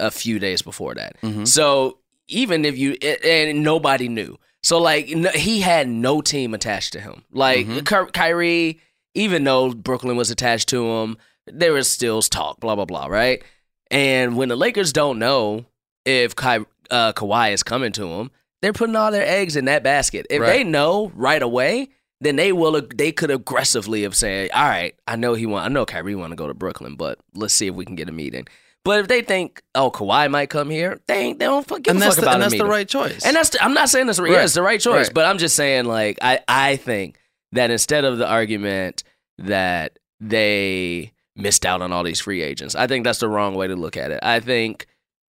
a 0.00 0.10
few 0.10 0.38
days 0.38 0.62
before 0.62 0.94
that. 0.94 1.20
Mhm. 1.20 1.46
So 1.46 1.98
even 2.28 2.64
if 2.64 2.78
you 2.78 2.92
and 3.24 3.62
nobody 3.62 4.08
knew. 4.08 4.38
So 4.62 4.78
like 4.78 5.08
no, 5.10 5.30
he 5.30 5.60
had 5.60 5.88
no 5.88 6.20
team 6.20 6.54
attached 6.54 6.92
to 6.94 7.00
him. 7.00 7.24
Like. 7.32 7.66
Ky- 7.84 8.10
Kyrie 8.12 8.80
even 9.14 9.44
though 9.44 9.72
Brooklyn 9.72 10.16
was 10.16 10.30
attached 10.30 10.68
to 10.70 10.86
him, 10.86 11.16
there 11.46 11.72
was 11.72 11.90
still 11.90 12.22
talk 12.22 12.60
blah 12.60 12.74
blah 12.76 12.84
blah, 12.84 13.06
right? 13.06 13.42
And 13.90 14.36
when 14.36 14.48
the 14.48 14.56
Lakers 14.56 14.92
don't 14.92 15.18
know 15.18 15.66
if 16.04 16.34
Ky- 16.34 16.64
uh, 16.90 17.12
Kawhi 17.12 17.52
is 17.52 17.62
coming 17.62 17.92
to 17.92 18.06
them, 18.06 18.30
they're 18.62 18.72
putting 18.72 18.96
all 18.96 19.10
their 19.10 19.26
eggs 19.26 19.56
in 19.56 19.66
that 19.66 19.82
basket. 19.82 20.26
If 20.30 20.40
Right. 20.40 20.48
they 20.48 20.64
know 20.64 21.12
right 21.14 21.42
away, 21.42 21.88
then 22.20 22.36
they 22.36 22.52
will. 22.52 22.80
They 22.94 23.12
could 23.12 23.30
aggressively 23.30 24.02
have 24.02 24.14
said, 24.14 24.50
"All 24.52 24.62
right, 24.68 24.94
I 25.06 25.16
know 25.16 25.34
he 25.34 25.44
want. 25.46 25.66
I 25.66 25.68
know 25.68 25.84
Kyrie 25.84 26.14
want 26.14 26.30
to 26.30 26.36
go 26.36 26.46
to 26.46 26.54
Brooklyn, 26.54 26.94
but 26.94 27.18
let's 27.34 27.52
see 27.54 27.66
if 27.66 27.74
we 27.74 27.84
can 27.84 27.96
get 27.96 28.08
a 28.08 28.12
meeting." 28.12 28.46
But 28.84 29.00
if 29.00 29.08
they 29.08 29.22
think, 29.22 29.62
"Oh, 29.74 29.90
Kawhi 29.90 30.30
might 30.30 30.48
come 30.50 30.70
here," 30.70 31.00
they 31.06 31.18
ain't, 31.18 31.38
they 31.40 31.44
don't 31.46 31.66
fuck- 31.66 31.82
give 31.82 31.92
And 31.94 31.98
a 32.02 32.06
that's, 32.06 32.14
fuck 32.16 32.24
the, 32.24 32.30
about 32.30 32.34
and 32.34 32.42
that's 32.44 32.54
the 32.62 32.66
right 32.68 32.88
choice. 32.88 33.24
And 33.24 33.34
that's 33.36 33.50
the, 33.50 33.62
I'm 33.62 33.74
not 33.74 33.88
saying 33.90 34.08
it's, 34.08 34.18
Right. 34.20 34.32
yeah, 34.32 34.42
it's 34.44 34.54
the 34.54 34.62
right 34.62 34.80
choice, 34.80 35.06
Right. 35.08 35.14
but 35.14 35.24
I'm 35.24 35.38
just 35.38 35.54
saying 35.56 35.84
like 35.84 36.18
I 36.22 36.40
I 36.48 36.76
think 36.76 37.16
that 37.52 37.70
instead 37.70 38.04
of 38.04 38.18
the 38.18 38.26
argument 38.26 39.04
that 39.38 39.98
they 40.20 41.12
missed 41.36 41.64
out 41.64 41.82
on 41.82 41.92
all 41.92 42.02
these 42.04 42.20
free 42.20 42.42
agents, 42.42 42.74
I 42.74 42.86
think 42.86 43.04
that's 43.04 43.18
the 43.20 43.28
wrong 43.28 43.54
way 43.54 43.66
to 43.66 43.76
look 43.76 43.96
at 43.96 44.10
it. 44.10 44.20
I 44.22 44.40
think 44.40 44.86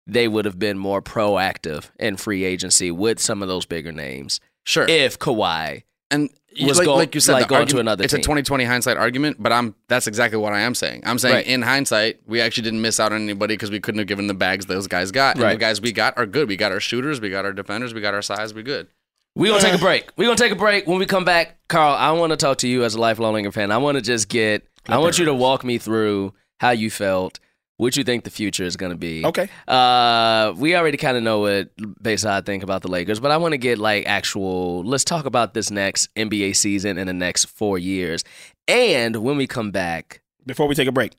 they 0.07 0.27
would 0.27 0.45
have 0.45 0.59
been 0.59 0.77
more 0.77 1.01
proactive 1.01 1.89
in 1.99 2.17
free 2.17 2.43
agency 2.43 2.91
with 2.91 3.19
some 3.19 3.41
of 3.41 3.47
those 3.47 3.65
bigger 3.65 3.91
names 3.91 4.39
sure. 4.65 4.85
if 4.87 5.17
Kawhi 5.17 5.83
and 6.11 6.29
was 6.61 6.77
like, 6.77 6.85
go- 6.85 6.95
like 6.95 7.15
you 7.15 7.21
said, 7.21 7.33
like 7.33 7.47
going 7.47 7.59
to 7.67 7.77
argument- 7.77 7.79
another 7.81 8.03
It's 8.03 8.13
team. 8.13 8.19
a 8.19 8.23
2020 8.23 8.63
hindsight 8.65 8.97
argument, 8.97 9.37
but 9.39 9.51
I'm 9.51 9.73
that's 9.87 10.05
exactly 10.07 10.37
what 10.39 10.53
I 10.53 10.59
am 10.61 10.75
saying. 10.75 11.01
I'm 11.05 11.17
saying 11.17 11.35
Right. 11.35 11.47
in 11.47 11.63
hindsight, 11.63 12.19
we 12.27 12.39
actually 12.39 12.63
didn't 12.63 12.81
miss 12.81 12.99
out 12.99 13.11
on 13.11 13.21
anybody 13.23 13.55
because 13.55 13.71
we 13.71 13.79
couldn't 13.79 13.99
have 13.99 14.07
given 14.07 14.27
the 14.27 14.33
bags 14.35 14.67
those 14.67 14.87
guys 14.87 15.11
got. 15.11 15.35
And 15.35 15.43
Right. 15.43 15.53
the 15.53 15.59
guys 15.59 15.81
we 15.81 15.91
got 15.91 16.13
are 16.17 16.25
good. 16.27 16.47
We 16.47 16.55
got 16.55 16.71
our 16.71 16.79
shooters, 16.79 17.19
we 17.19 17.29
got 17.29 17.43
our 17.45 17.51
defenders, 17.53 17.93
we 17.93 17.99
got 18.01 18.13
our 18.13 18.21
size, 18.21 18.53
we 18.53 18.61
good. 18.63 18.87
We're 19.35 19.51
gonna 19.51 19.61
take 19.61 19.75
a 19.75 19.77
break. 19.83 20.11
We're 20.15 20.25
gonna 20.25 20.37
take 20.37 20.51
a 20.53 20.55
break. 20.55 20.87
When 20.87 20.97
we 20.97 21.05
come 21.05 21.25
back, 21.25 21.57
Carl, 21.67 21.93
I 21.93 22.11
want 22.11 22.31
to 22.31 22.37
talk 22.37 22.59
to 22.59 22.67
you 22.67 22.83
as 22.83 22.95
a 22.95 22.99
lifelong 22.99 23.33
Laker 23.33 23.51
fan. 23.51 23.71
I 23.71 23.77
want 23.77 23.95
to 23.95 24.01
just 24.01 24.29
get. 24.29 24.65
I 24.87 24.97
want 24.97 25.19
you 25.19 25.25
to 25.25 25.33
walk 25.33 25.63
me 25.63 25.77
through 25.77 26.33
how 26.59 26.69
you 26.69 26.89
felt, 26.89 27.39
what 27.77 27.97
you 27.97 28.03
think 28.05 28.23
the 28.23 28.29
future 28.29 28.63
is 28.63 28.77
gonna 28.77 28.95
be. 28.95 29.25
Okay. 29.25 29.49
Uh, 29.67 30.53
we 30.55 30.75
already 30.75 30.95
kind 30.97 31.17
of 31.17 31.23
know 31.23 31.39
what 31.39 31.69
based 32.01 32.25
on 32.25 32.31
how 32.31 32.37
I 32.37 32.41
think 32.41 32.63
about 32.63 32.81
the 32.81 32.87
Lakers, 32.87 33.19
but 33.19 33.31
I 33.31 33.37
want 33.37 33.51
to 33.51 33.57
get 33.57 33.77
like 33.77 34.05
actual. 34.05 34.83
Let's 34.85 35.03
talk 35.03 35.25
about 35.25 35.53
this 35.53 35.69
next 35.69 36.13
NBA 36.15 36.55
season 36.55 36.97
in 36.97 37.07
the 37.07 37.13
next 37.13 37.45
four 37.45 37.77
years, 37.77 38.23
and 38.69 39.17
when 39.17 39.35
we 39.35 39.47
come 39.47 39.71
back, 39.71 40.21
Before 40.45 40.67
we 40.67 40.75
take 40.75 40.87
a 40.87 40.93
break, 40.93 41.11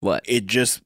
what? 0.00 0.22
it 0.24 0.46
just 0.46 0.80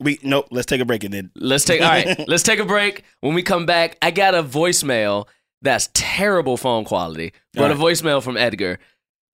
we 0.00 0.18
nope. 0.22 0.46
Let's 0.50 0.66
take 0.66 0.80
a 0.80 0.86
break 0.86 1.04
and 1.04 1.12
then 1.12 1.30
Let's 1.34 1.64
take 1.66 1.82
all 1.82 1.88
right. 1.88 2.18
let's 2.28 2.44
take 2.44 2.60
a 2.60 2.64
break. 2.64 3.04
When 3.20 3.34
we 3.34 3.42
come 3.42 3.66
back, 3.66 3.98
I 4.00 4.10
got 4.10 4.34
a 4.34 4.42
voicemail 4.42 5.26
that's 5.62 5.88
terrible 5.94 6.56
phone 6.56 6.84
quality, 6.84 7.32
but 7.54 7.70
a 7.70 7.74
voicemail 7.74 8.22
from 8.22 8.36
Edgar. 8.36 8.78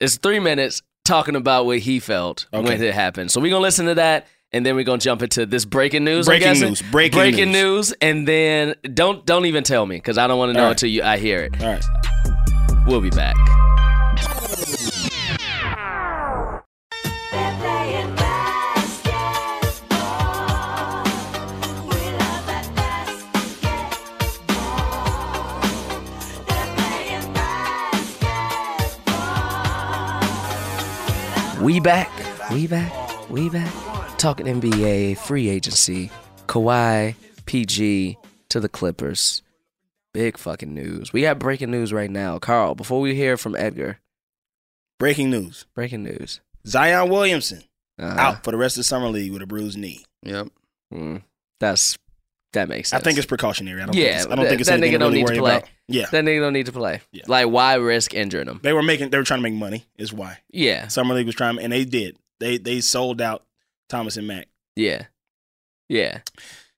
It's 0.01 0.17
three 0.17 0.39
minutes 0.39 0.83
talking 1.05 1.35
about 1.35 1.67
what 1.67 1.79
he 1.81 1.99
felt 2.01 2.47
when 2.51 2.67
Okay. 2.67 2.89
it 2.89 2.95
happened. 2.95 3.31
So 3.31 3.41
we're 3.41 3.51
gonna 3.51 3.63
listen 3.63 3.87
to 3.87 3.95
that, 3.97 4.27
and 4.53 4.65
then 4.65 4.77
we're 4.77 4.85
gonna 4.85 4.99
jump 4.99 5.23
into 5.23 5.47
this 5.47 5.65
breaking 5.65 6.05
news. 6.05 6.27
Breaking 6.27 6.61
news. 6.61 6.83
Breaking 6.83 7.19
breaking 7.19 7.53
news. 7.53 7.91
news, 7.91 7.95
and 8.01 8.29
then 8.29 8.75
don't 8.95 9.25
don't 9.27 9.47
even 9.47 9.65
tell 9.65 9.87
me 9.87 9.97
because 9.97 10.19
I 10.19 10.27
don't 10.27 10.39
want 10.39 10.51
to 10.51 10.55
know 10.55 10.65
right. 10.65 10.71
until 10.71 10.91
you 10.91 11.03
I 11.03 11.17
hear 11.19 11.41
it. 11.41 11.61
all 11.63 11.73
right. 11.73 11.85
We'll 12.87 13.01
be 13.01 13.11
back. 13.11 13.35
We 31.61 31.81
back. 31.81 32.11
We 32.51 32.67
back. 32.67 33.31
We 33.31 33.49
back. 33.51 33.73
Talking 34.19 34.47
NBA 34.47 35.19
free 35.19 35.49
agency. 35.49 36.11
Kawhi, 36.47 37.15
PG 37.47 38.17
to 38.51 38.61
the 38.61 38.69
Clippers. 38.69 39.43
Big 40.15 40.39
fucking 40.39 40.73
news. 40.73 41.13
We 41.13 41.23
got 41.23 41.39
breaking 41.39 41.71
news 41.71 41.93
right 41.93 42.11
now. 42.11 42.39
Carl, 42.39 42.75
before 42.75 43.01
we 43.01 43.15
hear 43.15 43.37
from 43.37 43.57
Edgar, 43.57 43.99
Breaking 44.99 45.31
news: 45.31 45.67
breaking 45.75 46.03
news. 46.03 46.41
Zion 46.67 47.09
Williamson 47.09 47.63
Uh, 48.01 48.15
out 48.19 48.45
for 48.45 48.51
the 48.51 48.57
rest 48.57 48.77
of 48.77 48.81
the 48.81 48.85
summer 48.85 49.09
league 49.09 49.33
with 49.33 49.43
a 49.43 49.47
bruised 49.47 49.79
knee. 49.79 50.05
Yep. 50.25 50.49
mm, 50.93 51.23
that's 51.61 51.97
that 52.53 52.69
makes 52.69 52.89
sense. 52.91 53.01
I 53.01 53.05
think 53.05 53.19
it's 53.19 53.27
precautionary. 53.27 53.83
I 53.83 53.87
don't 53.87 53.95
Yeah, 53.95 54.05
think 54.05 54.17
it's, 54.17 54.27
I 54.27 54.29
don't 54.29 54.39
that- 54.45 54.49
think 54.49 54.61
it's 54.61 54.69
that 54.71 54.75
anything 54.75 54.91
nigga 54.91 54.95
to 54.95 54.99
don't 55.01 55.13
really 55.13 55.23
need 55.23 55.35
to 55.37 55.41
play. 55.43 55.57
about. 55.57 55.69
Yeah, 55.89 56.07
that 56.11 56.25
nigga 56.25 56.41
don't 56.41 56.53
need 56.53 56.67
to 56.67 56.73
play. 56.73 57.01
Yeah. 57.13 57.23
Like, 57.27 57.49
why 57.49 57.75
risk 57.75 58.15
injuring 58.15 58.49
him? 58.49 58.61
they 58.63 58.73
were 58.73 58.83
making. 58.83 59.11
They 59.11 59.19
were 59.19 59.25
trying 59.25 59.41
to 59.41 59.43
make 59.43 59.55
money. 59.55 59.87
Is 59.97 60.13
why 60.13 60.39
Yeah, 60.51 60.89
summer 60.89 61.15
league 61.15 61.27
was 61.27 61.35
trying, 61.35 61.59
and 61.59 61.73
they 61.73 61.85
did. 61.85 62.17
They 62.41 62.59
they 62.59 62.81
sold 62.81 63.21
out 63.21 63.45
Thomas 63.89 64.17
and 64.17 64.27
Mack. 64.27 64.49
yeah, 64.77 65.05
yeah. 65.89 66.21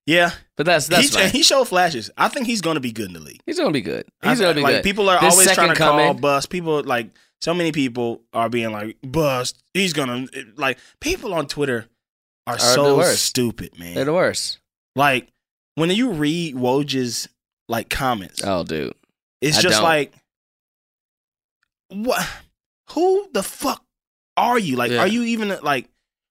Yeah, 0.07 0.31
But 0.57 0.67
that's 0.67 0.89
that's 0.89 1.15
he, 1.15 1.29
he 1.39 1.43
showed 1.45 1.67
flashes. 1.69 2.11
I 2.17 2.27
think 2.29 2.47
he's 2.47 2.63
going 2.63 2.75
to 2.75 2.81
be 2.81 2.91
good 2.91 3.07
in 3.09 3.13
the 3.13 3.21
league. 3.21 3.41
He's 3.47 3.59
gonna 3.59 3.71
be 3.71 3.83
good. 3.83 4.07
He's 4.25 4.41
gonna 4.41 4.55
be 4.55 4.63
like 4.63 4.77
good. 4.77 4.83
people 4.85 5.09
are 5.09 5.21
This 5.21 5.35
always 5.35 5.53
trying 5.53 5.69
to 5.69 5.77
second 5.77 5.87
call 5.87 5.99
coming- 5.99 6.21
bust. 6.21 6.51
People 6.51 6.83
like 6.83 7.11
so 7.41 7.55
many 7.55 7.71
people 7.71 8.23
are 8.33 8.49
being 8.49 8.73
like 8.73 8.97
bust. 9.03 9.63
He's 9.73 9.93
gonna 9.93 10.27
like 10.57 10.79
people 11.01 11.33
on 11.33 11.47
Twitter 11.47 11.87
are, 12.47 12.57
the 12.57 12.61
so 12.61 13.03
stupid, 13.03 13.79
man. 13.79 13.95
They're 13.95 14.07
the 14.07 14.13
worst. 14.13 14.59
like 14.97 15.29
when 15.75 15.91
you 15.91 16.11
read 16.13 16.55
Woj's 16.57 17.29
like 17.69 17.89
comments, 17.89 18.43
Oh, 18.45 18.65
dude. 18.65 18.95
it's 19.41 19.59
I 19.59 19.63
just 19.63 19.75
don't. 19.77 19.83
like 19.85 20.13
what? 21.89 22.27
Who 22.91 23.29
the 23.33 23.43
fuck 23.43 23.85
are 24.37 24.59
you? 24.59 24.77
Like, 24.77 24.91
Yeah. 24.91 24.99
are 25.01 25.07
you 25.07 25.23
even 25.25 25.57
like 25.63 25.89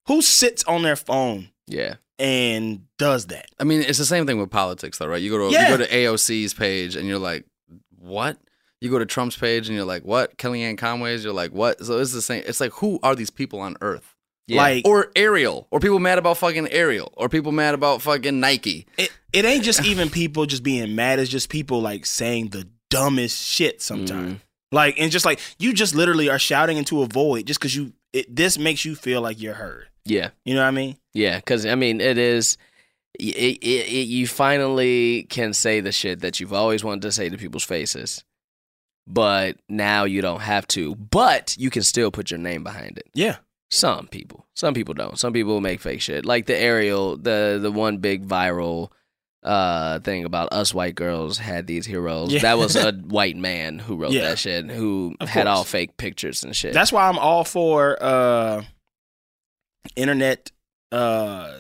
who 0.08 0.21
sits 0.21 0.63
on 0.63 0.82
their 0.84 0.95
phone 0.95 1.49
Yeah. 1.67 1.95
and 2.17 2.86
does 2.97 3.28
that? 3.28 3.47
I 3.60 3.63
mean, 3.63 3.82
it's 3.82 3.97
the 3.97 4.06
same 4.06 4.25
thing 4.25 4.39
with 4.39 4.49
politics, 4.49 4.97
though, 4.97 5.08
right? 5.08 5.21
You 5.21 5.30
go 5.30 5.38
to 5.49 5.54
Yeah. 5.54 5.69
you 5.71 5.78
go 5.78 5.84
to 5.86 5.91
AOC's 5.93 6.54
page 6.54 6.95
and 6.95 7.08
you're 7.08 7.19
like, 7.19 7.45
what? 7.97 8.38
You 8.82 8.89
go 8.89 8.99
to 8.99 9.06
Trump's 9.06 9.36
page 9.36 9.67
and 9.67 9.75
you're 9.75 9.86
like, 9.86 10.04
what? 10.04 10.38
Kellyanne 10.38 10.78
Conway's, 10.78 11.23
you're 11.23 11.34
like, 11.34 11.52
what? 11.52 11.84
So 11.86 11.99
it's 11.99 12.13
the 12.13 12.21
same. 12.21 12.43
It's 12.45 12.62
like, 12.62 12.71
who 12.73 12.97
are 13.04 13.13
these 13.15 13.30
people 13.30 13.60
on 13.60 13.75
Earth? 13.82 14.15
Yeah. 14.50 14.58
Like, 14.58 14.88
Or 14.88 15.12
Ariel, 15.16 15.68
or 15.72 15.80
people 15.80 16.00
mad 16.00 16.18
about 16.18 16.38
fucking 16.38 16.70
Ariel, 16.72 17.14
or 17.16 17.30
people 17.30 17.52
mad 17.52 17.76
about 17.76 18.02
fucking 18.02 18.40
Nike. 18.40 18.88
it, 18.98 19.12
it 19.32 19.46
ain't 19.46 19.64
just 19.64 19.86
even 19.86 20.10
people 20.10 20.46
just 20.46 20.64
being 20.64 20.96
mad. 20.96 21.20
It's 21.20 21.30
just 21.30 21.50
people 21.50 21.82
like 21.82 22.06
saying 22.06 22.50
the 22.50 22.68
dumbest 22.90 23.42
shit 23.46 23.82
sometimes. 23.82 24.34
Mm. 24.34 24.42
Like 24.72 25.00
and 25.00 25.12
just 25.12 25.26
like 25.26 25.40
you 25.58 25.74
just 25.74 25.96
literally 25.96 26.30
are 26.30 26.40
shouting 26.40 26.78
into 26.78 27.02
a 27.02 27.08
void 27.08 27.46
just 27.48 27.60
because 27.60 27.76
you 27.76 27.94
it, 28.14 28.36
this 28.36 28.58
makes 28.58 28.86
you 28.86 28.96
feel 28.96 29.22
like 29.22 29.42
you're 29.42 29.54
heard. 29.54 29.88
Yeah. 30.06 30.30
You 30.46 30.56
know 30.56 30.62
what 30.62 30.68
I 30.68 30.72
mean? 30.72 30.98
Yeah. 31.14 31.38
Because, 31.38 31.66
I 31.66 31.76
mean, 31.76 32.02
it 32.02 32.18
is. 32.18 32.58
It, 33.20 33.58
it, 33.62 33.88
it, 33.88 34.08
you 34.08 34.28
finally 34.28 35.24
can 35.30 35.54
say 35.54 35.82
the 35.82 35.91
shit 35.91 36.22
that 36.22 36.39
you've 36.39 36.54
always 36.54 36.84
wanted 36.84 37.02
to 37.02 37.12
say 37.12 37.28
to 37.28 37.38
people's 37.38 37.66
faces, 37.66 38.24
but 39.08 39.58
now 39.68 40.06
you 40.06 40.22
don't 40.22 40.39
have 40.41 40.66
to. 40.70 40.95
But 40.95 41.56
you 41.60 41.70
can 41.70 41.84
still 41.84 42.12
put 42.12 42.32
your 42.32 42.38
name 42.38 42.64
behind 42.64 42.97
it. 42.97 43.10
Yeah. 43.14 43.38
Some 43.72 44.07
people, 44.07 44.47
some 44.55 44.74
people 44.74 44.93
don't. 44.93 45.17
Some 45.20 45.32
people 45.34 45.61
make 45.61 45.80
fake 45.80 46.01
shit, 46.01 46.26
like 46.26 46.45
the 46.47 46.57
Ariel, 46.57 47.17
the 47.17 47.59
the 47.61 47.72
one 47.72 47.97
big 47.97 48.28
viral 48.28 48.91
uh 49.43 49.99
thing 49.99 50.26
about 50.26 50.51
us 50.51 50.74
white 50.74 50.95
girls 50.95 51.38
had 51.38 51.65
these 51.67 51.86
heroes. 51.86 52.34
Yeah. 52.34 52.41
That 52.41 52.57
was 52.57 52.76
a 52.76 52.91
white 53.07 53.38
man 53.38 53.80
who 53.80 53.95
wrote 53.95 54.11
Yeah. 54.11 54.24
that 54.30 54.39
shit, 54.39 54.70
who 54.70 55.15
Of 55.22 55.30
had 55.30 55.47
all 55.47 55.63
fake 55.63 55.95
pictures 55.97 56.43
and 56.43 56.53
shit. 56.55 56.74
That's 56.74 56.91
why 56.91 57.07
I'm 57.07 57.17
all 57.20 57.43
for 57.45 57.97
uh 58.01 58.63
internet 59.95 60.51
uh 60.91 61.53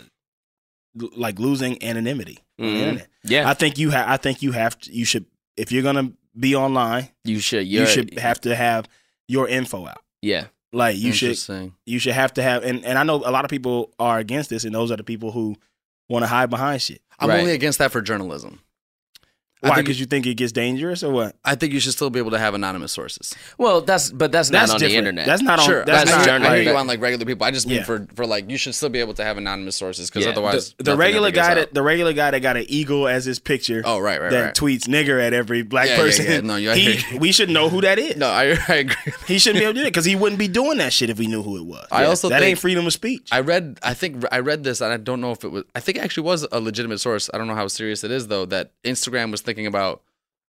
like 1.15 1.39
losing 1.39 1.81
anonymity 1.83 2.39
Mhm. 2.59 2.75
internet. 2.75 3.07
yeah, 3.23 3.47
I 3.49 3.53
think 3.53 3.77
you 3.77 3.91
have 3.91 4.09
I 4.09 4.17
think 4.17 4.41
you 4.41 4.51
have 4.51 4.77
to 4.79 4.91
you 4.93 5.05
should 5.05 5.25
if 5.55 5.71
you're 5.71 5.83
going 5.83 5.95
to 6.07 6.13
be 6.37 6.55
online, 6.55 7.09
you 7.25 7.39
should. 7.39 7.67
you 7.67 7.85
should 7.85 8.17
have 8.17 8.39
to 8.41 8.55
have 8.55 8.87
your 9.27 9.47
info 9.47 9.85
out. 9.87 10.01
Yeah, 10.21 10.45
Like 10.71 10.97
you 10.97 11.11
should 11.13 11.29
you 11.85 11.97
should 11.99 12.13
have 12.13 12.33
to 12.35 12.43
have 12.43 12.63
and, 12.63 12.85
and 12.85 12.97
I 12.97 13.03
know 13.03 13.15
a 13.15 13.31
lot 13.31 13.43
of 13.45 13.49
people 13.49 13.91
are 13.97 14.19
against 14.19 14.49
this 14.49 14.63
and 14.65 14.73
those 14.75 14.91
are 14.91 14.97
the 14.97 15.03
people 15.03 15.31
who 15.31 15.55
want 16.09 16.23
to 16.23 16.27
hide 16.27 16.49
behind 16.49 16.81
shit. 16.81 17.01
I'm 17.19 17.29
Right. 17.29 17.39
only 17.39 17.51
against 17.53 17.79
that 17.79 17.91
for 17.91 18.01
journalism. 18.01 18.59
I 19.61 19.69
Why? 19.69 19.75
think- 19.75 19.87
Because 19.87 19.99
you 19.99 20.05
think 20.05 20.25
it 20.25 20.35
gets 20.35 20.51
dangerous 20.53 21.03
or 21.03 21.11
what? 21.11 21.35
I 21.43 21.55
think 21.55 21.73
you 21.73 21.79
should 21.81 21.91
still 21.93 22.09
be 22.09 22.19
able 22.19 22.31
to 22.31 22.37
have 22.39 22.53
anonymous 22.53 22.91
sources. 22.93 23.35
well, 23.57 23.81
that's 23.81 24.09
but 24.11 24.31
that's, 24.31 24.49
That's 24.49 24.71
not 24.71 24.81
on 24.81 24.89
the 24.89 24.95
internet. 24.95 25.25
That's 25.25 25.41
not 25.41 25.59
on. 25.59 25.65
sure, 25.65 25.83
That's 25.85 26.09
that's 26.09 26.27
I, 26.27 26.37
not. 26.37 26.41
hear, 26.43 26.51
I 26.51 26.55
hear 26.61 26.71
you 26.71 26.77
on 26.77 26.87
like 26.87 27.01
regular 27.01 27.25
people. 27.25 27.45
I 27.45 27.51
just 27.51 27.67
mean 27.67 27.77
Yeah. 27.77 27.83
for 27.83 28.07
for 28.15 28.25
like 28.25 28.49
you 28.49 28.57
should 28.57 28.73
still 28.75 28.87
be 28.89 28.99
able 28.99 29.13
to 29.15 29.23
have 29.23 29.37
anonymous 29.37 29.75
sources 29.75 30.09
because 30.09 30.23
Yeah. 30.25 30.31
otherwise 30.31 30.73
the, 30.77 30.83
the 30.83 30.97
regular 30.97 31.31
guy 31.31 31.55
that 31.55 31.73
the 31.73 31.81
regular 31.83 32.13
guy 32.13 32.31
that 32.31 32.39
got 32.41 32.55
an 32.55 32.65
eagle 32.69 33.07
as 33.07 33.25
his 33.25 33.39
picture. 33.39 33.81
Oh 33.83 33.99
right, 33.99 34.21
right, 34.21 34.31
that 34.31 34.41
right. 34.45 34.55
tweets 34.55 34.87
nigger 34.87 35.21
at 35.21 35.33
every 35.33 35.61
black 35.63 35.87
Yeah, 35.87 35.97
yeah, 35.97 36.01
person. 36.01 36.25
yeah. 36.25 36.39
No, 36.41 36.55
you- 36.55 36.71
I 36.71 36.75
he, 36.75 36.91
hear 36.93 37.19
we 37.19 37.31
should 37.33 37.49
know 37.49 37.67
who 37.69 37.81
that 37.81 37.99
is. 37.99 38.15
No, 38.19 38.27
I, 38.29 38.57
I 38.67 38.75
agree. 38.75 39.13
He 39.27 39.39
shouldn't 39.39 39.59
be 39.61 39.65
able 39.65 39.73
to 39.75 39.79
do 39.81 39.85
it 39.85 39.89
because 39.91 40.05
he 40.05 40.15
wouldn't 40.15 40.39
be 40.39 40.47
doing 40.47 40.77
that 40.79 40.93
shit 40.93 41.09
if 41.09 41.19
we 41.19 41.27
knew 41.27 41.41
who 41.43 41.57
it 41.57 41.65
was. 41.65 41.85
I 41.91 42.05
also 42.05 42.29
that 42.29 42.39
think- 42.39 42.49
ain't 42.51 42.59
freedom 42.59 42.85
of 42.87 42.93
speech. 42.93 43.27
I 43.31 43.41
read. 43.41 43.77
I 43.83 43.93
think 43.93 44.23
I 44.31 44.39
read 44.39 44.63
this, 44.63 44.79
and 44.81 44.91
I 44.93 44.97
don't 44.97 45.19
know 45.21 45.31
if 45.31 45.43
it 45.43 45.49
was. 45.51 45.63
I 45.75 45.79
think 45.81 45.97
it 45.97 46.01
actually 46.01 46.23
was 46.23 46.47
a 46.51 46.59
legitimate 46.61 46.99
source. 46.99 47.29
I 47.33 47.37
don't 47.37 47.47
know 47.47 47.55
how 47.55 47.67
serious 47.67 48.03
it 48.03 48.11
is 48.11 48.27
though. 48.27 48.45
That 48.45 48.71
Instagram 48.83 49.31
was 49.31 49.41
thinking 49.49 49.67
about 49.67 50.03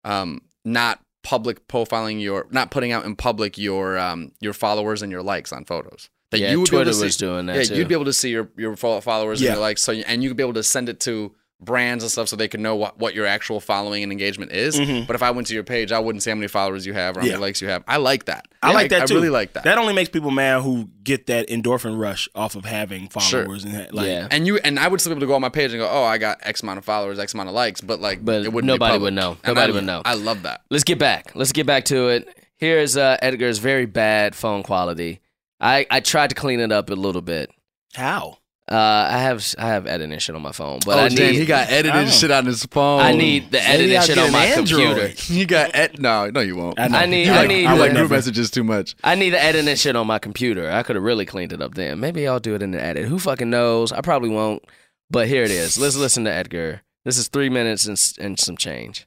um, 0.04 0.40
not 0.64 1.00
public 1.22 1.66
profiling 1.68 2.20
your, 2.20 2.46
not 2.50 2.70
putting 2.70 2.92
out 2.92 3.04
in 3.04 3.16
public 3.16 3.56
your 3.58 3.98
um, 3.98 4.32
your 4.40 4.52
followers 4.52 5.02
and 5.02 5.10
your 5.10 5.22
likes 5.22 5.52
on 5.52 5.64
photos. 5.64 6.10
That 6.30 6.40
Yeah, 6.40 6.50
you 6.52 6.60
would 6.60 6.70
be 6.70 6.76
able 6.76 6.84
Twitter 6.84 6.90
to 6.90 6.96
see- 6.98 7.04
was 7.04 7.16
doing 7.16 7.46
that 7.46 7.56
Yeah, 7.56 7.62
too. 7.64 7.74
you'd 7.76 7.88
be 7.88 7.94
able 7.94 8.04
to 8.06 8.12
see 8.12 8.30
your 8.30 8.50
your 8.56 8.76
followers 8.76 9.40
Yeah. 9.40 9.50
and 9.50 9.56
your 9.56 9.62
likes. 9.62 9.82
So 9.82 9.92
you- 9.92 10.04
and 10.06 10.22
you'd 10.22 10.36
be 10.36 10.42
able 10.42 10.54
to 10.54 10.62
send 10.62 10.88
it 10.88 11.00
to 11.00 11.34
brands 11.60 12.04
and 12.04 12.10
stuff 12.10 12.28
so 12.28 12.36
they 12.36 12.48
can 12.48 12.60
know 12.60 12.74
what, 12.76 12.98
what 12.98 13.14
your 13.14 13.24
actual 13.26 13.58
following 13.60 14.02
and 14.02 14.12
engagement 14.12 14.52
is. 14.52 14.78
Mhm. 14.78 15.06
But 15.06 15.16
if 15.16 15.22
I 15.22 15.30
went 15.30 15.46
to 15.46 15.54
your 15.54 15.62
page, 15.62 15.92
I 15.92 15.98
wouldn't 15.98 16.22
see 16.22 16.30
how 16.30 16.34
many 16.36 16.48
followers 16.48 16.84
you 16.84 16.92
have 16.92 17.16
or 17.16 17.20
how 17.20 17.26
Yeah. 17.26 17.32
many 17.34 17.42
likes 17.42 17.62
you 17.62 17.68
have. 17.68 17.82
I 17.88 17.96
like 17.96 18.26
that. 18.26 18.46
I 18.62 18.72
like 18.72 18.90
that 18.90 19.02
I 19.02 19.06
too. 19.06 19.14
really 19.14 19.30
like 19.30 19.54
that. 19.54 19.64
That 19.64 19.78
only 19.78 19.94
makes 19.94 20.10
people 20.10 20.30
mad 20.30 20.62
who 20.62 20.90
get 21.02 21.26
that 21.28 21.48
endorphin 21.48 21.98
rush 21.98 22.28
off 22.34 22.54
of 22.54 22.64
having 22.66 23.08
Sure. 23.20 23.44
followers 23.44 23.64
and 23.64 23.74
that, 23.74 23.94
like. 23.94 24.06
Yeah. 24.08 24.28
And 24.30 24.46
you 24.46 24.58
and 24.58 24.78
I 24.78 24.88
would 24.88 25.00
still 25.00 25.10
be 25.10 25.14
able 25.14 25.20
to 25.20 25.26
go 25.28 25.34
on 25.34 25.40
my 25.40 25.48
page 25.48 25.72
and 25.72 25.80
go, 25.80 25.88
oh, 25.90 26.04
I 26.04 26.18
got 26.18 26.38
X 26.42 26.62
amount 26.62 26.78
of 26.78 26.84
followers, 26.84 27.18
X 27.18 27.32
amount 27.32 27.48
of 27.48 27.54
likes, 27.54 27.80
but 27.80 28.00
like, 28.00 28.24
But 28.24 28.44
it 28.44 28.52
wouldn't 28.52 28.66
nobody 28.68 28.98
be 28.98 29.02
would 29.04 29.14
know. 29.14 29.38
And 29.44 29.54
Nobody 29.54 29.72
I- 29.72 29.74
would 29.76 29.84
know. 29.84 30.02
I 30.04 30.14
love 30.14 30.42
that. 30.42 30.62
Let's 30.70 30.84
get 30.84 30.98
back. 30.98 31.32
Let's 31.34 31.52
get 31.52 31.66
back 31.66 31.84
to 31.86 32.08
it. 32.08 32.28
Here's 32.56 32.96
uh, 32.96 33.16
Edgar's 33.22 33.58
very 33.58 33.86
bad 33.86 34.34
phone 34.34 34.62
quality. 34.62 35.20
I, 35.60 35.86
I 35.90 36.00
tried 36.00 36.28
to 36.30 36.34
clean 36.34 36.60
it 36.60 36.72
up 36.72 36.90
a 36.90 36.94
little 36.94 37.22
bit. 37.22 37.50
How? 37.94 38.38
Uh, 38.66 38.76
I 39.10 39.18
have 39.18 39.44
I 39.58 39.66
have 39.68 39.86
editing 39.86 40.18
shit 40.18 40.34
on 40.34 40.40
my 40.40 40.52
phone, 40.52 40.78
but 40.86 40.96
oh, 40.96 41.02
I 41.02 41.08
need 41.08 41.16
damn, 41.18 41.34
he 41.34 41.44
got 41.44 41.68
edited 41.70 41.94
Oh. 41.94 42.06
shit 42.06 42.30
on 42.30 42.46
his 42.46 42.64
phone. 42.64 43.00
I 43.00 43.12
need 43.12 43.50
the 43.50 43.60
editing 43.62 44.00
shit 44.00 44.16
on 44.16 44.32
my 44.32 44.46
Android. 44.46 44.68
computer. 44.68 45.08
He 45.34 45.44
got 45.44 45.74
ed- 45.74 46.00
no, 46.00 46.30
no, 46.30 46.40
you 46.40 46.56
won't. 46.56 46.78
I. 46.80 47.02
I 47.02 47.06
need- 47.06 47.26
You 47.26 47.32
I 47.32 47.36
like, 47.40 47.48
need- 47.48 47.66
I 47.66 47.74
like 47.76 47.92
group 47.92 48.10
messages 48.10 48.50
too 48.50 48.64
much. 48.64 48.96
I 49.04 49.16
need 49.16 49.30
the 49.30 49.42
editing 49.42 49.76
shit 49.76 49.96
on 49.96 50.06
my 50.06 50.18
computer. 50.18 50.70
I 50.70 50.82
could 50.82 50.96
have 50.96 51.02
really 51.04 51.26
cleaned 51.26 51.52
it 51.52 51.60
up 51.60 51.74
then. 51.74 52.00
Maybe 52.00 52.26
I'll 52.26 52.40
do 52.40 52.54
it 52.54 52.62
in 52.62 52.70
the 52.70 52.82
edit. 52.82 53.04
Who 53.06 53.18
fucking 53.18 53.50
knows? 53.50 53.92
I 53.92 54.00
probably 54.00 54.30
won't. 54.30 54.64
But 55.10 55.28
here 55.28 55.42
it 55.42 55.50
is. 55.50 55.78
Let's 55.78 55.96
listen 55.96 56.24
to 56.24 56.32
Edgar. 56.32 56.80
This 57.04 57.18
is 57.18 57.28
three 57.28 57.50
minutes 57.50 57.84
and, 57.84 58.00
and 58.18 58.40
some 58.40 58.56
change. 58.56 59.06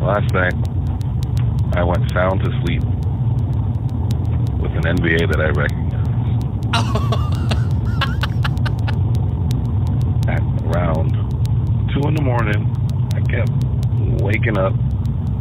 Last 0.00 0.32
night, 0.32 0.54
I 1.76 1.84
went 1.84 2.10
sound 2.12 2.42
to 2.44 2.50
sleep 2.64 2.82
with 4.62 4.72
an 4.72 4.82
NBA 4.96 5.28
that 5.30 5.40
I 5.40 5.50
recognized. 5.50 6.08
At 10.28 10.40
around 10.64 11.10
two 11.92 12.00
in 12.08 12.14
the 12.14 12.22
morning, 12.22 12.70
I 13.12 13.20
kept 13.26 13.50
waking 14.22 14.56
up 14.56 14.72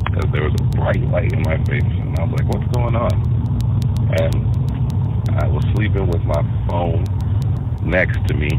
because 0.03 0.29
there 0.31 0.43
was 0.43 0.53
a 0.59 0.63
bright 0.75 1.01
light 1.11 1.31
in 1.31 1.41
my 1.43 1.57
face, 1.65 1.83
and 1.85 2.17
I 2.19 2.23
was 2.23 2.31
like, 2.41 2.47
"What's 2.49 2.67
going 2.75 2.95
on?" 2.95 3.13
And 4.19 4.35
I 5.37 5.47
was 5.47 5.63
sleeping 5.75 6.07
with 6.07 6.23
my 6.23 6.41
phone 6.67 7.05
next 7.83 8.25
to 8.27 8.33
me, 8.33 8.49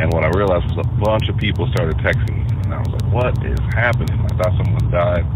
and 0.00 0.12
what 0.12 0.24
I 0.24 0.28
realized 0.36 0.64
was 0.74 0.84
a 0.84 0.88
bunch 1.00 1.28
of 1.28 1.36
people 1.36 1.66
started 1.68 1.96
texting 1.98 2.36
me. 2.36 2.42
And 2.64 2.74
I 2.74 2.78
was 2.78 2.88
like, 2.88 3.12
what 3.12 3.44
is 3.44 3.58
happening? 3.74 4.18
I 4.20 4.28
thought 4.36 4.64
someone 4.64 4.90
died. 4.90 5.26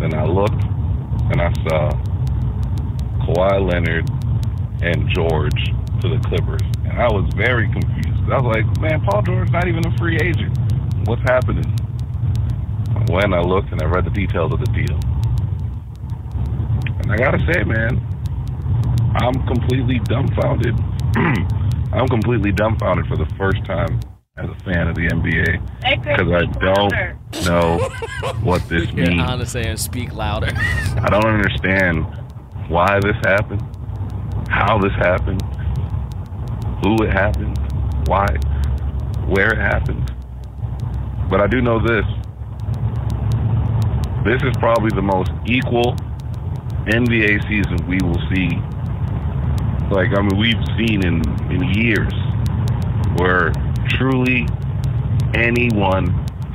Then 0.00 0.14
I 0.14 0.24
looked 0.24 0.62
and 1.30 1.40
I 1.40 1.52
saw 1.64 1.90
Kawhi 3.26 3.70
Leonard 3.70 4.08
and 4.82 5.08
George 5.10 5.64
to 6.00 6.08
the 6.08 6.20
Clippers. 6.28 6.62
And 6.84 7.00
I 7.00 7.08
was 7.08 7.30
very 7.34 7.68
confused. 7.72 8.30
I 8.30 8.40
was 8.40 8.56
like, 8.56 8.80
man, 8.80 9.00
Paul 9.02 9.22
George's 9.22 9.52
not 9.52 9.68
even 9.68 9.86
a 9.86 9.96
free 9.96 10.16
agent. 10.20 10.56
What's 11.06 11.22
happening? 11.22 11.64
When 13.08 13.34
I 13.34 13.40
looked 13.40 13.70
and 13.72 13.82
I 13.82 13.86
read 13.86 14.04
the 14.06 14.10
details 14.10 14.52
of 14.52 14.60
the 14.60 14.66
deal. 14.72 14.98
And 17.02 17.12
I 17.12 17.16
gotta 17.16 17.38
say, 17.52 17.64
man, 17.64 18.00
I'm 19.16 19.34
completely 19.46 19.98
dumbfounded. 20.04 20.74
I'm 21.92 22.08
completely 22.08 22.50
dumbfounded 22.52 23.06
for 23.06 23.16
the 23.16 23.26
first 23.36 23.64
time 23.64 24.00
as 24.36 24.48
a 24.50 24.54
fan 24.64 24.88
of 24.88 24.96
the 24.96 25.06
NBA 25.08 25.60
because 26.02 26.32
I 26.32 26.44
don't 26.58 27.44
know 27.44 27.78
what 28.42 28.66
this 28.68 28.90
You're 28.92 29.06
means. 29.10 29.22
honest 29.22 29.54
and 29.54 29.78
speak 29.78 30.12
louder. 30.14 30.48
I 30.56 31.08
don't 31.10 31.26
understand 31.26 32.06
why 32.68 32.98
this 33.00 33.16
happened, 33.24 33.62
how 34.48 34.78
this 34.78 34.92
happened, 34.92 35.42
who 36.82 36.96
it 37.04 37.12
happened, 37.12 37.58
why, 38.06 38.26
where 39.26 39.52
it 39.52 39.58
happened. 39.58 40.10
But 41.30 41.40
I 41.40 41.46
do 41.46 41.60
know 41.60 41.78
this. 41.78 42.04
This 44.24 44.42
is 44.42 44.56
probably 44.58 44.90
the 44.94 45.02
most 45.02 45.30
equal 45.46 45.94
NBA 46.86 47.46
season 47.48 47.86
we 47.86 47.98
will 48.02 48.20
see. 48.32 48.48
Like, 49.90 50.16
I 50.16 50.22
mean, 50.22 50.38
we've 50.38 50.64
seen 50.76 51.04
in, 51.04 51.22
in 51.50 51.62
years 51.74 52.12
where 53.18 53.52
truly 53.88 54.46
anyone 55.34 56.06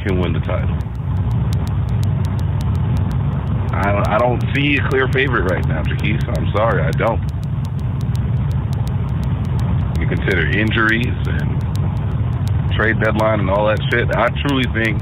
can 0.03 0.19
win 0.19 0.33
the 0.33 0.39
title. 0.39 0.88
I 3.71 3.91
don't, 3.91 4.07
I 4.07 4.17
don't 4.17 4.41
see 4.55 4.77
a 4.77 4.89
clear 4.89 5.07
favorite 5.09 5.51
right 5.51 5.65
now, 5.67 5.83
Jaquise. 5.83 6.25
I'm 6.37 6.51
sorry, 6.55 6.81
I 6.81 6.91
don't. 6.91 7.21
You 9.99 10.07
consider 10.07 10.47
injuries 10.49 11.15
and 11.27 12.73
trade 12.73 12.99
deadline 12.99 13.41
and 13.41 13.49
all 13.49 13.67
that 13.67 13.79
shit. 13.91 14.09
I 14.15 14.29
truly 14.47 14.65
think 14.73 15.01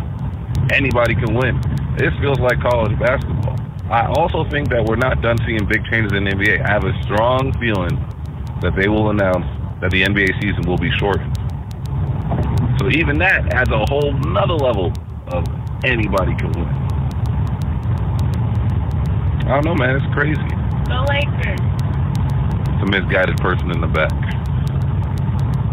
anybody 0.74 1.15
can 1.15 1.34
win. 1.34 1.61
This 1.97 2.13
feels 2.20 2.39
like 2.39 2.59
college 2.59 2.97
basketball. 2.99 3.55
I 3.89 4.07
also 4.18 4.43
think 4.49 4.70
that 4.70 4.84
we're 4.84 4.97
not 4.97 5.22
done 5.22 5.38
seeing 5.45 5.65
big 5.65 5.86
changes 5.86 6.11
in 6.11 6.26
the 6.26 6.32
NBA. 6.32 6.65
I 6.65 6.70
have 6.70 6.84
a 6.84 6.93
strong 7.03 7.53
feeling 7.59 7.95
that 8.61 8.76
they 8.76 8.89
will 8.89 9.11
announce 9.11 9.45
that 9.80 9.91
the 9.91 10.03
NBA 10.03 10.41
season 10.41 10.68
will 10.68 10.78
be 10.78 10.91
shortened. 10.97 11.38
So 12.80 12.89
even 12.89 13.18
that 13.20 13.53
adds 13.53 13.72
a 13.72 13.86
whole 13.88 14.11
nother 14.28 14.55
level 14.55 14.91
of 15.28 15.45
anybody 15.86 16.36
can 16.36 16.51
win. 16.51 16.86
I 19.47 19.61
don't 19.61 19.63
know, 19.63 19.75
man. 19.75 19.95
It's 19.95 20.13
crazy. 20.13 20.35
The 20.91 21.07
Lakers. 21.07 21.55
It's 22.67 22.83
a 22.83 22.91
misguided 22.91 23.37
person 23.37 23.71
in 23.71 23.79
the 23.79 23.87
back. 23.87 24.11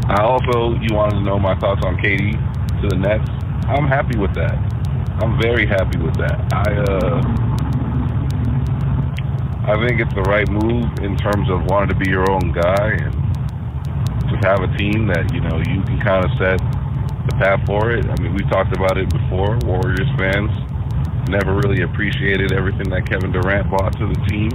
I 0.07 0.23
also, 0.23 0.79
you 0.79 0.95
wanted 0.95 1.17
to 1.17 1.23
know 1.23 1.41
my 1.41 1.59
thoughts 1.59 1.83
on 1.85 1.99
Katie 2.01 2.39
to 2.39 2.87
the 2.87 2.95
Nets. 2.95 3.29
I'm 3.67 3.89
happy 3.89 4.17
with 4.17 4.33
that. 4.35 4.55
I'm 5.19 5.41
very 5.43 5.67
happy 5.67 5.99
with 5.99 6.15
that. 6.23 6.39
I, 6.55 6.71
uh, 6.87 7.19
I 9.67 9.75
think 9.85 10.01
it's 10.01 10.15
the 10.15 10.23
right 10.23 10.49
move 10.49 10.87
in 11.03 11.17
terms 11.17 11.51
of 11.51 11.65
wanting 11.65 11.89
to 11.89 11.97
be 11.97 12.09
your 12.09 12.31
own 12.31 12.53
guy 12.53 12.95
and 12.95 13.11
just 14.31 14.45
have 14.45 14.63
a 14.63 14.71
team 14.79 15.09
that 15.09 15.35
you 15.35 15.41
know 15.41 15.59
you 15.59 15.83
can 15.83 15.99
kind 15.99 16.25
of 16.25 16.31
set 16.39 16.59
the 17.27 17.35
path 17.43 17.67
for 17.67 17.91
it. 17.91 18.07
I 18.07 18.15
mean, 18.23 18.35
we've 18.35 18.49
talked 18.49 18.77
about 18.77 18.99
it 18.99 19.11
before. 19.11 19.59
Warriors 19.67 20.07
fans 20.17 20.64
never 21.29 21.55
really 21.55 21.83
appreciated 21.83 22.53
everything 22.53 22.89
that 22.91 23.09
Kevin 23.09 23.33
Durant 23.33 23.69
brought 23.69 23.97
to 23.99 24.07
the 24.07 24.19
team. 24.29 24.51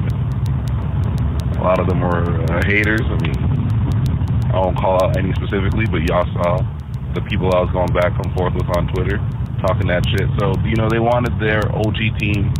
A 1.57 1.63
lot 1.63 1.79
of 1.79 1.87
them 1.87 2.01
were 2.01 2.23
uh, 2.51 2.63
haters. 2.65 3.01
I 3.03 3.17
mean, 3.21 3.37
I 4.53 4.59
won't 4.59 4.77
call 4.77 5.03
out 5.03 5.17
any 5.17 5.33
specifically, 5.33 5.85
but 5.85 6.01
y'all 6.07 6.27
saw 6.33 6.61
the 7.13 7.21
people 7.21 7.51
I 7.53 7.61
was 7.61 7.71
going 7.71 7.91
back 7.93 8.13
and 8.17 8.33
forth 8.33 8.53
with 8.53 8.69
on 8.77 8.87
Twitter 8.93 9.17
talking 9.65 9.87
that 9.87 10.07
shit. 10.07 10.29
So, 10.39 10.53
you 10.63 10.75
know, 10.75 10.87
they 10.89 10.99
wanted 10.99 11.37
their 11.39 11.63
OG 11.75 12.19
team. 12.19 12.53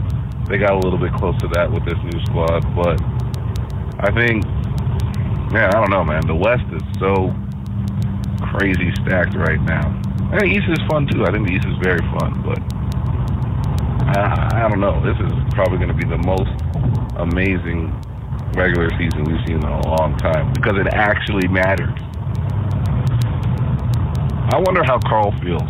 They 0.50 0.58
got 0.58 0.74
a 0.74 0.80
little 0.80 1.00
bit 1.00 1.14
close 1.14 1.38
to 1.40 1.48
that 1.54 1.72
with 1.72 1.86
this 1.86 1.98
new 2.04 2.20
squad, 2.26 2.66
but 2.76 3.00
I 4.02 4.12
think 4.12 4.44
man, 5.52 5.74
I 5.74 5.82
don't 5.82 5.90
know, 5.90 6.04
man. 6.04 6.26
The 6.28 6.36
West 6.36 6.66
is 6.74 6.82
so 7.00 7.34
crazy 8.54 8.92
stacked 9.02 9.36
right 9.36 9.62
now. 9.62 9.90
And 10.32 10.42
the 10.42 10.46
East 10.46 10.70
is 10.70 10.80
fun 10.88 11.08
too. 11.08 11.26
I 11.26 11.32
think 11.32 11.48
the 11.48 11.54
East 11.54 11.66
is 11.66 11.78
very 11.82 12.02
fun, 12.18 12.42
but 12.46 12.62
I, 14.18 14.66
I 14.66 14.70
don't 14.70 14.80
know. 14.80 14.98
This 15.06 15.18
is 15.20 15.32
probably 15.54 15.78
going 15.78 15.90
to 15.90 15.94
be 15.94 16.08
the 16.08 16.18
most 16.18 16.50
amazing 17.18 17.94
regular 18.56 18.90
season 18.98 19.24
we've 19.24 19.46
seen 19.46 19.58
in 19.58 19.64
a 19.64 19.88
long 19.88 20.18
time 20.18 20.52
because 20.54 20.78
it 20.78 20.88
actually 20.94 21.48
matters. 21.48 21.94
I 24.52 24.58
wonder 24.66 24.84
how 24.84 24.98
Carl 25.00 25.32
feels. 25.44 25.62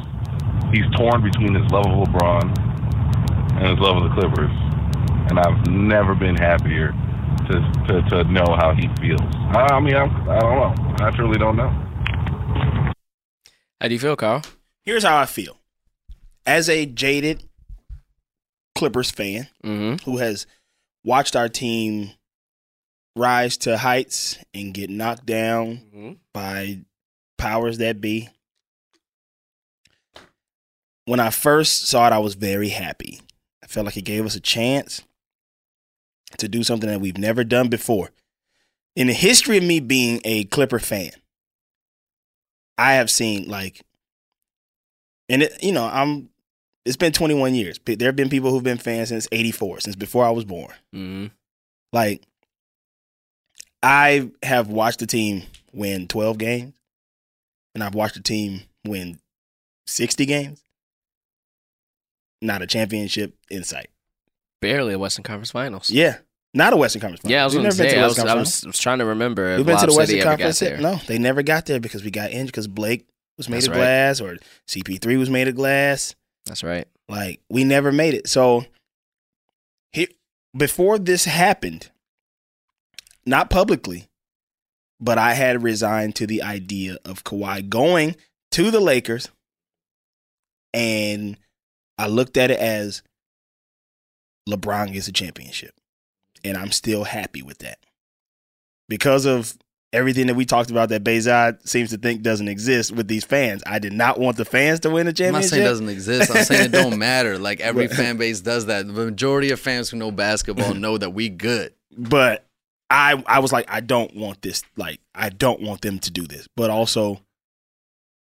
He's 0.71 0.85
torn 0.95 1.21
between 1.21 1.53
his 1.53 1.69
love 1.71 1.85
of 1.85 2.07
LeBron 2.07 3.59
and 3.59 3.67
his 3.67 3.79
love 3.79 3.97
of 3.97 4.03
the 4.09 4.15
Clippers, 4.15 4.51
and 5.29 5.39
I've 5.39 5.67
never 5.67 6.15
been 6.15 6.37
happier 6.37 6.93
to 7.47 7.53
to, 7.87 8.01
to 8.09 8.23
know 8.31 8.55
how 8.55 8.73
he 8.73 8.87
feels. 9.01 9.19
I, 9.51 9.67
I 9.73 9.79
mean, 9.81 9.95
I'm, 9.95 10.29
I 10.29 10.39
don't 10.39 10.55
know. 10.55 11.05
I 11.05 11.11
truly 11.11 11.37
don't 11.37 11.57
know. 11.57 11.69
How 13.81 13.87
do 13.87 13.93
you 13.93 13.99
feel, 13.99 14.15
Carl? 14.15 14.43
Here's 14.85 15.03
how 15.03 15.17
I 15.17 15.25
feel. 15.25 15.57
As 16.45 16.69
a 16.69 16.85
jaded 16.85 17.49
Clippers 18.80 19.11
fan 19.11 19.47
Mm-hmm. 19.63 20.09
who 20.09 20.17
has 20.19 20.47
watched 21.03 21.36
our 21.36 21.49
team 21.49 22.11
rise 23.15 23.57
to 23.57 23.77
heights 23.77 24.38
and 24.53 24.73
get 24.73 24.89
knocked 24.89 25.25
down 25.25 25.82
Mhm. 25.93 26.17
by 26.34 26.80
powers 27.38 27.77
that 27.80 27.99
be. 27.99 28.30
When 31.05 31.19
I 31.19 31.30
first 31.30 31.88
saw 31.88 32.07
it, 32.07 32.13
I 32.13 32.19
was 32.19 32.36
very 32.36 32.69
happy. 32.69 33.19
I 33.63 33.67
felt 33.67 33.86
like 33.86 33.97
it 33.97 34.03
gave 34.03 34.25
us 34.25 34.36
a 34.36 34.39
chance 34.39 35.01
to 36.38 36.47
do 36.47 36.63
something 36.63 36.89
that 36.89 37.01
we've 37.01 37.17
never 37.17 37.43
done 37.43 37.67
before. 37.67 38.11
In 38.95 39.07
the 39.07 39.13
history 39.13 39.57
of 39.57 39.63
me 39.63 39.80
being 39.80 40.21
a 40.23 40.45
Clipper 40.45 40.80
fan, 40.80 41.11
I 42.77 42.93
have 42.93 43.09
seen 43.09 43.49
like, 43.49 43.82
and 45.27 45.43
it, 45.43 45.61
you 45.63 45.73
know, 45.73 45.86
I'm. 45.86 46.30
It's 46.89 46.97
been 46.97 47.11
21 47.11 47.53
years. 47.53 47.79
There 47.85 48.07
have 48.07 48.15
been 48.15 48.29
people 48.29 48.49
who've 48.49 48.63
been 48.63 48.79
fans 48.79 49.09
since 49.09 49.27
84, 49.31 49.81
since 49.81 49.95
before 49.95 50.25
I 50.25 50.31
was 50.31 50.43
born. 50.43 50.73
Mm-hmm. 50.95 51.27
Like, 51.93 52.23
I 53.83 54.31
have 54.41 54.69
watched 54.69 54.97
the 54.97 55.05
team 55.05 55.43
win 55.71 56.07
12 56.07 56.39
games, 56.39 56.73
and 57.75 57.83
I've 57.83 57.93
watched 57.93 58.15
the 58.15 58.23
team 58.23 58.61
win 58.87 59.19
60 59.85 60.25
games. 60.25 60.63
Not 62.41 62.63
a 62.63 62.65
championship 62.65 63.35
in 63.51 63.63
sight. 63.63 63.91
Barely 64.59 64.95
a 64.95 64.99
Western 64.99 65.23
Conference 65.23 65.51
Finals. 65.51 65.91
Yeah, 65.91 66.17
not 66.55 66.73
a 66.73 66.75
Western 66.75 67.01
Conference. 67.01 67.21
Finals. 67.21 67.31
Yeah, 67.31 67.43
I 67.43 67.45
was 67.45 67.53
going 67.53 67.65
to 67.65 67.71
say. 67.71 67.99
I 67.99 68.07
was, 68.07 68.17
I 68.17 68.33
was, 68.33 68.65
was 68.65 68.79
trying 68.79 68.97
to 68.97 69.05
remember 69.05 69.57
We've 69.57 69.65
been 69.65 69.77
to 69.77 69.81
Lob 69.81 69.91
the 69.91 69.95
Western 69.95 70.19
got 70.21 70.39
Conference. 70.39 70.81
No, 70.81 70.95
they 71.05 71.19
never 71.19 71.43
got 71.43 71.67
there 71.67 71.79
because 71.79 72.03
we 72.03 72.09
got 72.09 72.31
injured 72.31 72.47
because 72.47 72.67
Blake 72.67 73.05
was 73.37 73.47
made 73.47 73.57
That's 73.57 73.67
of 73.67 73.73
right. 73.73 73.79
glass 73.79 74.21
or 74.21 74.37
CP3 74.67 75.19
was 75.19 75.29
made 75.29 75.47
of 75.47 75.53
glass. 75.53 76.15
That's 76.50 76.64
right. 76.64 76.88
Like 77.08 77.41
we 77.47 77.64
never 77.64 77.91
made 77.91 78.16
it. 78.16 78.28
So 78.28 78.66
he, 79.93 80.08
before 80.58 80.97
this 80.97 81.26
happened, 81.26 81.91
not 83.24 83.52
publicly, 83.52 84.10
but 85.00 85.20
I 85.20 85.34
had 85.34 85.64
resigned 85.64 86.16
to 86.16 86.28
the 86.28 86.41
idea 86.41 86.97
of 87.06 87.24
Kawhi 87.24 87.70
going 87.70 88.16
to 88.52 88.72
the 88.72 88.80
Lakers, 88.80 89.30
and 90.74 91.38
I 92.00 92.08
looked 92.08 92.36
at 92.36 92.50
it 92.50 92.60
as 92.60 93.04
LeBron 94.50 94.93
gets 94.93 95.08
a 95.08 95.14
championship, 95.14 95.76
and 96.43 96.58
I'm 96.58 96.72
still 96.72 97.04
happy 97.04 97.43
with 97.43 97.60
that 97.60 97.78
because 98.88 99.28
of 99.28 99.56
everything 99.91 100.27
that 100.27 100.35
we 100.35 100.45
talked 100.45 100.69
about 100.71 100.89
that 100.89 101.03
Bezod 101.03 101.67
seems 101.67 101.89
to 101.89 101.97
think 101.97 102.21
doesn't 102.21 102.47
exist 102.47 102.91
with 102.91 103.07
these 103.07 103.23
fans. 103.25 103.63
I 103.65 103.79
did 103.79 103.93
not 103.93 104.19
want 104.19 104.37
the 104.37 104.45
fans 104.45 104.79
to 104.81 104.89
win 104.89 105.05
the 105.05 105.13
championship. 105.13 105.35
I'm 105.35 105.41
not 105.41 105.49
saying 105.49 105.61
it 105.63 105.67
doesn't 105.67 105.89
exist. 105.89 106.35
I'm 106.35 106.43
saying 106.43 106.65
it 106.65 106.71
don't 106.71 106.97
matter. 106.99 107.37
Like 107.37 107.59
every 107.59 107.87
fan 107.87 108.17
base 108.17 108.41
does 108.41 108.67
that. 108.67 108.87
The 108.87 108.93
majority 108.93 109.51
of 109.51 109.59
fans 109.59 109.89
who 109.89 109.97
know 109.97 110.11
basketball 110.11 110.73
know 110.73 110.97
that 110.97 111.11
we 111.11 111.29
good. 111.29 111.73
but 111.97 112.45
I 112.89 113.23
I 113.27 113.39
was 113.39 113.51
like, 113.51 113.69
I 113.71 113.81
don't 113.81 114.15
want 114.15 114.41
this. 114.41 114.63
Like, 114.75 114.99
I 115.13 115.29
don't 115.29 115.61
want 115.61 115.81
them 115.81 115.99
to 115.99 116.11
do 116.11 116.25
this. 116.25 116.47
But 116.55 116.69
also, 116.69 117.21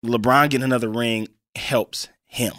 LeBron 0.04 0.50
getting 0.50 0.64
another 0.64 0.88
ring 0.88 1.28
helps 1.54 2.08
him. 2.26 2.52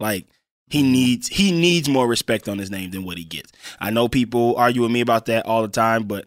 Like 0.00 0.26
he 0.68 0.82
needs 0.82 1.28
he 1.28 1.52
needs 1.52 1.88
more 1.88 2.06
respect 2.06 2.48
on 2.48 2.58
his 2.58 2.70
name 2.70 2.90
than 2.90 3.04
what 3.04 3.18
he 3.18 3.24
gets. 3.24 3.52
I 3.80 3.90
know 3.90 4.08
people 4.08 4.56
argue 4.56 4.82
with 4.82 4.90
me 4.90 5.00
about 5.00 5.26
that 5.26 5.46
all 5.46 5.62
the 5.62 5.68
time, 5.68 6.04
but 6.04 6.26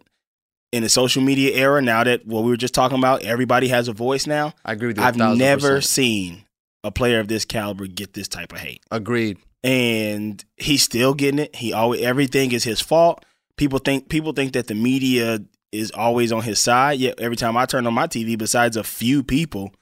in 0.71 0.83
the 0.83 0.89
social 0.89 1.21
media 1.23 1.55
era, 1.55 1.81
now 1.81 2.03
that 2.03 2.25
what 2.25 2.43
we 2.43 2.49
were 2.49 2.57
just 2.57 2.73
talking 2.73 2.97
about, 2.97 3.23
everybody 3.23 3.67
has 3.69 3.87
a 3.87 3.93
voice 3.93 4.27
now. 4.27 4.53
I 4.65 4.73
agree 4.73 4.89
with 4.89 4.97
you. 4.97 5.03
I've 5.03 5.15
thousand 5.15 5.39
never 5.39 5.75
percent. 5.77 5.83
seen 5.85 6.45
a 6.83 6.91
player 6.91 7.19
of 7.19 7.27
this 7.27 7.45
caliber 7.45 7.87
get 7.87 8.13
this 8.13 8.27
type 8.27 8.51
of 8.53 8.59
hate 8.59 8.83
agreed. 8.91 9.37
and 9.63 10.43
he's 10.57 10.83
still 10.83 11.13
getting 11.13 11.39
it. 11.39 11.55
He 11.55 11.73
always 11.73 12.01
everything 12.01 12.51
is 12.51 12.63
his 12.63 12.81
fault. 12.81 13.23
People 13.57 13.79
think 13.79 14.09
people 14.09 14.33
think 14.33 14.53
that 14.53 14.67
the 14.67 14.75
media 14.75 15.39
is 15.71 15.91
always 15.91 16.31
on 16.31 16.43
his 16.43 16.59
side. 16.59 16.99
Yet 16.99 17.19
every 17.19 17.35
time 17.37 17.57
I 17.57 17.65
turn 17.65 17.87
on 17.87 17.93
my 17.93 18.07
TV, 18.07 18.37
besides 18.37 18.77
a 18.77 18.83
few 18.83 19.23
people, 19.23 19.73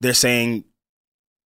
they're 0.00 0.14
saying 0.14 0.64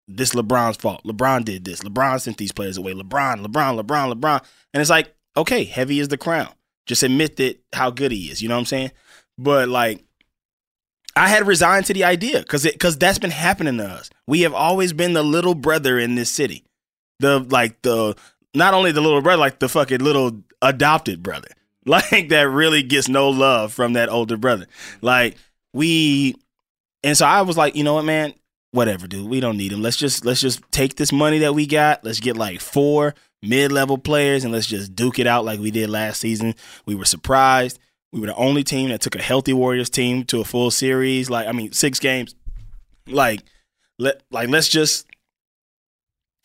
this 0.08 0.32
LeBron's 0.34 0.78
fault. 0.78 1.04
LeBron 1.06 1.46
did 1.46 1.64
this. 1.64 1.82
LeBron 1.82 2.20
sent 2.20 2.38
these 2.38 2.52
players 2.52 2.78
away. 2.78 2.94
LeBron, 2.94 3.46
LeBron, 3.46 3.80
LeBron, 3.82 4.14
LeBron. 4.14 4.44
And 4.74 4.82
it's 4.82 4.90
like, 4.90 5.14
okay, 5.38 5.64
heavy 5.64 6.00
is 6.00 6.10
the 6.10 6.18
crown. 6.18 6.50
Just 6.86 7.04
admit 7.04 7.38
that 7.38 7.60
how 7.74 7.90
good 7.92 8.12
he 8.12 8.32
is. 8.32 8.42
You 8.42 8.50
know 8.50 8.56
what 8.56 8.62
I'm 8.62 8.66
saying? 8.66 8.92
But 9.38 9.70
like 9.70 10.04
I 11.16 11.28
had 11.28 11.48
resigned 11.48 11.86
to 11.88 11.94
the 11.94 12.04
idea 12.04 12.40
because 12.40 12.64
because 12.64 12.98
that's 12.98 13.20
been 13.20 13.32
happening 13.32 13.78
to 13.78 13.86
us. 13.86 14.10
We 14.28 14.42
have 14.42 14.54
always 14.54 14.94
been 14.94 15.14
the 15.14 15.24
little 15.24 15.56
brother 15.56 16.00
in 16.00 16.16
this 16.16 16.32
city 16.32 16.66
the 17.22 17.40
like 17.40 17.82
the 17.84 18.16
not 18.54 18.74
only 18.74 18.92
the 18.92 19.00
little 19.00 19.22
brother, 19.22 19.40
like 19.40 19.60
the 19.60 19.70
fucking 19.70 20.00
little 20.00 20.42
adopted 20.62 21.24
brother, 21.24 21.48
like 21.86 22.30
that 22.30 22.50
really 22.50 22.84
gets 22.84 23.08
no 23.08 23.30
love 23.30 23.72
from 23.72 23.94
that 23.94 24.10
older 24.10 24.36
brother. 24.36 24.68
Like 25.02 25.38
we, 25.74 26.36
and 27.04 27.18
so 27.18 27.26
I 27.26 27.44
was 27.44 27.56
like, 27.56 27.76
you 27.76 27.86
know 27.86 27.94
what, 27.94 28.06
man, 28.06 28.34
whatever, 28.72 29.08
dude, 29.08 29.30
we 29.30 29.40
don't 29.40 29.58
need 29.58 29.72
him. 29.72 29.82
Let's 29.82 29.98
just 29.98 30.26
let's 30.26 30.42
just 30.42 30.62
take 30.72 30.96
this 30.96 31.14
money 31.14 31.40
that 31.40 31.56
we 31.56 31.66
got. 31.66 32.04
Let's 32.04 32.20
get 32.20 32.36
like 32.36 32.60
four 32.60 33.16
mid 33.42 33.72
level 33.72 33.98
players 33.98 34.44
and 34.44 34.54
let's 34.54 34.68
just 34.68 34.96
duke 34.96 35.20
it 35.20 35.28
out 35.28 35.46
like 35.46 35.60
we 35.60 35.72
did 35.72 35.90
last 35.90 36.22
season. 36.22 36.56
We 36.86 36.96
were 36.96 37.06
surprised. 37.06 37.80
We 38.12 38.20
were 38.20 38.28
the 38.28 38.36
only 38.36 38.64
team 38.64 38.90
that 38.90 39.02
took 39.02 39.16
a 39.16 39.22
healthy 39.22 39.54
Warriors 39.54 39.90
team 39.90 40.26
to 40.26 40.42
a 40.42 40.44
full 40.44 40.72
series. 40.72 41.30
Like 41.30 41.48
I 41.48 41.52
mean, 41.52 41.72
six 41.72 42.00
games. 42.00 42.36
Like 43.08 43.42
let 43.98 44.22
like 44.32 44.50
let's 44.50 44.68
just 44.70 45.08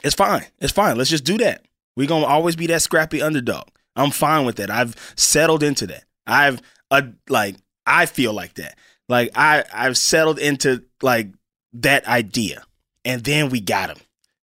it's 0.05 0.15
fine. 0.15 0.45
It's 0.61 0.73
fine. 0.73 0.97
Let's 0.97 1.11
just 1.11 1.25
do 1.25 1.39
that. 1.39 1.65
We're 1.97 2.07
gonna 2.09 2.27
always 2.27 2.57
be 2.57 2.67
that 2.69 2.83
scrappy 2.83 3.23
underdog. 3.23 3.69
I'm 3.97 4.11
fine 4.11 4.45
with 4.45 4.57
that. 4.57 4.71
I've 4.71 4.95
settled 5.17 5.63
into 5.63 5.87
that. 5.89 6.05
I've 6.27 6.61
uh, 6.91 7.03
like 7.29 7.57
I 7.87 8.07
feel 8.07 8.33
like 8.33 8.55
that. 8.55 8.79
Like 9.09 9.31
I 9.35 9.65
I've 9.73 9.97
settled 9.97 10.39
into 10.39 10.85
like 11.03 11.29
that 11.75 12.07
idea. 12.07 12.63
And 13.05 13.23
then 13.23 13.51
we 13.51 13.61
got 13.61 13.91
him. 13.91 13.99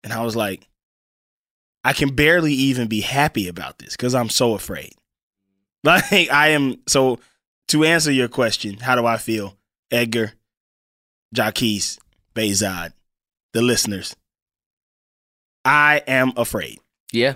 And 0.04 0.14
I 0.14 0.24
was 0.24 0.36
like, 0.36 0.68
I 1.86 1.94
can 1.94 2.16
barely 2.16 2.52
even 2.52 2.88
be 2.88 3.02
happy 3.02 3.48
about 3.48 3.78
this 3.78 3.92
because 3.92 4.16
I'm 4.16 4.30
so 4.30 4.54
afraid. 4.54 4.94
Like 5.86 6.32
I 6.32 6.48
am 6.48 6.78
so 6.88 7.20
to 7.68 7.84
answer 7.84 8.12
your 8.12 8.28
question, 8.28 8.78
how 8.78 8.96
do 8.96 9.06
I 9.06 9.18
feel? 9.18 9.56
Edgar, 9.92 10.34
Jaquise, 11.36 12.00
Bezod, 12.34 12.94
the 13.54 13.62
listeners. 13.62 14.16
I 15.64 16.02
am 16.08 16.34
afraid. 16.38 16.80
Yeah. 17.14 17.36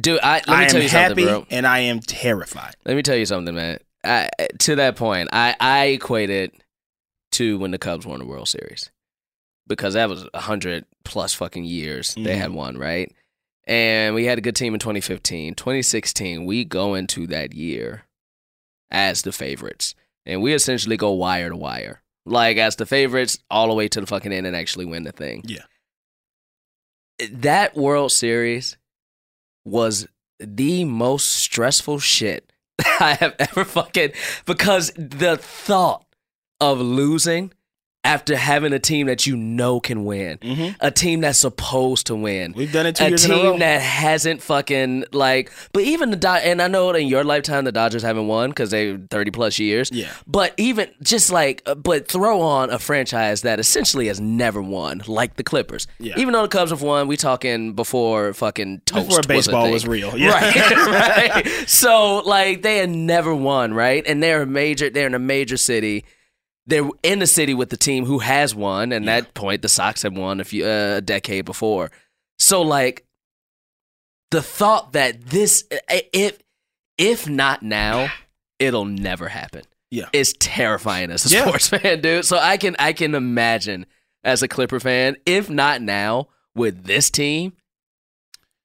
Dude, 0.00 0.18
I, 0.22 0.36
let 0.36 0.48
me 0.48 0.54
I 0.54 0.62
am 0.62 0.70
tell 0.70 0.82
you 0.82 0.88
happy 0.88 1.08
something, 1.24 1.24
bro. 1.26 1.46
and 1.50 1.66
I 1.66 1.80
am 1.80 2.00
terrified. 2.00 2.74
Let 2.86 2.96
me 2.96 3.02
tell 3.02 3.16
you 3.16 3.26
something, 3.26 3.54
man. 3.54 3.80
I, 4.02 4.30
to 4.60 4.76
that 4.76 4.96
point, 4.96 5.28
I, 5.32 5.54
I 5.60 5.84
equate 5.88 6.30
it 6.30 6.54
to 7.32 7.58
when 7.58 7.70
the 7.72 7.78
Cubs 7.78 8.06
won 8.06 8.18
the 8.18 8.26
World 8.26 8.48
Series 8.48 8.90
because 9.66 9.92
that 9.92 10.08
was 10.08 10.26
a 10.32 10.40
hundred 10.40 10.86
plus 11.04 11.34
fucking 11.34 11.64
years 11.64 12.14
they 12.14 12.34
had 12.34 12.48
mm-hmm. 12.48 12.56
won, 12.56 12.78
right? 12.78 13.12
And 13.68 14.14
we 14.14 14.24
had 14.24 14.38
a 14.38 14.40
good 14.40 14.56
team 14.56 14.72
in 14.72 14.80
2015. 14.80 15.54
2016, 15.54 16.46
we 16.46 16.64
go 16.64 16.94
into 16.94 17.26
that 17.26 17.52
year 17.52 18.04
as 18.90 19.22
the 19.22 19.32
favorites, 19.32 19.94
and 20.24 20.40
we 20.40 20.54
essentially 20.54 20.96
go 20.96 21.12
wire 21.12 21.50
to 21.50 21.56
wire, 21.56 22.02
like 22.24 22.56
as 22.56 22.76
the 22.76 22.86
favorites 22.86 23.38
all 23.50 23.68
the 23.68 23.74
way 23.74 23.86
to 23.88 24.00
the 24.00 24.06
fucking 24.06 24.32
end 24.32 24.46
and 24.46 24.56
actually 24.56 24.86
win 24.86 25.02
the 25.02 25.12
thing. 25.12 25.44
Yeah. 25.46 25.64
That 27.30 27.76
World 27.76 28.12
Series 28.12 28.78
was 29.66 30.08
the 30.40 30.84
most 30.84 31.26
stressful 31.26 31.98
shit 31.98 32.50
I 33.00 33.18
have 33.20 33.34
ever 33.38 33.66
fucking 33.66 34.12
because 34.46 34.92
the 34.96 35.36
thought 35.36 36.06
of 36.60 36.80
losing 36.80 37.52
after 38.04 38.36
having 38.36 38.72
a 38.72 38.78
team 38.78 39.08
that 39.08 39.26
you 39.26 39.36
know 39.36 39.80
can 39.80 40.04
win, 40.04 40.38
a 40.80 40.90
team 40.90 41.20
that's 41.20 41.38
supposed 41.40 42.06
to 42.06 42.14
win. 42.14 42.52
Mm-hmm. 42.52 42.58
We've 42.58 42.72
done 42.72 42.86
it 42.86 42.96
two 42.96 43.04
a 43.04 43.08
years 43.08 43.24
in 43.24 43.32
a 43.32 43.34
row. 43.34 43.50
team 43.50 43.58
that 43.58 43.82
hasn't 43.82 44.40
fucking 44.40 45.04
like, 45.12 45.52
but 45.72 45.82
even 45.82 46.10
the 46.10 46.16
Dod- 46.16 46.42
and 46.44 46.62
I 46.62 46.68
know 46.68 46.90
in 46.90 47.08
your 47.08 47.24
lifetime 47.24 47.64
the 47.64 47.72
Dodgers 47.72 48.02
haven't 48.02 48.26
won 48.28 48.50
because 48.50 48.70
they 48.70 48.96
thirty 48.96 49.30
plus 49.30 49.58
years. 49.58 49.90
Yeah. 49.92 50.10
but 50.26 50.54
even 50.56 50.90
just 51.02 51.30
like, 51.32 51.62
uh, 51.66 51.74
but 51.74 52.08
throw 52.08 52.40
on 52.40 52.70
a 52.70 52.78
franchise 52.78 53.42
that 53.42 53.58
essentially 53.60 54.06
has 54.06 54.20
never 54.20 54.62
won, 54.62 55.02
like 55.06 55.34
the 55.36 55.42
Clippers. 55.44 55.86
Yeah. 55.98 56.14
Even 56.16 56.32
though 56.32 56.42
the 56.42 56.48
Cubs 56.48 56.70
have 56.70 56.82
won, 56.82 57.08
we 57.08 57.16
talking 57.16 57.74
before 57.74 58.32
fucking 58.32 58.82
toast 58.86 59.06
Before 59.08 59.18
was 59.18 59.26
a 59.26 59.28
baseball 59.28 59.64
thing. 59.64 59.72
was 59.72 59.86
real. 59.86 60.16
Yeah. 60.16 60.30
Right, 60.30 61.34
right. 61.44 61.68
So 61.68 62.18
like 62.24 62.62
they 62.62 62.78
had 62.78 62.90
never 62.90 63.34
won, 63.34 63.74
right? 63.74 64.02
And 64.06 64.22
they're 64.22 64.42
a 64.42 64.46
major. 64.46 64.88
They're 64.88 65.08
in 65.08 65.14
a 65.14 65.18
major 65.18 65.56
city. 65.56 66.04
They're 66.68 66.88
in 67.02 67.18
the 67.18 67.26
city 67.26 67.54
with 67.54 67.70
the 67.70 67.76
team 67.76 68.04
who 68.04 68.18
has 68.20 68.54
won, 68.54 68.92
and 68.92 69.08
that 69.08 69.34
point 69.34 69.62
the 69.62 69.68
Sox 69.68 70.02
had 70.02 70.16
won 70.16 70.38
a 70.40 70.44
few 70.44 70.64
uh, 70.64 70.96
a 70.98 71.00
decade 71.00 71.44
before. 71.46 71.90
So 72.38 72.62
like 72.62 73.04
the 74.30 74.42
thought 74.42 74.92
that 74.92 75.20
this 75.26 75.64
if 75.90 76.38
if 76.98 77.28
not 77.28 77.62
now, 77.62 78.08
it'll 78.58 78.84
never 78.84 79.28
happen. 79.28 79.62
Yeah. 79.90 80.10
is 80.12 80.34
terrifying 80.34 81.10
as 81.10 81.24
a 81.24 81.34
Yeah. 81.34 81.46
sports 81.46 81.68
fan, 81.70 82.02
dude. 82.02 82.26
So 82.26 82.36
I 82.38 82.58
can 82.58 82.76
I 82.78 82.92
can 82.92 83.14
imagine 83.14 83.86
as 84.22 84.42
a 84.42 84.48
Clipper 84.48 84.80
fan, 84.80 85.16
if 85.24 85.48
not 85.48 85.80
now 85.80 86.28
with 86.54 86.84
this 86.84 87.08
team, 87.10 87.54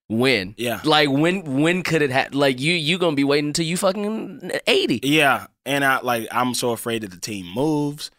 when 0.08 0.54
Yeah. 0.58 0.82
like 0.84 1.10
when 1.10 1.62
when 1.62 1.84
could 1.84 2.02
it 2.02 2.12
happen? 2.12 2.38
Like 2.38 2.60
you 2.60 2.74
you 2.74 2.98
gonna 2.98 3.16
be 3.16 3.24
waiting 3.24 3.48
until 3.50 3.66
you 3.66 3.78
fucking 3.78 4.52
eighty. 4.68 5.00
Yeah, 5.04 5.48
and 5.66 5.84
I 5.84 6.00
like 6.02 6.28
I'm 6.32 6.54
so 6.54 6.72
afraid 6.72 7.04
that 7.04 7.12
the 7.12 7.20
team 7.20 7.46
moves. 7.54 8.12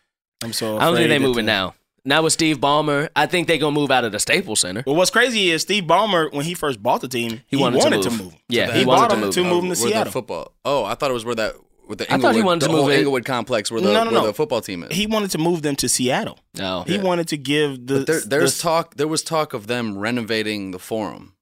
I'm 0.43 0.53
so. 0.53 0.77
I 0.79 0.87
don't 0.87 0.97
think 0.97 1.09
they 1.09 1.19
that 1.19 1.25
moving 1.25 1.47
the- 1.47 1.53
now. 1.53 1.75
Now 2.07 2.21
with 2.23 2.35
Steve 2.35 2.59
Ballmer, 2.59 3.09
I 3.17 3.25
think 3.25 3.49
they 3.49 3.57
gonna 3.57 3.75
move 3.75 3.91
out 3.91 4.05
of 4.05 4.13
the 4.13 4.19
Staples 4.19 4.61
Center. 4.61 4.83
Well, 4.87 4.95
what's 4.97 5.11
crazy 5.11 5.51
is 5.51 5.63
Steve 5.63 5.85
Ballmer 5.85 6.31
when 6.35 6.45
he 6.45 6.53
first 6.53 6.83
bought 6.83 7.01
the 7.01 7.09
team, 7.09 7.41
he, 7.47 7.57
wanted 7.57 7.79
wanted, 7.79 8.03
to 8.03 8.03
to, 8.03 8.11
move. 8.11 8.21
move. 8.25 8.35
Yeah, 8.49 8.71
he, 8.73 8.81
he 8.81 8.85
bought 8.85 9.09
wanted 9.11 9.15
to 9.15 9.21
move. 9.23 9.35
to 9.35 9.45
move 9.45 9.65
him 9.65 9.71
to 9.71 9.77
Seattle. 9.77 10.13
football. 10.13 10.53
Oh, 10.67 10.85
I 10.85 10.97
thought 10.97 11.11
it 11.11 11.15
was 11.15 11.25
where 11.25 11.35
that 11.37 11.55
with 11.89 11.99
the 12.01 12.13
I 12.13 12.19
thought 12.19 12.35
he 12.35 12.43
wanted 12.43 12.67
to 12.67 12.73
move 12.73 12.81
whole 12.81 12.91
it- 12.91 12.99
Inglewood 12.99 13.25
complex 13.25 13.71
where 13.71 13.81
the 13.81 13.91
No, 13.91 14.05
no, 14.05 14.11
where 14.11 14.21
no. 14.21 14.27
the 14.27 14.35
football 14.35 14.61
team 14.61 14.83
is. 14.85 14.95
He 14.95 15.07
wanted 15.07 15.31
to 15.31 15.39
move 15.39 15.63
them 15.63 15.77
to 15.77 15.89
Seattle. 15.89 16.39
No, 16.55 16.83
He 16.87 16.99
wanted 16.99 17.29
to 17.29 17.39
give 17.39 17.87
the 17.87 17.99
But 18.01 18.07
there, 18.07 18.21
there's 18.21 18.57
the- 18.59 18.63
talk. 18.63 18.97
There 18.97 19.09
was 19.09 19.23
talk 19.23 19.55
of 19.55 19.67
them 19.67 19.97
renovating 19.97 20.73
the 20.73 20.79
Forum. 20.79 21.34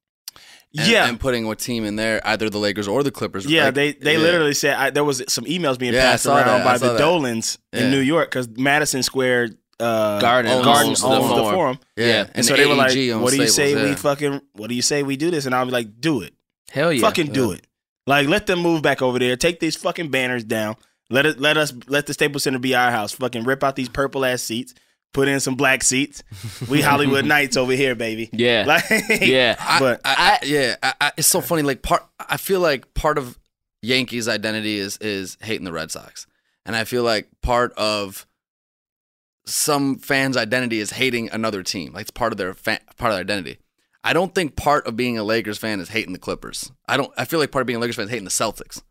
And, 0.78 0.88
yeah, 0.88 1.06
and 1.08 1.20
putting 1.20 1.46
a 1.46 1.54
team 1.54 1.84
in 1.84 1.96
there, 1.96 2.20
either 2.26 2.48
the 2.48 2.58
Lakers 2.58 2.88
or 2.88 3.02
the 3.02 3.10
Clippers. 3.10 3.44
yeah. 3.44 3.66
Like, 3.66 3.74
they 3.74 3.92
they 3.92 4.12
yeah. 4.14 4.18
literally 4.20 4.54
said 4.54 4.74
I, 4.74 4.90
there 4.90 5.04
was 5.04 5.22
some 5.28 5.44
emails 5.44 5.78
being 5.78 5.92
Yeah, 5.92 6.12
passed 6.12 6.24
around 6.26 6.46
that. 6.46 6.64
By 6.64 6.78
the 6.78 6.92
that. 6.94 6.98
Dolans 6.98 7.58
Yeah. 7.72 7.80
in 7.84 7.90
New 7.90 8.00
York 8.00 8.30
because 8.30 8.48
Madison 8.48 9.02
Square 9.02 9.50
uh, 9.78 10.20
Garden 10.20 10.50
owns 10.50 10.64
Garden 10.64 10.94
the 10.94 11.06
owns 11.06 11.28
the 11.28 11.36
Forum. 11.36 11.54
forum. 11.54 11.78
Yeah, 11.96 12.06
Yeah. 12.06 12.20
and, 12.20 12.30
And 12.36 12.44
so 12.46 12.56
they 12.56 12.66
were 12.66 12.74
like, 12.74 12.88
"What 12.88 12.94
do 12.94 13.36
you 13.36 13.48
Staples, 13.48 13.54
say 13.54 13.74
we 13.90 13.94
fucking? 13.96 14.40
What 14.54 14.68
do 14.68 14.74
you 14.74 14.82
say 14.82 15.02
we 15.02 15.16
do 15.16 15.30
this?" 15.30 15.44
And 15.44 15.54
I'll 15.54 15.66
be 15.66 15.72
like, 15.72 16.00
"Do 16.00 16.22
it, 16.22 16.32
hell 16.70 16.92
yeah. 16.92 17.00
fucking 17.02 17.32
do 17.32 17.52
it. 17.52 17.66
Like 18.06 18.28
let 18.28 18.46
them 18.46 18.60
move 18.60 18.80
back 18.80 19.02
over 19.02 19.18
there. 19.18 19.36
Take 19.36 19.60
these 19.60 19.76
fucking 19.76 20.10
banners 20.10 20.44
down. 20.44 20.76
Let 21.10 21.26
it 21.26 21.38
let 21.40 21.56
us 21.58 21.72
let 21.86 22.06
the 22.06 22.14
Staples 22.14 22.44
Center 22.44 22.58
be 22.58 22.74
our 22.74 22.90
house. 22.90 23.12
Fucking 23.12 23.44
rip 23.44 23.62
out 23.62 23.76
these 23.76 23.88
purple 23.90 24.24
ass 24.24 24.40
seats. 24.42 24.72
Put 25.12 25.28
in 25.28 25.40
some 25.40 25.56
black 25.56 25.82
seats. 25.82 26.22
We 26.68 26.80
Hollywood 26.80 27.24
Knights 27.26 27.56
over 27.58 27.72
here, 27.72 27.94
baby. 27.94 28.30
Yeah. 28.32 28.64
like 28.68 28.84
yeah. 29.20 29.56
I, 29.60 29.78
But- 29.78 30.00
I, 30.04 30.38
I- 30.42 30.46
yeah, 30.46 30.76
I, 30.82 30.94
I, 31.00 31.12
it's 31.18 31.28
so 31.28 31.40
funny. 31.40 31.62
Like 31.62 31.82
part, 31.82 32.04
I 32.18 32.36
feel 32.38 32.60
like 32.60 32.94
part 32.94 33.18
of 33.18 33.38
Yankees' 33.82 34.26
identity 34.28 34.78
is 34.78 34.96
is 34.98 35.36
hating 35.42 35.64
the 35.64 35.72
Red 35.72 35.90
Sox, 35.90 36.26
and 36.64 36.74
I 36.76 36.84
feel 36.84 37.02
like 37.02 37.28
part 37.42 37.72
of 37.74 38.26
some 39.44 39.98
fans' 39.98 40.36
identity 40.36 40.78
is 40.80 40.92
hating 40.92 41.30
another 41.30 41.62
team. 41.62 41.92
Like 41.92 42.02
it's 42.02 42.10
part 42.10 42.32
of 42.32 42.38
their 42.38 42.54
fa- 42.54 42.80
part 42.96 43.10
of 43.12 43.16
their 43.16 43.20
identity. 43.22 43.58
I 44.04 44.12
don't 44.12 44.34
think 44.34 44.56
part 44.56 44.86
of 44.86 44.96
being 44.96 45.18
a 45.18 45.22
Lakers 45.24 45.58
fan 45.58 45.80
is 45.80 45.88
hating 45.88 46.12
the 46.12 46.18
Clippers. 46.18 46.72
I 46.88 46.96
don't. 46.96 47.12
I 47.16 47.24
feel 47.24 47.38
like 47.38 47.50
part 47.50 47.62
of 47.62 47.66
being 47.66 47.76
a 47.76 47.80
Lakers 47.80 47.96
fan 47.96 48.04
is 48.06 48.10
hating 48.10 48.24
the 48.24 48.30
Celtics. 48.30 48.82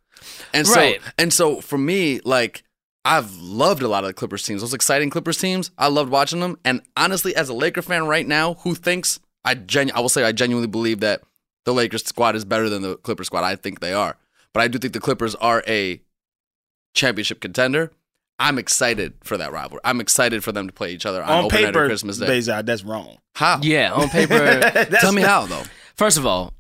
And 0.54 0.68
so, 0.68 0.76
Right. 0.76 1.02
and 1.18 1.34
so 1.34 1.62
for 1.62 1.78
me, 1.78 2.20
like 2.24 2.64
I've 3.04 3.36
loved 3.38 3.82
a 3.82 3.88
lot 3.88 4.04
of 4.04 4.10
the 4.10 4.14
Clippers 4.14 4.44
teams. 4.44 4.62
Those 4.62 4.74
exciting 4.74 5.10
Clippers 5.10 5.38
teams, 5.38 5.72
I 5.78 5.88
loved 5.88 6.12
watching 6.12 6.40
them. 6.40 6.58
And 6.64 6.82
honestly, 6.96 7.36
as 7.36 7.50
a 7.50 7.54
Laker 7.54 7.82
fan 7.82 8.06
right 8.06 8.28
now, 8.28 8.56
who 8.56 8.76
thinks 8.76 9.20
I 9.44 9.56
genu- 9.56 9.94
I 9.96 10.00
will 10.02 10.10
say 10.10 10.24
I 10.24 10.32
genuinely 10.32 10.68
believe 10.68 11.00
that 11.00 11.22
the 11.66 11.74
Lakers 11.74 12.06
squad 12.06 12.36
is 12.36 12.46
better 12.46 12.70
than 12.70 12.82
the 12.84 12.98
Clippers 12.98 13.28
squad. 13.28 13.44
I 13.44 13.56
think 13.56 13.80
they 13.80 13.94
are, 13.94 14.18
but 14.54 14.62
I 14.62 14.68
do 14.68 14.78
think 14.78 14.94
the 14.94 15.00
Clippers 15.00 15.34
are 15.36 15.64
a 15.68 16.00
championship 16.94 17.40
contender. 17.42 17.92
I'm 18.40 18.58
excited 18.58 19.14
for 19.24 19.38
that 19.38 19.52
rivalry. 19.52 19.82
I'm 19.84 20.02
excited 20.02 20.44
for 20.44 20.52
them 20.52 20.68
to 20.68 20.74
play 20.74 20.92
each 20.94 21.06
other 21.06 21.22
on, 21.24 21.30
on 21.30 21.44
open 21.46 21.56
night 21.62 21.64
or 21.64 21.68
paper, 21.74 21.88
Christmas 21.88 22.18
Day. 22.18 22.26
Bezod, 22.28 22.66
that's 22.66 22.84
wrong. 22.84 23.18
How? 23.36 23.60
Yeah, 23.62 23.94
on 23.94 24.10
paper. 24.10 24.62
Tell 25.00 25.12
me 25.14 25.22
how 25.22 25.46
though. 25.46 25.64
First 25.96 26.18
of 26.18 26.26
all, 26.26 26.54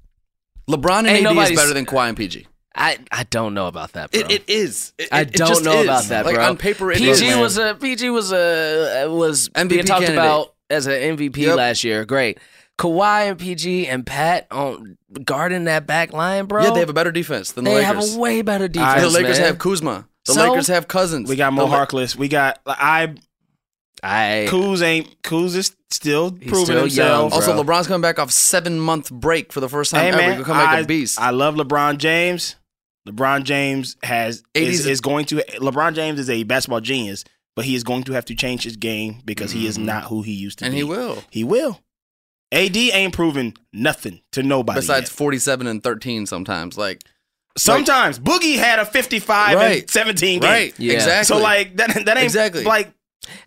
LeBron 0.69 0.99
and 0.99 1.07
Ain't 1.07 1.25
AD 1.27 1.51
is 1.51 1.57
better 1.57 1.73
than 1.73 1.85
Kawhi 1.85 2.09
and 2.09 2.17
PG. 2.17 2.47
I 2.75 2.99
I 3.11 3.23
don't 3.23 3.53
know 3.53 3.67
about 3.67 3.93
that, 3.93 4.11
bro. 4.11 4.21
It, 4.21 4.31
it 4.31 4.43
is. 4.49 4.93
It- 4.97 5.09
I 5.11 5.21
it- 5.21 5.29
it 5.29 5.33
don't 5.35 5.47
just 5.49 5.63
know 5.63 5.79
is. 5.79 5.83
about 5.85 6.03
that, 6.05 6.25
like, 6.25 6.35
bro. 6.35 6.45
On 6.49 6.57
paper, 6.57 6.91
it 6.91 6.97
PG 6.99 7.27
is, 7.27 7.37
was 7.37 7.57
a 7.57 7.75
PG 7.75 8.09
was 8.11 8.31
a 8.31 9.07
was 9.09 9.49
MVP 9.49 9.69
being 9.69 9.85
talked 9.85 10.05
candidate. 10.05 10.17
about 10.17 10.53
as 10.69 10.87
an 10.87 10.93
MVP 11.17 11.37
Yep. 11.37 11.57
last 11.57 11.83
year. 11.83 12.05
Great. 12.05 12.37
Kawhi 12.79 13.29
and 13.29 13.37
PG 13.37 13.87
and 13.87 14.05
Pat 14.05 14.47
on 14.49 14.97
guarding 15.23 15.65
that 15.65 15.85
back 15.85 16.13
line, 16.13 16.45
bro. 16.45 16.63
Yeah, 16.63 16.71
they 16.71 16.79
have 16.79 16.89
a 16.89 16.93
better 16.93 17.11
defense 17.11 17.51
than 17.51 17.65
the 17.65 17.71
They 17.71 17.85
Lakers. 17.85 18.07
have 18.09 18.17
a 18.17 18.19
way 18.19 18.41
better 18.41 18.67
defense. 18.67 19.01
the 19.01 19.09
Lakers 19.09 19.37
man. 19.37 19.47
have 19.47 19.59
Kuzma. 19.59 20.07
The 20.25 20.33
So? 20.33 20.49
Lakers 20.49 20.67
have 20.67 20.87
Cousins. 20.87 21.29
We 21.29 21.35
got 21.35 21.51
Mo 21.53 21.67
The 21.67 21.75
Harkless. 21.75 22.15
We 22.15 22.27
got 22.27 22.59
I 22.65 23.13
I 24.03 24.47
Kuz 24.49 24.81
ain't 24.81 25.21
Kuz 25.21 25.55
is 25.55 25.75
still 25.91 26.31
proving 26.31 26.65
still 26.65 26.79
himself. 26.81 27.31
young, 27.31 27.31
Also. 27.33 27.61
LeBron's 27.61 27.85
coming 27.87 28.01
back 28.01 28.17
off 28.17 28.31
seven 28.31 28.79
month 28.79 29.11
break 29.11 29.51
for 29.53 29.59
the 29.59 29.69
first 29.69 29.91
time 29.91 30.01
Hey 30.01 30.07
ever. 30.09 30.17
man, 30.17 30.35
He'll 30.37 30.45
come 30.45 30.57
back 30.57 30.69
I, 30.69 30.79
a 30.79 30.85
beast. 30.85 31.19
I 31.19 31.29
love 31.31 31.55
LeBron 31.55 31.97
James. 31.97 32.55
LeBron 33.07 33.43
James 33.43 33.97
has 34.03 34.43
is, 34.53 34.85
is 34.85 35.01
going 35.01 35.25
to 35.25 35.37
LeBron 35.37 35.95
James 35.95 36.19
is 36.19 36.29
a 36.29 36.43
basketball 36.43 36.81
genius, 36.81 37.23
but 37.55 37.65
he 37.65 37.75
is 37.75 37.83
going 37.83 38.03
to 38.03 38.13
have 38.13 38.25
to 38.25 38.35
change 38.35 38.63
his 38.63 38.77
game 38.77 39.21
because 39.25 39.51
he 39.51 39.65
is 39.67 39.77
not 39.77 40.03
who 40.05 40.21
he 40.21 40.33
used 40.33 40.59
to 40.59 40.65
Mm-hmm. 40.65 40.69
and 40.71 40.77
he 40.77 40.83
will. 40.83 41.23
He 41.31 41.43
will. 41.43 41.79
AD 42.51 42.75
ain't 42.77 43.13
proven 43.13 43.53
nothing 43.73 44.21
to 44.33 44.43
nobody. 44.43 44.77
Besides 44.79 45.09
yet. 45.09 45.15
47 45.17 45.67
and 45.67 45.81
13 45.81 46.25
sometimes. 46.25 46.77
Like, 46.77 47.01
sometimes 47.57 48.19
Boogie 48.19 48.57
had 48.57 48.77
a 48.79 48.85
55 48.85 49.55
Right. 49.55 49.81
and 49.81 49.89
17 49.89 50.39
game. 50.41 50.49
right. 50.49 50.73
Yeah. 50.77 50.93
Exactly. 50.93 51.23
So 51.37 51.41
like 51.41 51.77
that 51.77 51.93
that 52.05 52.17
ain't 52.17 52.23
Exactly. 52.25 52.63
like 52.63 52.93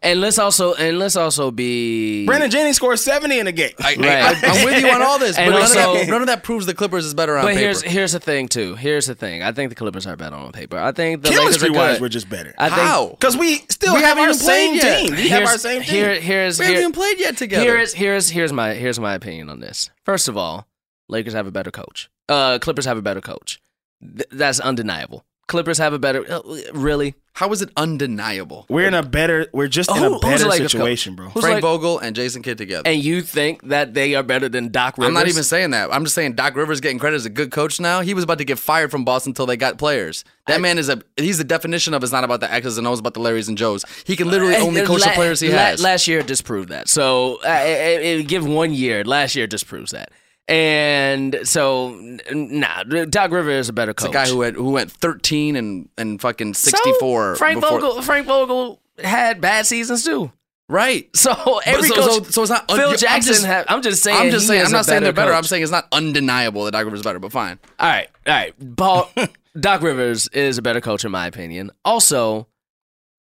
and 0.02 0.20
let's 0.20 0.38
also 0.38 0.74
and 0.74 0.98
let's 0.98 1.16
also 1.16 1.50
be 1.50 2.24
Brandon 2.26 2.50
Jennings 2.50 2.76
scored 2.76 2.98
70 2.98 3.38
in 3.40 3.46
a 3.46 3.52
game. 3.52 3.72
I, 3.80 3.94
Right. 3.96 4.44
I, 4.44 4.56
am 4.58 4.64
with 4.64 4.80
you 4.82 4.88
on 4.90 5.02
all 5.02 5.18
this, 5.18 5.36
but 5.36 5.46
none, 5.50 5.54
also- 5.60 5.92
of 5.94 5.98
that, 5.98 6.08
none 6.08 6.20
of 6.20 6.26
that 6.28 6.42
proves 6.44 6.66
the 6.66 6.74
Clippers 6.74 7.04
is 7.04 7.14
better 7.14 7.36
on 7.36 7.44
But 7.44 7.48
paper. 7.54 7.60
here's 7.60 7.82
here's 7.82 8.12
the 8.12 8.20
thing 8.20 8.48
too. 8.48 8.76
Here's 8.76 9.06
the 9.06 9.14
thing. 9.14 9.42
I 9.42 9.52
think 9.52 9.70
the 9.70 9.74
Clippers 9.74 10.06
are 10.06 10.16
better 10.16 10.36
on 10.36 10.52
paper. 10.52 10.78
I 10.78 10.92
think 10.92 11.22
the 11.22 11.30
Chemistry 11.30 11.68
Lakers 11.70 11.76
are 11.76 11.80
wise, 11.80 11.94
good. 11.96 12.02
we're 12.02 12.08
just 12.08 12.30
better. 12.30 12.54
I 12.58 12.68
think 12.68 12.80
How? 12.80 13.08
Because 13.10 13.36
we 13.36 13.56
still 13.68 13.94
We 13.94 14.00
have 14.02 14.16
haven't 14.16 14.24
our 14.24 14.30
even 14.30 14.40
played 14.40 14.46
same 14.46 14.74
yet. 14.76 14.98
team. 15.00 15.14
We 15.16 15.28
have 15.28 15.42
our 15.48 15.58
same 15.58 15.82
team. 15.82 15.90
Here, 15.90 16.20
here's 16.20 16.58
we 16.58 16.66
haven't 16.66 16.80
even 16.80 16.92
played 16.92 17.18
yet 17.18 17.36
together. 17.36 17.64
Here's 17.64 17.92
here's 17.94 18.28
here's 18.30 18.52
my 18.52 18.74
here's 18.74 19.00
my 19.00 19.14
opinion 19.14 19.50
on 19.50 19.60
this. 19.60 19.90
First 20.04 20.28
of 20.28 20.36
all, 20.36 20.66
Lakers 21.08 21.32
have 21.34 21.46
a 21.46 21.50
better 21.52 21.70
coach. 21.70 22.08
Uh, 22.28 22.58
Clippers 22.60 22.84
have 22.86 22.96
a 22.96 23.02
better 23.02 23.20
coach. 23.20 23.60
Th- 24.00 24.26
that's 24.30 24.60
undeniable. 24.60 25.24
Clippers 25.47 25.78
have 25.78 25.92
a 25.92 25.99
better. 25.99 26.24
Uh, 26.30 26.40
really? 26.72 27.14
How 27.34 27.51
is 27.53 27.61
it 27.62 27.68
undeniable? 27.76 28.64
We're 28.68 28.86
in 28.86 28.95
a 28.95 29.03
better. 29.03 29.47
We're 29.53 29.66
just 29.68 29.90
in 29.90 29.97
Who- 29.97 30.05
a 30.07 30.11
who's 30.12 30.20
better 30.20 30.49
Lakers 30.49 30.72
situation, 30.72 31.12
coach? 31.14 31.16
bro. 31.16 31.28
Who's 31.30 31.42
Frank 31.42 31.55
like- 31.57 31.62
Vogel 31.62 31.99
and 31.99 32.14
Jason 32.16 32.42
Kidd 32.42 32.57
together. 32.59 32.82
And 32.86 33.03
you 33.03 33.20
think 33.22 33.62
that 33.68 33.92
they 33.92 34.14
are 34.14 34.22
better 34.22 34.49
than 34.49 34.70
Doc 34.70 34.97
Rivers? 34.97 35.09
I'm 35.09 35.14
not 35.14 35.28
even 35.28 35.42
saying 35.42 35.70
that. 35.72 35.92
I'm 35.92 36.05
just 36.05 36.14
saying 36.14 36.34
Doc 36.34 36.55
Rivers 36.57 36.80
getting 36.80 36.99
credit 36.99 37.16
as 37.16 37.26
a 37.26 37.30
good 37.30 37.51
coach 37.51 37.80
now. 37.80 38.01
He 38.03 38.14
was 38.14 38.24
about 38.24 38.38
to 38.38 38.45
get 38.45 38.59
fired 38.59 38.90
from 38.90 39.05
Boston 39.05 39.30
until 39.30 39.47
they 39.47 39.57
got 39.57 39.76
players. 39.78 40.24
That 40.47 40.61
man 40.61 40.78
is 40.78 40.88
a 40.88 41.03
he's 41.16 41.38
the 41.38 41.45
definition 41.45 41.92
of 41.95 42.03
it's 42.03 42.12
not 42.12 42.24
about 42.24 42.40
the 42.40 42.51
X's 42.53 42.78
and 42.78 42.86
O's, 42.86 43.01
about 43.01 43.14
the 43.14 43.20
Larrys 43.20 43.49
and 43.49 43.59
Joes. 43.59 43.84
He 44.05 44.14
can 44.16 44.30
literally 44.30 44.57
only 44.57 44.80
the 44.82 44.86
coach 44.86 45.03
the 45.03 45.11
players 45.11 45.40
he 45.40 45.49
la- 45.51 45.57
has. 45.59 45.82
Last 45.82 46.07
year 46.07 46.22
disproved 46.22 46.68
that. 46.70 46.88
So 46.88 47.40
uh, 47.45 47.62
it, 47.66 48.03
it- 48.20 48.28
give 48.28 48.47
one 48.47 48.72
year. 48.72 49.05
Last 49.05 49.34
year 49.34 49.47
disproves 49.47 49.90
that. 49.92 50.11
And 50.47 51.38
so 51.45 51.99
nah, 52.32 52.82
Doc 52.84 53.30
Rivers 53.30 53.66
is 53.66 53.68
a 53.70 53.72
better 53.72 53.92
It's 53.92 54.03
coach. 54.03 54.11
a 54.11 54.12
guy 54.12 54.28
who 54.28 54.42
had 54.42 54.55
who 54.57 54.70
went 54.72 54.90
13 54.92 55.57
and 55.57 55.88
and 55.97 56.20
fucking 56.20 56.53
So, 56.55 56.70
64. 56.70 57.36
Frank 57.36 57.61
before- 57.61 57.80
Vogel. 57.80 58.03
Frank 58.03 58.26
Vogel 58.26 58.80
had 59.03 59.40
bad 59.40 59.66
seasons 59.66 60.05
too. 60.05 60.30
Right. 60.68 61.14
So 61.16 61.61
every 61.64 61.88
so, 61.88 61.95
coach. 61.95 62.24
so, 62.26 62.30
so 62.30 62.42
it's 62.42 62.51
not. 62.51 62.70
Phil 62.70 62.90
I'm 62.90 62.97
Jackson. 62.97 63.32
just, 63.34 63.47
ha- 63.47 63.64
I'm 63.68 63.82
just 63.82 64.03
saying. 64.03 64.18
I'm 64.18 64.30
just 64.30 64.47
saying. 64.47 64.64
I'm 64.66 64.72
not 64.72 64.84
saying 64.86 65.03
they're 65.03 65.12
better. 65.12 65.30
coach. 65.30 65.38
I'm 65.38 65.45
saying 65.45 65.62
it's 65.62 65.72
not 65.72 65.86
undeniable 65.92 66.64
that 66.64 66.72
Doc 66.72 66.84
Rivers 66.84 67.01
is 67.01 67.05
better. 67.05 67.18
But 67.18 67.32
fine. 67.32 67.59
All 67.78 67.88
right, 67.88 68.09
all 68.26 68.32
right. 68.34 68.55
Ball, 68.59 69.11
Doc 69.61 69.82
Rivers 69.82 70.28
is 70.28 70.57
a 70.59 70.62
better 70.62 70.80
coach 70.80 71.05
in 71.05 71.11
my 71.11 71.26
opinion. 71.26 71.70
Also, 71.84 72.49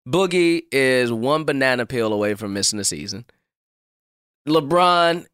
Boogie 0.07 0.63
is 0.73 1.11
one 1.11 1.43
banana 1.45 1.85
peel 1.85 2.11
away 2.11 2.33
from 2.35 2.53
missing 2.53 2.77
the 2.77 2.83
season. 2.85 3.23
LeBron, 4.47 5.25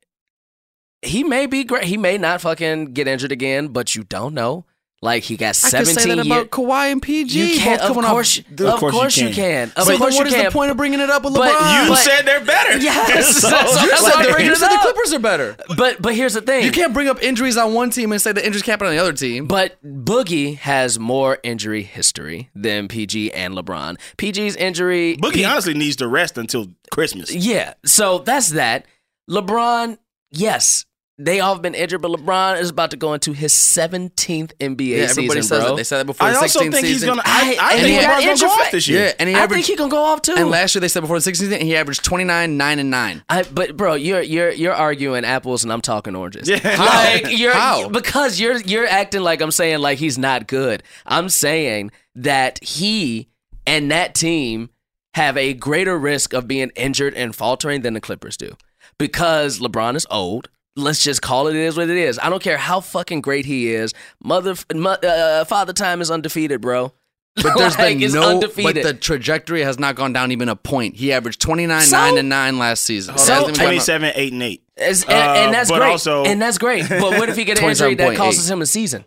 he 1.02 1.24
may 1.24 1.46
be 1.46 1.64
great. 1.64 1.84
He 1.86 1.98
may 1.98 2.18
not 2.18 2.42
fucking 2.42 2.94
get 2.94 3.08
injured 3.08 3.32
again, 3.32 3.70
but 3.70 3.96
you 3.96 4.04
don't 4.04 4.34
know. 4.34 4.66
Like 5.00 5.22
he 5.22 5.38
got 5.38 5.50
I 5.64 5.70
could 5.70 5.86
17 5.86 5.94
say 5.96 6.10
that 6.10 6.16
years. 6.16 6.26
about 6.26 6.50
Kawhi 6.50 6.92
and 6.92 7.00
PG. 7.00 7.40
You 7.54 7.60
can't. 7.60 7.80
both 7.82 7.90
Of 7.92 7.96
coming 7.98 8.06
off- 8.06 8.12
course, 8.14 8.40
Of 8.40 8.62
of 8.62 8.80
course 8.80 8.94
course, 8.96 9.18
you 9.18 9.28
you 9.28 9.34
can. 9.36 9.70
can. 9.70 9.74
Of 9.78 9.84
So 9.86 9.96
course 9.96 10.16
what 10.16 10.22
you 10.22 10.26
is 10.26 10.34
can. 10.34 10.46
the 10.46 10.52
point 10.52 10.72
of 10.72 10.78
bringing 10.78 11.00
it 11.00 11.10
up 11.12 11.24
with 11.24 11.36
But- 11.36 11.54
LeBron? 11.54 11.84
You 11.84 11.90
but- 11.90 11.98
said 12.00 12.24
they're 12.26 12.44
better. 12.44 12.78
Yes, 12.80 13.38
So- 13.42 13.48
that's, 13.52 13.80
You 13.84 13.90
that's 13.92 14.02
said 14.04 14.12
why 14.16 14.26
I'm 14.26 14.34
the- 14.34 14.44
you 14.44 14.56
said 14.56 14.70
the. 14.70 14.78
Clippers 14.82 15.14
are 15.14 15.20
better. 15.20 15.56
But 15.78 16.02
but 16.02 16.16
here's 16.16 16.34
the 16.34 16.42
thing. 16.42 16.64
You 16.66 16.72
can't 16.72 16.94
bring 16.96 17.08
up 17.10 17.22
injuries 17.22 17.58
on 17.58 17.76
one 17.76 17.92
team 17.92 18.12
and 18.12 18.20
say 18.20 18.32
the 18.32 18.44
injuries 18.44 18.64
can't 18.64 18.74
happen 18.82 18.88
on 18.88 18.94
the 18.96 19.00
other 19.00 19.14
team. 19.14 19.46
But 19.46 19.78
Boogie 19.86 20.58
has 20.58 20.98
more 20.98 21.38
injury 21.44 21.84
history 21.84 22.50
than 22.56 22.88
PG 22.88 23.34
and 23.34 23.54
LeBron. 23.54 24.00
PG's 24.18 24.56
injury. 24.56 25.16
Boogie 25.22 25.48
honestly 25.48 25.76
needs 25.76 25.98
to 25.98 26.08
rest 26.08 26.40
until 26.40 26.70
Christmas. 26.92 27.32
Yeah. 27.36 27.76
So 27.86 28.18
that's 28.18 28.50
that. 28.50 28.88
LeBron, 29.30 30.00
yes, 30.32 30.86
they 31.20 31.40
all 31.40 31.54
have 31.56 31.64
been 31.64 31.74
injured, 31.74 32.04
but 32.04 32.12
LeBron 32.12 32.60
is 32.62 32.70
about 32.70 32.92
to 32.92 32.98
go 32.98 33.14
into 33.16 33.34
his 33.34 33.52
17th 33.52 34.52
NBA 34.60 34.88
yeah, 34.90 34.98
everybody 35.06 35.42
season, 35.42 35.44
says 35.44 35.60
bro. 35.64 35.70
that. 35.70 35.76
They 35.78 35.84
said 35.84 35.98
that 35.98 36.06
before 36.06 36.28
I 36.28 36.32
the 36.34 36.38
16th 36.38 36.42
also 36.42 36.60
think 36.60 36.74
season. 36.76 36.88
he's 36.90 37.04
gonna. 37.06 37.22
I, 37.26 37.58
I- 37.60 37.68
I 37.70 37.80
think 37.80 37.88
he 37.88 37.94
got 37.96 38.02
LeBron's 38.04 38.20
gonna 38.20 38.32
injured 38.32 38.48
go 38.50 38.56
fa- 38.56 38.62
off 38.62 38.72
this 38.72 38.88
year. 38.88 39.06
yeah, 39.06 39.14
and 39.20 39.30
he 39.30 39.34
I 39.36 39.40
averaged. 39.40 39.54
think 39.54 39.66
he 39.66 39.76
can 39.84 39.90
go 39.90 39.98
off 40.04 40.22
too. 40.22 40.36
and 40.38 40.50
last 40.52 40.76
year 40.76 40.80
they 40.82 40.88
said 40.88 41.00
before 41.00 41.20
the 41.20 41.32
16th 41.32 41.38
season 41.38 41.62
he 41.62 41.76
averaged 41.76 42.04
29, 42.06 42.56
9, 42.58 42.80
and 42.80 42.92
9. 42.92 43.24
I, 43.30 43.44
but 43.44 43.76
bro, 43.76 43.96
you're 43.96 44.22
you're 44.22 44.52
you're 44.52 44.74
arguing 44.76 45.26
apples 45.26 45.64
and 45.64 45.74
I'm 45.74 45.82
talking 45.82 46.16
oranges. 46.16 46.48
Yeah. 46.48 46.60
Like 46.78 47.36
you're 47.36 47.54
How? 47.54 47.90
because 47.90 48.40
you're 48.40 48.58
you're 48.62 48.86
acting 48.86 49.22
like 49.22 49.42
I'm 49.42 49.50
saying 49.52 49.80
like 49.80 49.98
he's 49.98 50.20
not 50.20 50.46
good. 50.48 50.84
I'm 51.06 51.30
saying 51.30 51.90
that 52.14 52.64
he 52.64 53.28
and 53.66 53.90
that 53.90 54.14
team 54.14 54.70
have 55.16 55.36
a 55.36 55.56
greater 55.56 55.98
risk 55.98 56.34
of 56.34 56.48
being 56.48 56.70
injured 56.76 57.16
and 57.16 57.36
faltering 57.36 57.82
than 57.82 57.96
the 57.96 58.02
Clippers 58.02 58.38
do. 58.38 58.56
Because 59.00 59.60
LeBron 59.60 59.96
is 59.96 60.08
old. 60.10 60.50
Let's 60.76 61.04
just 61.04 61.22
call 61.22 61.48
it, 61.48 61.56
it 61.56 61.62
is 61.62 61.76
what 61.76 61.90
it 61.90 61.98
is. 61.98 62.20
I 62.22 62.30
don't 62.30 62.42
care 62.42 62.58
how 62.58 62.82
fucking 62.82 63.22
great 63.22 63.46
he 63.46 63.74
is. 63.74 63.94
Mother, 64.24 64.56
mo- 64.76 64.92
uh, 64.92 65.44
father 65.46 65.74
time 65.74 66.02
is 66.02 66.12
undefeated, 66.12 66.62
bro. 66.62 66.94
But 67.36 67.58
there's 67.58 67.76
Like, 67.80 67.98
been 68.00 68.12
no. 68.14 68.30
undefeated. 68.30 68.76
But 68.76 68.84
the 68.84 68.94
trajectory 68.94 69.62
has 69.64 69.80
not 69.80 69.96
gone 69.96 70.14
down 70.14 70.32
even 70.32 70.50
a 70.50 70.56
point. 70.56 70.96
He 70.96 71.12
averaged 71.12 71.42
29, 71.42 71.82
So- 71.82 71.98
9, 71.98 72.18
and 72.20 72.30
9 72.30 72.60
last 72.60 72.84
season. 72.84 73.18
So- 73.18 73.34
hasn't 73.34 73.50
even 73.50 73.56
gone 73.60 73.66
up. 73.66 73.70
27, 73.86 74.12
8, 74.16 74.34
and 74.34 74.44
8. 74.44 74.64
It's- 74.78 75.04
and, 75.04 75.12
Uh, 75.12 75.34
and 75.46 75.54
that's 75.54 75.72
great. 75.72 75.82
also- 75.82 76.24
and 76.26 76.40
that's 76.42 76.58
great. 76.60 76.88
But 76.88 77.02
what 77.02 77.30
if 77.30 77.36
he 77.36 77.44
gets 77.44 77.60
an 77.60 77.70
injury 77.70 77.96
that 77.96 78.10
27.8. 78.14 78.18
costs 78.18 78.50
him 78.50 78.62
a 78.62 78.66
season? 78.68 79.06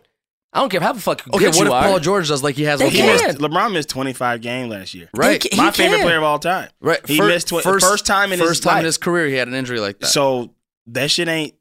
I 0.53 0.59
don't 0.59 0.69
care 0.69 0.81
how 0.81 0.93
fucking 0.93 1.33
Okay, 1.33 1.45
good 1.45 1.55
what 1.55 1.59
you 1.59 1.65
if 1.67 1.71
are. 1.71 1.83
Paul 1.83 1.99
George 1.99 2.27
does 2.27 2.43
like 2.43 2.55
he 2.55 2.63
has 2.63 2.79
They 2.79 2.85
with 2.85 2.93
He 2.93 2.99
can. 2.99 3.17
Kawhi? 3.17 3.27
missed, 3.27 3.37
LeBron 3.39 3.71
missed 3.73 3.89
25 3.89 4.41
games 4.41 4.69
last 4.71 4.93
year. 4.93 5.09
Right. 5.15 5.41
He 5.41 5.55
My 5.55 5.65
can. 5.65 5.73
favorite 5.73 6.01
player 6.01 6.17
of 6.17 6.23
all 6.23 6.39
time. 6.39 6.69
Right. 6.81 6.99
He 7.07 7.17
Fir- 7.17 7.27
missed 7.27 7.47
tw- 7.47 7.61
first 7.61 8.05
time 8.05 8.33
in 8.33 8.39
first 8.39 8.49
his 8.49 8.59
time 8.59 8.73
life. 8.73 8.79
in 8.81 8.85
his 8.85 8.97
career 8.97 9.27
he 9.27 9.35
had 9.35 9.47
an 9.47 9.53
injury 9.53 9.79
like 9.79 9.99
that. 9.99 10.07
So 10.07 10.53
that 10.87 11.09
shit 11.11 11.27
ain't. 11.27 11.53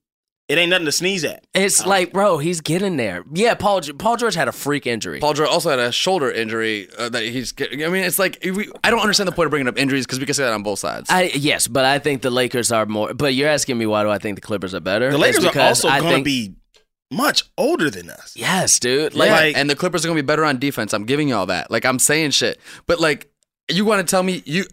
It 0.49 0.59
ain't 0.59 0.71
nothing 0.71 0.87
to 0.87 0.91
sneeze 0.93 1.23
at. 1.23 1.47
It's 1.55 1.87
like, 1.87 2.13
bro, 2.13 2.39
he's 2.39 2.61
getting 2.61 2.97
there. 2.97 3.23
Yeah, 3.33 3.55
Paul 3.55 3.83
Paul 3.97 4.17
George 4.17 4.35
had 4.35 4.49
a 4.49 4.53
freak 4.53 4.85
injury. 4.85 5.21
Paul 5.21 5.33
George 5.35 5.49
also 5.49 5.71
had 5.71 5.79
a 5.79 5.93
shoulder 5.93 6.29
injury 6.29 6.89
uh, 6.99 7.09
that 7.11 7.23
he's. 7.23 7.53
Getting, 7.53 7.85
I 7.85 7.89
mean, 7.89 8.03
it's 8.03 8.19
like 8.19 8.39
we, 8.43 8.69
I 8.83 8.91
don't 8.91 8.99
understand 8.99 9.29
the 9.29 9.33
point 9.33 9.47
of 9.47 9.51
bringing 9.51 9.69
up 9.69 9.79
injuries 9.79 10.07
because 10.07 10.19
we 10.19 10.27
can 10.27 10.35
say 10.35 10.43
that 10.43 10.53
on 10.53 10.65
both 10.65 10.81
sides. 10.81 11.09
I 11.09 11.31
yes, 11.37 11.69
but 11.69 11.85
I 11.85 12.01
think 12.01 12.23
the 12.23 12.31
Lakers 12.31 12.73
are 12.73 12.85
more. 12.87 13.15
But 13.15 13.35
you're 13.35 13.49
asking 13.49 13.79
me 13.79 13.87
why 13.87 14.03
do 14.03 14.11
I 14.11 14.19
think 14.19 14.35
the 14.35 14.41
Clippers 14.41 14.75
are 14.75 14.81
better? 14.81 15.11
The 15.11 15.15
It's 15.15 15.23
Lakers 15.23 15.45
are 15.45 15.49
because 15.51 15.85
also 15.85 15.89
I 15.89 16.01
going 16.01 16.11
to 16.11 16.15
think- 16.17 16.25
be 16.25 16.55
much 17.11 17.45
older 17.59 17.91
than 17.91 18.09
us. 18.11 18.33
Yes, 18.37 18.79
dude. 18.79 19.15
Like, 19.15 19.31
Like, 19.31 19.41
Like- 19.41 19.57
and 19.57 19.69
the 19.69 19.77
Clippers 19.77 20.05
are 20.05 20.09
gonna 20.09 20.19
be 20.23 20.27
better 20.27 20.45
on 20.45 20.59
defense. 20.59 20.93
I'm 20.93 21.05
giving 21.05 21.29
you 21.29 21.35
all 21.35 21.47
that. 21.47 21.71
Like 21.71 21.85
I'm 21.85 21.99
saying 21.99 22.31
shit. 22.33 22.61
But 22.87 23.01
like 23.01 23.31
you 23.69 23.85
want 23.85 24.07
to 24.07 24.11
tell 24.11 24.23
me 24.23 24.43
you 24.47 24.65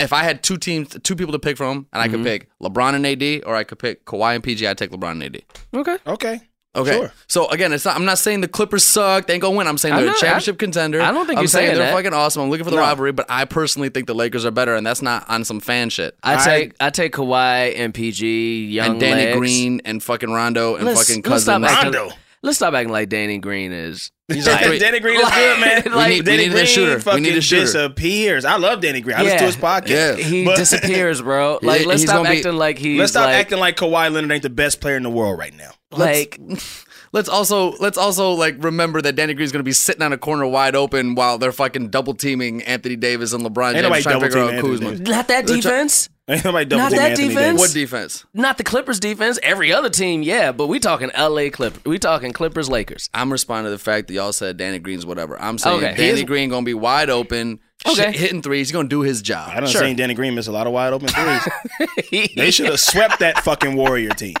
if 0.00 0.12
I 0.12 0.22
had 0.24 0.42
two 0.42 0.56
teams, 0.56 0.96
two 1.04 1.14
people 1.14 1.32
to 1.32 1.38
pick 1.38 1.56
from, 1.56 1.86
and 1.92 2.02
I 2.02 2.06
Mm-hmm. 2.08 2.16
could 2.16 2.24
pick 2.24 2.48
LeBron 2.60 2.94
and 2.94 3.06
AD, 3.06 3.42
or 3.46 3.54
I 3.54 3.62
could 3.64 3.78
pick 3.78 4.04
Kawhi 4.04 4.34
and 4.34 4.42
PG, 4.42 4.66
I'd 4.66 4.76
take 4.78 4.90
LeBron 4.90 5.12
and 5.12 5.22
AD. 5.24 5.42
okay. 5.74 5.96
Okay. 6.06 6.40
Okay. 6.74 6.92
Sure. 6.96 7.12
So 7.28 7.48
again, 7.50 7.72
it's 7.74 7.84
not. 7.84 7.96
I'm 7.96 8.06
not 8.06 8.16
saying 8.18 8.40
the 8.40 8.48
Clippers 8.48 8.82
suck. 8.82 9.26
They 9.26 9.34
ain't 9.34 9.42
gonna 9.42 9.56
win. 9.56 9.66
I'm 9.66 9.76
saying 9.76 9.92
I'm 9.92 10.00
they're 10.00 10.06
not- 10.08 10.16
a 10.16 10.20
championship 10.20 10.58
contender. 10.58 11.02
I 11.02 11.12
don't 11.12 11.26
think 11.26 11.36
I'm 11.38 11.42
you're 11.42 11.48
saying, 11.48 11.66
saying 11.66 11.78
they're 11.78 11.88
that. 11.88 11.94
fucking 11.94 12.14
awesome. 12.14 12.42
I'm 12.42 12.50
looking 12.50 12.64
for 12.64 12.70
the 12.70 12.76
No. 12.76 12.82
rivalry, 12.82 13.12
but 13.12 13.26
I 13.28 13.44
personally 13.44 13.90
think 13.90 14.06
the 14.06 14.14
Lakers 14.14 14.46
are 14.46 14.50
better, 14.50 14.74
and 14.74 14.86
that's 14.86 15.02
not 15.02 15.28
on 15.28 15.44
some 15.44 15.60
fan 15.60 15.90
shit. 15.90 16.16
I 16.22 16.36
I- 16.36 16.44
take 16.44 16.74
I 16.80 16.88
take 16.90 17.12
Kawhi 17.12 17.78
and 17.78 17.92
PG, 17.92 18.66
young 18.70 18.92
and 18.92 19.00
Danny 19.00 19.24
legs. 19.26 19.36
Green 19.38 19.82
and 19.84 20.02
fucking 20.02 20.30
Rondo 20.32 20.76
and 20.76 20.86
Let's- 20.86 21.06
fucking 21.06 21.22
let's 21.30 21.42
stop 21.42 21.60
Cousins. 21.60 21.78
acting- 21.78 21.92
Rondo. 22.00 22.14
Let's 22.44 22.56
stop 22.56 22.74
acting 22.74 22.90
like 22.90 23.08
Danny 23.08 23.38
Green 23.38 23.70
is. 23.72 24.10
He's 24.26 24.46
a 24.48 24.56
three- 24.58 24.78
Danny 24.80 24.98
Green 24.98 25.20
is 25.20 25.28
good, 25.30 25.60
man. 25.60 25.82
We 25.84 25.90
need- 25.90 25.92
we 25.92 26.20
Danny 26.22 26.36
need 26.38 26.46
a 26.46 26.50
Green 26.54 26.66
shooter. 26.66 26.94
We 26.96 27.00
fucking 27.02 27.22
need 27.22 27.36
a 27.36 27.40
shooter. 27.42 27.66
disappears. 27.66 28.44
I 28.46 28.56
love 28.56 28.80
Danny 28.80 29.00
Green. 29.02 29.16
I 29.16 29.22
listen 29.22 29.38
to 29.38 29.44
his 29.44 29.56
podcast. 29.56 29.88
Yeah. 29.88 30.14
He 30.16 30.44
But- 30.46 30.56
disappears, 30.56 31.20
bro. 31.22 31.58
Like, 31.62 31.82
Yeah, 31.82 31.86
let's 31.86 32.00
he's 32.00 32.08
stop 32.10 32.20
gonna 32.22 32.30
be- 32.30 32.38
acting 32.38 32.56
like 32.56 32.78
he's 32.78 32.98
Let's 32.98 33.12
stop 33.12 33.26
like, 33.26 33.36
acting 33.36 33.58
like 33.58 33.76
Kawhi 33.76 34.10
Leonard 34.10 34.32
ain't 34.32 34.42
the 34.42 34.48
best 34.50 34.80
player 34.80 34.96
in 34.96 35.02
the 35.04 35.10
world 35.10 35.38
right 35.38 35.54
now. 35.56 35.70
Like 35.92 36.38
Let's 37.14 37.28
also 37.28 37.72
let's 37.72 37.98
also 37.98 38.32
like 38.32 38.56
remember 38.64 39.02
that 39.02 39.16
Danny 39.16 39.34
Green's 39.34 39.52
gonna 39.52 39.62
be 39.64 39.72
sitting 39.72 40.00
on 40.00 40.14
a 40.14 40.18
corner 40.18 40.46
wide 40.46 40.74
open 40.74 41.14
while 41.14 41.36
they're 41.36 41.52
fucking 41.52 41.88
double 41.90 42.14
teaming 42.14 42.62
Anthony 42.62 42.96
Davis 42.96 43.34
and 43.34 43.44
LeBron 43.44 43.72
James 43.72 43.82
nobody 43.82 44.02
trying 44.02 44.18
to 44.20 44.24
figure 44.26 44.38
out 44.38 44.50
double-teaming 44.52 44.70
Kuzma. 44.72 44.88
Anthony 44.92 45.10
not 45.10 45.28
that 45.28 45.46
defense. 45.46 46.08
Ain't 46.26 46.42
nobody 46.44 46.64
double 46.64 46.82
Not 46.84 46.92
that 46.92 47.10
Anthony 47.10 47.28
defense. 47.28 47.44
Davis. 47.46 47.60
What 47.60 47.72
defense? 47.74 48.24
Not 48.32 48.56
the 48.56 48.64
Clippers 48.64 48.98
defense. 48.98 49.38
Every 49.42 49.74
other 49.74 49.90
team, 49.90 50.22
yeah, 50.22 50.52
but 50.52 50.68
we 50.68 50.78
talking 50.78 51.10
L.A. 51.12 51.50
Clippers. 51.50 51.84
We 51.84 51.98
talking 51.98 52.32
Clippers 52.32 52.70
Lakers. 52.70 53.10
I'm 53.12 53.30
responding 53.30 53.66
to 53.66 53.70
the 53.76 53.78
fact 53.82 54.06
that 54.08 54.14
y'all 54.14 54.32
said 54.32 54.56
Danny 54.56 54.78
Green's 54.78 55.04
whatever. 55.04 55.38
I'm 55.38 55.58
saying 55.58 55.76
Okay. 55.78 55.86
Danny 55.94 56.02
He 56.02 56.08
is- 56.10 56.22
Green 56.24 56.48
gonna 56.48 56.64
be 56.64 56.72
wide 56.74 57.10
open, 57.10 57.58
Okay. 57.84 57.94
shit, 58.04 58.14
hitting 58.14 58.40
threes. 58.40 58.68
He's 58.68 58.72
gonna 58.72 58.88
do 58.88 59.00
his 59.02 59.20
job. 59.20 59.50
I 59.52 59.60
done 59.60 59.68
Sure. 59.68 59.82
seen 59.82 59.96
Danny 59.96 60.14
Green 60.14 60.34
miss 60.34 60.46
a 60.46 60.52
lot 60.52 60.66
of 60.66 60.72
wide 60.72 60.94
open 60.94 61.08
threes. 61.08 62.30
they 62.36 62.50
should 62.50 62.66
have 62.66 62.80
swept 62.80 63.18
that 63.18 63.40
fucking 63.44 63.74
Warrior 63.74 64.10
team. 64.10 64.34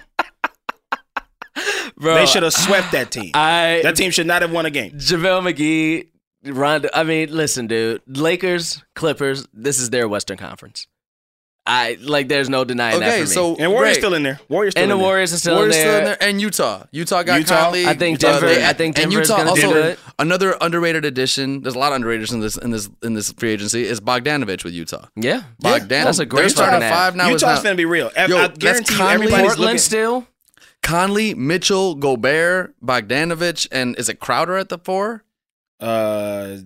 Bro, 2.02 2.14
They 2.16 2.26
should 2.26 2.42
have 2.42 2.52
swept 2.52 2.92
that 2.92 3.10
team. 3.10 3.30
I 3.34 3.80
That 3.82 3.96
team 3.96 4.10
should 4.10 4.26
not 4.26 4.42
have 4.42 4.52
won 4.52 4.66
a 4.66 4.70
game. 4.70 4.90
JaVale 4.92 5.52
McGee, 5.54 6.08
Rondo. 6.52 6.88
I 6.92 7.04
mean, 7.04 7.34
listen, 7.34 7.66
dude. 7.68 8.02
Lakers, 8.06 8.82
Clippers. 8.94 9.46
This 9.54 9.78
is 9.78 9.90
their 9.90 10.08
Western 10.08 10.36
Conference. 10.36 10.86
I 11.64 11.96
like. 12.02 12.26
There's 12.26 12.48
no 12.48 12.64
denying 12.64 12.98
that 12.98 13.20
Okay, 13.20 13.24
so 13.26 13.54
And 13.56 13.70
Warriors 13.70 13.94
great. 13.94 14.00
still 14.00 14.14
in 14.14 14.24
there. 14.24 14.40
Warriors 14.48 14.72
still 14.72 14.82
and 14.82 14.90
the 14.90 14.94
in 14.94 14.98
there. 14.98 15.06
Warriors 15.06 15.32
are 15.32 15.36
still 15.36 15.54
Warriors 15.54 15.76
in 15.76 15.80
still 15.80 15.92
there. 15.92 15.98
in 16.00 16.04
there, 16.06 16.16
and 16.20 16.40
Utah. 16.40 16.82
Utah 16.90 17.22
got 17.22 17.38
Utah? 17.38 17.62
Conley. 17.62 17.86
I 17.86 17.94
think 17.94 18.20
Utah- 18.20 18.32
Denver- 18.32 18.46
they- 18.52 18.66
I 18.66 18.72
think 18.72 18.98
and 18.98 19.12
Denver's 19.12 19.28
Utah 19.28 19.44
gonna 19.44 19.60
do 19.60 19.66
also 19.68 19.96
another 20.18 20.56
underrated 20.60 21.04
addition. 21.04 21.62
There's 21.62 21.76
a 21.76 21.78
lot 21.78 21.92
of 21.92 22.00
underrateds 22.00 22.32
in 22.32 22.40
this 22.40 22.56
in 22.56 22.72
this 22.72 22.90
in 23.04 23.14
this 23.14 23.30
free 23.38 23.50
agency. 23.52 23.84
Is 23.84 24.00
Bogdanovich 24.00 24.64
with 24.64 24.72
Utah. 24.74 25.04
Yeah, 25.14 25.42
Bogdan, 25.60 26.04
that's 26.04 26.18
a 26.18 26.26
great 26.26 26.40
They're 26.40 26.48
starting 26.48 26.72
fucking 26.80 26.82
at 26.82 26.92
ad. 26.92 26.96
five 26.98 27.14
now. 27.14 27.26
is 27.32 27.40
Utah's 27.42 27.62
gonna 27.62 27.76
be 27.76 27.84
real. 27.84 28.10
I- 28.16 28.26
Yo, 28.26 28.38
I 28.38 28.48
guarantee 28.48 28.94
you 28.94 28.98
Conley, 28.98 29.14
everybody's 29.14 29.46
Portland 29.46 29.60
looking. 29.60 29.78
still. 29.78 30.26
Conley, 30.82 31.34
Mitchell, 31.34 31.94
Gobert, 31.94 32.74
Bogdanovich, 32.84 33.68
and 33.70 33.96
is 33.98 34.08
it 34.08 34.18
Crowder 34.20 34.56
at 34.56 34.68
the 34.68 34.78
four? 34.78 35.24
Uh, 35.80 36.58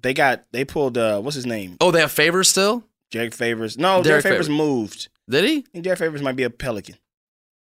they 0.00 0.12
got 0.14 0.44
they 0.52 0.64
pulled 0.64 0.98
uh 0.98 1.20
what's 1.20 1.34
his 1.36 1.46
name? 1.46 1.76
Oh, 1.80 1.90
they 1.90 2.00
have 2.00 2.12
favors 2.12 2.48
still. 2.48 2.84
Derrick 3.10 3.32
Favors. 3.34 3.78
No, 3.78 4.02
Derrick 4.02 4.04
Derrick 4.04 4.22
Favors 4.24 4.46
Favors. 4.46 4.58
moved. 4.58 5.08
Did 5.30 5.44
he? 5.44 5.58
I 5.58 5.62
think 5.72 5.84
Derrick 5.84 5.98
Favors 6.00 6.20
might 6.20 6.34
be 6.36 6.42
a 6.42 6.50
Pelican. 6.50 6.96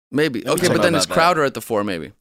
Maybe. 0.09 0.41
Let 0.41 0.53
Okay, 0.59 0.67
but 0.69 0.81
then 0.81 0.89
about 0.93 0.97
it's 0.99 1.05
that. 1.07 1.13
Crowder 1.13 1.43
at 1.43 1.53
the 1.53 1.59
four, 1.61 1.83
maybe. 1.83 2.13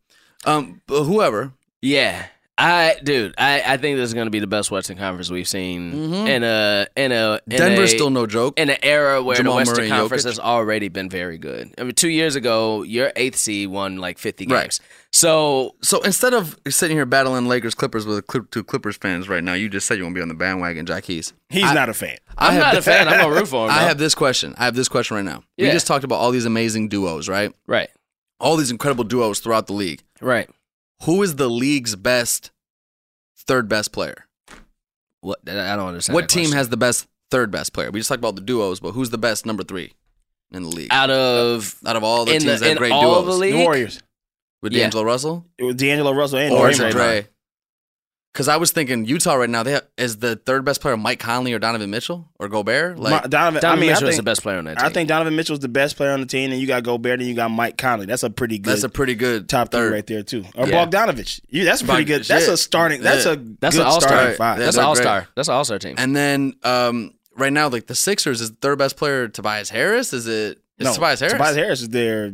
Um, 0.44 0.82
but 0.88 1.04
whoever. 1.04 1.52
Yeah. 1.80 2.26
I 2.58 2.96
dude, 3.02 3.34
I, 3.38 3.62
I 3.66 3.76
think 3.78 3.96
this 3.96 4.08
is 4.08 4.14
gonna 4.14 4.28
be 4.30 4.38
the 4.38 4.46
best 4.46 4.70
Western 4.70 4.98
Conference 4.98 5.30
we've 5.30 5.48
seen 5.48 5.92
Mhm. 5.92 6.28
in 6.28 6.44
a 6.44 6.86
in 6.96 7.10
a 7.10 7.40
in 7.50 7.56
Denver's 7.56 7.92
a, 7.92 7.96
still 7.96 8.10
no 8.10 8.26
joke. 8.26 8.58
in 8.58 8.68
an 8.68 8.76
era 8.82 9.22
where 9.22 9.36
Jamal 9.38 9.54
the 9.54 9.56
Western 9.56 9.76
Murray 9.78 9.88
Conference 9.88 10.22
Jokic. 10.24 10.28
has 10.28 10.38
already 10.38 10.88
been 10.88 11.08
very 11.08 11.38
good. 11.38 11.72
I 11.78 11.82
mean, 11.84 11.94
two 11.94 12.10
years 12.10 12.36
ago, 12.36 12.82
your 12.82 13.10
eighth 13.16 13.36
seed 13.36 13.70
won 13.70 13.96
like 13.96 14.18
fifty 14.18 14.46
Right. 14.46 14.64
games. 14.64 14.80
So 15.12 15.76
So 15.82 16.02
instead 16.02 16.34
of 16.34 16.56
sitting 16.68 16.96
here 16.96 17.06
battling 17.06 17.48
Lakers 17.48 17.74
Clippers 17.74 18.04
with 18.06 18.26
Clip- 18.26 18.50
two 18.50 18.62
Clippers 18.64 18.96
fans 18.98 19.30
right 19.30 19.42
now, 19.42 19.54
you 19.54 19.70
just 19.70 19.86
said 19.86 19.96
you 19.96 20.04
want 20.04 20.14
to 20.14 20.18
be 20.18 20.22
on 20.22 20.28
the 20.28 20.34
bandwagon, 20.34 20.84
Jaquise. 20.84 21.32
He's 21.48 21.62
not 21.72 21.88
a 21.88 21.94
fan. 21.94 22.18
I'm 22.36 22.52
have 22.52 22.62
not 22.62 22.72
the- 22.74 22.78
a 22.80 22.82
fan. 22.94 23.08
I'm 23.08 23.18
gonna 23.18 23.34
root 23.34 23.48
for 23.48 23.64
him. 23.64 23.70
I 23.70 23.80
have 23.84 23.96
this 23.96 24.14
question. 24.14 24.54
I 24.58 24.66
have 24.66 24.76
this 24.76 24.88
question 24.88 25.16
right 25.16 25.24
now. 25.24 25.42
We 25.56 25.70
just 25.70 25.86
talked 25.86 26.04
about 26.04 26.16
all 26.16 26.30
these 26.30 26.44
amazing 26.46 26.88
duos, 26.88 27.28
right? 27.30 27.50
right, 27.66 27.88
All 28.40 28.56
these 28.56 28.70
incredible 28.70 29.04
duos 29.04 29.38
throughout 29.40 29.66
the 29.68 29.72
league. 29.72 30.02
right. 30.20 30.50
Who 31.02 31.22
is 31.22 31.36
the 31.36 31.48
league's 31.48 31.96
best 31.96 32.50
third 33.46 33.68
best 33.68 33.92
player? 33.92 34.26
What 35.20 35.40
I 35.48 35.76
don't 35.76 35.88
understand. 35.88 36.14
what 36.14 36.28
team 36.28 36.42
question. 36.44 36.56
has 36.58 36.68
the 36.68 36.76
best 36.76 37.06
third 37.30 37.50
best 37.50 37.72
player? 37.72 37.90
We 37.90 38.00
just 38.00 38.08
talked 38.08 38.18
about 38.18 38.34
the 38.34 38.40
duos, 38.42 38.80
but 38.80 38.92
who's 38.92 39.10
the 39.10 39.18
best 39.18 39.46
number 39.46 39.62
three 39.62 39.92
in 40.52 40.62
the 40.62 40.68
league? 40.68 40.88
out 40.90 41.10
of 41.10 41.76
Out 41.86 41.96
of 41.96 42.04
all 42.04 42.24
the 42.24 42.32
teams 42.32 42.44
the 42.44 42.50
that 42.50 42.62
in 42.62 42.68
have 42.70 42.78
great 42.78 42.92
all 42.92 43.22
duos. 43.22 43.26
the 43.26 43.32
The 43.32 43.38
league? 43.38 43.54
Warriors. 43.64 44.00
with 44.62 44.72
Yeah. 44.72 44.80
D'Angelo 44.84 45.04
Russell 45.04 45.46
It 45.58 45.64
was 45.64 45.74
D'Angelo 45.76 46.12
Russell 46.12 46.38
and 46.38 46.52
or 46.54 46.68
Draymond. 46.70 46.90
Dre. 46.92 47.26
Because 48.32 48.48
I 48.48 48.56
was 48.56 48.70
thinking 48.70 49.04
Utah 49.04 49.34
right 49.34 49.50
now. 49.50 49.62
They 49.62 49.72
have, 49.72 49.86
is 49.98 50.16
the 50.16 50.36
third 50.36 50.64
best 50.64 50.80
player 50.80 50.96
Mike 50.96 51.20
Conley 51.20 51.52
or 51.52 51.58
Donovan 51.58 51.90
Mitchell 51.90 52.30
or 52.38 52.48
Gobert? 52.48 52.98
Like 52.98 53.10
Ma- 53.10 53.20
Donovan, 53.28 53.60
Donovan 53.60 53.64
I 53.64 53.74
mean, 53.80 53.90
Mitchell 53.90 54.06
I 54.06 54.10
is 54.10 54.16
the 54.16 54.22
best 54.22 54.40
player 54.42 54.56
on 54.56 54.64
that 54.64 54.78
team. 54.78 54.86
I 54.86 54.88
think 54.88 55.08
Donovan 55.10 55.36
Mitchell's 55.36 55.58
the 55.58 55.68
best 55.68 55.98
player 55.98 56.12
on 56.12 56.20
the 56.20 56.26
team, 56.26 56.50
and 56.50 56.58
you 56.58 56.66
got 56.66 56.82
Gobert, 56.82 57.20
and 57.20 57.28
you 57.28 57.34
got 57.34 57.50
Mike 57.50 57.76
Conley. 57.76 58.06
That's 58.06 58.22
a 58.22 58.30
pretty 58.30 58.58
good 58.58 58.70
that's 58.72 58.84
a 58.84 58.88
pretty 58.88 59.14
good 59.16 59.50
top 59.50 59.70
three 59.70 59.88
right 59.88 60.06
there 60.06 60.22
too. 60.22 60.44
Or 60.54 60.66
Yeah. 60.66 60.86
Bogdanovich. 60.86 61.40
You, 61.50 61.64
that's 61.66 61.82
pretty 61.82 62.04
Bog- 62.04 62.06
good. 62.06 62.24
That's 62.24 62.46
shit. 62.46 62.54
a 62.54 62.56
starting. 62.56 63.02
That's 63.02 63.26
Yeah. 63.26 63.32
a 63.32 63.36
That's 63.36 63.76
good 63.76 63.82
an 63.82 63.86
all-star. 63.88 64.08
starting 64.10 64.36
five. 64.38 64.58
That's 64.60 64.76
an 64.78 64.84
all 64.84 64.96
star. 64.96 65.28
That's 65.36 65.48
an 65.48 65.54
all 65.54 65.64
star 65.66 65.78
team. 65.78 65.96
And 65.98 66.16
then 66.16 66.54
um, 66.62 67.12
right 67.36 67.52
now, 67.52 67.68
like 67.68 67.86
the 67.86 67.94
Sixers 67.94 68.40
is 68.40 68.50
the 68.52 68.56
third 68.62 68.78
best 68.78 68.96
player 68.96 69.28
Tobias 69.28 69.68
Harris. 69.68 70.14
Is 70.14 70.26
it? 70.26 70.58
Is 70.78 70.86
no, 70.86 70.94
Tobias 70.94 71.20
Harris? 71.20 71.34
Tobias 71.34 71.56
Harris 71.56 71.82
is 71.82 71.90
their 71.90 72.32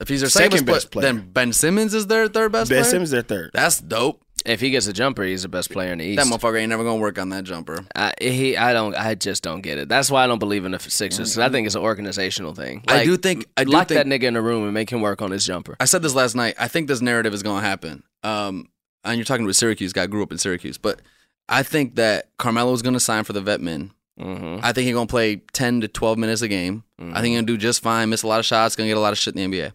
If 0.00 0.08
he's 0.08 0.20
their 0.22 0.30
Second 0.30 0.52
safest 0.52 0.64
pla- 0.66 0.74
best 0.74 0.90
player. 0.92 1.02
then 1.12 1.30
Ben 1.30 1.52
Simmons 1.52 1.92
is 1.92 2.06
their 2.06 2.26
third 2.26 2.52
best 2.52 2.70
Ben 2.70 2.80
player. 2.80 2.90
Simmons 2.90 3.10
their 3.10 3.20
third. 3.20 3.50
That's 3.52 3.82
dope. 3.82 4.22
If 4.46 4.60
he 4.60 4.70
gets 4.70 4.86
a 4.86 4.92
jumper, 4.92 5.22
he's 5.22 5.42
the 5.42 5.48
best 5.48 5.70
player 5.70 5.92
in 5.92 5.98
the 5.98 6.04
East. 6.04 6.16
That 6.16 6.26
motherfucker 6.26 6.58
ain't 6.58 6.70
never 6.70 6.84
gonna 6.84 7.00
work 7.00 7.18
on 7.18 7.28
that 7.30 7.44
jumper. 7.44 7.84
I, 7.94 8.12
he, 8.20 8.56
I 8.56 8.72
don't, 8.72 8.94
I 8.94 9.14
just 9.14 9.42
don't 9.42 9.60
get 9.60 9.78
it. 9.78 9.88
That's 9.88 10.10
why 10.10 10.24
I 10.24 10.26
don't 10.26 10.38
believe 10.38 10.64
in 10.64 10.72
the 10.72 10.78
Sixers. 10.78 11.38
I 11.38 11.48
think 11.48 11.66
it's 11.66 11.74
an 11.74 11.82
organizational 11.82 12.54
thing. 12.54 12.84
I 12.88 13.04
do 13.04 13.16
think 13.16 13.46
I 13.56 13.64
do 13.64 13.70
lock 13.70 13.88
think, 13.88 13.98
that 13.98 14.06
nigga 14.06 14.24
in 14.24 14.36
a 14.36 14.42
room 14.42 14.64
and 14.64 14.72
make 14.72 14.90
him 14.90 15.00
work 15.00 15.22
on 15.22 15.30
his 15.30 15.44
jumper. 15.44 15.76
I 15.80 15.84
said 15.84 16.02
this 16.02 16.14
last 16.14 16.34
night. 16.34 16.54
I 16.58 16.68
think 16.68 16.88
this 16.88 17.00
narrative 17.00 17.34
is 17.34 17.42
to 17.60 17.66
happen. 17.66 18.02
Um, 18.22 18.68
and 19.04 19.16
you're 19.16 19.24
talking 19.24 19.46
to 19.46 19.50
a 19.50 19.54
Syracuse 19.54 19.92
guy, 19.92 20.06
grew 20.06 20.22
up 20.22 20.32
in 20.32 20.38
Syracuse, 20.38 20.78
but 20.78 21.00
I 21.48 21.62
think 21.62 21.96
that 21.96 22.28
Carmelo 22.38 22.72
is 22.72 22.82
to 22.94 23.00
sign 23.00 23.24
for 23.24 23.32
the 23.32 23.40
vet 23.40 23.60
min. 23.60 23.92
Mm-hmm. 24.18 24.60
I 24.62 24.72
think 24.72 24.86
he's 24.86 24.94
to 25.06 25.10
play 25.10 25.36
10 25.36 25.80
to 25.82 25.88
12 25.88 26.18
minutes 26.18 26.42
a 26.42 26.48
game. 26.48 26.84
I 26.98 27.20
think 27.20 27.28
he's 27.28 27.36
going 27.36 27.46
to 27.46 27.52
do 27.52 27.56
just 27.56 27.82
fine, 27.82 28.10
miss 28.10 28.22
a 28.22 28.26
lot 28.26 28.38
of 28.38 28.44
shots, 28.44 28.76
to 28.76 28.90
get 28.90 28.96
a 28.96 29.00
lot 29.00 29.12
of 29.12 29.18
shit 29.18 29.34
in 29.34 29.50
the 29.50 29.58
NBA. 29.58 29.72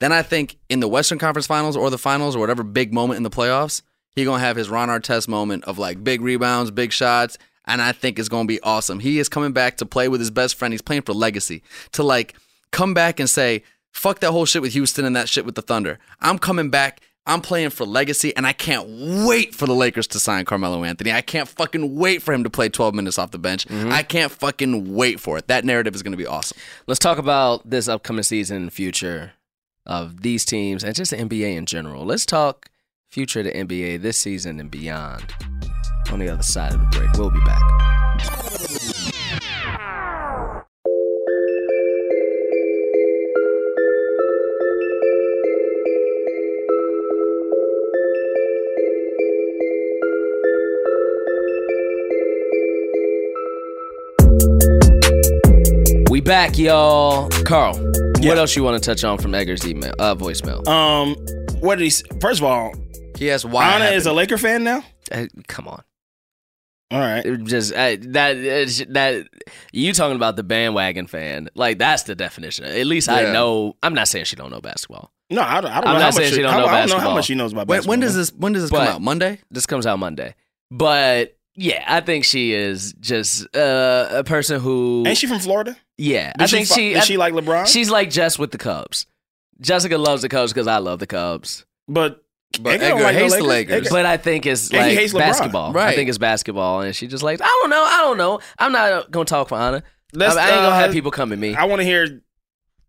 Then 0.00 0.12
I 0.12 0.22
think 0.22 0.58
in 0.68 0.80
the 0.80 0.88
Western 0.88 1.18
Conference 1.18 1.46
Finals 1.46 1.76
or 1.76 1.88
the 1.90 1.98
finals 1.98 2.34
or 2.34 2.40
whatever 2.40 2.64
big 2.64 2.92
moment 2.92 3.18
in 3.18 3.22
the 3.22 3.30
playoffs, 3.30 3.82
he's 4.14 4.24
going 4.24 4.40
to 4.40 4.46
have 4.46 4.56
his 4.56 4.68
Ron 4.68 4.88
Artest 4.88 5.28
moment 5.28 5.64
of 5.64 5.78
like 5.78 6.02
big 6.02 6.20
rebounds, 6.20 6.70
big 6.70 6.92
shots, 6.92 7.38
and 7.64 7.80
I 7.80 7.92
think 7.92 8.18
it's 8.18 8.28
going 8.28 8.46
to 8.46 8.52
be 8.52 8.60
awesome. 8.62 9.00
He 9.00 9.18
is 9.18 9.28
coming 9.28 9.52
back 9.52 9.78
to 9.78 9.86
play 9.86 10.08
with 10.08 10.20
his 10.20 10.30
best 10.30 10.56
friend. 10.56 10.72
He's 10.72 10.82
playing 10.82 11.02
for 11.02 11.12
legacy. 11.12 11.62
To 11.92 12.02
like 12.02 12.34
come 12.70 12.94
back 12.94 13.20
and 13.20 13.28
say, 13.28 13.62
fuck 13.92 14.20
that 14.20 14.32
whole 14.32 14.44
shit 14.44 14.62
with 14.62 14.72
Houston 14.72 15.04
and 15.04 15.16
that 15.16 15.28
shit 15.28 15.46
with 15.46 15.54
the 15.54 15.62
Thunder. 15.62 15.98
I'm 16.20 16.38
coming 16.38 16.70
back. 16.70 17.00
I'm 17.26 17.40
playing 17.40 17.70
for 17.70 17.86
legacy, 17.86 18.36
and 18.36 18.46
I 18.46 18.52
can't 18.52 18.86
wait 19.26 19.54
for 19.54 19.64
the 19.64 19.72
Lakers 19.72 20.06
to 20.08 20.20
sign 20.20 20.44
Carmelo 20.44 20.84
Anthony. 20.84 21.10
I 21.10 21.22
can't 21.22 21.48
fucking 21.48 21.96
wait 21.96 22.20
for 22.20 22.34
him 22.34 22.44
to 22.44 22.50
play 22.50 22.68
12 22.68 22.94
minutes 22.94 23.18
off 23.18 23.30
the 23.30 23.38
bench. 23.38 23.66
Mm-hmm. 23.66 23.90
I 23.90 24.02
can't 24.02 24.30
fucking 24.30 24.94
wait 24.94 25.20
for 25.20 25.38
it. 25.38 25.48
That 25.48 25.64
narrative 25.64 25.94
is 25.94 26.02
going 26.02 26.12
to 26.12 26.18
be 26.18 26.26
awesome. 26.26 26.58
Let's 26.86 27.00
talk 27.00 27.16
about 27.16 27.68
this 27.68 27.88
upcoming 27.88 28.24
season 28.24 28.58
and 28.58 28.72
future 28.72 29.32
of 29.86 30.20
these 30.20 30.44
teams 30.44 30.84
and 30.84 30.94
just 30.94 31.12
the 31.12 31.16
NBA 31.16 31.56
in 31.56 31.64
general. 31.64 32.04
Let's 32.04 32.26
talk 32.26 32.68
future 33.14 33.38
of 33.38 33.44
the 33.44 33.52
NBA 33.52 34.02
this 34.02 34.18
season 34.18 34.58
and 34.58 34.68
beyond. 34.72 35.22
On 36.10 36.18
the 36.18 36.28
other 36.28 36.42
side 36.42 36.74
of 36.74 36.80
the 36.80 36.86
break, 36.86 37.12
we'll 37.12 37.30
be 37.30 37.38
back. 37.44 38.64
We 56.10 56.20
back, 56.20 56.58
y'all. 56.58 57.28
Carl, 57.44 57.76
Yeah. 58.20 58.28
what 58.28 58.38
else 58.38 58.54
you 58.56 58.62
want 58.62 58.80
to 58.80 58.84
touch 58.86 59.04
on 59.04 59.18
from 59.18 59.34
Edgar's 59.34 59.66
email, 59.66 59.92
uh, 59.98 60.14
voicemail? 60.14 60.66
Um, 60.68 61.14
what 61.60 61.78
did 61.78 61.84
he? 61.90 62.02
First 62.20 62.40
of 62.40 62.44
all, 62.44 62.72
He 63.16 63.30
asked 63.30 63.44
why. 63.44 63.70
it 63.70 63.74
Anna 63.82 63.90
is 63.96 64.06
a. 64.06 64.12
Laker 64.12 64.38
fan 64.38 64.64
now. 64.64 64.84
Uh, 65.10 65.26
come 65.48 65.68
on. 65.68 65.82
All 66.90 67.00
right. 67.00 67.24
It 67.24 67.44
just 67.44 67.72
uh, 67.72 67.96
that 68.00 68.36
it's- 68.36 68.84
that 68.90 69.26
you 69.72 69.92
talking 69.92 70.16
about 70.16 70.36
the 70.36 70.42
bandwagon 70.42 71.06
fan 71.06 71.48
like 71.54 71.78
that's 71.78 72.04
the 72.04 72.14
definition 72.14 72.64
at 72.64 72.86
least 72.86 73.08
i 73.08 73.32
know 73.32 73.74
i'm 73.82 73.94
not 73.94 74.06
saying 74.06 74.24
she 74.26 74.36
don't 74.36 74.50
know 74.50 74.60
basketball 74.60 75.10
No, 75.30 75.42
I 75.42 75.60
don't, 75.60 75.70
I 75.72 75.80
don't 75.80 75.88
I'm 75.88 75.94
know 75.94 75.98
not 75.98 76.02
how 76.02 76.10
saying 76.12 76.26
much 76.28 76.34
she 76.36 76.42
don't 76.42 76.54
I, 76.54 76.58
know 76.60 76.66
I 76.66 76.80
don't 76.86 76.90
know 76.90 76.98
how 77.00 77.14
much 77.14 77.24
she 77.24 77.34
knows 77.34 77.52
about 77.52 77.66
basketball. 77.66 77.90
when 77.90 78.00
does 78.00 78.14
this? 78.14 78.32
When 78.32 78.52
does 78.52 78.62
this 78.62 78.70
But- 78.70 78.84
come 78.86 78.94
out? 78.96 79.02
Monday. 79.02 79.40
this 79.50 79.66
comes 79.66 79.86
out 79.86 79.98
monday 79.98 80.34
but 80.70 81.36
yeah 81.56 81.84
i 81.88 82.00
think 82.00 82.24
she 82.24 82.52
is 82.52 82.92
just 83.00 83.44
uh, 83.56 84.08
a 84.10 84.24
person 84.24 84.60
who 84.60 85.04
Ain't 85.06 85.18
she 85.18 85.26
from 85.26 85.40
Florida? 85.40 85.76
yeah 85.98 86.32
Did 86.32 86.42
i 86.42 86.46
think 86.46 86.68
fu- 86.68 86.74
she 86.74 86.92
Is 86.92 86.98
I- 86.98 87.04
she 87.04 87.16
like 87.16 87.32
LeBron? 87.34 87.66
she's 87.66 87.90
like 87.90 88.10
jess 88.10 88.38
with 88.38 88.52
the 88.52 88.58
cubs 88.58 89.06
jessica 89.60 89.98
loves 89.98 90.22
the 90.22 90.28
cubs 90.28 90.52
because 90.52 90.66
i 90.68 90.78
love 90.78 90.98
the 91.00 91.06
cubs 91.06 91.64
but 91.88 92.23
But 92.62 92.74
Edgar 92.74 92.86
Edgar 92.86 93.02
like 93.04 93.14
hates 93.14 93.32
the 93.34 93.38
the 93.40 93.44
Lakers. 93.46 93.72
Lakers. 93.74 93.88
But 93.90 94.06
I 94.06 94.16
think 94.16 94.46
it's 94.46 94.72
Yeah, 94.72 94.82
he 94.84 94.88
like 94.90 94.98
hates 94.98 95.12
LeBron. 95.12 95.18
basketball. 95.18 95.78
I 95.78 95.94
think 95.94 96.08
it's 96.08 96.18
basketball, 96.18 96.80
and 96.82 96.94
she 96.94 97.06
just 97.06 97.22
like, 97.22 97.40
I 97.42 97.46
don't 97.62 97.70
know, 97.70 97.82
I 97.84 97.98
don't 98.02 98.18
know. 98.18 98.40
I'm 98.58 98.72
not 98.72 99.10
gonna 99.10 99.24
talk 99.24 99.48
for 99.48 99.58
Anna. 99.58 99.78
I, 99.78 99.82
Let's, 100.16 100.36
I 100.36 100.48
ain't 100.50 100.62
gonna 100.62 100.74
have 100.76 100.90
uh, 100.90 100.92
people 100.92 101.10
come 101.10 101.32
at 101.32 101.38
me. 101.38 101.54
I 101.54 101.64
want 101.64 101.80
to 101.80 101.84
hear 101.84 102.20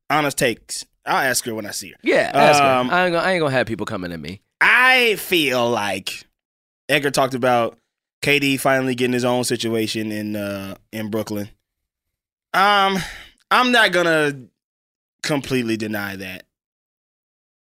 Anna's 0.10 0.36
takes. 0.36 0.86
I'll 1.06 1.18
ask 1.18 1.44
her 1.46 1.54
when 1.56 1.66
I 1.66 1.72
see 1.72 1.90
her. 1.92 1.98
yeah, 2.04 2.32
ask 2.34 2.62
her. 2.62 2.68
Um, 2.70 2.90
I 2.90 3.06
ain't, 3.06 3.14
gonna, 3.14 3.26
I 3.28 3.32
ain't 3.34 3.42
gonna 3.42 3.52
have 3.52 3.68
people 3.68 3.86
coming 3.86 4.12
at 4.12 4.20
me. 4.20 4.42
I 4.62 5.16
feel 5.16 5.70
like 5.70 6.26
Edgar 6.90 7.12
talked 7.12 7.34
about 7.34 7.78
KD 8.22 8.60
finally 8.60 8.96
getting 8.96 9.14
his 9.14 9.26
own 9.26 9.44
situation 9.44 10.12
in 10.12 10.36
uh, 10.36 10.76
in 10.92 11.10
Brooklyn. 11.10 11.50
Um, 12.54 12.98
I'm 13.52 13.72
not 13.72 13.92
gonna 13.92 14.34
completely 15.24 15.78
deny 15.78 16.16
that. 16.16 16.44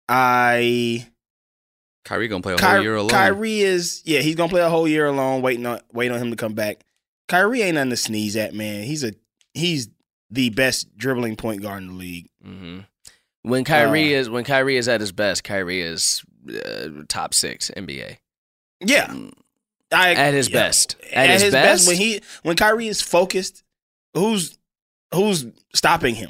I 0.09 1.07
Kyrie 2.07 2.27
gonna 2.29 2.41
play 2.41 2.53
a 2.53 2.57
Ky- 2.57 2.65
whole 2.65 2.81
year 2.81 2.95
alone. 2.95 3.09
Kyrie 3.11 3.59
is 3.59 4.01
yeah, 4.05 4.21
he's 4.21 4.35
gonna 4.35 4.49
play 4.49 4.61
a 4.61 4.69
whole 4.69 4.87
year 4.87 5.05
alone, 5.07 5.41
waiting 5.41 5.65
on 5.65 5.79
waiting 5.93 6.13
on 6.15 6.21
him 6.21 6.29
to 6.31 6.37
come 6.37 6.53
back. 6.53 6.83
Kyrie 7.27 7.61
ain't 7.61 7.75
nothing 7.75 7.89
to 7.89 7.97
sneeze 7.97 8.35
at, 8.37 8.53
man. 8.53 8.83
He's 8.83 9.03
a 9.03 9.13
he's 9.53 9.89
the 10.31 10.49
best 10.51 10.97
dribbling 10.97 11.35
point 11.35 11.61
guard 11.61 11.81
in 11.83 11.89
the 11.89 11.93
league. 11.95 12.29
hmm 12.43 12.79
When 13.41 13.63
Kyrie 13.65 14.15
Uh, 14.15 14.19
is 14.19 14.29
when 14.29 14.43
Kyrie 14.45 14.77
is 14.77 14.87
at 14.87 15.01
his 15.01 15.11
best, 15.11 15.43
Kyrie 15.43 15.81
is 15.81 16.23
uh, 16.49 16.87
top 17.09 17.33
six 17.33 17.69
NBA 17.75 18.17
Yeah, 18.79 19.13
I, 19.91 20.13
at 20.13 20.33
his 20.33 20.49
yeah. 20.49 20.53
best. 20.61 20.95
At, 21.11 21.41
his, 21.41 21.51
best, 21.51 21.87
when 21.87 21.97
he 21.97 22.21
when 22.43 22.55
Kyrie 22.55 22.87
is 22.87 23.01
focused, 23.01 23.63
who's 24.13 24.57
who's 25.13 25.45
stopping 25.73 26.15
him? 26.15 26.29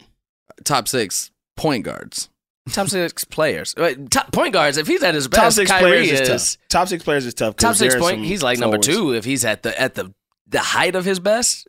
Top 0.64 0.88
six 0.88 1.30
point 1.56 1.84
guards. 1.86 2.30
Top 2.72 2.88
six 2.90 3.24
players, 3.24 3.74
Wait, 3.78 4.10
top 4.12 4.32
point 4.32 4.54
guards. 4.54 4.78
If 4.78 4.88
he's 4.88 5.04
at 5.04 5.14
his 5.16 5.28
best, 5.28 5.36
Top 5.38 5.46
best, 5.48 5.56
six 5.56 5.72
Kyrie 5.72 5.82
players 5.82 6.12
is, 6.12 6.20
is, 6.30 6.56
tough. 6.58 6.68
Top 6.70 6.88
six 6.88 7.04
players 7.04 7.26
is 7.26 7.34
tough. 7.34 7.56
'cause 7.56 7.62
top 7.62 7.76
six 7.76 7.96
point. 7.96 8.24
He's 8.26 8.44
like 8.44 8.60
number 8.60 8.78
two 8.78 9.14
if 9.14 9.26
he's 9.26 9.44
at 9.46 9.64
the 9.64 9.80
at 9.80 9.96
the 9.96 10.14
the 10.48 10.60
height 10.60 10.96
of 10.96 11.06
his 11.06 11.20
best. 11.20 11.68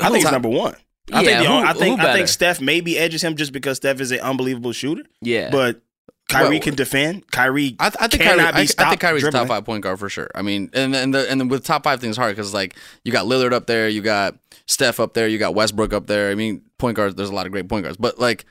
I 0.00 0.10
think 0.10 0.22
he's 0.24 0.30
number 0.32 0.48
one. 0.48 0.74
I 1.12 1.22
Yeah, 1.22 1.26
think 1.28 1.38
the, 1.40 1.46
who- 1.48 1.66
I 1.66 1.72
think 1.72 2.00
I 2.00 2.12
think? 2.14 2.28
Steph 2.28 2.60
maybe 2.60 2.98
edges 2.98 3.22
him 3.24 3.34
just 3.34 3.52
because 3.52 3.78
Steph 3.78 4.00
is 4.00 4.10
an 4.12 4.20
unbelievable 4.20 4.72
shooter. 4.72 5.02
Yeah, 5.22 5.50
But 5.50 5.80
Kyrie 6.28 6.50
Well, 6.56 6.60
can 6.60 6.74
defend. 6.74 7.30
Kyrie 7.30 7.74
I, 7.80 7.88
th- 7.88 7.96
I 7.98 8.06
think 8.08 8.22
cannot 8.22 8.52
Kyrie, 8.52 8.66
be 8.66 8.72
I, 8.78 8.84
I 8.84 8.88
think 8.90 9.00
Kyrie's 9.00 9.22
a 9.22 9.30
dribbling. 9.30 9.48
top 9.48 9.56
five 9.56 9.64
point 9.64 9.82
guard 9.82 9.98
for 9.98 10.10
sure. 10.10 10.28
I 10.34 10.42
mean, 10.42 10.68
and 10.74 10.94
and 10.94 11.14
the, 11.14 11.28
and 11.30 11.50
with 11.50 11.64
top 11.64 11.84
five 11.84 12.00
things 12.00 12.18
hard 12.18 12.36
because 12.36 12.52
like 12.52 12.76
you 13.02 13.10
got 13.12 13.24
Lillard 13.24 13.52
up 13.54 13.66
there, 13.66 13.88
you 13.88 14.02
got 14.02 14.36
Steph 14.66 15.00
up 15.00 15.14
there, 15.14 15.26
you 15.26 15.38
got 15.38 15.54
Westbrook 15.54 15.94
up 15.94 16.06
there. 16.06 16.30
I 16.30 16.34
mean, 16.34 16.60
point 16.78 16.96
guards. 16.96 17.14
There's 17.14 17.30
a 17.30 17.34
lot 17.34 17.46
of 17.46 17.52
great 17.52 17.66
point 17.70 17.84
guards, 17.84 17.96
but 17.96 18.18
like, 18.18 18.44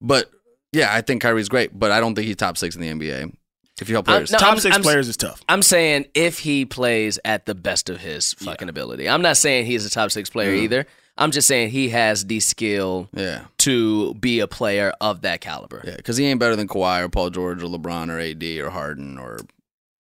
but 0.00 0.30
yeah, 0.74 0.92
I 0.92 1.00
think 1.00 1.22
Kyrie's 1.22 1.48
great, 1.48 1.78
but 1.78 1.90
I 1.90 2.00
don't 2.00 2.14
think 2.14 2.26
he's 2.26 2.36
top 2.36 2.56
six 2.56 2.76
in 2.76 2.82
the 2.82 2.88
NBA. 2.88 3.34
If 3.80 3.88
you 3.88 3.94
uh, 3.94 3.96
help 3.96 4.06
players, 4.06 4.30
no, 4.30 4.38
top 4.38 4.48
I'm- 4.50 4.60
6 4.60 4.72
I'm- 4.74 4.82
players 4.82 5.08
is 5.08 5.16
tough. 5.16 5.42
I'm 5.48 5.62
saying 5.62 6.06
if 6.14 6.38
he 6.38 6.64
plays 6.64 7.18
at 7.24 7.46
the 7.46 7.54
best 7.54 7.90
of 7.90 8.00
his 8.00 8.34
fucking 8.34 8.68
ability. 8.68 9.08
I'm 9.08 9.22
not 9.22 9.36
saying 9.36 9.66
he's 9.66 9.84
a 9.84 9.90
top 9.90 10.10
six 10.12 10.30
player 10.30 10.52
mm. 10.52 10.62
either. 10.62 10.86
I'm 11.16 11.30
just 11.30 11.46
saying 11.46 11.70
he 11.70 11.90
has 11.90 12.26
the 12.26 12.40
skill 12.40 13.08
yeah, 13.12 13.44
to 13.58 14.14
be 14.14 14.40
a 14.40 14.48
player 14.48 14.92
of 15.00 15.20
that 15.22 15.40
caliber. 15.40 15.82
yeah, 15.84 15.96
because 15.96 16.16
he 16.16 16.26
ain't 16.26 16.40
better 16.40 16.56
than 16.56 16.66
Kawhi 16.66 17.04
or 17.04 17.08
Paul 17.08 17.30
George 17.30 17.62
or 17.62 17.66
LeBron 17.66 18.10
or 18.10 18.18
AD 18.18 18.42
or 18.64 18.70
Harden 18.70 19.18
or 19.18 19.38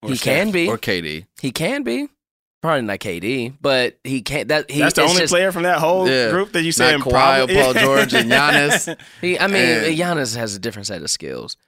Or 0.02 0.08
he 0.10 0.16
Steph. 0.16 0.34
can 0.34 0.50
be. 0.50 0.68
or 0.68 0.78
KD. 0.78 1.26
he 1.40 1.50
can 1.50 1.82
be. 1.82 2.08
Probably 2.64 2.80
not 2.80 2.98
KD, 2.98 3.52
but 3.60 3.98
he 4.04 4.22
can't. 4.22 4.48
That 4.48 4.70
he, 4.70 4.78
That's 4.80 4.94
the 4.94 5.02
only 5.02 5.20
just- 5.20 5.30
player 5.30 5.52
from 5.52 5.64
that 5.64 5.80
whole 5.80 6.08
Yeah. 6.08 6.30
group 6.30 6.52
that 6.52 6.62
you 6.62 6.68
Not 6.68 6.74
saying 6.76 7.00
Kawhi 7.00 7.06
or 7.06 7.10
probably- 7.10 7.54
Paul 7.56 7.74
George 7.74 8.14
and 8.14 8.30
Giannis. 8.30 8.96
He, 9.20 9.38
I 9.38 9.48
mean, 9.48 9.56
And- 9.62 9.98
Giannis 9.98 10.34
has 10.34 10.56
a 10.56 10.58
different 10.58 10.86
set 10.86 11.02
of 11.02 11.10
skills, 11.10 11.58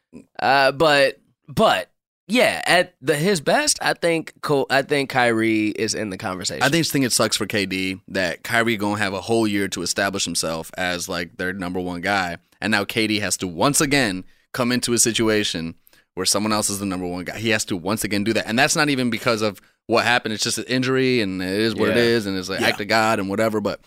uh, 0.41 0.73
but 0.73 1.21
but 1.47 1.91
yeah, 2.29 2.63
at 2.67 2.95
the 3.03 3.15
his 3.15 3.43
best, 3.43 3.79
I 3.83 3.93
think. 3.93 4.33
Ko- 4.41 4.65
I 4.71 4.81
think 4.81 5.11
Kyrie 5.11 5.69
is 5.69 5.95
in 5.95 6.09
the 6.09 6.17
conversation. 6.17 6.63
I 6.63 6.71
just 6.71 6.93
think 6.93 7.05
it 7.05 7.13
sucks 7.13 7.37
for 7.37 7.45
KD 7.47 8.01
that 8.09 8.43
Kyrie 8.43 8.79
gonna 8.79 8.97
have 8.99 9.13
a 9.13 9.21
whole 9.21 9.47
year 9.47 9.69
to 9.69 9.83
establish 9.83 10.25
himself 10.25 10.71
as 10.79 11.11
like 11.11 11.37
their 11.37 11.53
number 11.53 11.79
one 11.79 12.01
guy, 12.01 12.39
and 12.59 12.71
now 12.71 12.85
KD 12.87 13.21
has 13.21 13.37
to 13.37 13.47
once 13.47 13.83
again 13.83 14.25
come 14.55 14.73
into 14.73 14.95
a 14.95 14.99
situation 14.99 15.75
where 16.15 16.25
someone 16.25 16.55
else 16.55 16.71
is 16.71 16.79
the 16.79 16.87
number 16.87 17.07
one 17.07 17.25
guy. 17.27 17.37
He 17.37 17.51
has 17.51 17.67
to 17.67 17.77
once 17.77 18.03
again 18.03 18.25
do 18.25 18.33
that, 18.33 18.47
and 18.47 18.59
that's 18.59 18.75
not 18.75 18.89
even 18.89 19.11
because 19.11 19.43
of 19.43 19.61
what 19.87 20.05
happened. 20.05 20.35
It's 20.35 20.43
just 20.45 20.59
an 20.59 20.65
injury, 20.65 21.21
and 21.21 21.41
it 21.43 21.49
is 21.49 21.75
what 21.75 21.91
it 21.91 21.97
Yeah. 21.97 22.03
is, 22.03 22.27
and 22.27 22.37
it's 22.39 22.49
like 22.49 22.61
Yeah. 22.61 22.69
act 22.69 22.81
of 22.81 22.89
God 22.89 23.19
and 23.19 23.29
whatever. 23.29 23.61
But 23.61 23.81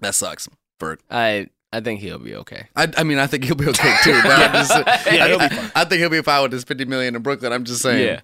that 0.00 0.14
sucks 0.14 0.48
for. 0.78 0.98
I 1.10 1.48
I 1.72 1.80
think 1.80 2.00
he'll 2.00 2.18
be 2.20 2.36
okay. 2.36 2.68
I, 2.76 2.88
I 2.96 3.02
mean, 3.02 3.18
I 3.18 3.26
think 3.26 3.44
he'll 3.44 3.56
be 3.56 3.66
okay 3.68 3.96
too. 4.04 4.12
But 4.22 4.30
I'm 4.30 4.52
just, 4.52 4.70
Yeah, 5.12 5.24
I, 5.24 5.28
he'll 5.28 5.38
be 5.38 5.44
I- 5.44 5.48
fine. 5.48 5.72
I 5.74 5.84
think 5.84 6.00
he'll 6.00 6.08
be 6.10 6.22
fine 6.22 6.42
with 6.42 6.52
his 6.52 6.62
50 6.64 6.84
million 6.84 7.16
in 7.16 7.22
Brooklyn. 7.22 7.52
I'm 7.52 7.64
just 7.64 7.82
saying. 7.82 8.20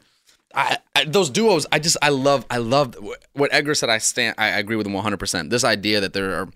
I, 0.55 0.79
I, 0.97 1.05
those 1.05 1.31
duos, 1.31 1.65
I 1.71 1.79
just, 1.79 1.97
I 2.03 2.09
love, 2.09 2.45
I 2.51 2.57
love 2.59 2.97
what 3.35 3.51
Edgar 3.53 3.75
said. 3.77 3.89
I 3.89 3.99
stand, 3.99 4.35
I 4.37 4.49
agree 4.49 4.75
with 4.77 4.85
him 4.87 4.93
100. 4.95 5.17
percent 5.19 5.49
This 5.51 5.63
idea 5.65 6.01
that 6.01 6.13
there 6.13 6.35
are 6.35 6.49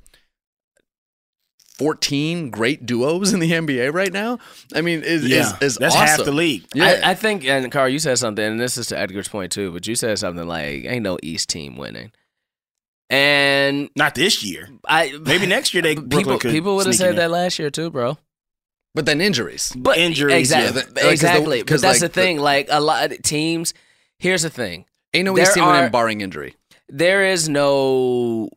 14 1.79 2.51
great 2.51 2.87
duos 2.87 3.33
in 3.33 3.41
the 3.41 3.51
NBA 3.51 3.93
right 3.93 4.13
now. 4.13 4.39
I 4.75 4.81
mean, 4.81 5.03
is 5.03 5.27
yeah, 5.27 5.57
is, 5.57 5.75
is 5.75 5.77
that's 5.77 5.95
awesome. 5.95 6.07
half 6.07 6.25
the 6.25 6.33
league. 6.33 6.65
Yeah, 6.75 7.01
I, 7.05 7.11
I 7.11 7.15
think, 7.15 7.45
and 7.45 7.71
Carl, 7.73 7.89
you 7.89 7.99
said 7.99 8.19
something, 8.19 8.45
and 8.45 8.61
this 8.61 8.77
is 8.79 8.87
to 8.89 8.99
Edgar's 8.99 9.29
point 9.29 9.51
too, 9.53 9.73
but 9.73 9.87
you 9.87 9.95
said 9.95 10.19
something 10.19 10.47
like, 10.47 10.85
"Ain't 10.85 11.03
no 11.03 11.19
East 11.23 11.49
team 11.49 11.77
winning," 11.77 12.13
and 13.11 13.91
Not 13.97 14.15
this 14.15 14.43
year. 14.45 14.69
I 14.87 15.19
Maybe 15.21 15.47
next 15.47 15.75
year 15.75 15.83
they 15.83 15.95
people 15.97 16.39
could 16.39 16.51
people 16.53 16.77
would 16.77 16.87
have 16.87 16.95
said 16.95 17.17
that 17.17 17.31
last 17.31 17.59
year 17.59 17.71
too, 17.71 17.91
bro. 17.91 18.19
But 18.95 19.07
then 19.07 19.21
injuries. 19.21 19.73
But 19.77 19.99
Injuries, 19.99 20.37
exactly, 20.37 20.81
yeah, 20.81 20.85
the- 21.03 21.07
like, 21.09 21.19
'cause 21.19 21.21
the- 21.21 21.65
but 21.65 21.67
that's 21.67 21.83
like, 21.83 22.01
the 22.01 22.09
thing. 22.09 22.39
Like 22.39 22.69
a 22.71 22.81
lot 22.81 23.11
of 23.11 23.23
teams. 23.23 23.75
Here's 24.21 24.43
the 24.43 24.51
thing. 24.51 24.85
Ain't 25.13 25.25
no 25.25 25.37
East 25.37 25.55
team 25.55 25.65
are- 25.65 25.73
winning 25.73 25.91
barring 25.91 26.21
injury. 26.21 26.55
There 26.89 27.25
is 27.27 27.49
no. 27.49 28.49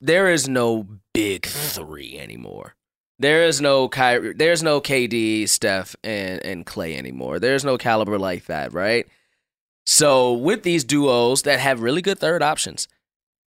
There 0.00 0.30
is 0.32 0.48
no 0.48 0.86
big 1.18 1.46
three 1.46 2.16
anymore. 2.16 2.76
There 3.18 3.42
is 3.42 3.60
no 3.60 3.88
Kyrie, 3.88 4.34
There's 4.34 4.62
no 4.62 4.80
KD, 4.80 5.48
Steph, 5.48 5.96
and 6.04 6.44
and 6.44 6.64
Clay 6.64 6.96
anymore. 6.96 7.40
There's 7.40 7.64
no 7.64 7.76
caliber 7.76 8.18
like 8.18 8.46
that, 8.46 8.72
right? 8.72 9.04
So 9.84 10.32
with 10.32 10.62
these 10.62 10.84
duos 10.84 11.42
that 11.42 11.58
have 11.58 11.80
really 11.80 12.02
good 12.02 12.20
third 12.20 12.40
options, 12.40 12.86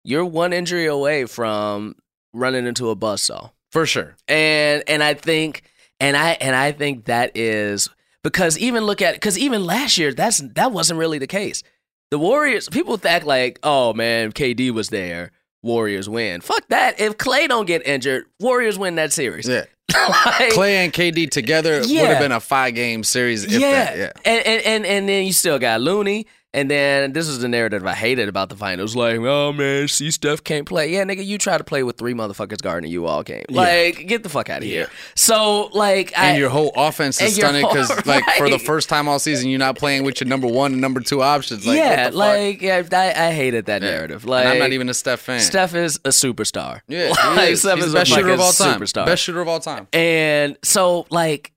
you're 0.05 0.23
one 0.23 0.53
injury 0.53 0.85
away 0.85 1.25
from 1.25 1.95
running 2.33 2.65
into 2.65 2.89
a 2.89 2.95
buzzsaw. 2.95 3.51
For 3.69 3.85
sure. 3.85 4.15
and 4.29 4.81
and 4.87 5.03
I 5.03 5.13
think 5.13 5.63
and 5.99 6.15
I 6.15 6.37
and 6.39 6.55
I 6.55 6.71
think 6.71 7.05
that 7.05 7.35
is 7.35 7.89
because 8.23 8.57
even 8.57 8.85
look 8.85 9.01
at 9.01 9.15
because 9.15 9.37
even 9.37 9.65
last 9.65 9.97
year 9.97 10.13
that's 10.13 10.37
that 10.55 10.71
wasn't 10.71 10.99
really 10.99 11.19
the 11.19 11.27
case. 11.27 11.63
The 12.11 12.17
Warriors 12.17 12.69
people 12.69 12.97
act 13.03 13.25
like 13.25 13.59
oh 13.61 13.93
man 13.93 14.31
KD 14.31 14.71
was 14.71 14.87
there 14.87 15.31
Warriors 15.63 16.07
win. 16.07 16.41
Fuck 16.41 16.67
that. 16.69 16.99
If 16.99 17.17
Clay 17.17 17.47
don't 17.47 17.65
get 17.65 17.85
injured, 17.85 18.25
Warriors 18.39 18.77
win 18.77 18.95
that 18.95 19.13
series. 19.13 19.47
Yeah. 19.47 19.65
Like, 20.09 20.51
Clay 20.51 20.77
and 20.83 20.91
KD 20.91 21.29
together 21.29 21.79
would 21.79 21.89
have 21.89 22.19
been 22.19 22.33
a 22.33 22.41
five 22.41 22.75
game 22.75 23.03
series 23.03 23.45
if 23.45 23.51
yeah. 23.51 23.71
that. 23.71 23.97
Yeah. 23.97 24.11
And, 24.25 24.45
and 24.45 24.65
and 24.65 24.85
and 24.85 25.09
then 25.09 25.25
you 25.25 25.31
still 25.31 25.59
got 25.59 25.79
Looney. 25.81 26.27
And 26.53 26.71
then 26.71 27.11
this 27.11 27.27
is 27.27 27.39
the 27.39 27.47
narrative 27.49 27.85
I 27.85 27.93
hated 27.93 28.29
about 28.29 28.47
the 28.49 28.55
finals. 28.55 28.95
Like, 28.95 29.19
oh 29.19 29.51
man, 29.51 29.87
see 29.89 30.09
Steph 30.09 30.43
can't 30.43 30.65
play. 30.65 30.91
Yeah, 30.91 31.03
nigga, 31.03 31.23
you 31.23 31.37
try 31.37 31.57
to 31.57 31.63
play 31.63 31.83
with 31.83 31.97
three 31.97 32.13
motherfuckers 32.13 32.61
guarding 32.61 32.89
you 32.89 33.05
all 33.05 33.21
game. 33.21 33.43
Like, 33.49 34.07
get 34.07 34.23
the 34.23 34.29
fuck 34.29 34.49
out 34.49 34.59
of 34.59 34.63
here. 34.63 34.89
So, 35.13 35.69
like, 35.73 36.17
I, 36.17 36.29
And 36.29 36.39
your 36.39 36.49
whole 36.49 36.71
offense 36.75 37.17
is 37.21 37.27
and 37.27 37.33
stunning 37.33 37.61
because, 37.67 37.89
whole- 37.91 38.01
like, 38.05 38.23
for 38.37 38.49
the 38.49 38.57
first 38.59 38.87
time 38.87 39.07
all 39.09 39.19
season, 39.19 39.49
you're 39.49 39.59
not 39.59 39.77
playing 39.77 40.03
with 40.05 40.21
your 40.21 40.27
number 40.29 40.47
one 40.47 40.71
and 40.71 40.81
number 40.81 41.01
two 41.01 41.21
options. 41.21 41.67
Like, 41.67 41.77
yeah, 41.77 42.05
what 42.05 42.11
the 42.13 42.17
fuck? 42.17 42.17
like 42.17 42.61
yeah, 42.61 42.83
I, 42.93 43.27
I 43.27 43.31
hated 43.33 43.65
that 43.65 43.81
Yeah. 43.83 43.89
narrative. 43.91 44.21
And 44.23 44.29
Like, 44.31 44.47
I'm 44.47 44.57
not 44.57 44.71
even 44.71 44.89
a 44.89 44.93
Steph 44.93 45.19
fan. 45.19 45.41
Steph 45.41 45.75
is 45.75 45.97
a 46.05 46.09
superstar. 46.09 46.79
yeah, 46.87 47.09
like, 47.35 47.49
is. 47.51 47.59
Steph 47.59 47.75
He's 47.75 47.87
is 47.87 47.91
the 47.91 47.99
best 47.99 48.11
a 48.11 48.15
shooter 48.15 48.29
of 48.31 48.39
all 48.39 48.53
time. 48.53 48.79
Superstar. 48.79 49.05
Best 49.05 49.21
shooter 49.21 49.41
of 49.41 49.47
all 49.49 49.59
time. 49.59 49.87
And 49.91 50.57
so, 50.63 51.05
like, 51.11 51.51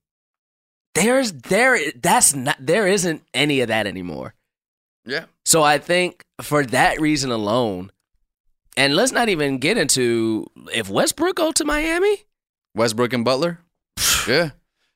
there's 0.97 1.33
there 1.33 1.79
that's 2.03 2.35
not 2.35 2.57
there 2.59 2.89
isn't 2.89 3.23
any 3.33 3.61
of 3.61 3.69
that 3.69 3.87
anymore. 3.87 4.35
Yeah. 5.05 5.25
So 5.45 5.63
I 5.63 5.79
think 5.79 6.23
for 6.43 6.65
that 6.67 7.01
reason 7.01 7.31
alone, 7.31 7.91
and 8.77 8.95
let's 8.97 9.13
not 9.13 9.29
even 9.29 9.59
get 9.59 9.77
into 9.79 10.47
if 10.73 10.89
Westbrook 10.89 11.37
go 11.37 11.53
to 11.53 11.65
Miami, 11.65 12.25
Westbrook 12.75 13.13
and 13.13 13.25
Butler. 13.25 13.61
Yeah. 14.29 14.51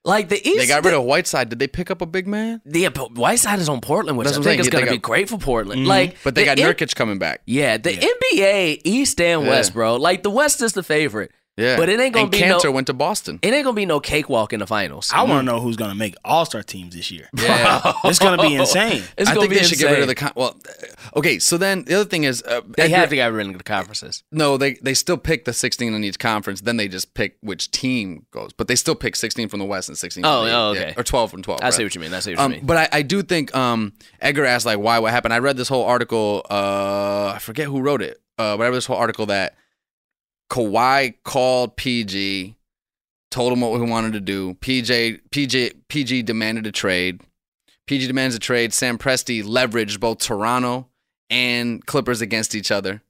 like 0.05 0.29
the 0.29 0.37
East. 0.47 0.59
They 0.59 0.67
got 0.67 0.85
rid 0.85 0.93
of 0.93 1.03
Whiteside. 1.05 1.49
Did 1.49 1.59
they 1.59 1.67
pick 1.67 1.91
up 1.91 2.03
a 2.03 2.07
big 2.07 2.27
man? 2.27 2.61
Yeah, 2.67 2.91
but 2.91 3.15
Whiteside 3.15 3.59
is 3.59 3.71
on 3.71 3.81
Portland, 3.81 4.19
which 4.19 4.27
That's 4.27 4.39
I 4.39 4.43
think 4.43 4.61
is 4.61 4.69
going 4.69 4.85
to 4.85 4.91
be 4.91 4.99
great 4.99 5.31
for 5.31 5.39
Portland. 5.39 5.81
Mhm. 5.83 5.87
Like, 5.87 6.17
But 6.23 6.35
they 6.35 6.43
the 6.43 6.55
got 6.55 6.59
N- 6.61 6.75
Nurkic 6.75 6.95
coming 6.95 7.19
back. 7.19 7.41
Yeah, 7.47 7.79
the 7.79 7.91
NBA 7.97 8.83
East 8.85 9.19
and 9.21 9.43
Yeah. 9.45 9.49
West, 9.49 9.73
bro. 9.73 9.97
Like 9.97 10.23
the 10.23 10.29
West 10.31 10.61
is 10.61 10.75
the 10.75 10.83
favorite. 10.83 11.33
Yeah. 11.57 11.77
But 11.77 11.89
it 11.89 12.01
ain't 12.01 12.13
gonna 12.13 12.25
and 12.25 12.33
be 12.33 12.39
Kanter 12.41 12.65
no- 12.65 12.71
went 12.73 12.89
to 12.89 12.93
Boston. 12.95 13.39
It 13.41 13.55
ain't 13.55 13.65
gonna 13.65 13.77
be 13.77 13.87
no 13.87 14.01
cakewalk 14.01 14.53
in 14.53 14.59
the 14.61 14.67
finals. 14.67 15.11
I 15.15 15.23
want 15.23 15.47
to 15.47 15.53
know 15.53 15.61
who's 15.61 15.77
gonna 15.77 15.95
make 15.95 16.17
All 16.25 16.45
Star 16.45 16.63
teams 16.65 16.95
this 16.97 17.11
year. 17.13 17.29
Yeah. 17.37 17.93
It's 18.05 18.19
gonna 18.19 18.43
be 18.43 18.55
insane. 18.57 19.03
It's 19.17 19.31
I 19.31 19.35
gonna 19.35 19.43
think 19.47 19.51
be 19.53 19.59
they 19.59 19.63
should 19.65 19.79
get 19.79 19.91
rid 19.93 20.01
of 20.01 20.09
the 20.09 20.13
insane. 20.15 20.29
con- 20.29 20.33
well. 20.37 20.57
uh, 20.69 21.19
Okay, 21.19 21.39
so 21.39 21.57
then 21.57 21.85
the 21.85 21.95
other 21.95 22.09
thing 22.09 22.25
is 22.25 22.43
uh, 22.43 22.61
They 22.77 22.89
have 22.89 23.09
to 23.11 23.15
get 23.17 23.27
rid 23.33 23.47
of 23.47 23.57
the 23.57 23.63
conferences. 23.63 24.25
No, 24.33 24.57
they 24.57 24.75
they 24.83 24.95
still 24.95 25.17
pick 25.17 25.45
the 25.45 25.53
16 25.53 25.95
in 25.95 26.03
each 26.03 26.19
conference. 26.19 26.63
Then 26.63 26.77
they 26.77 26.89
just 26.89 27.15
pick 27.15 27.37
which 27.41 27.71
team 27.71 28.27
goes, 28.33 28.53
but 28.53 28.67
they 28.67 28.75
still 28.75 28.97
pick 28.97 29.15
16 29.15 29.49
from 29.49 29.61
the 29.61 29.65
West 29.65 29.89
and 29.89 29.97
16. 29.97 30.25
Oh, 30.25 30.41
from 30.43 30.49
the 30.49 30.57
oh, 30.57 30.73
East. 30.73 30.81
okay. 30.81 30.89
Yeah, 30.97 31.01
or 31.01 31.05
12 31.05 31.31
from 31.31 31.43
12. 31.43 31.61
I 31.63 31.71
see 31.71 31.85
what 31.85 31.95
you 31.95 32.01
mean. 32.01 32.13
I 32.13 32.19
see 32.21 32.31
what 32.33 32.39
you 32.41 32.45
Um, 32.47 32.51
mean. 32.53 32.67
but 32.67 32.77
I, 32.77 32.99
I 32.99 33.03
do 33.03 33.23
think 33.23 33.55
um, 33.55 33.93
Edgar 34.21 34.45
asked 34.45 34.67
like 34.67 34.79
why 34.81 34.99
what 34.99 35.13
happened. 35.13 35.33
I 35.33 35.39
read 35.39 35.57
this 35.57 35.69
whole 35.69 35.85
article. 35.85 36.45
Uh, 36.51 37.33
I 37.37 37.39
forget 37.39 37.67
who 37.69 37.81
wrote 37.81 38.03
it. 38.03 38.21
Uh, 38.39 38.57
but 38.57 38.65
I 38.65 38.69
read 38.69 38.75
this 38.75 38.87
whole 38.87 38.97
article 38.97 39.27
that 39.27 39.55
Kawhi 40.55 41.15
called 41.25 41.75
PG, 41.75 42.55
told 43.33 43.53
him 43.53 43.61
what 43.61 43.77
he 43.77 43.91
wanted 43.91 44.13
to 44.13 44.21
do. 44.21 44.55
PJ 44.55 45.21
PJ 45.31 45.75
PG 45.89 46.23
demanded 46.23 46.65
a 46.65 46.71
trade. 46.71 47.23
PG 47.89 48.07
demands 48.07 48.37
a 48.37 48.39
trade. 48.39 48.73
Sam 48.73 48.97
Presti 48.97 49.43
leveraged 49.43 49.99
both 49.99 50.19
Toronto 50.19 50.87
and 51.29 51.85
Clippers 51.85 52.21
against 52.21 52.55
each 52.55 52.71
other. 52.71 53.03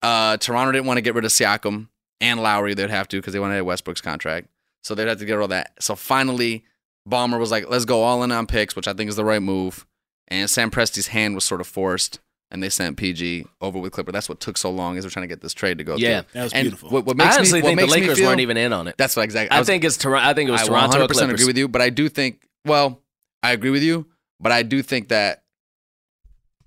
Uh, 0.00 0.38
Toronto 0.38 0.72
didn't 0.72 0.86
want 0.86 0.96
to 0.96 1.02
get 1.02 1.14
rid 1.14 1.26
of 1.26 1.30
Siakam 1.30 1.88
and 2.18 2.40
Lowry. 2.42 2.72
They'd 2.72 2.88
have 2.88 3.08
to 3.08 3.18
because 3.18 3.34
they 3.34 3.40
wanted 3.40 3.60
Westbrook's 3.60 4.00
contract. 4.00 4.48
So 4.82 4.94
they'd 4.94 5.06
have 5.06 5.18
to 5.18 5.26
get 5.26 5.34
rid 5.34 5.44
of 5.44 5.50
that. 5.50 5.74
So 5.80 5.94
finally, 5.94 6.64
Ballmer 7.06 7.38
was 7.38 7.50
like, 7.50 7.68
let's 7.68 7.84
go 7.84 8.02
all 8.04 8.22
in 8.22 8.32
on 8.32 8.46
picks, 8.46 8.74
which 8.74 8.88
I 8.88 8.94
think 8.94 9.10
is 9.10 9.16
the 9.16 9.24
right 9.26 9.42
move. 9.42 9.86
And 10.28 10.48
Sam 10.48 10.70
Presti's 10.70 11.08
hand 11.08 11.34
was 11.34 11.44
sort 11.44 11.60
of 11.60 11.66
forced, 11.66 12.20
and 12.50 12.62
they 12.62 12.68
sent 12.68 12.96
PG 12.96 13.46
over 13.60 13.78
with 13.78 13.92
Clipper. 13.92 14.12
That's 14.12 14.28
what 14.28 14.40
took 14.40 14.56
so 14.58 14.70
long 14.70 14.96
is 14.96 15.04
they're 15.04 15.10
trying 15.10 15.24
to 15.24 15.28
get 15.28 15.40
this 15.40 15.54
trade 15.54 15.78
to 15.78 15.84
go 15.84 15.96
Yeah. 15.96 16.22
through. 16.22 16.30
That 16.32 16.42
was 16.44 16.52
And 16.52 16.64
beautiful. 16.64 16.90
What, 16.90 17.04
what 17.06 17.20
I 17.20 17.34
honestly 17.34 17.60
me, 17.60 17.62
what 17.62 17.68
think 17.68 17.80
the 17.80 17.86
makes 17.86 17.94
me 17.94 18.00
Lakers 18.02 18.18
feel- 18.18 18.28
weren't 18.28 18.40
even 18.40 18.56
in 18.56 18.72
on 18.72 18.88
it. 18.88 18.96
That's 18.98 19.14
what 19.16 19.22
exactly. 19.22 19.54
I, 19.54 19.58
was- 19.60 19.66
think 19.68 19.84
it's 19.84 19.96
Toronto. 19.96 20.28
I 20.28 20.34
think 20.34 20.48
it 20.48 20.52
was 20.52 20.62
I 20.62 20.66
Toronto. 20.66 21.04
or 21.04 21.06
100% 21.08 21.30
agree 21.32 21.46
with 21.46 21.56
you, 21.58 21.68
but 21.68 21.80
I 21.82 21.90
do 21.90 22.08
think, 22.08 22.42
well, 22.64 23.00
I 23.42 23.52
agree 23.52 23.70
with 23.70 23.82
you, 23.82 24.06
but 24.40 24.52
I 24.52 24.62
do 24.62 24.82
think 24.82 25.08
that 25.08 25.42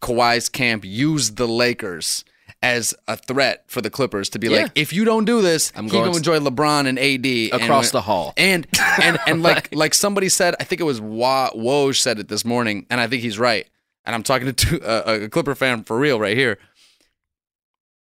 Kawhi's 0.01 0.49
camp 0.49 0.83
used 0.85 1.37
the 1.37 1.47
Lakers 1.47 2.25
as 2.61 2.93
a 3.09 3.17
threat 3.17 3.65
for 3.67 3.81
the 3.81 3.89
Clippers 3.89 4.29
to 4.29 4.39
be 4.39 4.47
Yeah. 4.47 4.63
like, 4.63 4.71
if 4.75 4.93
you 4.93 5.03
don't 5.05 5.25
do 5.25 5.41
this, 5.41 5.71
I'm 5.75 5.85
I'm 5.85 5.87
going 5.89 6.03
going 6.11 6.11
to 6.13 6.17
enjoy 6.17 6.39
LeBron 6.39 6.87
and 6.87 6.97
AD 6.97 7.61
across 7.61 7.85
when- 7.87 7.97
the 7.97 8.01
hall. 8.01 8.33
and 8.37 8.65
and 9.01 9.19
and 9.27 9.43
like 9.43 9.73
like 9.75 9.93
somebody 9.93 10.29
said, 10.29 10.55
I 10.59 10.63
think 10.63 10.79
it 10.81 10.85
was 10.85 11.01
Wa- 11.01 11.51
Woj 11.51 11.99
said 11.99 12.19
it 12.19 12.27
this 12.29 12.45
morning, 12.45 12.85
and 12.89 13.01
I 13.01 13.07
think 13.07 13.21
he's 13.21 13.37
right. 13.37 13.67
And 14.05 14.13
I'm 14.13 14.23
talking 14.23 14.47
to 14.47 14.53
two, 14.53 14.77
a 14.83 15.29
Clipper 15.29 15.55
fan 15.55 15.83
for 15.83 15.97
real 15.97 16.19
right 16.19 16.37
here. 16.37 16.57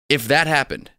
If 0.09 0.27
that 0.27 0.47
happened, 0.47 0.91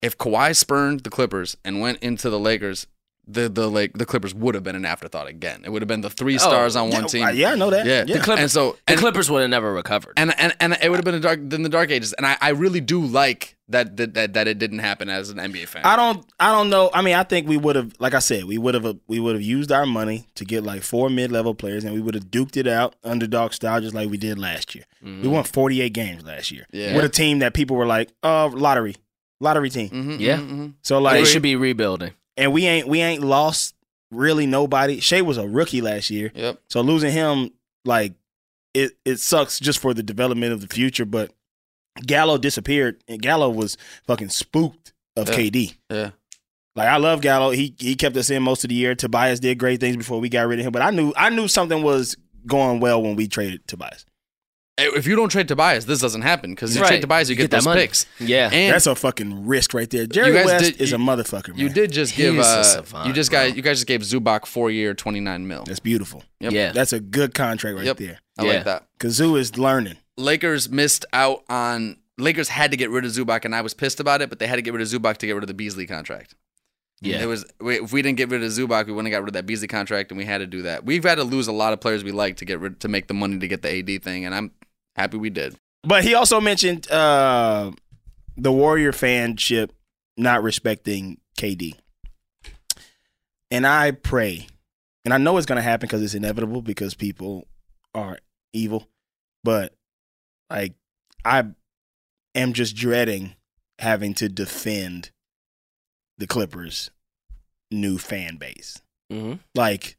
if 0.00 0.18
Kawhi 0.18 0.56
spurned 0.56 1.00
the 1.00 1.10
Clippers 1.10 1.56
and 1.64 1.80
went 1.80 1.98
into 2.02 2.28
the 2.28 2.38
Lakers, 2.38 2.86
the 3.26 3.48
the 3.48 3.70
like 3.70 3.92
the 3.96 4.04
Clippers 4.04 4.34
would 4.34 4.54
have 4.54 4.64
been 4.64 4.74
an 4.76 4.84
afterthought 4.84 5.28
again. 5.28 5.62
It 5.64 5.70
would 5.70 5.80
have 5.82 5.88
been 5.88 6.00
the 6.00 6.10
three 6.10 6.38
stars 6.38 6.74
on 6.76 6.90
one 6.90 7.02
Yeah, 7.02 7.06
team. 7.08 7.28
yeah, 7.34 7.52
I 7.52 7.54
know 7.54 7.70
that. 7.70 7.86
Yeah, 7.86 8.04
The 8.04 8.18
Clip- 8.20 8.38
and 8.38 8.50
so 8.50 8.76
the 8.86 8.96
Clippers 8.96 9.30
would 9.30 9.40
have 9.42 9.50
never 9.50 9.72
recovered. 9.72 10.14
and 10.16 10.34
and 10.38 10.54
and 10.60 10.76
it 10.82 10.88
would 10.90 10.96
have 10.96 11.04
been 11.04 11.14
a 11.14 11.20
dark 11.20 11.38
in 11.38 11.62
the 11.62 11.68
dark 11.68 11.90
ages. 11.90 12.12
And 12.14 12.26
I, 12.26 12.36
I 12.40 12.50
really 12.50 12.80
do 12.80 13.00
like 13.00 13.56
that, 13.68 13.96
that 13.96 14.14
that 14.14 14.34
that 14.34 14.48
it 14.48 14.58
didn't 14.58 14.80
happen 14.80 15.08
as 15.08 15.30
an 15.30 15.38
NBA 15.38 15.68
fan. 15.68 15.82
I 15.84 15.94
don't. 15.96 16.26
I 16.40 16.50
don't 16.52 16.68
know. 16.68 16.90
I 16.92 17.00
mean, 17.00 17.14
I 17.14 17.22
think 17.22 17.48
we 17.48 17.56
would 17.56 17.76
have, 17.76 17.92
like 18.00 18.12
I 18.12 18.18
said, 18.18 18.44
we 18.44 18.58
would 18.58 18.74
have, 18.74 18.96
we 19.06 19.20
would 19.20 19.34
have 19.36 19.42
used 19.42 19.70
our 19.70 19.86
money 19.86 20.26
to 20.34 20.44
get 20.44 20.64
like 20.64 20.82
four 20.82 21.08
mid-level 21.08 21.54
players, 21.54 21.84
and 21.84 21.94
we 21.94 22.00
would 22.00 22.14
have 22.14 22.24
duked 22.24 22.56
it 22.56 22.66
out 22.66 22.96
underdog 23.04 23.52
style, 23.52 23.80
just 23.80 23.94
like 23.94 24.10
we 24.10 24.18
did 24.18 24.36
last 24.38 24.74
year. 24.74 24.84
We 25.02 25.28
won 25.28 25.44
48 25.44 25.92
games 25.92 26.24
last 26.24 26.50
year 26.50 26.66
Yeah. 26.72 26.94
with 26.96 27.04
a 27.04 27.08
team 27.08 27.38
that 27.38 27.54
people 27.54 27.76
were 27.76 27.86
like, 27.86 28.10
"Uh, 28.22 28.48
lottery, 28.48 28.96
lottery 29.40 29.70
team." 29.70 29.88
Mhm, 29.90 30.20
Yeah. 30.20 30.36
mhm, 30.38 30.50
mhm. 30.50 30.72
So 30.82 30.96
they 30.96 31.00
like, 31.02 31.26
should 31.26 31.42
be 31.42 31.56
rebuilding. 31.56 32.12
And 32.36 32.52
we 32.52 32.66
ain't 32.66 32.88
we 32.88 33.00
ain't 33.00 33.22
lost 33.22 33.74
really 34.10 34.46
nobody. 34.46 35.00
Shai 35.00 35.20
was 35.22 35.36
a 35.38 35.46
rookie 35.46 35.80
last 35.80 36.10
year, 36.10 36.32
Yep. 36.34 36.60
so 36.68 36.80
losing 36.80 37.12
him 37.12 37.50
like 37.84 38.14
it 38.74 38.92
it 39.04 39.18
sucks 39.18 39.58
just 39.58 39.78
for 39.80 39.92
the 39.94 40.02
development 40.02 40.52
of 40.52 40.60
the 40.60 40.68
future. 40.68 41.04
But 41.04 41.30
Gallo 42.06 42.38
disappeared, 42.38 43.02
and 43.06 43.20
Gallo 43.20 43.50
was 43.50 43.76
fucking 44.06 44.30
spooked 44.30 44.92
of 45.16 45.28
Yeah. 45.28 45.34
KD. 45.36 45.74
Yeah. 45.90 46.10
Like 46.74 46.88
I 46.88 46.96
love 46.96 47.20
Gallo. 47.20 47.50
He 47.50 47.74
he 47.78 47.94
kept 47.96 48.16
us 48.16 48.30
in 48.30 48.42
most 48.42 48.64
of 48.64 48.68
the 48.70 48.74
year. 48.74 48.94
Tobias 48.94 49.40
did 49.40 49.58
great 49.58 49.78
things 49.80 49.96
before 49.98 50.18
we 50.20 50.30
got 50.30 50.46
rid 50.48 50.58
of 50.58 50.64
him. 50.66 50.72
But 50.72 50.80
I 50.82 50.90
knew 50.90 51.12
I 51.16 51.28
knew 51.28 51.48
something 51.48 51.82
was 51.82 52.16
going 52.46 52.80
well 52.80 53.02
when 53.02 53.14
we 53.14 53.28
traded 53.28 53.66
Tobias. 53.68 54.06
If 54.78 55.06
you 55.06 55.16
don't 55.16 55.28
trade 55.28 55.48
Tobias, 55.48 55.84
this 55.84 56.00
doesn't 56.00 56.22
happen 56.22 56.50
because 56.54 56.74
you 56.74 56.80
Right. 56.80 56.88
trade 56.88 57.02
Tobias, 57.02 57.28
you, 57.28 57.36
get, 57.36 57.50
that 57.50 57.58
those 57.58 57.64
money. 57.66 57.82
picks. 57.82 58.06
Yeah. 58.18 58.48
And 58.50 58.72
That's 58.74 58.86
a 58.86 58.94
fucking 58.94 59.46
risk 59.46 59.74
right 59.74 59.88
there. 59.90 60.06
Jerry 60.06 60.32
guys 60.32 60.46
West 60.46 60.64
did- 60.64 60.80
is 60.80 60.92
a 60.94 60.96
you- 60.96 61.04
motherfucker. 61.04 61.48
Man. 61.50 61.58
you 61.58 61.68
did 61.68 61.92
just 61.92 62.14
He's 62.14 62.24
give 62.26 62.38
a 62.38 62.40
uh, 62.40 62.62
savant, 62.62 63.06
you 63.06 63.12
just 63.12 63.30
bro. 63.30 63.48
got 63.48 63.56
you 63.56 63.62
guys 63.62 63.76
just 63.78 63.86
gave 63.86 64.00
Zubac 64.00 64.46
four 64.46 64.70
year 64.70 64.94
twenty 64.94 65.20
nine 65.20 65.46
mil. 65.46 65.64
That's 65.64 65.78
beautiful. 65.78 66.24
Yep. 66.40 66.52
Yeah. 66.52 66.72
That's 66.72 66.94
a 66.94 67.00
good 67.00 67.34
contract 67.34 67.76
right 67.76 67.84
Yep. 67.84 67.96
there. 67.98 68.18
I 68.38 68.44
Yeah. 68.46 68.52
like 68.54 68.64
that. 68.64 68.86
Kazoo 68.98 69.38
is 69.38 69.58
learning. 69.58 69.96
Lakers 70.16 70.70
missed 70.70 71.04
out 71.12 71.44
on 71.50 71.98
Lakers 72.18 72.48
had 72.48 72.70
to 72.70 72.76
get 72.78 72.88
rid 72.90 73.04
of 73.04 73.10
Zubac, 73.12 73.44
and 73.44 73.54
I 73.54 73.60
was 73.60 73.74
pissed 73.74 74.00
about 74.00 74.22
it. 74.22 74.30
But 74.30 74.38
they 74.38 74.46
had 74.46 74.56
to 74.56 74.62
get 74.62 74.72
rid 74.72 74.80
of 74.82 74.88
Zubac 74.88 75.18
to 75.18 75.26
get 75.26 75.34
rid 75.34 75.44
of 75.44 75.48
the 75.48 75.54
Beasley 75.54 75.86
contract. 75.86 76.34
Yeah. 77.02 77.20
it 77.20 77.26
was 77.26 77.44
if 77.60 77.92
we 77.92 78.00
didn't 78.00 78.16
get 78.16 78.30
rid 78.30 78.42
of 78.44 78.50
Zubac, 78.52 78.86
we 78.86 78.92
wouldn't 78.92 79.12
have 79.12 79.18
got 79.18 79.24
rid 79.24 79.28
of 79.30 79.34
that 79.34 79.44
Beasley 79.44 79.66
contract, 79.68 80.10
and 80.12 80.18
we 80.18 80.24
had 80.24 80.38
to 80.38 80.46
do 80.46 80.62
that. 80.62 80.84
We've 80.86 81.02
had 81.02 81.16
to 81.16 81.24
lose 81.24 81.46
a 81.48 81.52
lot 81.52 81.72
of 81.74 81.80
players 81.80 82.04
we 82.04 82.12
like 82.12 82.36
to 82.36 82.44
get 82.44 82.58
rid 82.60 82.80
to 82.80 82.88
make 82.88 83.08
the 83.08 83.14
money 83.14 83.38
to 83.38 83.48
get 83.48 83.60
the 83.62 83.70
AD 83.76 83.98
thing, 84.02 84.24
and 84.24 84.34
I'm 84.34 84.52
happy 84.96 85.16
we 85.16 85.30
did. 85.30 85.56
But 85.82 86.04
he 86.04 86.14
also 86.14 86.40
mentioned 86.40 86.90
uh, 86.90 87.72
the 88.36 88.52
Warrior 88.52 88.92
fanship 88.92 89.70
not 90.16 90.42
respecting 90.42 91.18
KD. 91.38 91.74
And 93.50 93.66
I 93.66 93.90
pray, 93.90 94.46
and 95.04 95.12
I 95.12 95.18
know 95.18 95.36
it's 95.36 95.46
going 95.46 95.56
to 95.56 95.62
happen 95.62 95.86
because 95.86 96.02
it's 96.02 96.14
inevitable 96.14 96.62
because 96.62 96.94
people 96.94 97.46
are 97.94 98.18
evil, 98.52 98.88
but 99.44 99.74
like 100.48 100.74
I 101.24 101.44
am 102.34 102.52
just 102.52 102.74
dreading 102.76 103.34
having 103.78 104.14
to 104.14 104.28
defend 104.28 105.10
the 106.18 106.26
Clippers' 106.26 106.90
new 107.70 107.98
fan 107.98 108.36
base. 108.36 108.80
Mhm. 109.10 109.40
Like 109.54 109.96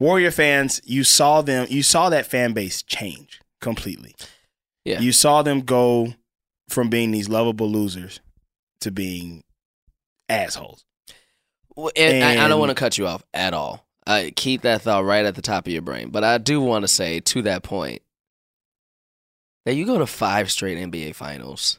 Warrior 0.00 0.30
fans, 0.30 0.80
you 0.84 1.04
saw 1.04 1.40
them, 1.42 1.66
you 1.70 1.82
saw 1.82 2.10
that 2.10 2.26
fan 2.26 2.52
base 2.52 2.82
change 2.82 3.40
completely. 3.60 4.14
Yeah. 4.84 5.00
You 5.00 5.12
saw 5.12 5.42
them 5.42 5.60
go 5.60 6.14
from 6.68 6.88
being 6.88 7.10
these 7.10 7.28
lovable 7.28 7.68
losers 7.70 8.20
to 8.80 8.90
being 8.90 9.42
assholes. 10.28 10.84
Well, 11.76 11.90
And, 11.96 12.24
I, 12.24 12.44
I 12.44 12.48
don't 12.48 12.58
want 12.60 12.70
to 12.70 12.74
cut 12.74 12.98
you 12.98 13.06
off 13.06 13.22
at 13.32 13.54
all. 13.54 13.86
I 14.06 14.32
keep 14.34 14.62
that 14.62 14.82
thought 14.82 15.04
right 15.04 15.24
at 15.24 15.34
the 15.34 15.42
top 15.42 15.66
of 15.66 15.72
your 15.72 15.82
brain. 15.82 16.10
But 16.10 16.24
I 16.24 16.38
do 16.38 16.60
want 16.60 16.82
to 16.82 16.88
say 16.88 17.20
to 17.20 17.42
that 17.42 17.62
point 17.62 18.02
that 19.66 19.74
you 19.74 19.84
go 19.84 19.98
to 19.98 20.06
five 20.06 20.50
straight 20.50 20.78
NBA 20.78 21.14
finals. 21.14 21.78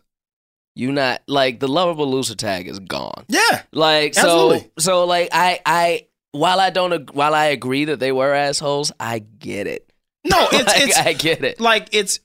You 0.76 0.92
not 0.92 1.22
like 1.28 1.60
the 1.60 1.68
lovable 1.68 2.10
loser 2.10 2.36
tag 2.36 2.68
is 2.68 2.80
gone. 2.80 3.26
Yeah. 3.28 3.64
Like 3.74 4.14
so 4.14 4.22
Absolutely. 4.22 4.72
so 4.80 5.06
like 5.06 5.30
I 5.34 5.60
I 5.66 6.08
while 6.32 6.60
I 6.60 6.70
don't 6.70 6.94
ag- 6.94 7.12
while 7.12 7.34
I 7.34 7.46
agree 7.46 7.86
that 7.86 8.00
they 8.00 8.12
were 8.12 8.34
assholes, 8.34 8.92
I 9.00 9.20
get 9.20 9.66
it. 9.68 9.89
No, 10.26 10.48
it's 10.52 10.68
Like, 10.68 10.82
it's 10.88 10.98
I 10.98 11.14
get 11.14 11.44
it. 11.44 11.60
like 11.60 11.88
it's 11.92 12.20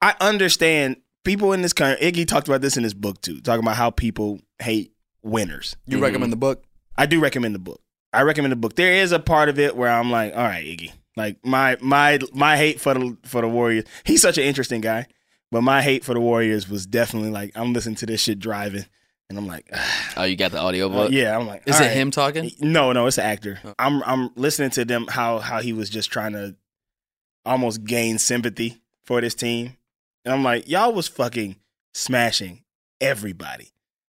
I 0.00 0.14
understand 0.20 0.96
people 1.24 1.52
in 1.52 1.62
this 1.62 1.72
country. 1.72 2.04
Iggy 2.10 2.26
talked 2.26 2.48
about 2.48 2.60
this 2.60 2.76
in 2.76 2.82
his 2.82 2.94
book 2.94 3.20
too, 3.22 3.40
talking 3.40 3.62
about 3.64 3.76
how 3.76 3.90
people 3.90 4.40
hate 4.60 4.92
winners. 5.22 5.76
You 5.86 5.98
Mhm. 5.98 6.02
recommend 6.02 6.32
the 6.32 6.36
book? 6.36 6.64
I 6.96 7.06
do 7.06 7.20
recommend 7.20 7.54
the 7.54 7.58
book. 7.60 7.80
I 8.12 8.22
recommend 8.22 8.52
the 8.52 8.56
book. 8.56 8.76
There 8.76 8.92
is 8.92 9.12
a 9.12 9.18
part 9.18 9.48
of 9.48 9.58
it 9.58 9.76
where 9.76 9.90
I'm 9.90 10.10
like, 10.10 10.34
all 10.36 10.42
right, 10.42 10.64
Iggy. 10.64 10.92
Like 11.16 11.38
my 11.44 11.76
my 11.80 12.18
my 12.32 12.56
hate 12.56 12.80
for 12.80 12.94
the 12.94 13.16
for 13.24 13.40
the 13.42 13.48
Warriors. 13.48 13.84
He's 14.04 14.20
such 14.22 14.38
an 14.38 14.44
interesting 14.44 14.80
guy, 14.80 15.06
but 15.50 15.62
my 15.62 15.82
hate 15.82 16.04
for 16.04 16.14
the 16.14 16.20
Warriors 16.20 16.68
was 16.68 16.86
definitely 16.86 17.30
like 17.30 17.52
I'm 17.54 17.72
listening 17.72 17.96
to 17.96 18.06
this 18.06 18.20
shit 18.22 18.38
driving, 18.38 18.86
and 19.28 19.38
I'm 19.38 19.46
like, 19.46 19.70
Oh, 20.16 20.24
you 20.24 20.36
got 20.36 20.50
the 20.52 20.58
audio 20.58 20.86
uh, 20.86 20.88
book? 20.90 21.12
yeah. 21.12 21.36
I'm 21.38 21.46
like, 21.46 21.62
Is 21.66 21.76
all 21.76 21.82
it 21.82 21.88
right. 21.88 21.96
him 21.96 22.10
talking? 22.10 22.50
No, 22.60 22.92
no, 22.92 23.06
it's 23.06 23.18
an 23.18 23.24
actor. 23.26 23.60
I'm 23.78 24.02
I'm 24.04 24.30
listening 24.36 24.70
to 24.70 24.84
them 24.86 25.06
how 25.08 25.38
how 25.38 25.60
he 25.60 25.72
was 25.72 25.88
just 25.90 26.10
trying 26.10 26.32
to 26.32 26.56
almost 27.44 27.84
gain 27.84 28.18
sympathy 28.18 28.80
for 29.04 29.20
this 29.20 29.34
team. 29.34 29.76
And 30.24 30.32
I'm 30.32 30.44
like, 30.44 30.68
y'all 30.68 30.92
was 30.92 31.08
fucking 31.08 31.56
smashing 31.94 32.62
everybody. 33.00 33.68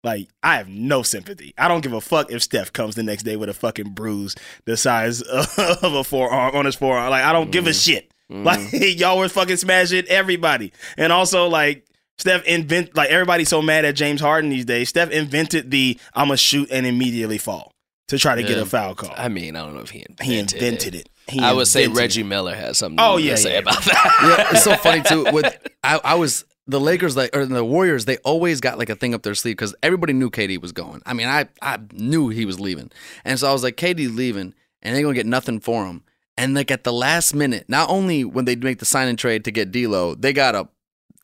Like, 0.03 0.27
I 0.41 0.57
have 0.57 0.67
no 0.67 1.01
sympathy. 1.01 1.53
I 1.57 1.69
don't 1.69 1.81
give 1.81 1.93
a 1.93 2.01
fuck 2.01 2.29
if 2.29 2.43
Steph 2.43 2.73
comes 2.73 2.95
the 2.95 3.03
next 3.03 3.23
day 3.23 3.37
with 3.37 3.47
a 3.47 3.53
fucking 3.53 3.93
bruise 3.93 4.35
the 4.65 4.75
size 4.75 5.21
of 5.21 5.83
a 5.93 6.03
forearm 6.03 6.55
on 6.55 6.65
his 6.65 6.75
forearm. 6.75 7.09
Like, 7.09 7.23
I 7.23 7.31
don't 7.31 7.51
give 7.51 7.67
a 7.67 7.73
shit. 7.73 8.11
Mhm. 8.29 8.43
Like, 8.43 8.59
y'all 8.99 9.17
were 9.17 9.29
fucking 9.29 9.57
smashing 9.57 10.05
everybody. 10.09 10.73
And 10.97 11.13
also, 11.13 11.47
like, 11.47 11.85
Steph 12.17 12.43
invent 12.45 12.95
like 12.95 13.09
everybody's 13.09 13.49
so 13.49 13.61
mad 13.61 13.85
at 13.85 13.95
James 13.95 14.21
Harden 14.21 14.49
these 14.49 14.65
days. 14.65 14.89
Steph 14.89 15.09
invented 15.09 15.71
the 15.71 15.97
I'ma 16.13 16.35
shoot 16.35 16.69
and 16.71 16.85
immediately 16.85 17.37
fall 17.39 17.73
to 18.09 18.19
try 18.19 18.35
to 18.35 18.43
get 18.43 18.57
a 18.59 18.65
foul 18.65 18.93
call. 18.93 19.13
I 19.17 19.29
mean, 19.29 19.55
I 19.55 19.61
don't 19.61 19.73
know 19.73 19.81
if 19.81 19.89
he 19.89 20.05
invented, 20.07 20.25
he 20.25 20.37
invented 20.37 20.95
it. 20.95 21.09
He 21.29 21.39
I 21.39 21.53
would 21.53 21.67
say 21.67 21.87
Reggie. 21.87 22.23
Miller 22.23 22.53
has 22.55 22.77
something 22.77 22.99
Oh, 22.99 23.17
to 23.17 23.23
yeah, 23.23 23.35
say 23.35 23.53
yeah. 23.53 23.59
about 23.59 23.83
that. 23.85 24.37
yeah, 24.39 24.47
it's 24.51 24.63
so 24.63 24.75
funny 24.75 25.01
too. 25.01 25.23
With 25.33 25.55
I, 25.83 25.99
I 26.03 26.15
was 26.15 26.45
the 26.67 26.79
Lakers 26.79 27.15
like 27.15 27.35
or 27.35 27.45
the 27.45 27.63
Warriors. 27.63 28.05
They 28.05 28.17
always 28.17 28.59
got 28.61 28.77
like 28.77 28.89
a 28.89 28.95
thing 28.95 29.13
up 29.13 29.23
their 29.23 29.35
sleeve 29.35 29.55
because 29.57 29.73
everybody 29.83 30.13
knew 30.13 30.29
KD 30.29 30.61
was 30.61 30.71
going. 30.71 31.01
I 31.05 31.13
mean, 31.13 31.27
I 31.27 31.47
I 31.61 31.79
knew 31.93 32.29
he 32.29 32.45
was 32.45 32.59
leaving, 32.59 32.91
and 33.25 33.39
so 33.39 33.49
I 33.49 33.53
was 33.53 33.63
like, 33.63 33.77
KD 33.77 34.13
leaving, 34.15 34.53
and 34.81 34.95
they're 34.95 35.01
gonna 35.03 35.13
get 35.15 35.25
nothing 35.25 35.59
for 35.59 35.85
him. 35.85 36.03
And 36.37 36.53
like 36.55 36.71
at 36.71 36.83
the 36.83 36.93
last 36.93 37.33
minute, 37.35 37.65
not 37.67 37.89
only 37.89 38.23
when 38.25 38.45
they 38.45 38.55
make 38.55 38.79
the 38.79 38.85
sign 38.85 39.07
and 39.07 39.17
trade 39.19 39.45
to 39.45 39.51
get 39.51 39.71
D'Lo, 39.71 40.15
they 40.15 40.33
got 40.33 40.55
a. 40.55 40.67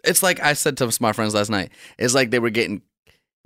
It's 0.05 0.23
like 0.23 0.39
I 0.39 0.53
said 0.53 0.77
to 0.77 0.83
some 0.91 0.91
of 0.97 1.01
my 1.01 1.11
friends 1.13 1.33
last 1.33 1.49
night. 1.49 1.71
It's 1.97 2.13
like 2.13 2.31
they 2.31 2.39
were 2.39 2.51
getting. 2.51 2.81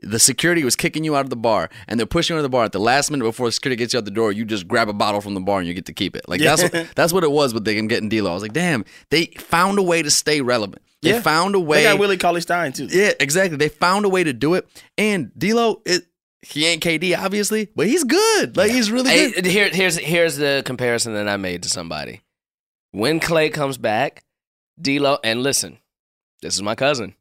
The 0.03 0.19
security 0.19 0.63
was 0.63 0.75
kicking 0.75 1.03
you 1.03 1.15
out 1.15 1.25
of 1.25 1.29
the 1.29 1.35
bar, 1.35 1.69
and 1.87 1.99
they're 1.99 2.05
pushing 2.05 2.33
you 2.33 2.37
out 2.37 2.41
of 2.41 2.43
the 2.43 2.49
bar 2.49 2.65
at 2.65 2.71
the 2.73 2.79
last 2.79 3.09
minute 3.09 3.23
before 3.23 3.47
the 3.47 3.51
security 3.51 3.77
gets 3.77 3.93
you 3.93 3.99
out 3.99 4.05
the 4.05 4.11
door. 4.11 4.31
You 4.31 4.45
just 4.45 4.67
grab 4.67 4.89
a 4.89 4.93
bottle 4.93 5.21
from 5.21 5.33
the 5.33 5.39
bar 5.39 5.59
and 5.59 5.67
you 5.67 5.73
get 5.73 5.85
to 5.85 5.93
keep 5.93 6.15
it. 6.15 6.27
Like 6.27 6.41
that's 6.41 6.61
what, 6.63 6.87
that's 6.95 7.13
what 7.13 7.23
it 7.23 7.31
was 7.31 7.53
with 7.53 7.65
them 7.65 7.87
getting 7.87 8.09
D'Lo. 8.09 8.31
I 8.31 8.33
was 8.33 8.43
like, 8.43 8.53
damn, 8.53 8.83
they 9.09 9.25
found 9.25 9.79
a 9.79 9.83
way 9.83 10.01
to 10.03 10.11
stay 10.11 10.41
relevant. 10.41 10.81
They 11.01 11.11
Yeah. 11.11 11.21
found 11.21 11.55
a 11.55 11.59
way 11.59 11.79
They 11.79 11.85
way. 11.87 11.91
got 11.93 11.99
Willie 11.99 12.17
Cauley 12.17 12.41
Stein 12.41 12.71
too. 12.73 12.87
yeah, 12.89 13.11
exactly. 13.19 13.57
They 13.57 13.69
found 13.69 14.05
a 14.05 14.09
way 14.09 14.23
to 14.23 14.31
do 14.33 14.53
it. 14.53 14.67
And 14.97 15.31
D'Lo, 15.37 15.81
it 15.85 16.03
he 16.41 16.65
ain't 16.65 16.83
KD 16.83 17.17
obviously, 17.17 17.69
but 17.75 17.87
he's 17.87 18.03
good. 18.03 18.57
Like 18.57 18.71
he's 18.71 18.91
really 18.91 19.09
Hey, 19.09 19.31
good. 19.31 19.45
here, 19.45 19.69
here's 19.69 19.97
here's 19.97 20.35
the 20.37 20.61
comparison 20.65 21.13
that 21.13 21.27
I 21.29 21.37
made 21.37 21.63
to 21.63 21.69
somebody. 21.69 22.21
When 22.91 23.19
Clay 23.19 23.49
comes 23.49 23.77
back, 23.77 24.23
D'Lo, 24.81 25.19
and 25.23 25.41
listen, 25.43 25.77
this 26.41 26.55
is 26.55 26.61
my 26.61 26.75
cousin. 26.75 27.15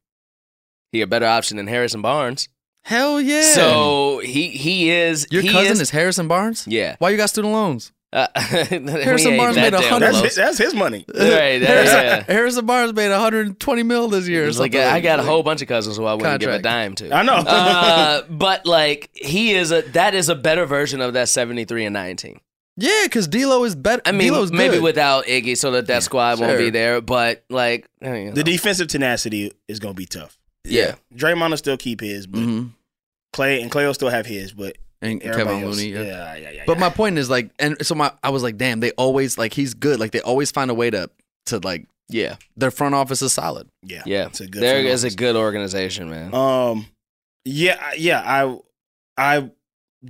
He 0.91 1.01
a 1.01 1.07
better 1.07 1.27
option 1.27 1.57
than 1.57 1.67
Harrison 1.69 2.03
Barnes. 2.03 2.49
Hell 2.83 3.21
yeah. 3.21 3.43
So 3.55 4.21
he 4.25 4.49
he 4.49 4.91
is 4.91 5.27
your 5.31 5.43
he 5.43 5.49
cousin 5.51 5.73
is, 5.73 5.81
is, 5.81 5.91
Harrison 5.91 6.29
Barnes. 6.29 6.67
yeah. 6.67 6.97
Why 6.99 7.11
you 7.11 7.17
got 7.17 7.31
student 7.31 7.53
loans? 7.53 7.93
Uh, 8.13 8.27
Harrison 8.35 9.39
Barnes 9.39 9.57
made 9.57 9.73
a 9.73 9.81
hundred- 9.81 10.13
That's 10.13 10.21
his, 10.21 10.35
that's 10.35 10.59
his 10.59 10.75
money. 10.75 11.07
Right, 11.09 11.59
that- 11.59 11.61
Harrison, 11.67 11.97
yeah. 12.05 12.23
Harrison 12.25 12.67
Barnes 12.67 12.93
made 12.93 13.09
120 13.11 13.83
mil 13.85 14.09
this 14.09 14.29
year. 14.29 14.45
or 14.45 14.49
It's 14.49 14.59
like. 14.59 14.75
I 14.75 15.01
got 15.01 15.19
a 15.19 15.23
whole 15.23 15.43
bunch 15.43 15.63
of 15.63 15.69
cousins 15.69 15.97
who 15.97 16.05
I 16.05 16.13
wouldn't 16.13 16.41
give 16.41 16.51
a 16.51 16.59
dime 16.59 16.95
to. 16.97 17.11
I 17.11 17.23
know. 17.23 17.33
uh, 17.37 18.23
but 18.29 18.67
like 18.67 19.09
he 19.15 19.55
is 19.55 19.73
a 19.73 19.81
that 19.93 20.15
is 20.15 20.29
a 20.29 20.35
better 20.35 20.67
version 20.67 21.01
of 21.01 21.15
that 21.15 21.31
seventy 21.31 21.65
three 21.65 21.87
and 21.87 21.95
nineteen. 21.95 22.41
Yeah, 22.77 23.03
because 23.05 23.29
D'Lo 23.29 23.65
is 23.65 23.75
better. 23.75 24.03
I 24.05 24.13
mean, 24.13 24.33
D'Lo's 24.33 24.51
maybe 24.53 24.75
good. 24.77 24.83
without 24.83 25.27
Iggy, 25.27 25.57
so 25.57 25.71
that 25.73 25.87
that 25.89 26.03
squad 26.03 26.41
won't 26.41 26.59
be 26.59 26.71
there. 26.71 27.01
But 27.01 27.45
like, 27.51 27.89
you 28.03 28.09
know, 28.09 28.33
the 28.33 28.45
defensive 28.45 28.89
tenacity 28.89 29.53
is 29.69 29.79
gonna 29.79 29.95
be 29.95 30.07
tough. 30.07 30.39
Yeah, 30.65 30.95
Draymond 31.15 31.51
will 31.51 31.57
still 31.57 31.77
keep 31.77 32.01
his, 32.01 32.27
but 32.27 32.41
Mhm. 32.41 32.71
Clay 33.33 33.63
and 33.63 33.71
Clay 33.71 33.87
will 33.87 33.95
still 33.95 34.11
have 34.11 34.27
his, 34.27 34.53
but 34.53 34.77
and 35.01 35.21
Kevin 35.21 35.65
Looney. 35.67 35.89
yeah, 35.89 36.01
Yeah. 36.03 36.35
yeah, 36.37 36.51
yeah, 36.51 36.63
But 36.67 36.79
my 36.79 36.91
point 36.91 37.19
is 37.19 37.29
like, 37.31 37.51
and 37.59 37.77
so 37.85 37.95
my 37.95 38.13
I 38.23 38.31
was 38.31 38.43
like, 38.43 38.57
damn, 38.57 38.81
they 38.81 38.93
always 38.93 39.37
like 39.39 39.53
he's 39.55 39.75
good. 39.75 39.99
Like 39.99 40.13
they 40.13 40.21
always 40.21 40.51
find 40.51 40.71
a 40.71 40.75
way 40.75 40.91
to 40.91 41.11
to 41.47 41.59
like 41.59 41.87
yeah, 42.09 42.37
their 42.57 42.71
front 42.71 42.95
office 42.95 43.23
is 43.23 43.33
solid. 43.33 43.69
yeah, 43.83 44.03
yeah. 44.07 44.27
It's 44.27 44.41
a 44.41 44.47
good 44.47 44.63
There 44.63 44.83
front 44.87 45.05
a 45.15 45.17
good 45.17 45.35
organization, 45.37 46.11
man. 46.11 46.35
Um, 46.35 46.87
yeah, 47.45 47.93
yeah. 47.97 48.21
I 48.25 48.59
I 49.17 49.51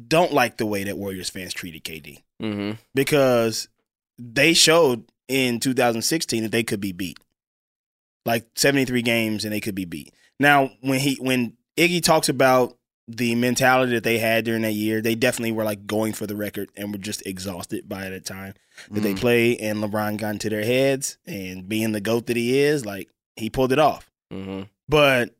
don't 0.09 0.33
like 0.33 0.57
the 0.57 0.67
way 0.67 0.85
that 0.85 0.99
Warriors 0.99 1.31
fans 1.31 1.53
treated 1.55 1.85
KD 1.85 2.23
hmm 2.41 2.73
because 2.95 3.69
they 4.19 4.53
showed 4.53 5.05
in 5.29 5.61
2016 5.61 6.43
that 6.43 6.51
they 6.53 6.63
could 6.65 6.81
be 6.81 6.93
beat, 6.93 7.19
like 8.27 8.47
73 8.57 9.03
games 9.03 9.45
and 9.45 9.53
they 9.55 9.61
could 9.61 9.75
be 9.75 9.85
beat. 9.85 10.13
Now, 10.41 10.71
when 10.81 11.01
he 11.01 11.17
when 11.21 11.57
Iggy 11.77 12.03
talks 12.03 12.29
about 12.29 12.77
the 13.09 13.35
mentality 13.35 13.93
that 13.95 14.05
they 14.05 14.19
had 14.19 14.45
during 14.45 14.63
that 14.63 14.73
year, 14.73 15.01
they 15.03 15.15
definitely 15.15 15.53
were 15.53 15.65
like 15.65 15.87
going 15.87 16.13
for 16.13 16.27
the 16.27 16.37
record 16.37 16.71
and 16.77 16.93
were 16.93 16.99
just 16.99 17.25
exhausted 17.27 17.89
by 17.89 18.09
that 18.09 18.25
time 18.25 18.55
that 18.91 19.01
they 19.01 19.13
Mhm. 19.15 19.21
played. 19.21 19.61
And 19.61 19.79
LeBron 19.83 20.17
got 20.19 20.31
into 20.31 20.49
their 20.49 20.65
heads 20.65 21.19
and 21.27 21.69
being 21.69 21.93
the 21.93 22.01
goat 22.01 22.27
that 22.27 22.37
he 22.37 22.59
is, 22.61 22.87
like 22.87 23.09
he 23.37 23.51
pulled 23.51 23.73
it 23.73 23.79
off. 23.79 24.11
hmm 24.31 24.63
But 24.89 25.35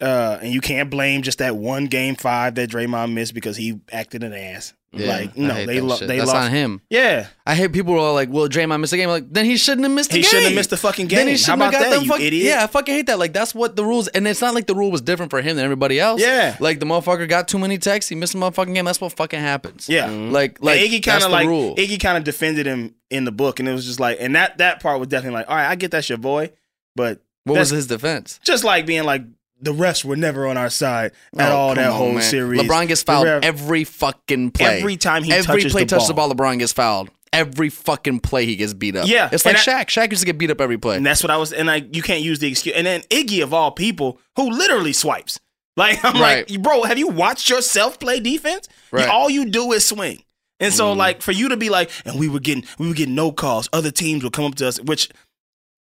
uh 0.00 0.38
and 0.40 0.52
you 0.52 0.60
can't 0.60 0.90
blame 0.90 1.22
just 1.22 1.38
that 1.38 1.56
one 1.56 1.86
game 1.86 2.14
five 2.14 2.54
that 2.54 2.70
Draymond 2.70 3.12
missed 3.12 3.34
because 3.34 3.56
he 3.56 3.80
acted 3.92 4.22
an 4.22 4.32
ass. 4.32 4.72
Yeah, 4.92 5.06
like 5.06 5.36
no, 5.36 5.66
they 5.66 5.80
lo- 5.80 5.94
shit. 5.96 6.08
they 6.08 6.18
That's 6.18 6.32
lost. 6.32 6.46
on 6.46 6.50
him. 6.50 6.80
Yeah, 6.90 7.28
I 7.46 7.54
hate 7.54 7.72
people 7.72 7.94
who 7.94 8.00
are 8.00 8.12
like, 8.12 8.28
"Well, 8.28 8.48
Draymond 8.48 8.80
missed 8.80 8.92
a 8.92 8.96
game." 8.96 9.08
Like, 9.08 9.32
then 9.32 9.44
he 9.44 9.56
shouldn't 9.56 9.84
have 9.84 9.92
missed. 9.94 10.10
The 10.10 10.14
game. 10.14 10.18
he 10.18 10.22
game. 10.22 10.28
shouldn't 10.30 10.46
have 10.48 10.54
missed 10.56 10.70
the 10.70 10.76
fucking 10.78 11.06
game. 11.06 11.18
Then 11.18 11.28
he 11.28 11.36
shouldn't 11.36 11.62
about 11.62 11.74
have 11.74 11.82
got 11.84 11.90
that, 11.90 11.96
the 11.98 12.02
you 12.04 12.10
fuck- 12.10 12.20
idiot? 12.20 12.44
Yeah, 12.46 12.64
I 12.64 12.66
fucking 12.66 12.92
hate 12.94 13.06
that. 13.06 13.18
Like, 13.20 13.32
that's 13.32 13.54
what 13.54 13.76
the 13.76 13.84
rules, 13.84 14.08
and 14.08 14.26
it's 14.26 14.40
not 14.40 14.52
like 14.52 14.66
the 14.66 14.74
rule 14.74 14.90
was 14.90 15.00
different 15.00 15.30
for 15.30 15.40
him 15.42 15.54
than 15.54 15.64
everybody 15.64 16.00
else. 16.00 16.20
Yeah. 16.20 16.56
like 16.58 16.80
the 16.80 16.86
motherfucker 16.86 17.28
got 17.28 17.46
too 17.46 17.58
many 17.60 17.78
texts, 17.78 18.08
he 18.08 18.16
missed 18.16 18.34
a 18.34 18.38
motherfucking 18.38 18.74
game. 18.74 18.84
That's 18.84 19.00
what 19.00 19.12
fucking 19.12 19.38
happens. 19.38 19.88
yeah. 19.88 20.08
Mm-hmm. 20.08 20.32
like, 20.32 20.58
Like 20.60 20.80
like 20.80 20.90
Iggy 20.90 21.04
that's 21.04 21.06
kind 21.06 21.22
the 21.22 21.26
of 21.26 21.32
like 21.32 21.46
rule. 21.46 21.76
Iggy 21.76 22.00
kind 22.00 22.18
of 22.18 22.24
defended 22.24 22.66
him 22.66 22.96
in 23.10 23.24
the 23.24 23.32
book, 23.32 23.60
and 23.60 23.68
it 23.68 23.72
was 23.72 23.86
just 23.86 24.00
like, 24.00 24.16
and 24.18 24.34
that 24.34 24.58
that 24.58 24.82
part 24.82 24.98
was 24.98 25.06
definitely 25.08 25.34
like, 25.38 25.48
all 25.48 25.54
right, 25.54 25.68
I 25.70 25.76
get 25.76 25.92
that's 25.92 26.08
your 26.08 26.18
boy, 26.18 26.50
but 26.96 27.22
what 27.44 27.58
was 27.60 27.70
his 27.70 27.86
defense? 27.86 28.40
just 28.44 28.64
like 28.64 28.86
being 28.86 29.04
like 29.04 29.22
the 29.60 29.72
refs 29.72 30.04
were 30.04 30.16
never 30.16 30.46
on 30.46 30.56
our 30.56 30.70
side 30.70 31.12
at 31.36 31.52
Oh, 31.52 31.56
all 31.56 31.74
that 31.74 31.86
on, 31.90 31.92
whole 31.96 32.12
man. 32.12 32.22
series. 32.22 32.60
LeBron 32.60 32.88
gets 32.88 33.02
fouled 33.02 33.26
ref- 33.26 33.44
every 33.44 33.84
fucking 33.84 34.50
play. 34.52 34.78
Every 34.78 34.96
time 34.96 35.22
he 35.22 35.32
every 35.32 35.44
touches 35.60 35.72
play 35.72 35.82
the 35.84 35.88
touches 35.90 36.08
the 36.08 36.14
ball. 36.14 36.32
ball, 36.32 36.46
LeBron 36.46 36.58
gets 36.58 36.72
fouled. 36.72 37.10
Every 37.32 37.68
fucking 37.68 38.20
play 38.20 38.44
he 38.46 38.56
gets 38.56 38.72
beat 38.74 38.96
up. 38.96 39.06
Yeah, 39.06 39.28
it's 39.30 39.44
like 39.44 39.54
and 39.56 39.64
Shaq. 39.64 39.86
Shaq 39.86 40.10
used 40.10 40.22
to 40.22 40.26
get 40.26 40.36
beat 40.38 40.50
up 40.50 40.60
every 40.60 40.78
play. 40.78 40.96
And 40.96 41.06
that's 41.06 41.22
what 41.22 41.30
I 41.30 41.36
was, 41.36 41.52
and 41.52 41.68
like 41.68 41.94
you 41.94 42.02
can't 42.02 42.22
use 42.22 42.38
the 42.40 42.48
excuse. 42.48 42.74
And 42.74 42.86
then 42.86 43.02
Iggy 43.02 43.42
of 43.42 43.54
all 43.54 43.70
people, 43.70 44.18
who 44.36 44.50
literally 44.50 44.92
swipes. 44.92 45.38
Like 45.76 46.04
I'm 46.04 46.20
Right. 46.20 46.50
like, 46.50 46.60
bro, 46.62 46.82
have 46.82 46.98
you 46.98 47.06
watched 47.08 47.48
yourself 47.48 48.00
play 48.00 48.18
defense? 48.18 48.68
You- 48.92 48.98
Right. 48.98 49.08
all 49.08 49.30
you 49.30 49.44
do 49.46 49.70
is 49.72 49.86
swing. 49.86 50.24
And 50.58 50.72
Mm. 50.72 50.76
so 50.76 50.92
like 50.92 51.22
for 51.22 51.30
you 51.32 51.48
to 51.50 51.56
be 51.56 51.70
like, 51.70 51.90
and 52.04 52.18
we 52.18 52.28
were 52.28 52.40
getting 52.40 52.64
we 52.78 52.88
were 52.88 52.94
getting 52.94 53.14
no 53.14 53.30
calls. 53.30 53.68
Other 53.72 53.92
teams 53.92 54.24
would 54.24 54.32
come 54.32 54.44
up 54.46 54.56
to 54.56 54.66
us, 54.66 54.80
which 54.80 55.08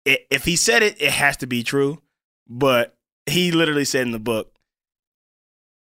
if 0.06 0.46
he 0.46 0.56
said 0.56 0.84
it, 0.84 1.02
it 1.02 1.12
has 1.12 1.38
to 1.38 1.48
be 1.48 1.64
true. 1.64 2.00
But 2.48 2.96
he 3.26 3.52
literally 3.52 3.86
said 3.86 4.04
in 4.04 4.12
the 4.12 4.20
book, 4.20 4.54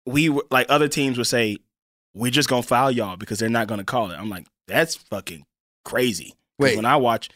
we 0.07 0.29
were 0.29 0.45
like 0.51 0.67
other 0.69 0.89
teams 0.89 1.19
would 1.19 1.27
say, 1.27 1.59
we're 2.15 2.31
just 2.31 2.49
gonna 2.49 2.63
foul 2.63 2.91
y'all 2.91 3.17
because 3.17 3.39
they're 3.39 3.49
not 3.49 3.69
gonna 3.69 3.85
call 3.85 4.11
it. 4.11 4.19
I'm 4.19 4.29
like, 4.29 4.47
that's 4.67 4.97
fucking 4.97 5.45
crazy. 5.85 6.35
Wait. 6.59 6.77
when 6.77 6.85
I 6.85 6.97
watch, 6.97 7.29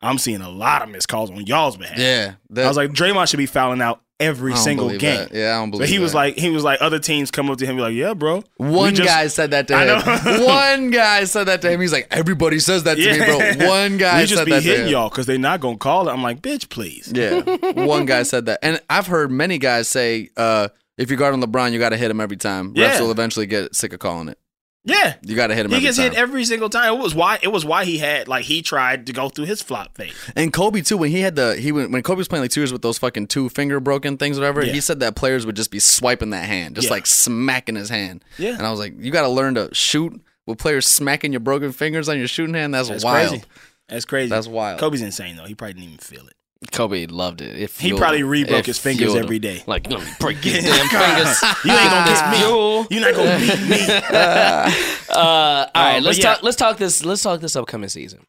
I'm 0.00 0.18
seeing 0.18 0.40
a 0.40 0.48
lot 0.48 0.82
of 0.82 0.88
missed 0.88 1.08
calls 1.08 1.30
on 1.30 1.46
y'all's 1.46 1.76
behalf. 1.76 1.98
yeah, 1.98 2.64
I 2.64 2.68
was 2.68 2.76
like, 2.76 2.90
Draymond 2.90 3.28
should 3.28 3.36
be 3.36 3.46
fouling 3.46 3.82
out 3.82 4.02
every 4.20 4.54
single 4.56 4.90
game. 4.90 5.00
that. 5.28 5.34
Yeah, 5.34 5.56
I 5.56 5.60
don't 5.60 5.70
believe. 5.70 5.88
So 5.88 5.92
he 5.92 5.98
was 5.98 6.14
like, 6.14 6.36
he 6.36 6.50
was 6.50 6.62
like, 6.62 6.80
other 6.80 6.98
teams 6.98 7.30
come 7.30 7.50
up 7.50 7.58
to 7.58 7.66
him 7.66 7.76
be 7.76 7.82
like, 7.82 7.94
yeah, 7.94 8.14
bro. 8.14 8.42
One 8.58 8.94
just- 8.94 9.08
guy 9.08 9.26
said 9.28 9.50
that 9.52 9.66
to 9.68 9.76
him. 9.78 10.44
One 10.44 10.90
guy 10.90 11.24
said 11.24 11.44
that 11.44 11.62
to 11.62 11.70
him. 11.70 11.80
He's 11.80 11.92
like, 11.92 12.06
everybody 12.10 12.58
says 12.60 12.84
that 12.84 12.96
to 12.96 13.10
me, 13.12 13.18
bro. 13.56 13.68
One 13.68 13.96
guy 13.96 14.20
we 14.20 14.26
just 14.26 14.44
be 14.44 14.60
hitting 14.60 14.88
y'all 14.88 15.08
because 15.08 15.26
they're 15.26 15.38
not 15.38 15.60
gonna 15.60 15.78
call 15.78 16.08
it. 16.08 16.12
I'm 16.12 16.22
like, 16.22 16.40
bitch, 16.42 16.68
please. 16.68 17.10
Yeah, 17.14 17.40
one 17.84 18.04
guy 18.06 18.22
said 18.22 18.46
that, 18.46 18.60
and 18.62 18.80
I've 18.88 19.06
heard 19.06 19.30
many 19.30 19.58
guys 19.58 19.88
say, 19.88 20.30
uh, 20.36 20.68
if 20.98 21.10
you 21.10 21.16
guard 21.16 21.32
on 21.32 21.42
LeBron, 21.42 21.72
you 21.72 21.78
got 21.78 21.88
to 21.90 21.96
hit 21.96 22.10
him 22.10 22.20
every 22.20 22.36
time. 22.36 22.74
Refs 22.74 22.76
Yeah. 22.76 23.00
will 23.00 23.10
eventually 23.10 23.46
get 23.46 23.74
sick 23.74 23.92
of 23.94 24.00
calling 24.00 24.28
it. 24.28 24.38
Yeah. 24.84 25.16
You 25.22 25.36
got 25.36 25.48
to 25.48 25.54
hit 25.54 25.66
him. 25.66 25.70
He 25.72 25.76
every 25.76 25.86
gets 25.88 25.96
time. 25.98 26.10
hit 26.12 26.18
every 26.18 26.44
single 26.44 26.70
time. 26.70 26.94
It 26.94 26.98
was 27.02 27.14
why 27.14 27.38
it 27.42 27.48
was 27.48 27.64
why 27.66 27.84
he 27.84 27.98
had 27.98 28.28
like 28.28 28.44
he 28.44 28.62
tried 28.62 29.06
to 29.06 29.12
go 29.12 29.28
through 29.28 29.44
his 29.44 29.60
flop 29.60 29.94
phase. 29.96 30.14
And 30.34 30.52
Kobe 30.52 30.80
too, 30.80 30.96
when 30.96 31.10
he 31.10 31.20
had 31.20 31.36
the 31.36 31.56
he 31.56 31.70
went 31.70 31.90
when 31.90 32.02
Kobe 32.02 32.16
was 32.18 32.28
playing 32.28 32.42
like 32.44 32.50
two 32.50 32.60
years 32.62 32.72
with 32.72 32.80
those 32.82 32.96
fucking 32.96 33.26
two 33.26 33.48
finger 33.50 33.78
broken 33.78 34.16
things, 34.16 34.38
whatever. 34.38 34.64
Yeah. 34.64 34.72
He 34.72 34.80
said 34.80 35.00
that 35.00 35.16
players 35.16 35.44
would 35.44 35.56
just 35.56 35.70
be 35.70 35.80
swiping 35.80 36.30
that 36.30 36.46
hand, 36.46 36.76
just 36.76 36.86
Yeah. 36.86 36.92
like 36.94 37.06
smacking 37.06 37.74
his 37.74 37.90
hand. 37.90 38.24
Yeah. 38.38 38.54
And 38.56 38.66
I 38.66 38.70
was 38.70 38.80
like, 38.80 38.94
you 38.98 39.10
got 39.10 39.22
to 39.22 39.28
learn 39.28 39.54
to 39.56 39.68
shoot 39.74 40.18
with 40.46 40.58
players 40.58 40.86
smacking 40.86 41.32
your 41.32 41.40
broken 41.40 41.72
fingers 41.72 42.08
on 42.08 42.18
your 42.18 42.26
shooting 42.28 42.54
hand. 42.54 42.72
That's, 42.72 42.88
That's 42.88 43.04
wild. 43.04 43.28
crazy. 43.28 43.44
That's 43.88 44.04
crazy. 44.06 44.30
That's 44.30 44.46
wild. 44.48 44.80
Kobe's 44.80 45.02
insane 45.02 45.36
though. 45.36 45.44
He 45.44 45.54
probably 45.54 45.74
didn't 45.74 45.86
even 45.88 45.98
feel 45.98 46.26
it. 46.26 46.34
Kobe 46.72 47.06
loved 47.06 47.40
it. 47.40 47.58
it 47.58 47.70
He 47.70 47.92
probably 47.94 48.20
him. 48.20 48.28
re-broke 48.28 48.66
his 48.66 48.78
fingers 48.78 49.12
fueled 49.12 49.16
every 49.24 49.36
him. 49.36 49.42
day. 49.42 49.62
Like, 49.66 49.88
you 49.88 49.96
know, 49.96 50.04
break 50.20 50.36
his 50.38 50.62
damn 50.64 50.88
fingers. 50.88 51.42
You 51.64 51.72
ain't 51.72 51.90
gonna 51.90 52.04
get 52.06 52.30
me. 52.32 52.38
Fuel. 52.38 52.86
You're 52.90 53.00
not 53.00 53.14
gonna 53.14 53.38
beat 53.38 53.68
me. 53.68 54.96
Uh, 55.10 55.66
all 55.74 55.82
right, 55.84 55.96
Um, 55.96 56.04
let's 56.04 56.18
yeah. 56.18 56.34
talk. 56.34 56.42
Let's 56.44 56.56
talk 56.56 56.76
this. 56.76 57.04
Let's 57.04 57.22
talk 57.22 57.40
this 57.40 57.56
upcoming 57.56 57.88
season. 57.88 58.20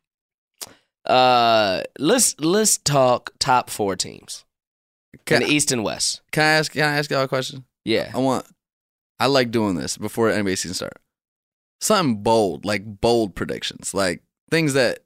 Uh, 1.05 1.81
let's 1.99 2.35
let's 2.39 2.77
talk 2.77 3.31
top 3.39 3.69
four 3.69 3.95
teams 3.95 4.45
Can, 5.25 5.41
in 5.41 5.47
the 5.47 5.53
East 5.53 5.71
and 5.71 5.83
West. 5.83 6.21
can 6.31 6.43
I 6.43 6.47
ask? 6.53 6.71
Can 6.71 6.83
I 6.83 6.97
ask 6.97 7.09
y'all 7.11 7.23
a 7.23 7.27
question? 7.27 7.65
Yeah, 7.85 8.11
I 8.13 8.17
want. 8.19 8.45
I 9.19 9.27
like 9.27 9.51
doing 9.51 9.75
this 9.75 9.97
before 9.97 10.29
NBA 10.31 10.57
season 10.57 10.73
start. 10.73 10.97
Something 11.81 12.23
bold, 12.23 12.65
like 12.65 12.83
bold 13.01 13.35
predictions, 13.35 13.93
like 13.93 14.23
things 14.49 14.73
that, 14.73 14.99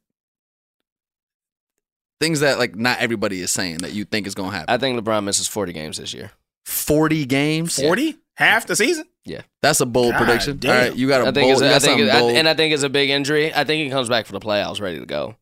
things 2.20 2.40
that 2.42 2.58
like 2.60 2.76
not 2.76 3.00
everybody 3.00 3.42
is 3.42 3.52
saying 3.52 3.78
that 3.80 3.94
you 3.94 4.06
think 4.06 4.28
is 4.28 4.36
gonna 4.36 4.52
happen. 4.52 4.74
I 4.74 4.78
think 4.78 5.00
LeBron 5.00 5.24
misses 5.24 5.48
forty 5.48 5.74
games 5.74 5.98
this 5.98 6.14
year. 6.14 6.32
Forty 6.66 7.26
games. 7.26 7.80
Forty 7.82 8.18
half 8.36 8.66
the 8.68 8.76
season. 8.76 9.06
Yeah. 9.26 9.42
That's 9.62 9.82
a 9.82 9.86
bold 9.86 10.12
God 10.14 10.20
prediction. 10.26 10.58
damn. 10.60 10.72
All 10.72 10.78
right, 10.90 10.96
you 10.96 11.08
got 11.08 11.22
a 11.22 11.28
I 11.28 11.32
think 11.32 11.36
bold. 11.52 11.52
it's. 11.54 11.62
you 11.62 11.68
I 11.68 11.72
think, 11.72 11.82
something 11.84 12.08
it, 12.08 12.36
I- 12.36 12.40
and 12.40 12.48
I 12.50 12.54
think 12.54 12.74
it's 12.74 12.84
a 12.84 12.90
big 12.90 13.10
injury. 13.10 13.54
I 13.54 13.64
think 13.64 13.84
he 13.84 13.90
comes 13.90 14.08
back 14.10 14.26
for 14.26 14.34
the 14.34 14.40
playoffs, 14.40 14.80
ready 14.82 15.00
to 15.00 15.06
go. 15.06 15.36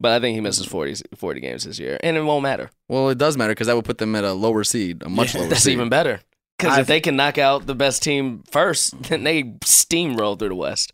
But 0.00 0.12
I 0.12 0.20
think 0.20 0.36
he 0.36 0.40
misses 0.40 0.64
40, 0.64 1.02
40 1.16 1.40
games 1.40 1.64
this 1.64 1.80
year, 1.80 1.98
and 2.04 2.16
it 2.16 2.22
won't 2.22 2.44
matter. 2.44 2.70
well, 2.88 3.08
it 3.08 3.18
does 3.18 3.36
matter 3.36 3.50
because 3.50 3.66
that 3.66 3.74
would 3.74 3.84
put 3.84 3.98
them 3.98 4.14
at 4.14 4.22
a 4.22 4.32
lower 4.32 4.62
seed, 4.62 5.02
a 5.02 5.08
much 5.08 5.34
Yeah, 5.34 5.40
lower 5.40 5.48
That's 5.50 5.62
seed. 5.64 5.72
even 5.72 5.88
better. 5.88 6.20
Because 6.56 6.74
if 6.74 6.78
I've- 6.82 6.86
they 6.86 7.00
can 7.00 7.16
knock 7.16 7.36
out 7.38 7.66
the 7.66 7.74
best 7.74 8.02
team 8.04 8.44
first, 8.48 9.00
then 9.04 9.24
they 9.24 9.42
steamroll 9.64 10.38
through 10.38 10.50
the 10.50 10.54
West. 10.54 10.92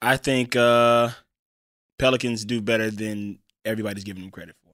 I 0.00 0.16
think 0.16 0.54
uh 0.56 1.10
Pelicans 1.98 2.44
do 2.44 2.60
better 2.60 2.90
than 2.90 3.38
everybody's 3.64 4.04
giving 4.04 4.22
them 4.22 4.30
credit 4.30 4.56
for. 4.62 4.72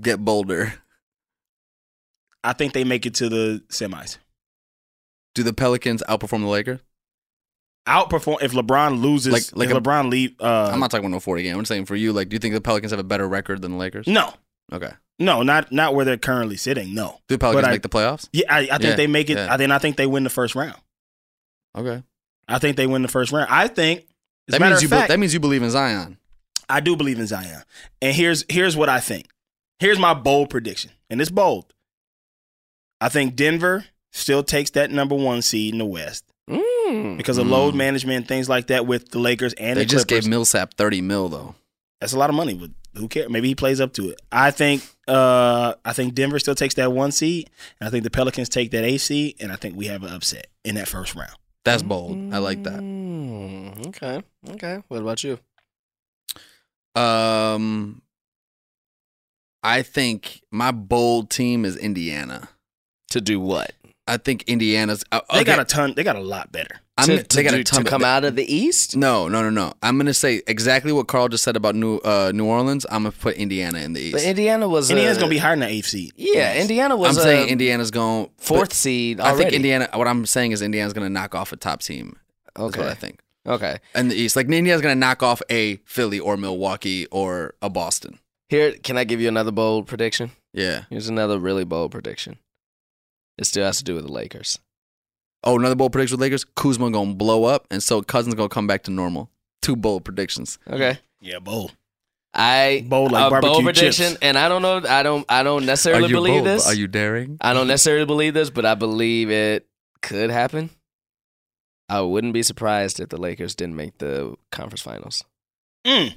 Get 0.00 0.24
bolder. 0.24 0.74
I 2.44 2.52
think 2.52 2.72
they 2.72 2.84
make 2.84 3.06
it 3.06 3.14
to 3.16 3.28
the 3.28 3.62
semis. 3.68 4.18
Do 5.34 5.42
the 5.42 5.52
Pelicans 5.52 6.02
outperform 6.08 6.40
the 6.42 6.46
Lakers? 6.48 6.80
Outperform 7.88 8.42
if 8.42 8.52
LeBron 8.52 9.00
loses. 9.00 9.32
Like- 9.32 9.56
like 9.56 9.70
if 9.70 9.76
a- 9.76 9.80
LeBron 9.80 10.10
leave. 10.10 10.34
Uh, 10.40 10.70
I'm 10.72 10.80
not 10.80 10.90
talking 10.90 11.04
about 11.04 11.14
no 11.14 11.20
40 11.20 11.42
game. 11.42 11.58
I'm 11.58 11.64
saying 11.64 11.84
for 11.86 11.94
you, 11.96 12.12
like, 12.12 12.28
do 12.28 12.34
you 12.34 12.40
think 12.40 12.54
the 12.54 12.60
Pelicans 12.60 12.90
have 12.90 12.98
a 13.00 13.04
better 13.04 13.28
record 13.28 13.62
than 13.62 13.72
the 13.72 13.76
Lakers? 13.78 14.06
No, 14.06 14.34
Okay. 14.72 14.90
no, 15.18 15.42
not 15.42 15.70
not 15.72 15.94
where 15.94 16.04
they're 16.04 16.16
currently 16.16 16.56
sitting. 16.56 16.94
No. 16.94 17.20
Do 17.28 17.34
the 17.34 17.38
Pelicans 17.38 17.62
But 17.62 17.68
I- 17.68 17.72
make 17.72 17.82
the 17.82 17.88
playoffs? 17.88 18.28
Yeah, 18.32 18.44
I, 18.52 18.58
I 18.60 18.66
think 18.66 18.82
Yeah, 18.82 18.94
they 18.96 19.06
make 19.06 19.30
it. 19.30 19.36
yeah. 19.38 19.52
I 19.52 19.56
then 19.56 19.70
I 19.70 19.78
think 19.78 19.96
they 19.96 20.06
win 20.06 20.24
the 20.24 20.30
first 20.30 20.54
round. 20.54 20.80
Okay. 21.76 22.02
I 22.48 22.58
think 22.58 22.76
they 22.76 22.86
win 22.86 23.02
the 23.02 23.08
first 23.08 23.30
round. 23.32 23.48
I 23.50 23.68
think. 23.68 24.04
That 24.48 24.60
means 24.60 24.82
you. 24.82 24.88
be- 24.88 24.94
that 24.96 25.18
means 25.18 25.34
you 25.34 25.40
believe 25.40 25.62
in 25.62 25.70
Zion. 25.70 26.18
I 26.68 26.80
do 26.80 26.96
believe 26.96 27.18
in 27.18 27.26
Zion. 27.26 27.62
And 28.02 28.14
here's 28.14 28.44
here's 28.48 28.76
what 28.76 28.88
I 28.88 29.00
think. 29.00 29.26
Here's 29.78 29.98
my 29.98 30.14
bold 30.14 30.50
prediction. 30.50 30.90
And 31.10 31.20
it's 31.20 31.30
bold. 31.30 31.72
I 33.00 33.08
think 33.08 33.36
Denver 33.36 33.84
still 34.12 34.42
takes 34.42 34.70
that 34.70 34.90
number 34.90 35.14
one 35.14 35.42
seed 35.42 35.72
in 35.74 35.78
the 35.78 35.84
West 35.84 36.24
Mm. 36.48 37.16
because 37.16 37.38
of 37.38 37.46
load 37.48 37.74
management 37.74 38.16
and 38.18 38.28
things 38.28 38.48
like 38.48 38.68
that 38.68 38.86
with 38.86 39.10
the 39.10 39.18
Lakers 39.18 39.52
and 39.54 39.76
They 39.76 39.82
the 39.82 39.86
just 39.90 40.06
Clippers. 40.06 40.24
gave 40.26 40.30
Millsap 40.30 40.74
30 40.74 41.00
mil 41.02 41.28
though. 41.28 41.54
That's 42.00 42.12
a 42.12 42.18
lot 42.18 42.30
of 42.30 42.36
money. 42.36 42.54
But 42.54 42.70
who 42.94 43.08
cares? 43.08 43.28
Maybe 43.28 43.48
he 43.48 43.54
plays 43.56 43.80
up 43.80 43.92
to 43.94 44.10
it. 44.10 44.20
I 44.30 44.50
think 44.52 44.82
uh 45.08 45.74
I 45.84 45.92
think 45.92 46.14
Denver 46.14 46.38
still 46.38 46.54
takes 46.54 46.74
that 46.74 46.92
one 46.92 47.10
seed. 47.12 47.50
And 47.80 47.88
I 47.88 47.90
think 47.90 48.04
the 48.04 48.10
Pelicans 48.10 48.48
take 48.48 48.70
that 48.70 48.84
eighth 48.84 49.02
seed. 49.02 49.36
And 49.40 49.50
I 49.52 49.56
think 49.56 49.76
we 49.76 49.86
have 49.86 50.02
an 50.04 50.12
upset 50.12 50.46
in 50.64 50.76
that 50.76 50.88
first 50.88 51.14
round. 51.16 51.32
That's 51.64 51.82
bold. 51.82 52.32
I 52.32 52.38
like 52.38 52.62
that. 52.62 52.78
Mm, 52.80 53.88
okay. 53.88 54.22
Okay. 54.50 54.82
What 54.88 55.00
about 55.02 55.24
you? 55.24 55.38
Um, 56.96 58.02
I 59.62 59.82
think 59.82 60.42
my 60.50 60.70
bold 60.72 61.30
team 61.30 61.64
is 61.64 61.76
Indiana. 61.76 62.48
To 63.10 63.20
do 63.20 63.38
what? 63.40 63.72
I 64.08 64.16
think 64.18 64.44
Indiana's. 64.44 65.04
Uh, 65.12 65.20
They 65.32 65.36
okay, 65.40 65.44
got 65.44 65.58
a 65.60 65.64
ton. 65.64 65.94
They 65.96 66.04
got 66.04 66.16
a 66.16 66.20
lot 66.20 66.52
better. 66.52 66.80
I'm, 66.98 67.06
to, 67.06 67.22
to 67.22 67.36
they 67.36 67.42
got 67.42 67.50
do- 67.52 67.58
a 67.60 67.64
ton 67.64 67.80
to 67.82 67.86
of- 67.86 67.90
come 67.90 68.04
out 68.04 68.24
of 68.24 68.36
the 68.36 68.52
East? 68.54 68.96
No, 68.96 69.28
no, 69.28 69.42
no, 69.42 69.50
no. 69.50 69.74
I'm 69.82 69.98
gonna 69.98 70.14
say 70.14 70.42
exactly 70.46 70.92
what 70.92 71.08
Carl 71.08 71.28
just 71.28 71.44
said 71.44 71.56
about 71.56 71.74
New 71.74 71.96
uh, 71.98 72.32
New 72.34 72.46
Orleans. 72.46 72.86
I'm 72.90 73.02
gonna 73.02 73.12
put 73.12 73.36
Indiana 73.36 73.78
in 73.80 73.92
the 73.92 74.00
East. 74.00 74.12
But 74.14 74.22
Indiana 74.22 74.68
was. 74.68 74.90
Indiana's 74.90 75.16
uh, 75.18 75.20
gonna 75.20 75.30
be 75.30 75.38
higher 75.38 75.52
than 75.52 75.60
the 75.60 75.68
eighth 75.68 75.86
seed. 75.86 76.12
Yeah, 76.16 76.54
Indiana 76.60 76.96
was. 76.96 77.16
I'm 77.18 77.22
saying 77.22 77.44
uh, 77.48 77.52
Indiana's 77.52 77.90
going 77.90 78.30
fourth 78.38 78.70
but 78.70 78.72
seed. 78.72 79.20
I 79.20 79.34
think. 79.36 79.52
Indiana. 79.52 79.88
What 79.92 80.08
I'm 80.08 80.24
saying 80.26 80.52
is 80.52 80.62
Indiana's 80.62 80.92
gonna 80.92 81.10
knock 81.10 81.34
off 81.34 81.52
a 81.52 81.56
top 81.56 81.80
team. 81.82 82.16
That's 82.54 82.68
Okay. 82.68 82.80
what 82.80 82.88
I 82.88 82.94
think. 82.94 83.20
Okay. 83.46 83.78
In 83.94 84.08
the 84.08 84.16
East, 84.16 84.36
like 84.36 84.46
Indiana's 84.46 84.80
gonna 84.82 84.94
knock 84.94 85.22
off 85.22 85.40
a 85.50 85.76
Philly 85.84 86.18
or 86.18 86.36
Milwaukee 86.36 87.06
or 87.06 87.54
a 87.62 87.70
Boston. 87.70 88.18
Here, 88.48 88.72
can 88.72 88.96
I 88.96 89.04
give 89.04 89.20
you 89.20 89.28
another 89.28 89.50
bold 89.52 89.86
prediction? 89.86 90.32
Yeah. 90.52 90.84
Here's 90.90 91.08
another 91.08 91.38
really 91.38 91.64
bold 91.64 91.90
prediction. 91.92 92.38
It 93.38 93.44
still 93.44 93.64
has 93.66 93.78
to 93.78 93.84
do 93.84 93.94
with 93.94 94.06
the 94.06 94.12
Lakers. 94.12 94.58
Oh, 95.44 95.58
another 95.58 95.74
bold 95.74 95.92
prediction 95.92 96.14
with 96.16 96.22
Lakers. 96.22 96.44
Kuzma 96.44 96.90
gonna 96.90 97.14
blow 97.14 97.44
up, 97.44 97.66
and 97.70 97.82
so 97.82 98.02
Cousins 98.02 98.34
gonna 98.34 98.48
come 98.48 98.66
back 98.66 98.82
to 98.84 98.90
normal. 98.90 99.30
Two 99.62 99.76
bold 99.76 100.04
predictions. 100.04 100.58
Okay. 100.68 100.98
Yeah, 101.20 101.38
bold. 101.38 101.74
I 102.34 102.84
Bold 102.86 103.12
like 103.12 103.26
a 103.26 103.30
bold 103.30 103.42
barbecue 103.42 103.64
prediction, 103.64 104.08
chips. 104.10 104.18
and 104.20 104.36
I 104.36 104.48
don't 104.48 104.60
know. 104.62 104.82
I 104.86 105.02
don't. 105.02 105.24
I 105.28 105.42
don't 105.42 105.64
necessarily 105.64 106.12
believe 106.12 106.44
bold? 106.44 106.46
this. 106.46 106.66
Are 106.66 106.74
you 106.74 106.86
daring? 106.86 107.38
I 107.40 107.54
don't 107.54 107.66
necessarily 107.66 108.04
believe 108.04 108.34
this, 108.34 108.50
but 108.50 108.66
I 108.66 108.74
believe 108.74 109.30
it 109.30 109.66
could 110.02 110.30
happen. 110.30 110.70
I 111.88 112.00
wouldn't 112.00 112.32
be 112.34 112.42
surprised 112.42 112.98
if 113.00 113.08
the 113.10 113.16
Lakers 113.16 113.54
didn't 113.54 113.76
make 113.76 113.98
the 113.98 114.34
conference 114.50 114.82
finals. 114.82 115.24
Mm. 115.86 116.14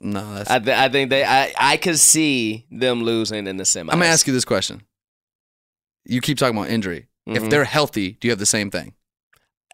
No, 0.00 0.34
that's. 0.34 0.50
I, 0.50 0.58
th- 0.58 0.76
I 0.76 0.88
think 0.88 1.10
they. 1.10 1.24
I, 1.24 1.52
I 1.58 1.76
could 1.76 1.98
see 1.98 2.66
them 2.70 3.02
losing 3.02 3.46
in 3.46 3.56
the 3.58 3.64
semis. 3.64 3.92
I'm 3.92 3.98
gonna 3.98 4.06
ask 4.06 4.26
you 4.26 4.32
this 4.32 4.44
question. 4.44 4.82
You 6.04 6.20
keep 6.20 6.38
talking 6.38 6.56
about 6.56 6.70
injury. 6.70 7.06
If 7.26 7.42
Mhm. 7.44 7.50
they're 7.50 7.64
healthy, 7.64 8.12
do 8.12 8.26
you 8.26 8.32
have 8.32 8.38
the 8.38 8.46
same 8.46 8.70
thing? 8.70 8.94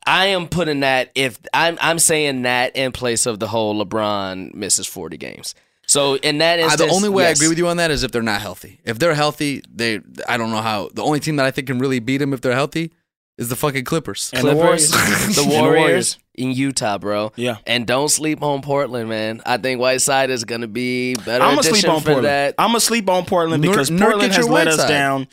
I 0.04 0.26
am 0.26 0.48
putting 0.48 0.80
that 0.80 1.10
if 1.14 1.38
I'm 1.54 1.78
I'm 1.80 1.98
saying 1.98 2.42
that 2.42 2.76
in 2.76 2.92
place 2.92 3.24
of 3.26 3.38
the 3.38 3.46
whole 3.48 3.82
LeBron 3.84 4.52
misses 4.54 4.86
40 4.86 5.16
games. 5.16 5.54
So 5.86 6.16
in 6.16 6.38
that 6.38 6.58
I, 6.60 6.74
the 6.76 6.88
only 6.88 7.08
way 7.08 7.22
yes. 7.24 7.28
I 7.28 7.32
agree 7.38 7.48
with 7.48 7.58
you 7.58 7.68
on 7.68 7.76
that 7.76 7.92
is 7.92 8.02
if 8.02 8.10
they're 8.10 8.20
not 8.22 8.40
healthy. 8.42 8.80
If 8.84 8.98
they're 8.98 9.14
healthy, 9.14 9.62
they. 9.72 10.00
I 10.28 10.36
don't 10.36 10.50
know 10.50 10.60
how. 10.60 10.90
The 10.92 11.02
only 11.02 11.20
team 11.20 11.36
that 11.36 11.46
I 11.46 11.52
think 11.52 11.68
can 11.68 11.78
really 11.78 12.00
beat 12.00 12.18
them 12.18 12.32
if 12.32 12.40
they're 12.40 12.52
healthy 12.54 12.92
is 13.38 13.48
the 13.48 13.56
fucking 13.56 13.84
Clippers. 13.84 14.30
And 14.34 14.46
the 14.46 14.52
Clippers, 14.54 14.90
Warriors. 14.90 14.90
the 14.90 15.24
And 15.26 15.34
the 15.34 15.44
Warriors 15.60 15.78
Warriors. 15.78 16.18
in 16.34 16.52
Utah, 16.52 16.98
bro. 16.98 17.32
Yeah. 17.36 17.56
And 17.66 17.86
don't 17.86 18.08
sleep 18.08 18.42
on 18.42 18.62
Portland, 18.62 19.08
man. 19.08 19.42
I 19.44 19.58
think 19.58 19.80
Whiteside 19.80 20.30
is 20.30 20.44
gonna 20.44 20.68
be 20.68 21.14
better. 21.14 21.44
I'm 21.44 21.50
gonna 21.56 21.62
sleep 21.62 21.88
on 21.88 22.00
for 22.00 22.04
Portland. 22.06 22.24
that. 22.26 22.54
I'm 22.58 22.68
gonna 22.68 22.80
sleep 22.80 23.08
on 23.10 23.24
Portland 23.26 23.62
because 23.62 23.90
nor 23.90 24.10
Portland 24.10 24.32
get 24.32 24.36
has 24.38 24.48
let 24.48 24.68
us 24.68 24.86
down. 24.88 25.28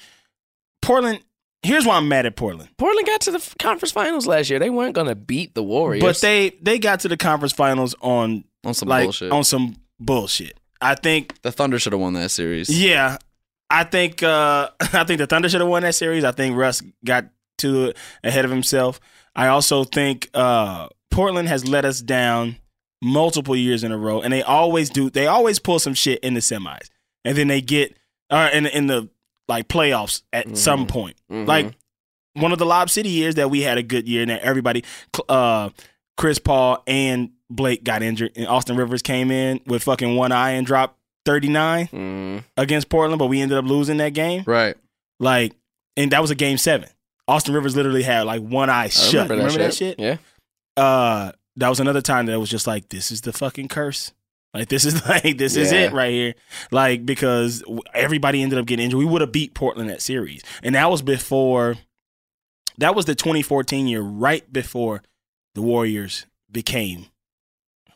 Portland. 0.81 1.19
Here's 1.61 1.85
why 1.85 1.95
I'm 1.95 2.09
mad 2.09 2.25
at 2.25 2.35
Portland. 2.35 2.69
Portland 2.77 3.07
got 3.07 3.21
to 3.21 3.31
the 3.31 3.55
conference 3.57 3.93
finals 3.93 4.27
last 4.27 4.49
year. 4.49 4.59
They 4.59 4.69
weren't 4.69 4.95
gonna 4.95 5.15
beat 5.15 5.55
the 5.55 5.63
Warriors, 5.63 6.03
But 6.03 6.19
they 6.19 6.51
they 6.61 6.77
got 6.77 6.99
to 7.01 7.07
the 7.07 7.15
conference 7.15 7.53
finals 7.53 7.95
on 8.01 8.43
on 8.65 8.73
some 8.73 8.89
like 8.89 9.05
bullshit. 9.05 9.31
on 9.31 9.43
some 9.45 9.77
bullshit. 9.99 10.59
I 10.81 10.95
think 10.95 11.41
the 11.41 11.53
Thunder 11.53 11.79
should 11.79 11.93
have 11.93 12.01
won 12.01 12.13
that 12.15 12.31
series. 12.31 12.69
yeah. 12.69 13.17
I 13.69 13.85
think 13.85 14.21
uh 14.21 14.69
I 14.81 15.05
think 15.05 15.19
the 15.19 15.25
Thunder 15.27 15.47
should 15.47 15.61
have 15.61 15.69
won 15.69 15.83
that 15.83 15.95
series. 15.95 16.25
I 16.25 16.33
think 16.33 16.57
Russ 16.57 16.81
got 17.05 17.27
to 17.63 17.85
it 17.89 17.97
ahead 18.23 18.45
of 18.45 18.51
himself. 18.51 18.99
I 19.35 19.47
also 19.47 19.83
think 19.83 20.29
uh 20.33 20.87
Portland 21.11 21.47
has 21.49 21.67
let 21.67 21.85
us 21.85 21.99
down 22.01 22.57
multiple 23.01 23.55
years 23.55 23.83
in 23.83 23.91
a 23.91 23.97
row, 23.97 24.21
and 24.21 24.31
they 24.31 24.41
always 24.43 24.89
do. 24.89 25.09
They 25.09 25.27
always 25.27 25.59
pull 25.59 25.79
some 25.79 25.93
shit 25.93 26.19
in 26.21 26.33
the 26.35 26.39
semis, 26.39 26.89
and 27.25 27.37
then 27.37 27.47
they 27.47 27.61
get 27.61 27.97
uh 28.29 28.49
in 28.53 28.65
in 28.67 28.87
the 28.87 29.09
like 29.47 29.67
playoffs 29.67 30.21
at 30.31 30.57
some 30.57 30.87
point. 30.87 31.17
Mhm. 31.31 31.47
Like 31.47 31.73
one 32.35 32.51
of 32.51 32.59
the 32.59 32.65
Lob 32.65 32.89
City 32.89 33.09
years 33.09 33.35
that 33.35 33.49
we 33.51 33.61
had 33.61 33.77
a 33.77 33.83
good 33.83 34.07
year, 34.07 34.21
and 34.21 34.31
that 34.31 34.41
everybody, 34.41 34.83
uh, 35.29 35.69
Chris 36.17 36.39
Paul 36.39 36.81
and 36.87 37.29
Blake 37.49 37.83
got 37.83 38.01
injured, 38.01 38.31
and 38.35 38.47
Austin 38.47 38.75
Rivers 38.77 39.01
came 39.03 39.29
in 39.29 39.59
with 39.67 39.83
fucking 39.83 40.15
one 40.15 40.31
eye 40.31 40.51
and 40.51 40.65
dropped 40.65 40.97
thirty 41.25 41.47
nine 41.49 41.87
Mm. 41.87 42.43
against 42.57 42.89
Portland, 42.89 43.19
but 43.19 43.27
we 43.27 43.41
ended 43.41 43.57
up 43.57 43.65
losing 43.65 43.97
that 43.97 44.13
game. 44.13 44.43
Right. 44.47 44.75
Like, 45.19 45.53
and 45.97 46.11
that 46.11 46.21
was 46.21 46.31
a 46.31 46.35
game 46.35 46.57
seven. 46.57 46.89
Austin 47.27 47.53
Rivers 47.53 47.75
literally 47.75 48.03
had 48.03 48.25
like 48.25 48.41
one 48.41 48.69
eye 48.69 48.89
shut. 48.89 49.29
remember, 49.29 49.35
Remember, 49.35 49.57
that, 49.63 49.73
shit? 49.73 49.99
Yeah. 49.99 50.17
Uh, 50.75 51.31
that 51.55 51.69
was 51.69 51.79
another 51.79 52.01
time 52.01 52.25
that 52.25 52.33
it 52.33 52.37
was 52.37 52.49
just 52.49 52.67
like, 52.67 52.89
this 52.89 53.11
is 53.11 53.21
the 53.21 53.31
fucking 53.33 53.67
curse. 53.67 54.11
Like 54.53 54.69
this 54.69 54.85
is 54.85 55.05
like 55.09 55.37
this 55.37 55.55
is 55.55 55.71
it 55.71 55.93
right 55.93 56.11
here. 56.11 56.33
Like 56.71 57.05
because 57.05 57.63
everybody 57.93 58.41
ended 58.43 58.59
up 58.59 58.65
getting 58.65 58.85
injured. 58.85 58.99
We 58.99 59.05
would 59.05 59.21
have 59.21 59.31
beat 59.31 59.53
Portland 59.53 59.89
that 59.89 60.01
series, 60.01 60.43
and 60.61 60.75
that 60.75 60.89
was 60.91 61.01
before. 61.01 61.75
That 62.79 62.95
was 62.95 63.05
the 63.05 63.13
2014 63.15 63.87
year, 63.87 64.01
right 64.01 64.51
before 64.51 65.03
the 65.53 65.61
Warriors 65.61 66.25
became 66.51 67.05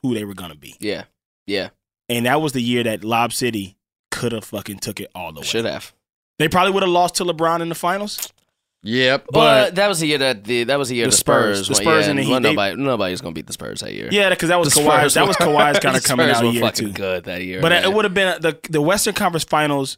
who 0.04 0.14
they 0.14 0.24
were 0.24 0.36
gonna 0.36 0.54
be, 0.56 0.76
Yeah. 0.80 1.06
Yeah. 1.48 1.70
and 2.08 2.28
that 2.28 2.42
was 2.42 2.54
the 2.54 2.62
year 2.62 2.84
that 2.84 3.04
Lob 3.04 3.34
City 3.34 3.76
could 4.12 4.32
have 4.34 4.44
fucking 4.44 4.78
took 4.78 5.00
it 5.00 5.10
all 5.16 5.32
the 5.34 5.40
way. 5.42 5.46
Should 5.48 5.66
have. 5.66 5.94
They 6.38 6.48
probably 6.48 6.74
would 6.74 6.84
have 6.84 6.92
lost 6.92 7.16
to 7.16 7.24
LeBron 7.26 7.62
in 7.62 7.70
the 7.70 7.76
finals. 7.76 8.32
Yep. 8.88 9.26
But 9.32 9.34
But- 9.34 9.76
that 9.76 9.88
was 9.88 10.00
the 10.00 10.08
year 10.08 10.18
that 10.20 10.44
the 10.46 10.64
that 10.64 10.80
was 10.80 10.88
the 10.90 10.96
year 10.96 11.06
The 11.06 11.12
the, 11.12 11.18
Spurs. 11.18 11.58
Spurs. 11.66 11.68
The 11.68 11.76
Spurs 11.76 12.06
yeah, 12.06 12.10
and 12.12 12.20
the 12.20 12.24
Heat, 12.24 12.32
well, 12.32 12.40
they- 12.40 12.50
nobody 12.54 12.76
nobody's 12.82 13.22
gonna 13.22 13.34
beat 13.34 13.48
the 13.48 13.54
Spurs 13.54 13.82
that 13.82 13.94
year. 13.94 14.08
Yeah, 14.12 14.30
because 14.30 14.48
that 14.50 14.60
was 14.60 14.74
The 14.74 14.82
Kawhi. 14.82 15.00
Spurs 15.00 15.14
That 15.16 15.28
was 15.28 15.36
Kawhi's 15.38 15.80
kind 15.80 15.98
of 15.98 16.04
coming 16.04 16.28
Spurs 16.34 16.38
out 16.48 16.54
year 16.54 16.72
too. 16.72 16.92
good 16.94 17.26
that 17.26 17.44
year. 17.44 17.62
But 17.62 17.70
man. 17.74 17.84
it 17.84 17.92
would 17.94 18.06
have 18.06 18.14
been 18.14 18.28
uh, 18.30 18.38
the 18.40 18.58
the 18.70 18.82
Western 18.82 19.14
Conference 19.14 19.44
Finals. 19.44 19.98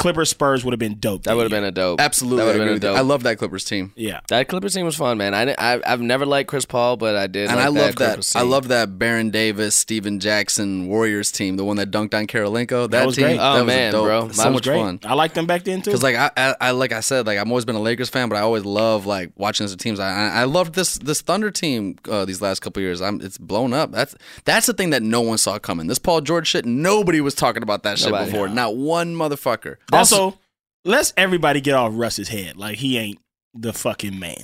Clippers 0.00 0.30
Spurs 0.30 0.64
would 0.64 0.72
have 0.72 0.78
been 0.78 0.98
dope. 0.98 1.24
that 1.24 1.36
would 1.36 1.42
have 1.42 1.50
been 1.50 1.62
a 1.62 1.70
dope. 1.70 2.00
Absolutely. 2.00 2.38
That 2.38 2.42
I, 2.42 2.46
would 2.46 2.56
have 2.60 2.66
been 2.68 2.76
a 2.76 2.92
dope. 2.92 2.96
I 2.98 3.02
love 3.02 3.22
that 3.24 3.36
Clippers 3.36 3.64
team. 3.64 3.92
Yeah. 3.96 4.20
that 4.28 4.48
Clippers 4.48 4.72
team 4.72 4.86
was 4.86 4.96
fun, 4.96 5.18
man. 5.18 5.34
I, 5.34 5.54
I 5.58 5.80
I've 5.86 6.00
never 6.00 6.24
liked 6.24 6.48
Chris 6.48 6.64
Paul, 6.64 6.96
but 6.96 7.16
I 7.16 7.26
did. 7.26 7.48
And 7.48 7.56
like 7.56 7.66
I 7.66 7.68
love 7.68 7.96
that. 7.96 8.06
Clippers 8.14 8.34
I 8.34 8.40
love 8.42 8.68
that 8.68 8.98
Baron 8.98 9.28
Davis, 9.30 9.74
Steven 9.76 10.18
Jackson 10.18 10.88
Warriors 10.88 11.30
team, 11.30 11.56
the 11.56 11.64
one 11.64 11.76
that 11.76 11.90
dunked 11.90 12.14
on 12.14 12.26
Kirilenko. 12.26 12.90
That, 12.90 13.04
was 13.06 13.16
team, 13.16 13.24
great. 13.26 13.36
that 13.36 13.52
Oh, 13.56 13.58
was 13.58 13.66
man, 13.66 13.92
dope- 13.92 14.04
bro. 14.06 14.20
so 14.30 14.44
was 14.46 14.54
much 14.54 14.62
Great. 14.64 14.78
fun. 14.80 15.00
I 15.04 15.12
liked 15.12 15.34
them 15.34 15.46
back 15.46 15.64
then 15.64 15.82
too. 15.82 15.90
Because 15.90 16.02
like 16.02 16.16
I, 16.16 16.30
I, 16.36 16.54
I, 16.60 16.70
like 16.70 16.92
I 16.92 17.00
said, 17.00 17.26
like 17.26 17.38
I've 17.38 17.48
always 17.48 17.66
been 17.66 17.76
a 17.76 17.80
Lakers 17.80 18.08
fan, 18.08 18.28
but 18.30 18.36
I 18.36 18.40
always 18.40 18.64
love 18.64 19.04
like 19.04 19.30
watching 19.36 19.66
the 19.66 19.76
teams. 19.76 20.00
I, 20.00 20.08
I 20.08 20.40
I 20.40 20.44
loved 20.44 20.74
this 20.74 20.96
this 20.98 21.20
Thunder 21.20 21.50
team 21.50 21.96
uh, 22.08 22.24
these 22.24 22.40
last 22.40 22.60
couple 22.60 22.80
years. 22.82 23.02
I'm 23.02 23.20
it's 23.20 23.36
blown 23.36 23.74
up. 23.74 23.92
That's 23.92 24.14
that's 24.46 24.66
the 24.66 24.72
thing 24.72 24.90
that 24.90 25.02
no 25.02 25.20
one 25.20 25.36
saw 25.36 25.58
coming. 25.58 25.88
This 25.88 25.98
Paul 25.98 26.22
George 26.22 26.48
shit, 26.48 26.64
nobody 26.64 27.20
was 27.20 27.34
talking 27.34 27.62
about 27.62 27.82
that 27.82 27.98
shit 27.98 28.10
Nobody. 28.12 28.30
before. 28.30 28.48
Not 28.48 28.76
one 28.76 29.14
motherfucker. 29.14 29.76
Also, 29.92 30.38
let's 30.84 31.12
everybody 31.16 31.60
get 31.60 31.74
off 31.74 31.92
Russ's 31.94 32.28
head. 32.28 32.56
Like 32.56 32.76
he 32.78 32.98
ain't 32.98 33.18
the 33.54 33.72
fucking 33.72 34.18
man. 34.18 34.36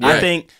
I 0.00 0.20
think 0.20 0.50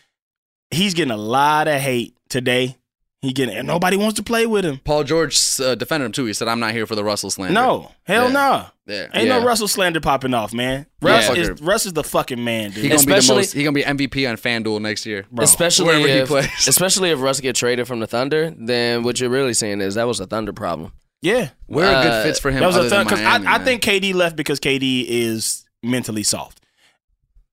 he's 0.70 0.94
getting 0.94 1.12
a 1.12 1.16
lot 1.16 1.68
of 1.68 1.80
hate 1.80 2.16
today. 2.28 2.76
He 3.22 3.32
getting 3.32 3.56
and 3.56 3.66
nobody 3.66 3.96
wants 3.96 4.16
to 4.16 4.22
play 4.22 4.46
with 4.46 4.64
him. 4.64 4.78
Paul 4.84 5.02
George 5.02 5.36
uh, 5.58 5.74
defended 5.74 6.06
him 6.06 6.12
too. 6.12 6.26
He 6.26 6.32
said, 6.32 6.48
"I'm 6.48 6.60
not 6.60 6.72
here 6.72 6.86
for 6.86 6.94
the 6.94 7.02
Russell 7.02 7.30
slander." 7.30 7.54
No, 7.54 7.90
hell 8.04 8.26
Yeah. 8.26 8.32
no. 8.32 8.66
yeah. 8.86 9.06
Ain't 9.14 9.26
Yeah. 9.26 9.38
no 9.38 9.44
Russell 9.44 9.66
slander 9.68 10.00
popping 10.00 10.32
off, 10.34 10.52
man. 10.52 10.86
Russ 11.00 11.28
Yeah. 11.28 11.34
is 11.42 11.60
Russ 11.62 11.86
is 11.86 11.94
the 11.94 12.04
fucking 12.04 12.44
man, 12.44 12.70
dude. 12.70 12.84
He 12.84 12.88
gonna 12.90 13.00
be 13.04 13.14
the 13.14 13.34
most. 13.34 13.52
He 13.52 13.64
gonna 13.64 13.72
be 13.74 13.82
MVP 13.82 14.26
on 14.30 14.36
FanDuel 14.36 14.80
next 14.80 15.06
year. 15.06 15.24
Bro. 15.32 15.44
especially 15.44 15.86
wherever 15.86 16.06
he 16.06 16.12
if, 16.12 16.28
plays. 16.28 16.48
especially 16.68 17.10
if 17.10 17.20
Russ 17.20 17.40
get 17.40 17.56
traded 17.56 17.88
from 17.88 18.00
the 18.00 18.06
Thunder, 18.06 18.54
then 18.56 19.02
what 19.02 19.18
you're 19.18 19.30
really 19.30 19.54
saying 19.54 19.80
is 19.80 19.94
that 19.94 20.06
was 20.06 20.20
a 20.20 20.26
Thunder 20.26 20.52
problem. 20.52 20.92
Yeah, 21.22 21.51
we're 21.68 21.84
Uh, 21.84 22.02
good 22.02 22.22
fits 22.24 22.38
for 22.38 22.51
him? 22.51 22.60
that 22.60 22.66
was 22.66 22.76
other 22.76 22.86
a 22.86 22.90
than 22.90 23.06
thing 23.09 23.16
because 23.18 23.47
I, 23.47 23.55
I 23.56 23.59
think 23.64 23.82
KD 23.82 24.14
left 24.14 24.36
because 24.36 24.60
KD 24.60 25.05
is 25.09 25.64
mentally 25.82 26.22
soft. 26.22 26.60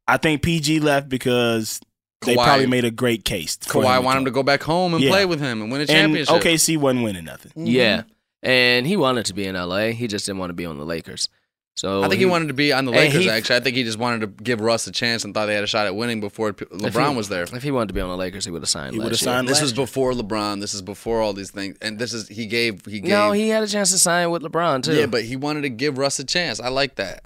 I 0.08 0.18
think 0.18 0.42
PG 0.42 0.80
left 0.82 1.08
because 1.10 1.80
they 2.26 2.36
Kawhi- 2.36 2.44
probably 2.44 2.68
made 2.68 2.86
a 2.86 2.92
great 2.92 3.24
case. 3.26 3.56
for 3.58 3.84
Kawhi 3.84 3.98
him 3.98 4.04
wanted 4.06 4.20
him 4.20 4.26
to 4.26 4.32
go 4.32 4.44
back 4.44 4.64
home 4.64 4.94
and 4.94 5.04
Yeah. 5.04 5.10
play 5.10 5.26
with 5.26 5.40
him 5.40 5.62
and 5.62 5.72
win 5.72 5.82
a 5.82 5.84
And 5.84 5.90
championship. 5.90 6.36
OKC 6.36 6.78
wasn't 6.78 7.04
winning 7.04 7.26
nothing. 7.26 7.52
Yeah, 7.56 8.04
and 8.42 8.86
he 8.86 8.98
wanted 8.98 9.26
to 9.28 9.34
be 9.34 9.46
in 9.46 9.56
LA. 9.56 9.92
He 9.92 10.08
just 10.08 10.26
didn't 10.26 10.40
want 10.40 10.50
to 10.50 10.54
be 10.56 10.66
on 10.66 10.78
the 10.78 10.86
Lakers. 10.86 11.30
So 11.76 12.04
I 12.04 12.08
think 12.08 12.20
he, 12.20 12.26
wanted 12.26 12.50
to 12.50 12.54
be 12.54 12.72
on 12.72 12.86
the 12.86 12.92
Lakers. 12.92 13.24
he- 13.24 13.30
actually, 13.30 13.56
I 13.56 13.60
think 13.60 13.76
he 13.76 13.84
just 13.84 13.98
wanted 13.98 14.22
to 14.22 14.28
give 14.44 14.62
Russ 14.62 14.86
a 14.86 14.92
chance 14.92 15.24
and 15.26 15.34
thought 15.34 15.48
they 15.48 15.56
had 15.56 15.64
a 15.64 15.68
shot 15.68 15.88
at 15.88 15.96
winning 15.96 16.20
before 16.20 16.54
LeBron 16.54 17.10
he- 17.12 17.16
was 17.18 17.30
there. 17.30 17.44
If 17.44 17.64
he 17.64 17.72
wanted 17.72 17.88
to 17.88 17.94
be 17.96 18.02
on 18.02 18.10
the 18.10 18.16
Lakers, 18.16 18.46
he 18.46 18.52
would 18.52 18.62
have 18.62 18.70
signed. 18.70 18.94
He 18.94 19.00
would've 19.00 19.18
signed 19.18 19.48
This 19.48 19.62
was 19.62 19.74
before 19.74 20.12
LeBron. 20.14 20.62
This 20.62 20.74
is 20.76 20.82
before 20.84 21.20
all 21.22 21.34
these 21.34 21.50
things, 21.52 21.76
and 21.82 21.98
this 21.98 22.14
is 22.14 22.28
he 22.28 22.46
gave 22.46 22.86
he 22.86 23.00
gave. 23.00 23.10
No, 23.10 23.32
he 23.32 23.50
had 23.50 23.64
a 23.64 23.68
chance 23.68 23.92
to 23.92 23.98
sign 23.98 24.30
with 24.30 24.44
LeBron 24.44 24.84
too. 24.84 24.94
yeah, 24.96 25.08
but 25.08 25.24
he 25.24 25.36
wanted 25.36 25.62
to 25.62 25.70
give 25.70 25.98
Russ 25.98 26.20
a 26.20 26.24
chance. 26.24 26.60
I 26.60 26.68
like 26.70 26.96
that. 26.96 27.26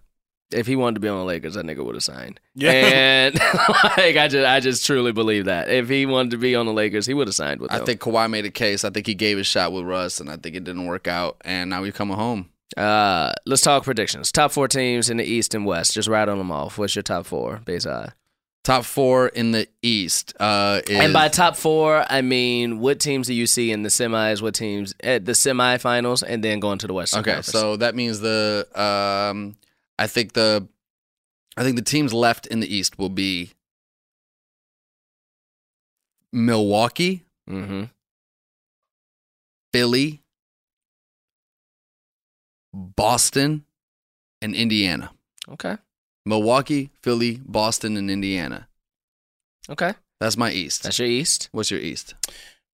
if 0.50 0.66
he 0.66 0.78
wanted 0.78 0.94
to 0.96 1.02
be 1.02 1.10
on 1.10 1.18
the 1.18 1.26
Lakers, 1.26 1.56
that 1.56 1.66
nigga 1.66 1.84
would 1.84 1.96
have 1.96 2.04
signed. 2.06 2.40
Yeah. 2.56 2.72
And 2.72 3.36
like 3.98 4.16
I 4.16 4.30
just 4.30 4.48
I 4.48 4.62
just 4.62 4.86
truly 4.86 5.12
believe 5.12 5.44
that. 5.46 5.70
If 5.70 5.90
he 5.90 6.06
wanted 6.06 6.32
to 6.32 6.38
be 6.38 6.56
on 6.56 6.66
the 6.66 6.72
Lakers, 6.74 7.06
he 7.06 7.14
would 7.14 7.28
have 7.28 7.36
signed 7.36 7.60
with 7.60 7.70
Them. 7.70 7.76
I 7.76 7.80
them. 7.80 7.86
think 7.86 8.00
Kawhi 8.00 8.30
made 8.32 8.46
a 8.46 8.50
case. 8.50 8.86
I 8.86 8.92
think 8.92 9.08
he 9.08 9.14
gave 9.14 9.38
his 9.38 9.46
shot 9.46 9.74
with 9.74 9.84
Russ, 9.84 10.22
and 10.22 10.30
I 10.30 10.38
think 10.38 10.56
it 10.56 10.64
didn't 10.64 10.86
work 10.86 11.06
out. 11.10 11.36
And 11.44 11.70
now 11.70 11.84
he's 11.84 11.94
coming 11.94 12.16
home. 12.16 12.48
Uh 12.76 13.32
let's 13.46 13.62
talk 13.62 13.84
predictions. 13.84 14.32
Top 14.32 14.52
four 14.52 14.68
teams 14.68 15.10
in 15.10 15.18
the 15.18 15.24
East 15.24 15.54
and 15.56 15.66
West. 15.66 15.94
Just 15.94 16.10
on 16.10 16.38
them 16.38 16.52
off. 16.52 16.78
What's 16.78 16.96
your 16.96 17.04
top 17.04 17.26
four, 17.26 17.62
Bayside? 17.64 18.14
Top 18.64 18.84
four 18.84 19.30
in 19.30 19.52
the 19.54 19.66
East. 19.82 20.34
Uh, 20.38 20.82
is, 20.86 21.00
And 21.00 21.14
by 21.14 21.30
top 21.30 21.56
four, 21.56 22.06
I 22.10 22.22
mean 22.22 22.80
what 22.80 23.00
teams 23.00 23.28
do 23.28 23.34
you 23.34 23.48
see 23.48 23.72
in 23.72 23.84
the 23.84 23.90
semis? 23.90 24.42
What 24.42 24.56
teams 24.56 24.94
at 25.02 25.24
the 25.24 25.32
semifinals, 25.32 26.22
and 26.28 26.44
then 26.44 26.60
going 26.60 26.78
to 26.80 26.88
the 26.88 26.94
Western 26.94 27.22
Okay, 27.22 27.36
Conference? 27.36 27.48
so 27.58 27.78
that 27.78 27.96
means 27.96 28.20
the 28.20 28.68
um, 28.76 29.56
I 29.98 30.08
think 30.08 30.34
the, 30.34 30.68
I 31.56 31.64
think 31.64 31.78
the 31.78 31.82
teams 31.82 32.14
left 32.14 32.46
in 32.48 32.60
the 32.60 32.68
East 32.68 33.00
will 33.00 33.08
be 33.08 33.52
Milwaukee, 36.34 37.24
mm-hmm. 37.50 37.86
Philly, 39.72 40.22
Boston, 42.78 43.66
and 44.42 44.54
Indiana. 44.56 45.12
okay, 45.50 45.78
Milwaukee, 46.26 46.92
Philly, 47.02 47.42
Boston, 47.46 47.98
and 47.98 48.12
Indiana. 48.12 48.68
okay, 49.70 49.94
That's 50.20 50.38
my 50.38 50.52
East. 50.52 50.84
that's 50.84 51.00
your 51.00 51.08
East. 51.08 51.50
What's 51.52 51.72
your 51.72 51.80
East? 51.80 52.14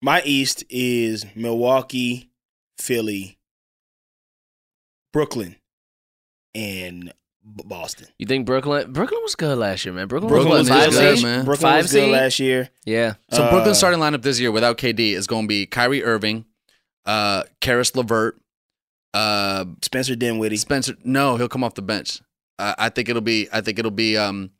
My 0.01 0.21
East 0.25 0.63
is 0.69 1.25
Milwaukee, 1.35 2.29
Philly, 2.77 3.37
Brooklyn, 5.13 5.55
and 6.53 7.13
Boston. 7.43 8.07
You 8.19 8.25
think 8.25 8.45
Brooklyn? 8.45 8.91
Brooklyn 8.91 9.21
was 9.23 9.35
good 9.35 9.57
last 9.57 9.85
year, 9.85 9.93
man. 9.93 10.07
Brooklyn, 10.07 10.29
Brooklyn 10.29 10.59
was 10.59 10.69
is 10.69 10.75
five 10.75 10.91
good, 10.91 11.15
seed. 11.17 11.23
man. 11.25 11.45
Brooklyn 11.45 11.71
Five 11.71 11.83
was 11.83 11.91
good 11.91 12.03
seed? 12.03 12.11
last 12.11 12.39
year. 12.39 12.69
Yeah, 12.85 13.13
So 13.31 13.43
Uh, 13.43 13.51
Brooklyn's 13.51 13.77
starting 13.77 13.99
lineup 13.99 14.21
this 14.23 14.39
year 14.39 14.51
without 14.51 14.77
KD 14.77 15.13
is 15.13 15.27
going 15.27 15.43
to 15.45 15.47
be 15.47 15.65
Kyrie 15.65 16.03
Irving, 16.03 16.45
uh, 17.05 17.43
Caris 17.61 17.95
LeVert, 17.95 18.39
uh, 19.13 19.65
Spencer 19.81 20.15
Dinwiddie, 20.15 20.57
Spencer. 20.57 20.95
No, 21.03 21.37
he'll 21.37 21.49
come 21.49 21.63
off 21.63 21.75
the 21.75 21.81
bench. 21.81 22.21
Uh, 22.59 22.75
I 22.77 22.89
think 22.89 23.09
it'll 23.09 23.21
be. 23.21 23.47
I 23.51 23.61
think 23.61 23.79
it'll 23.79 23.91
be 23.91 24.17
um, 24.17 24.51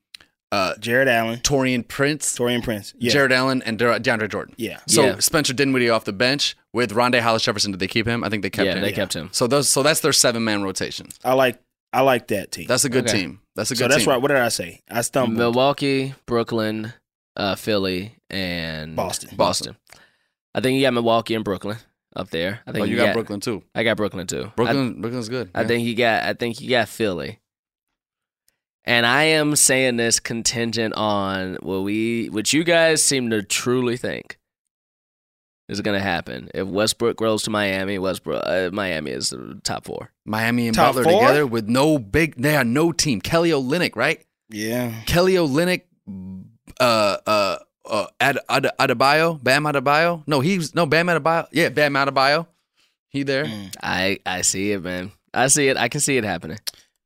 uh, 0.52 0.76
Jarrett 0.80 1.08
Allen, 1.08 1.40
Taurean 1.40 1.88
Prince, 1.88 2.38
Taurean 2.38 2.64
Prince. 2.64 2.94
Yeah. 2.98 3.12
Jarrett 3.14 3.32
Allen, 3.32 3.62
and 3.66 3.78
De- 3.80 4.00
DeAndre 4.00 4.30
Jordan. 4.30 4.54
Yeah. 4.58 4.80
So 4.88 5.04
Yeah. 5.06 5.20
Spencer 5.20 5.54
Dinwiddie 5.54 5.90
off 5.90 6.06
the 6.06 6.14
bench 6.14 6.56
with 6.74 6.92
Rondae 6.92 7.22
Hollis 7.22 7.44
Jefferson. 7.44 7.72
Did 7.72 7.80
they 7.80 7.88
keep 7.88 8.08
him? 8.08 8.24
I 8.24 8.30
think 8.30 8.44
they 8.44 8.50
kept 8.50 8.66
yeah, 8.68 8.76
him. 8.76 8.82
they 8.82 8.92
kept 8.92 9.14
him. 9.14 9.30
So 9.32 9.48
those. 9.48 9.70
So 9.70 9.84
that's 9.84 10.00
their 10.02 10.14
seven 10.14 10.44
man 10.44 10.64
rotation. 10.64 11.08
I 11.24 11.34
like 11.34 11.60
I 11.92 12.02
like 12.02 12.28
that 12.28 12.52
team. 12.52 12.66
That's 12.68 12.86
a 12.86 12.90
good 12.90 13.08
Okay. 13.08 13.20
team. 13.22 13.40
That's 13.56 13.70
a 13.72 13.76
good 13.76 13.80
so 13.86 13.88
that's 13.90 14.04
team. 14.04 14.10
right. 14.12 14.22
What 14.22 14.30
did 14.30 14.38
I 14.38 14.50
say? 14.50 14.82
I 14.90 15.02
stumbled. 15.02 15.38
Milwaukee, 15.38 16.16
Brooklyn, 16.26 16.94
uh, 17.38 17.56
Philly, 17.56 18.16
and 18.32 18.96
Boston. 18.96 19.36
Boston. 19.36 19.76
I 20.56 20.62
think 20.62 20.76
you 20.76 20.82
got 20.84 20.94
Milwaukee 20.94 21.36
and 21.36 21.44
Brooklyn 21.44 21.78
up 22.16 22.30
there. 22.30 22.62
I 22.68 22.72
think 22.72 22.84
Oh, 22.84 22.86
you 22.86 22.96
got 22.98 23.14
Brooklyn 23.14 23.40
too. 23.40 23.64
I 23.76 23.84
got 23.84 23.98
Brooklyn 23.98 24.28
too. 24.28 24.46
I- 24.46 24.56
Brooklyn. 24.56 25.02
Brooklyn's 25.02 25.30
good. 25.30 25.50
I, 25.56 25.62
yeah. 25.62 25.68
think 25.68 25.86
you 25.88 25.96
got. 25.96 26.24
I 26.24 26.34
think 26.34 26.62
you 26.62 26.70
got 26.70 26.88
Philly. 26.90 27.40
And 28.86 29.06
I 29.06 29.24
am 29.24 29.56
saying 29.56 29.96
this 29.96 30.20
contingent 30.20 30.94
on 30.96 31.56
what 31.62 31.84
we, 31.84 32.28
what 32.30 32.52
you 32.52 32.66
guys 32.66 33.02
seem 33.02 33.30
to 33.30 33.42
truly 33.42 33.96
think 33.96 34.38
is 35.70 35.80
going 35.80 35.98
to 35.98 36.04
happen. 36.04 36.50
If 36.54 36.68
Westbrook 36.68 37.16
grows 37.16 37.44
to 37.44 37.50
Miami, 37.50 37.98
Westbrook, 37.98 38.44
uh, 38.46 38.72
Miami 38.74 39.12
is 39.12 39.30
the 39.30 39.58
top 39.64 39.86
four. 39.86 40.12
Miami 40.26 40.68
and 40.68 40.76
Top 40.76 40.96
Butler 40.96 41.04
four? 41.10 41.22
together 41.22 41.48
with 41.48 41.70
no 41.70 41.98
big. 41.98 42.36
They 42.36 42.58
are 42.58 42.66
no 42.66 42.92
team. 42.92 43.22
Kelly 43.22 43.52
Olynyk, 43.52 43.96
right? 43.96 44.22
yeah. 44.50 45.02
Kelly 45.06 45.36
Olynyk, 45.36 45.84
uh, 46.82 47.18
uh, 47.26 47.58
uh, 47.86 48.08
Ad, 48.20 48.40
Ad, 48.50 48.70
Adebayo, 48.80 49.42
Bam 49.44 49.64
Adebayo. 49.66 50.24
No, 50.28 50.40
he's 50.40 50.74
no 50.76 50.86
Bam 50.86 51.08
Adebayo. 51.08 51.48
Yeah, 51.52 51.70
Bam 51.70 51.94
Adebayo. 51.94 52.48
He 53.10 53.24
there. 53.24 53.46
Mm. 53.46 53.76
I 53.82 54.20
I 54.26 54.42
see 54.42 54.72
it, 54.72 54.84
man. 54.84 55.12
I 55.34 55.48
see 55.48 55.68
it. 55.68 55.78
I 55.78 55.88
can 55.90 56.02
see 56.02 56.18
it 56.18 56.24
happening. 56.24 56.60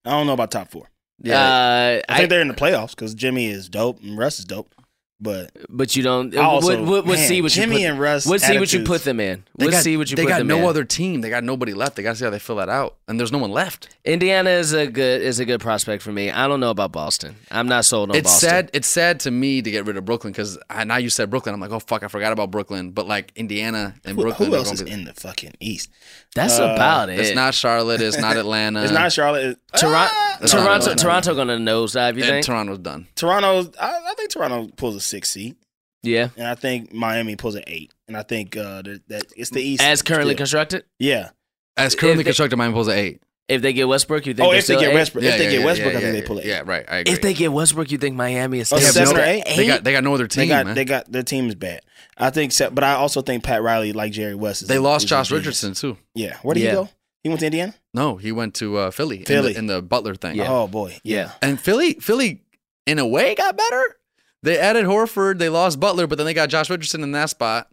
I 0.06 0.12
don't 0.12 0.28
know 0.28 0.34
about 0.34 0.52
top 0.52 0.70
four. 0.72 0.90
Yeah, 1.22 1.40
Uh, 1.42 2.02
I 2.08 2.18
think 2.18 2.30
they're 2.30 2.42
in 2.42 2.48
the 2.48 2.54
playoffs 2.54 2.92
because 2.92 3.14
Jimmy 3.16 3.48
is 3.48 3.68
dope 3.70 4.02
and 4.04 4.18
Russ 4.18 4.38
is 4.40 4.46
dope. 4.46 4.70
But 5.20 5.50
but 5.68 5.96
you 5.96 6.04
don't. 6.04 6.36
Also, 6.38 6.78
what, 6.80 6.88
what, 6.88 7.06
what 7.08 7.18
man, 7.18 7.28
see 7.28 7.42
what 7.42 7.52
Jimmy 7.52 7.82
you 7.82 7.88
put, 7.88 7.92
and 7.94 8.00
Russ. 8.00 8.26
What 8.28 8.40
see 8.40 8.60
what 8.60 8.72
you 8.72 8.84
put 8.84 9.04
them 9.04 9.20
in? 9.20 9.44
they 9.58 9.66
What 9.66 9.72
got, 9.72 9.84
see 9.84 9.98
what 9.98 10.12
you 10.12 10.16
they 10.16 10.24
put 10.26 10.30
got 10.30 10.38
them 10.38 10.48
no 10.48 10.60
in? 10.60 10.66
other 10.66 10.84
team. 10.84 11.22
They 11.22 11.32
got 11.32 11.44
nobody 11.44 11.74
left. 11.74 11.96
They 11.96 12.04
got 12.04 12.12
to 12.12 12.16
see 12.18 12.24
how 12.26 12.30
they 12.30 12.38
fill 12.38 12.58
that 12.58 12.70
out. 12.70 12.98
And 13.08 13.20
there's 13.20 13.32
no 13.32 13.40
one 13.40 13.50
left. 13.50 13.98
Indiana 14.06 14.52
is 14.52 14.74
a 14.74 14.86
good 14.86 15.24
is 15.24 15.40
a 15.40 15.46
good 15.46 15.60
prospect 15.60 16.04
for 16.04 16.12
me. 16.12 16.30
I 16.30 16.48
don't 16.48 16.60
know 16.60 16.70
about 16.70 16.92
Boston. 16.92 17.36
I'm 17.50 17.68
not 17.68 17.86
sold 17.86 18.12
on 18.12 18.16
it's 18.16 18.30
Boston. 18.32 18.50
sad. 18.50 18.70
It's 18.74 18.88
sad 18.88 19.20
to 19.22 19.32
me 19.32 19.64
to 19.64 19.72
get 19.72 19.88
rid 19.88 19.98
of 19.98 20.06
Brooklyn 20.06 20.34
because 20.34 20.60
now 20.86 20.98
you 20.98 21.10
said 21.10 21.32
Brooklyn. 21.32 21.56
I'm 21.56 21.62
like, 21.62 21.72
oh 21.72 21.80
fuck, 21.80 22.04
I 22.04 22.10
forgot 22.10 22.32
about 22.32 22.52
Brooklyn. 22.52 22.92
But 22.92 23.08
like 23.08 23.32
Indiana 23.36 23.96
and 24.06 24.18
Who, 24.18 24.22
Brooklyn. 24.22 24.50
who 24.52 24.56
else 24.56 24.72
is 24.72 24.84
be- 24.84 24.92
in 24.92 25.06
the 25.06 25.16
fucking 25.16 25.54
East? 25.60 25.90
That's 26.36 26.60
Uh, 26.60 26.74
about 26.76 27.10
it. 27.10 27.20
It's 27.28 27.34
not 27.34 27.56
Charlotte. 27.56 28.02
It's 28.02 28.20
not 28.20 28.38
Atlanta. 28.38 28.84
it's 28.84 28.92
not 28.94 29.12
Charlotte. 29.12 29.58
Toronto. 29.76 30.12
Ah, 30.14 30.38
Toronto, 30.46 30.86
no, 30.86 30.92
no. 30.92 30.96
Toronto 30.96 31.34
gonna 31.34 31.58
nosedive. 31.58 32.18
You 32.18 32.24
And 32.24 32.30
think? 32.34 32.46
Toronto's 32.46 32.78
done. 32.78 33.08
Toronto's. 33.16 33.72
I, 33.82 33.88
I 34.06 34.14
think 34.16 34.30
Toronto 34.30 34.70
pulls 34.76 34.96
a 34.96 35.00
six 35.08 35.30
seed, 35.32 35.56
yeah, 36.04 36.30
and 36.38 36.48
I 36.48 36.56
think 36.56 36.94
Miami 36.94 37.36
pulls 37.36 37.56
an 37.56 37.64
eight, 37.68 37.92
and 38.08 38.16
I 38.18 38.24
think 38.24 38.56
uh, 38.58 38.82
that, 38.84 39.02
that 39.08 39.24
it's 39.36 39.50
the 39.50 39.62
East 39.62 39.82
as 39.84 40.02
currently 40.02 40.34
still. 40.34 40.38
constructed. 40.38 40.84
Yeah. 41.00 41.30
As 41.76 41.94
currently 41.96 42.22
If 42.22 42.26
they- 42.26 42.30
constructed, 42.30 42.58
Miami 42.58 42.74
pulls 42.74 42.88
an 42.88 42.98
eight. 42.98 43.22
If 43.48 43.62
they 43.62 43.72
get 43.72 43.88
Westbrook, 43.88 44.26
you 44.26 44.34
think? 44.34 44.46
Oh, 44.46 44.50
they're 44.50 44.60
if 44.60 44.68
they 44.68 44.76
get 44.76 44.90
eight? 44.92 44.94
Westbrook, 44.94 45.24
if 45.24 45.38
they 45.38 45.50
get 45.50 45.64
Westbrook, 45.64 45.94
yeah, 45.94 46.00
I 46.00 46.02
think 46.02 46.14
yeah, 46.16 46.20
they 46.22 46.28
pull 46.28 46.38
it. 46.40 46.46
Yeah, 46.46 46.64
right. 46.66 46.84
I 46.90 46.98
agree. 46.98 47.14
If 47.14 47.22
they 47.22 47.34
get 47.34 47.54
Westbrook, 47.54 47.90
you 47.92 47.98
think 47.98 48.18
Miami 48.18 48.60
is 48.60 48.74
Oh, 48.74 48.78
still 48.78 49.16
or 49.16 49.22
eight? 49.22 49.46
they 49.56 49.66
got 49.68 49.86
they 49.86 49.94
got 49.94 50.04
no 50.04 50.14
other 50.14 50.28
They 50.28 50.42
team, 50.42 50.48
got 50.50 50.66
man. 50.66 50.76
they 50.76 50.84
got 50.84 51.10
their 51.10 51.24
team 51.24 51.48
is 51.48 51.56
bad. 51.56 51.80
I 52.18 52.30
think, 52.30 52.52
but 52.74 52.84
I 52.84 52.96
also 52.96 53.22
think 53.22 53.44
Pat 53.46 53.62
Riley, 53.64 53.94
like 53.94 54.12
Jerry 54.12 54.36
West, 54.36 54.64
is 54.64 54.68
They 54.68 54.76
a- 54.76 54.82
lost 54.82 55.06
is 55.06 55.10
Josh. 55.12 55.32
Richardson 55.32 55.76
too. 55.76 55.98
Yeah, 56.14 56.36
where 56.42 56.56
did 56.56 56.64
Yeah. 56.64 56.70
he 56.72 56.76
go? 56.76 56.90
He 57.24 57.30
went 57.30 57.40
to 57.40 57.46
Indiana. 57.46 57.74
No, 57.94 58.18
he 58.18 58.34
went 58.34 58.54
to 58.56 58.76
uh, 58.78 58.92
Philly, 58.92 59.24
Philly. 59.24 59.56
In, 59.56 59.68
the, 59.68 59.76
in 59.76 59.82
the 59.82 59.82
Butler 59.82 60.16
thing. 60.16 60.36
Yeah. 60.36 60.52
Oh 60.52 60.68
boy, 60.68 60.98
Yeah. 61.04 61.32
And 61.42 61.58
Philly, 61.58 61.94
Philly, 62.02 62.42
in 62.86 63.00
a 63.00 63.08
way, 63.08 63.34
got 63.34 63.56
better. 63.56 63.96
They 64.44 64.58
added 64.60 64.86
Horford. 64.86 65.40
They 65.40 65.50
lost 65.50 65.80
Butler, 65.80 66.08
but 66.08 66.18
then 66.18 66.26
they 66.26 66.34
got 66.34 66.50
Josh 66.50 66.70
Richardson 66.70 67.04
in 67.04 67.12
that 67.14 67.30
spot. 67.30 67.70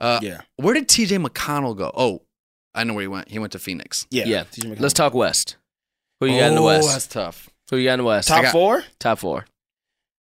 Uh, 0.00 0.18
yeah, 0.22 0.40
Where 0.56 0.74
did 0.74 0.88
T.J. 0.88 1.16
McConnell 1.18 1.76
go? 1.76 1.90
Oh, 1.96 2.22
I 2.74 2.84
know 2.84 2.94
where 2.94 3.02
he 3.02 3.08
went. 3.08 3.28
He 3.28 3.38
went 3.38 3.52
to 3.52 3.58
Phoenix. 3.58 4.06
yeah. 4.10 4.24
Yeah. 4.26 4.44
TJ 4.44 4.78
Let's 4.80 4.94
talk 4.94 5.14
West. 5.14 5.56
Who 6.20 6.26
you 6.26 6.38
got 6.40 6.48
in 6.48 6.54
the 6.54 6.60
Oh, 6.62 6.66
West? 6.66 6.88
that's 6.88 7.06
tough. 7.06 7.48
Who 7.70 7.76
you 7.76 7.84
got 7.88 7.94
in 7.94 7.98
the 8.00 8.04
West? 8.04 8.28
top 8.28 8.42
got- 8.42 8.52
four. 8.52 8.84
Top 8.98 9.18
four. 9.18 9.46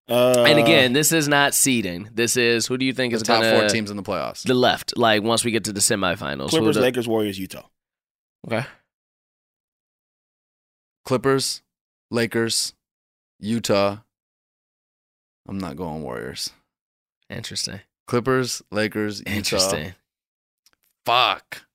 Uh, 0.08 0.44
and 0.46 0.58
again, 0.58 0.92
this 0.92 1.12
is 1.12 1.28
not 1.28 1.54
seeding. 1.54 2.08
This 2.12 2.36
is 2.36 2.66
who 2.66 2.76
do 2.76 2.84
you 2.84 2.92
think 2.92 3.12
The 3.12 3.16
is 3.18 3.22
top 3.22 3.40
gonna 3.42 3.58
four 3.60 3.68
teams 3.68 3.90
in 3.90 3.96
the 3.96 4.02
playoffs. 4.02 4.42
the 4.42 4.52
left? 4.54 4.96
Like 4.98 5.22
once 5.22 5.44
we 5.44 5.52
get 5.52 5.64
to 5.64 5.72
the 5.72 5.80
semifinals, 5.80 6.50
Clippers, 6.50 6.74
the- 6.76 6.82
Lakers, 6.82 7.08
Warriors, 7.08 7.38
Utah. 7.38 7.62
Okay. 8.46 8.66
Clippers, 11.04 11.62
Lakers, 12.10 12.74
Utah. 13.40 13.98
I'm 15.48 15.58
not 15.58 15.76
going 15.76 16.02
Warriors. 16.02 16.52
Interesting. 17.28 17.80
Clippers, 18.06 18.62
Lakers, 18.70 19.20
Utah. 19.20 19.30
Interesting. 19.30 19.94
Fuck. 21.04 21.66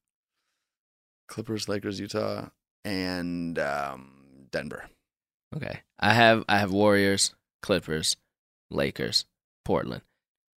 Clippers, 1.28 1.68
Lakers, 1.68 2.00
Utah, 2.00 2.50
and 2.86 3.60
um, 3.60 4.48
Denver. 4.52 4.86
Okay. 5.56 5.82
I 6.00 6.14
have 6.14 6.44
I 6.48 6.60
have 6.60 6.72
Warriors, 6.72 7.34
Clippers, 7.62 8.16
Lakers, 8.70 9.26
Portland. 9.66 10.04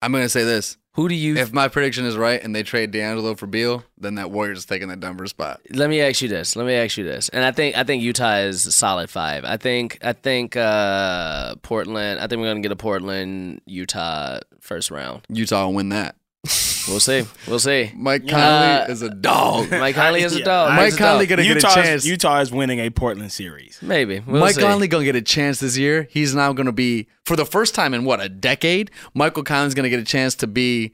I'm 0.02 0.12
gonna 0.12 0.30
say 0.30 0.44
this: 0.44 0.78
Who 0.94 1.08
do 1.08 1.16
you? 1.16 1.38
if 1.38 1.54
my 1.54 1.68
prediction 1.68 2.06
is 2.06 2.18
right 2.18 2.42
and 2.44 2.54
they 2.54 2.64
trade 2.64 2.92
D'Angelo 2.92 3.36
for 3.36 3.48
Beal, 3.48 3.84
then 3.98 4.16
that 4.16 4.32
Warriors 4.32 4.60
is 4.60 4.66
taking 4.66 4.90
that 4.90 5.00
Denver 5.00 5.28
spot. 5.28 5.62
let 5.72 5.90
me 5.90 6.02
ask 6.02 6.22
you 6.22 6.28
this. 6.28 6.56
Let 6.56 6.66
me 6.66 6.74
ask 6.74 6.98
you 6.98 7.04
this. 7.04 7.30
And 7.30 7.44
I 7.46 7.52
think 7.52 7.78
I 7.78 7.84
think 7.84 8.04
Utah 8.04 8.38
is 8.40 8.66
a 8.66 8.72
solid 8.72 9.10
five. 9.10 9.46
I 9.46 9.58
think 9.58 9.98
I 10.02 10.14
think 10.14 10.56
uh 10.56 11.56
Portland. 11.62 12.20
I 12.20 12.28
think 12.28 12.42
we're 12.42 12.50
gonna 12.50 12.62
get 12.62 12.72
a 12.72 12.76
Portland 12.76 13.62
Utah 13.66 14.40
first 14.60 14.92
round. 14.92 15.26
Utah 15.30 15.68
will 15.68 15.74
win 15.76 15.90
that. 15.90 16.16
We'll 16.88 17.00
see. 17.00 17.24
We'll 17.48 17.60
see. 17.60 17.92
Mike 17.96 18.24
Uh, 18.28 18.30
Conley 18.32 18.94
is 18.94 19.02
a 19.02 19.10
dog. 19.10 19.70
Mike 19.72 19.96
Conley 19.96 20.22
is 20.22 20.36
a 20.36 20.40
Yeah, 20.40 20.46
dog. 20.46 20.72
I- 20.72 20.76
Mike 20.76 20.86
He's 20.86 20.96
a 20.96 20.98
Conley 20.98 21.26
dog. 21.26 21.30
gonna 21.38 21.44
get 21.48 21.52
a 21.52 21.60
Utah 21.60 21.76
chance. 21.76 22.04
is, 22.04 22.08
Utah 22.08 22.40
is 22.40 22.52
winning 22.52 22.80
a 22.80 22.90
Portland 22.90 23.32
series. 23.32 23.78
Maybe. 23.82 24.20
We'll 24.26 24.40
Mike 24.42 24.56
see. 24.56 24.62
Conley 24.62 24.88
gonna 24.88 25.04
get 25.06 25.16
a 25.16 25.22
chance 25.22 25.60
this 25.60 25.78
year. 25.78 26.08
He's 26.10 26.34
now 26.34 26.54
gonna 26.54 26.72
be 26.72 27.08
for 27.26 27.36
the 27.36 27.46
first 27.46 27.76
time 27.76 27.94
in 27.94 28.06
what 28.06 28.22
a 28.22 28.30
decade. 28.30 28.92
Michael 29.14 29.44
Conley's 29.44 29.74
gonna 29.74 29.90
get 29.90 30.00
a 30.00 30.04
chance 30.06 30.36
to 30.36 30.48
be 30.48 30.94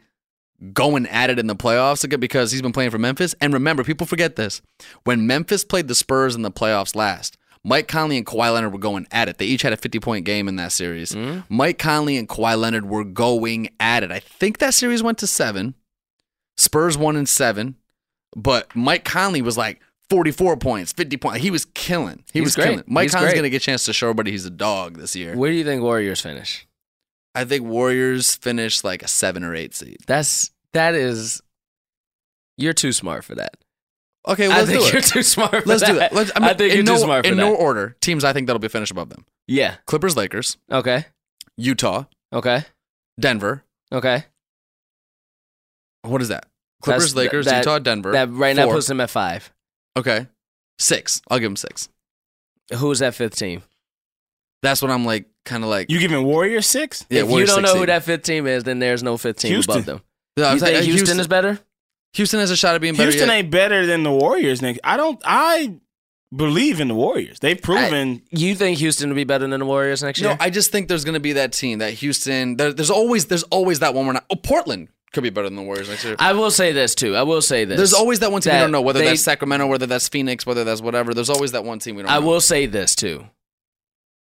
going 0.73 1.05
at 1.07 1.29
it 1.29 1.37
in 1.37 1.47
the 1.47 1.55
playoffs 1.55 2.03
again 2.03 2.19
because 2.19 2.51
he's 2.51 2.61
been 2.61 2.71
playing 2.71 2.89
for 2.91 2.97
Memphis. 2.97 3.35
And 3.41 3.53
remember, 3.53 3.83
people 3.83 4.07
forget 4.07 4.35
this: 4.35 4.61
when 5.03 5.27
Memphis 5.27 5.63
played 5.63 5.87
the 5.87 5.95
Spurs 5.95 6.35
in 6.35 6.41
the 6.41 6.51
playoffs 6.51 6.95
last, 6.95 7.37
Mike 7.67 7.87
Conley 7.87 8.15
and 8.17 8.25
Kawhi 8.27 8.53
Leonard 8.53 8.71
were 8.73 8.79
going 8.79 9.07
at 9.11 9.27
it. 9.27 9.39
They 9.39 9.45
each 9.45 9.63
had 9.63 9.73
a 9.73 9.77
50 9.77 9.99
point 9.99 10.23
game 10.23 10.47
in 10.47 10.55
that 10.57 10.71
series. 10.71 11.13
Mm-hmm. 11.13 11.53
Mike 11.53 11.79
Conley 11.79 12.15
and 12.15 12.29
Kawhi 12.29 12.55
Leonard 12.57 12.85
were 12.85 13.03
going 13.03 13.69
at 13.79 14.03
it. 14.03 14.11
I 14.11 14.19
think 14.19 14.59
that 14.59 14.75
series 14.75 15.01
went 15.01 15.17
to 15.17 15.27
seven. 15.27 15.73
Spurs 16.57 16.95
won 16.95 17.15
in 17.15 17.25
seven, 17.25 17.75
but 18.35 18.73
Mike 18.75 19.03
Conley 19.03 19.41
was 19.41 19.57
like 19.57 19.81
44 20.11 20.57
points, 20.57 20.93
50 20.93 21.17
points. 21.17 21.41
He 21.41 21.49
was 21.49 21.65
killing. 21.65 22.23
He 22.31 22.39
He's 22.39 22.45
was 22.49 22.55
great. 22.55 22.65
killing. 22.65 22.83
Mike 22.85 23.05
He's 23.05 23.13
Conley's 23.15 23.33
going 23.33 23.43
to 23.43 23.49
get 23.49 23.63
a 23.63 23.65
chance 23.65 23.83
to 23.85 23.93
show 23.93 24.07
everybody 24.07 24.29
he's 24.29 24.45
a 24.45 24.51
dog 24.51 24.97
this 24.97 25.15
year. 25.15 25.35
Where 25.35 25.49
do 25.49 25.57
you 25.57 25.63
think 25.65 25.81
Warriors 25.81 26.21
finish? 26.21 26.67
I 27.33 27.45
think 27.45 27.65
Warriors 27.65 28.35
finish 28.35 28.83
like 28.83 29.01
a 29.01 29.07
seven 29.07 29.43
or 29.43 29.55
eight 29.55 29.73
seed. 29.73 29.97
That's 30.05 30.51
that 30.73 30.93
is. 30.93 31.41
You're 32.57 32.73
too 32.73 32.93
smart 32.93 33.25
for 33.25 33.33
that. 33.35 33.55
Okay, 34.27 34.45
I 34.45 34.47
let's 34.49 34.69
I 34.69 34.73
think 34.73 34.85
do 34.85 34.91
you're 34.91 35.01
too 35.01 35.23
smart. 35.23 35.51
For 35.51 35.57
that. 35.59 35.67
Let's 35.67 35.81
that. 35.81 35.87
do 35.91 35.99
that. 35.99 36.13
Let's, 36.13 36.31
I, 36.31 36.33
I, 36.35 36.39
mean, 36.47 36.57
think 36.57 36.71
in 36.71 36.75
you're 36.77 36.83
no, 36.85 36.95
too 36.95 37.03
smart 37.03 37.25
for 37.25 37.31
in 37.31 37.37
that. 37.37 37.43
no 37.43 37.53
order. 37.55 37.95
Teams 38.01 38.23
I 38.23 38.33
think 38.33 38.47
that'll 38.47 38.59
be 38.59 38.67
finished 38.67 38.91
above 38.91 39.09
them. 39.09 39.25
yeah. 39.47 39.75
Clippers, 39.85 40.15
Lakers, 40.17 40.57
Okay. 40.71 41.05
Utah, 41.57 42.05
Okay. 42.33 42.63
Denver. 43.19 43.63
Okay. 43.91 44.25
What 46.01 46.21
is 46.21 46.27
that? 46.29 46.47
Clippers, 46.81 47.13
That's- 47.13 47.15
Lakers, 47.15 47.45
that- 47.45 47.59
Utah, 47.65 47.79
Denver. 47.79 48.11
That 48.11 48.31
right 48.31 48.55
now 48.55 48.65
Four. 48.65 48.75
puts 48.75 48.87
them 48.87 48.99
at 49.01 49.09
five. 49.09 49.51
Okay, 49.97 50.27
six. 50.77 51.21
I'll 51.29 51.39
give 51.39 51.49
them 51.49 51.55
six. 51.55 51.87
Who's 52.77 52.99
that 52.99 53.15
fifth 53.15 53.35
team? 53.37 53.63
That's 54.61 54.81
what 54.81 54.91
I'm 54.91 55.05
like, 55.05 55.27
kind 55.45 55.63
of 55.63 55.69
like. 55.69 55.89
You 55.89 55.99
giving 55.99 56.23
Warriors 56.25 56.67
six? 56.67 57.05
yeah, 57.09 57.21
if 57.21 57.25
you 57.25 57.31
Warriors 57.31 57.49
don't 57.49 57.57
six 57.59 57.69
know 57.69 57.73
who 57.75 57.81
seed. 57.83 57.89
that 57.89 58.03
fifth 58.03 58.23
team 58.23 58.45
is, 58.47 58.63
then 58.65 58.79
there's 58.79 59.03
no 59.03 59.17
fifth 59.17 59.37
team 59.37 59.51
Houston. 59.51 59.73
above 59.75 59.85
them. 59.85 60.01
No, 60.37 60.43
I 60.45 60.47
You 60.49 60.53
was 60.55 60.61
like, 60.63 60.71
think 60.73 60.83
uh, 60.83 60.85
Houston, 60.85 61.19
is 61.19 61.27
better? 61.27 61.59
Houston 62.15 62.39
has 62.39 62.51
a 62.51 62.55
shot 62.57 62.75
at 62.75 62.81
being 62.81 62.93
better. 62.95 63.03
Houston 63.11 63.27
yet. 63.29 63.35
ain't 63.35 63.51
better 63.51 63.85
than 63.85 64.03
the 64.03 64.11
Warriors. 64.11 64.61
Next, 64.61 64.79
I 64.83 64.97
don't. 64.97 65.21
I 65.25 65.75
believe 66.35 66.79
in 66.79 66.87
the 66.87 66.95
Warriors. 66.95 67.39
They've 67.39 67.61
proven. 67.61 68.21
You 68.31 68.55
think 68.55 68.77
Houston 68.79 69.09
will 69.09 69.15
be 69.15 69.23
better 69.23 69.47
than 69.47 69.59
the 69.59 69.65
Warriors 69.65 70.01
next 70.03 70.19
year? 70.19 70.31
No, 70.31 70.37
I 70.39 70.49
just 70.49 70.71
think 70.71 70.87
there's 70.87 71.03
going 71.05 71.13
to 71.15 71.19
be 71.19 71.33
that 71.33 71.51
team 71.53 71.79
that 71.79 71.93
Houston. 71.95 72.57
There, 72.57 72.73
there's 72.73 72.89
always 72.91 73.25
there's 73.27 73.43
always 73.43 73.79
that 73.79 73.93
one. 73.93 74.05
We're 74.07 74.13
not. 74.13 74.25
Oh, 74.29 74.35
Portland 74.35 74.89
could 75.13 75.23
be 75.23 75.29
better 75.29 75.47
than 75.47 75.55
the 75.55 75.61
Warriors 75.63 75.87
next 75.89 76.03
year. 76.03 76.15
I 76.19 76.33
will 76.33 76.51
say 76.51 76.71
this 76.73 76.93
too. 76.95 77.15
I 77.15 77.23
will 77.23 77.41
say 77.41 77.63
this. 77.65 77.77
There's 77.77 77.93
always 77.93 78.19
that 78.19 78.31
one 78.31 78.41
team 78.41 78.53
we 78.53 78.59
don't 78.59 78.71
know 78.71 78.81
whether 78.81 78.99
they- 78.99 79.05
that's 79.07 79.21
Sacramento, 79.21 79.67
whether 79.67 79.85
that's 79.85 80.09
Phoenix, 80.09 80.45
whether 80.45 80.63
that's 80.63 80.81
whatever. 80.81 81.13
There's 81.13 81.29
always 81.29 81.51
that 81.53 81.63
one 81.63 81.79
team 81.79 81.95
we 81.95 82.01
don't. 82.03 82.11
I 82.11 82.19
know. 82.19 82.25
will 82.25 82.41
say 82.41 82.65
this 82.65 82.95
too. 82.95 83.25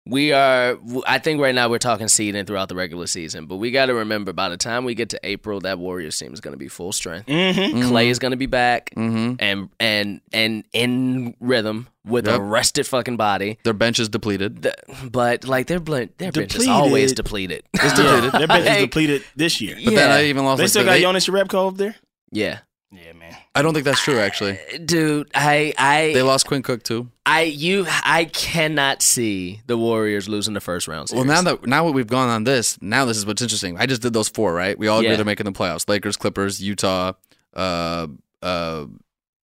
We 0.06 0.34
are. 0.34 0.78
I 1.08 1.18
think 1.20 1.40
right 1.42 1.56
now 1.56 1.70
we're 1.70 1.78
talking 1.80 2.10
seeding 2.10 2.44
throughout 2.46 2.68
the 2.68 2.76
regular 2.76 3.08
season, 3.08 3.46
but 3.46 3.56
we 3.56 3.72
got 3.72 3.86
to 3.86 3.94
remember 3.94 4.34
by 4.34 4.50
the 4.50 4.58
time 4.58 4.84
we 4.84 4.96
get 4.96 5.08
to 5.12 5.20
April, 5.24 5.62
that 5.62 5.80
Warriors 5.80 6.20
team 6.20 6.34
is 6.34 6.42
going 6.42 6.52
to 6.52 6.58
be 6.58 6.68
full 6.68 6.92
strength. 6.92 7.28
Mm-hmm. 7.28 7.88
Clay 7.88 8.10
is 8.10 8.20
going 8.20 8.32
to 8.32 8.38
be 8.38 8.46
back 8.46 8.90
Mm-hmm. 8.98 9.36
and 9.40 9.70
and 9.80 10.20
and 10.34 10.66
in 10.74 11.36
rhythm 11.40 11.88
with 12.06 12.28
Yep. 12.28 12.38
a 12.38 12.44
rested 12.44 12.86
fucking 12.86 13.16
body. 13.16 13.60
Their 13.64 13.74
bench 13.74 13.98
is 13.98 14.10
depleted. 14.10 14.64
The- 14.64 14.76
but 15.10 15.48
like 15.48 15.68
their 15.68 15.80
bl- 15.80 16.04
their 16.18 16.34
bench 16.34 16.54
is 16.56 16.68
always 16.68 17.14
depleted. 17.14 17.64
It's 17.74 17.94
depleted. 17.96 18.34
Their 18.34 18.48
bench 18.48 18.68
is 18.68 18.78
depleted 18.84 19.24
this 19.38 19.62
year. 19.62 19.78
But 19.86 19.96
then 19.96 20.12
I 20.12 20.26
even 20.26 20.44
lost. 20.44 20.58
They 20.58 20.64
like, 20.64 20.70
still 20.70 20.84
got 20.84 20.92
they- 20.96 21.02
Jonas 21.02 21.28
Jerebko 21.28 21.54
over 21.54 21.78
there. 21.78 21.96
Yeah, 22.30 22.60
Yeah, 22.94 23.14
man. 23.14 23.36
I 23.56 23.62
don't 23.62 23.74
think 23.74 23.86
that's 23.86 24.04
true. 24.04 24.20
Actually, 24.20 24.60
dude. 24.86 25.30
I 25.34 25.74
I 25.78 26.12
they 26.14 26.22
lost 26.22 26.48
Quinn 26.48 26.62
Cook 26.62 26.84
too. 26.84 27.10
I 27.26 27.44
you 27.44 27.86
I 27.90 28.26
cannot 28.26 29.02
see 29.02 29.62
the 29.68 29.78
Warriors 29.78 30.30
losing 30.30 30.54
the 30.54 30.62
first 30.62 30.88
round. 30.88 31.10
Series. 31.10 31.26
Well, 31.26 31.36
now 31.36 31.42
that 31.42 31.66
now 31.66 31.86
that 31.86 31.92
we've 31.94 32.08
gone 32.08 32.30
on 32.30 32.44
this, 32.44 32.80
now 32.82 33.06
this 33.06 33.18
is 33.18 33.26
what's 33.26 33.42
interesting. 33.42 33.78
I 33.78 33.86
just 33.86 34.02
did 34.02 34.14
those 34.14 34.30
four, 34.30 34.54
right? 34.54 34.78
We 34.78 34.88
all 34.88 35.00
agree 35.00 35.10
Yeah. 35.12 35.16
they're 35.18 35.26
making 35.26 35.46
the 35.46 35.52
playoffs: 35.52 35.88
Lakers, 35.90 36.18
Clippers, 36.18 36.62
Utah, 36.62 37.14
uh, 37.56 38.08
uh, 38.42 38.86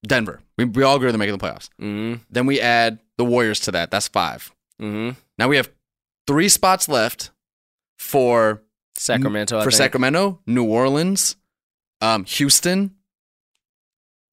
Denver. 0.06 0.40
We, 0.56 0.64
we 0.64 0.82
all 0.82 0.96
agree 0.96 1.10
they're 1.10 1.18
making 1.18 1.38
the 1.38 1.44
playoffs. 1.44 1.68
Mm-hmm. 1.80 2.22
Then 2.30 2.46
we 2.46 2.60
add 2.60 2.98
the 3.16 3.24
Warriors 3.24 3.60
to 3.60 3.72
that. 3.72 3.90
That's 3.90 4.08
five. 4.08 4.52
Mm-hmm. 4.80 5.18
Now 5.38 5.48
we 5.48 5.56
have 5.56 5.70
three 6.26 6.48
spots 6.48 6.88
left 6.88 7.30
for 7.96 8.62
Sacramento 8.96 9.58
I 9.58 9.64
for. 9.64 9.70
Sacramento, 9.70 10.40
New 10.46 10.64
Orleans, 10.64 11.36
um, 12.00 12.24
Houston. 12.24 12.94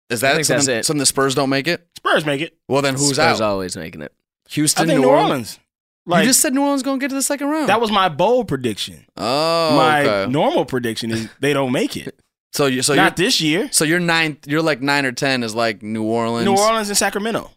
Is 0.09 0.21
that 0.21 0.35
think 0.35 0.45
something, 0.45 0.65
that's 0.67 0.67
it. 0.67 0.85
something 0.85 0.99
the 0.99 1.05
Spurs 1.05 1.33
don't 1.35 1.49
make 1.49 1.67
it? 1.67 1.87
Spurs 1.97 2.25
make 2.25 2.41
it. 2.41 2.55
Well, 2.67 2.81
then 2.81 2.93
who's 2.93 3.15
Spurs 3.15 3.41
out? 3.41 3.41
always 3.41 3.75
making 3.75 4.01
it. 4.01 4.13
Houston, 4.49 4.83
I 4.83 4.87
think 4.87 5.01
New 5.01 5.09
Orleans. 5.09 5.59
Like 6.05 6.21
you 6.23 6.29
just 6.29 6.41
said 6.41 6.53
New 6.53 6.61
Orleans 6.61 6.83
going 6.83 6.99
to 6.99 7.03
get 7.03 7.09
to 7.09 7.15
the 7.15 7.23
second 7.23 7.47
round. 7.47 7.69
that 7.69 7.81
was 7.81 7.91
my 7.91 8.09
bold 8.09 8.47
prediction. 8.47 9.05
oh, 9.17 9.75
my 9.75 10.01
okay. 10.07 10.31
normal 10.31 10.65
prediction 10.65 11.09
is 11.11 11.29
they 11.39 11.51
don't 11.53 11.71
make 11.71 11.97
it. 11.97 12.19
So 12.53 12.67
you 12.67 12.83
so 12.83 12.93
Not 12.93 13.17
you're 13.17 13.25
this 13.25 13.41
year. 13.41 13.69
so 13.71 13.83
you're 13.83 13.99
ninth. 13.99 14.47
You're 14.47 14.61
like 14.61 14.81
nine 14.81 15.05
or 15.05 15.11
ten 15.11 15.43
is 15.43 15.55
like 15.55 15.81
New 15.81 16.03
Orleans. 16.03 16.45
New 16.45 16.55
Orleans 16.55 16.87
and 16.89 16.97
Sacramento. 16.97 17.49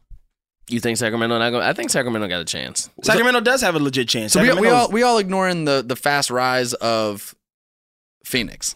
You 0.70 0.80
think 0.80 0.96
Sacramento 0.98 1.38
not 1.38 1.50
going? 1.50 1.62
I 1.62 1.72
think 1.72 1.90
Sacramento 1.90 2.26
got 2.28 2.40
a 2.40 2.44
chance. 2.44 2.90
Sacramento 3.02 3.40
does 3.40 3.60
have 3.60 3.74
a 3.74 3.78
legit 3.78 4.08
chance. 4.08 4.32
So 4.32 4.40
we, 4.40 4.48
we 4.48 4.54
Sacramento's- 4.54 4.80
all 4.86 4.90
we 4.90 5.02
all 5.02 5.18
ignoring 5.18 5.66
the 5.66 5.84
the 5.86 5.94
fast 5.96 6.30
rise 6.30 6.72
of 6.74 7.34
Phoenix. 8.24 8.74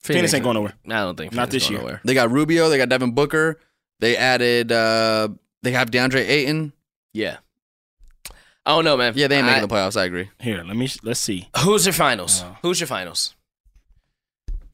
Phoenix 0.00 0.32
ain't 0.34 0.42
going 0.44 0.54
nowhere. 0.54 0.74
I 0.86 0.90
don't 1.02 1.16
think 1.16 1.32
Not 1.32 1.50
Phoenix 1.50 1.52
this 1.52 1.62
going 1.64 1.72
year. 1.72 1.80
Nowhere. 1.82 2.00
They 2.04 2.14
got 2.14 2.30
Rubio. 2.30 2.68
They 2.68 2.78
got 2.78 2.88
Devin 2.88 3.12
Booker. 3.12 3.58
They 4.00 4.16
added. 4.16 4.72
uh 4.72 5.28
They 5.62 5.72
have 5.72 5.90
DeAndre 5.90 6.26
Ayton. 6.28 6.72
Yeah. 7.12 7.36
I 8.66 8.72
don't 8.74 8.84
know, 8.84 8.96
man. 8.96 9.14
Yeah, 9.16 9.26
they 9.28 9.36
ain't 9.38 9.46
making 9.46 9.62
I- 9.62 9.66
the 9.66 9.74
playoffs. 9.74 9.98
I 10.00 10.04
agree. 10.04 10.30
Here, 10.38 10.62
let 10.66 10.76
me 10.76 10.88
let's 11.02 11.20
see. 11.20 11.48
Who's 11.60 11.86
your 11.86 11.92
finals? 11.92 12.42
Oh. 12.44 12.56
Who's 12.62 12.80
your 12.80 12.86
finals? 12.86 13.34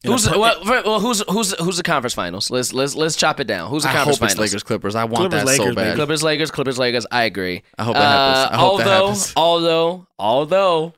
In 0.03 0.11
a 0.11 0.13
Who's 0.13 0.27
per- 0.27 0.37
well, 0.37 0.61
well, 0.63 0.99
who's 0.99 1.23
who's 1.27 1.53
who's 1.59 1.77
the 1.77 1.83
conference 1.83 2.13
finals? 2.13 2.51
Let's 2.51 2.71
let's 2.71 2.95
let's 2.95 3.15
chop 3.15 3.39
it 3.39 3.45
down. 3.47 3.69
Who's 3.71 3.83
the 3.83 3.89
I 3.89 3.93
conference 3.93 4.19
hope 4.19 4.25
it's 4.27 4.33
finals? 4.35 4.51
Lakers 4.51 4.63
Clippers. 4.63 4.95
I 4.95 5.05
want 5.05 5.15
Clippers, 5.31 5.43
that 5.45 5.55
so 5.55 5.63
Lakers, 5.63 5.75
bad. 5.75 5.83
baby. 5.85 5.95
Clippers, 5.95 6.23
Lakers, 6.23 6.51
Clippers, 6.51 6.77
Lakers. 6.77 7.05
I 7.11 7.23
agree. 7.23 7.63
I 7.79 7.83
hope 7.83 7.95
that 7.95 8.01
happens. 8.03 8.53
I 8.53 8.57
hope 8.61 8.77
that 8.77 8.87
Uh, 8.87 8.89
although, 8.91 9.07
happens. 9.07 9.33
although, 9.35 10.07
although, 10.19 10.93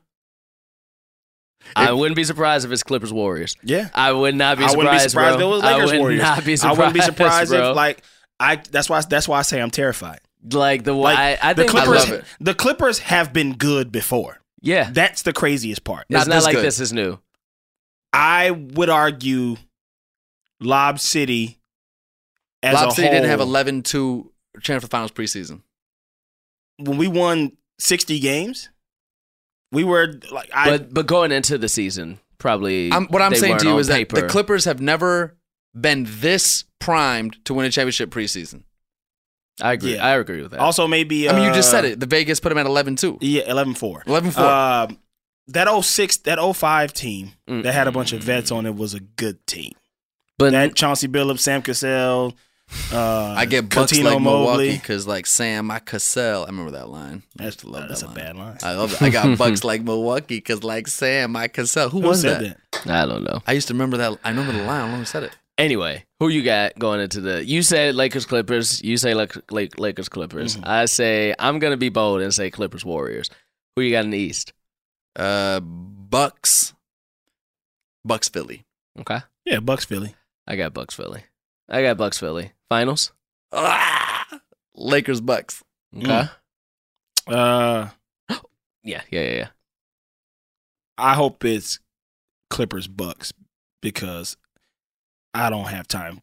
I 1.76 1.92
wouldn't 1.92 2.16
be 2.16 2.24
surprised 2.24 2.64
if 2.66 2.72
it's 2.72 2.82
Clippers 2.82 3.12
Warriors. 3.12 3.56
yeah. 3.62 3.88
I 3.94 4.12
would 4.12 4.34
not 4.34 4.58
be 4.58 4.64
I 4.64 4.68
surprised. 4.68 4.76
wouldn't 4.76 4.94
be 5.04 5.08
surprised 5.08 5.38
bro. 5.38 5.46
if 5.46 5.52
it 5.52 5.56
was 5.56 5.62
I 5.62 5.84
would 5.84 5.98
Warriors. 6.00 6.22
not 6.22 6.44
be 6.44 6.56
surprised. 6.56 6.64
I 6.64 6.78
wouldn't 6.78 6.94
be 6.94 7.00
surprised 7.00 7.50
bro. 7.50 7.70
if 7.70 7.76
like 7.76 8.02
I. 8.40 8.56
That's 8.56 8.88
why. 8.88 9.00
That's 9.02 9.28
why 9.28 9.38
I 9.38 9.42
say 9.42 9.60
I'm 9.60 9.70
terrified. 9.70 10.20
like 10.52 10.84
the 10.84 10.92
Like 10.94 11.18
I, 11.18 11.38
I 11.50 11.52
the 11.52 11.62
think 11.62 11.70
Clippers. 11.72 11.88
love 12.10 12.10
it. 12.10 12.24
The 12.40 12.54
Clippers 12.54 12.98
have 13.00 13.32
been 13.32 13.54
good 13.54 13.92
before. 13.92 14.38
Yeah, 14.62 14.90
That's 14.92 15.22
the 15.22 15.32
craziest 15.32 15.84
part. 15.84 16.06
it's 16.10 16.18
not 16.18 16.26
not 16.28 16.34
this 16.34 16.44
like 16.44 16.54
good. 16.56 16.64
this 16.64 16.80
is 16.80 16.92
new. 16.92 17.18
I 18.12 18.50
would 18.50 18.90
argue 18.90 19.56
Lob 20.60 20.98
City 20.98 21.58
as 22.62 22.74
Lob 22.74 22.88
a 22.90 22.94
City 22.94 23.08
didn't 23.08 23.30
have 23.30 23.38
whole, 23.40 23.48
11 23.48 23.82
2 23.84 24.32
chance 24.60 24.82
for 24.84 24.88
finals 24.88 25.12
preseason. 25.12 25.62
when 26.78 26.98
we 26.98 27.08
won 27.08 27.52
60 27.78 28.18
games, 28.20 28.68
we 29.72 29.84
were 29.84 30.14
like 30.30 30.50
I 30.54 30.70
but 30.70 30.92
but 30.94 31.06
going 31.06 31.32
into 31.32 31.58
the 31.58 31.68
season, 31.68 32.18
probably. 32.38 32.92
I'm, 32.92 33.06
what 33.08 33.22
I'm 33.22 33.32
they 33.32 33.38
saying 33.38 33.58
to 33.58 33.66
you 33.66 33.74
on 33.74 33.80
is 33.80 33.86
that 33.88 34.08
the 34.08 34.26
Clippers 34.28 34.64
have 34.64 34.80
never 34.80 35.36
been 35.78 36.06
this 36.08 36.64
primed 36.78 37.44
to 37.44 37.54
win 37.54 37.66
a 37.66 37.70
championship 37.70 38.10
preseason. 38.10 38.64
I 39.62 39.74
agree. 39.74 39.94
Yeah. 39.94 40.06
I 40.06 40.16
agree 40.18 40.40
with 40.42 40.52
that. 40.52 40.60
also 40.60 40.86
maybe 40.88 41.28
I 41.28 41.34
mean, 41.34 41.44
you 41.44 41.52
just 41.54 41.68
uh, 41.68 41.72
said 41.72 41.84
it. 41.84 42.00
The 42.00 42.06
Vegas 42.06 42.40
put 42.40 42.48
them 42.48 42.58
at 42.58 42.66
11 42.66 42.96
2. 42.96 43.18
Yeah, 43.20 43.42
11-4. 43.42 44.06
11 44.06 44.30
4. 44.30 44.44
Um, 44.44 44.98
that 45.48 45.68
06, 45.84 46.16
that 46.18 46.38
05 46.56 46.92
team 46.92 47.32
Mm. 47.48 47.62
that 47.64 47.72
had 47.74 47.86
a 47.86 47.92
bunch 47.92 48.12
of 48.12 48.22
vets 48.22 48.50
on 48.50 48.64
it 48.66 48.74
was 48.74 48.94
a 48.94 49.00
good 49.00 49.46
team. 49.46 49.72
but 50.38 50.52
That 50.52 50.74
Chauncey 50.74 51.08
Billups, 51.08 51.40
Sam 51.40 51.60
Cassell, 51.62 52.34
uh, 52.92 53.34
I 53.36 53.46
get 53.46 53.68
bucks 53.68 53.92
Cuttino 53.92 54.04
like 54.04 54.20
Milwaukee 54.22 54.72
because, 54.76 55.06
like, 55.06 55.26
Sam, 55.26 55.66
my 55.66 55.78
Cassell. 55.80 56.44
I 56.44 56.46
remember 56.46 56.72
that 56.72 56.88
line. 56.88 57.22
I 57.38 57.44
used 57.46 57.60
to 57.60 57.68
love 57.68 57.88
that's 57.88 58.00
that 58.00 58.06
a 58.06 58.08
line. 58.08 58.16
bad 58.16 58.36
line. 58.36 58.58
I 58.62 58.74
love 58.74 58.92
it. 58.92 59.02
I 59.02 59.10
got 59.10 59.36
bucks 59.38 59.64
like 59.64 59.82
Milwaukee 59.82 60.36
because, 60.38 60.62
like, 60.62 60.88
Sam, 60.88 61.34
I 61.36 61.48
Cassell. 61.48 61.88
Who, 61.90 62.00
Who 62.02 62.08
was 62.08 62.20
said 62.22 62.56
that? 62.74 62.86
I 62.90 63.06
don't 63.06 63.24
know. 63.24 63.40
I 63.46 63.52
used 63.52 63.68
to 63.68 63.74
remember 63.74 63.96
that. 63.98 64.18
I 64.24 64.30
remember 64.30 64.52
the 64.52 64.58
line. 64.62 64.68
I 64.68 64.78
don't 64.82 64.90
know 64.92 64.96
who 64.98 65.04
said 65.04 65.22
it. 65.24 65.36
Anyway, 65.58 66.04
who 66.20 66.28
you 66.28 66.42
got 66.42 66.78
going 66.78 67.00
into 67.00 67.20
the? 67.20 67.44
You 67.44 67.62
said 67.62 67.94
Lakers 67.94 68.24
Clippers. 68.24 68.82
You 68.82 68.96
say 68.96 69.12
Lak- 69.12 69.50
Lak- 69.52 69.78
Lakers 69.78 70.08
Clippers. 70.08 70.56
Mhm. 70.56 70.66
I 70.66 70.86
say 70.86 71.34
I'm 71.38 71.58
gonna 71.58 71.76
be 71.76 71.90
bold 71.90 72.22
and 72.22 72.32
say 72.32 72.50
Clippers 72.50 72.82
Warriors. 72.82 73.28
Who 73.76 73.82
you 73.82 73.90
got 73.90 74.04
in 74.04 74.10
the 74.10 74.16
East? 74.18 74.54
Uh, 75.16 75.60
Bucks. 75.60 76.72
Bucks 78.06 78.30
Philly. 78.30 78.64
Okay, 78.98 79.18
Yeah, 79.44 79.60
Bucks 79.60 79.84
Philly. 79.84 80.14
I 80.46 80.56
got 80.56 80.72
Bucks 80.72 80.94
Philly. 80.94 81.24
I 81.70 81.82
got 81.82 81.96
Bucks 81.96 82.18
Philly. 82.18 82.52
Finals. 82.68 83.12
Ah! 83.52 84.26
Lakers 84.74 85.20
Bucks. 85.20 85.62
Okay. 85.96 86.28
Mm. 87.28 87.32
Uh, 87.32 87.88
Yeah, 88.82 89.02
yeah, 89.10 89.20
yeah, 89.22 89.34
yeah. 89.34 89.48
I 90.98 91.14
hope 91.14 91.44
it's 91.44 91.78
Clippers 92.48 92.88
Bucks 92.88 93.32
because 93.82 94.36
I 95.34 95.50
don't 95.50 95.68
have 95.68 95.86
time 95.86 96.20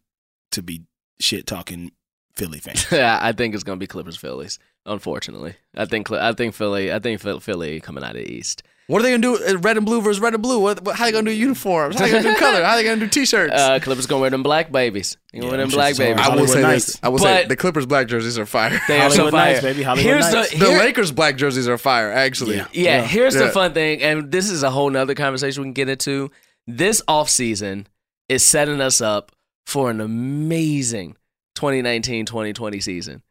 to 0.52 0.62
be 0.62 0.84
shit 1.20 1.46
talking 1.48 1.92
Philly 2.36 2.60
fans. 2.60 2.86
Yeah, 2.92 3.18
I 3.22 3.32
think 3.32 3.56
it's 3.56 3.64
gonna 3.64 3.78
be 3.78 3.88
Clippers 3.88 4.18
Phillies. 4.18 4.60
Unfortunately, 4.86 5.56
I 5.76 5.86
think 5.86 6.12
I 6.12 6.34
think 6.34 6.54
Philly. 6.54 6.92
I 6.94 7.00
think 7.00 7.22
Philly 7.22 7.80
coming 7.82 8.04
out 8.04 8.16
of 8.16 8.24
the 8.24 8.32
East. 8.32 8.64
What 8.88 9.00
are 9.00 9.04
they 9.04 9.12
gonna 9.12 9.22
do? 9.22 9.36
Uh, 9.56 9.58
Red 9.60 9.76
and 9.76 9.86
blue 9.86 10.02
versus 10.02 10.22
red 10.22 10.34
and 10.34 10.42
blue. 10.42 10.60
What, 10.60 10.82
what, 10.82 10.96
how 10.96 11.04
are 11.04 11.08
they 11.08 11.12
gonna 11.12 11.30
do 11.30 11.36
uniforms? 11.36 11.98
How 12.00 12.06
are 12.06 12.08
they 12.08 12.22
gonna 12.24 12.34
do 12.34 12.40
color? 12.40 12.64
How 12.64 12.72
are 12.72 12.76
they 12.78 12.84
gonna 12.86 13.02
do 13.02 13.08
t-shirts? 13.08 13.54
Uh, 13.54 13.80
Clippers 13.82 14.06
gonna 14.06 14.22
wear 14.22 14.30
them 14.30 14.44
black 14.44 14.72
babies. 14.72 15.18
You 15.34 15.42
gonna 15.42 15.46
Yeah, 15.46 15.50
wear 15.52 15.58
them 15.60 15.70
them 15.70 15.76
black 15.76 15.94
shits 15.96 16.00
is 16.00 16.00
hard. 16.00 16.16
babies. 16.18 16.26
I 16.32 16.36
will 16.36 16.48
say 16.48 16.62
Nights. 16.62 16.86
this. 16.86 17.00
I 17.04 17.10
will 17.10 17.18
say 17.20 17.42
But- 17.42 17.50
the 17.50 17.56
Clippers 17.58 17.86
black 17.86 18.08
jerseys 18.08 18.40
are 18.40 18.46
fire. 18.46 18.80
They 18.88 19.00
are 19.02 19.10
so 19.10 19.18
Hollywood 19.18 19.32
fire. 19.34 19.52
Nights, 19.52 19.62
baby. 19.64 19.84
Hollywood 19.84 20.06
Here's 20.10 20.34
Nights. 20.34 20.52
the 20.52 20.58
the 20.60 20.70
Lakers 20.70 21.12
black 21.12 21.36
jerseys 21.36 21.68
are 21.68 21.78
fire. 21.78 22.12
Actually, 22.14 22.56
Yeah. 22.56 22.68
Yeah, 22.72 23.02
here's 23.04 23.34
the 23.34 23.50
fun 23.50 23.74
thing, 23.74 24.02
and 24.02 24.32
this 24.32 24.50
is 24.50 24.64
a 24.64 24.72
whole 24.72 24.90
nother 24.90 25.16
conversation 25.16 25.64
we 25.64 25.68
can 25.68 25.74
get 25.74 25.90
into. 25.90 26.32
This 26.66 27.02
offseason 27.10 27.88
is 28.30 28.44
setting 28.46 28.80
us 28.80 29.02
up 29.02 29.34
for 29.66 29.90
an 29.92 30.00
amazing 30.00 31.18
2019-2020 31.58 32.82
season. 32.82 33.22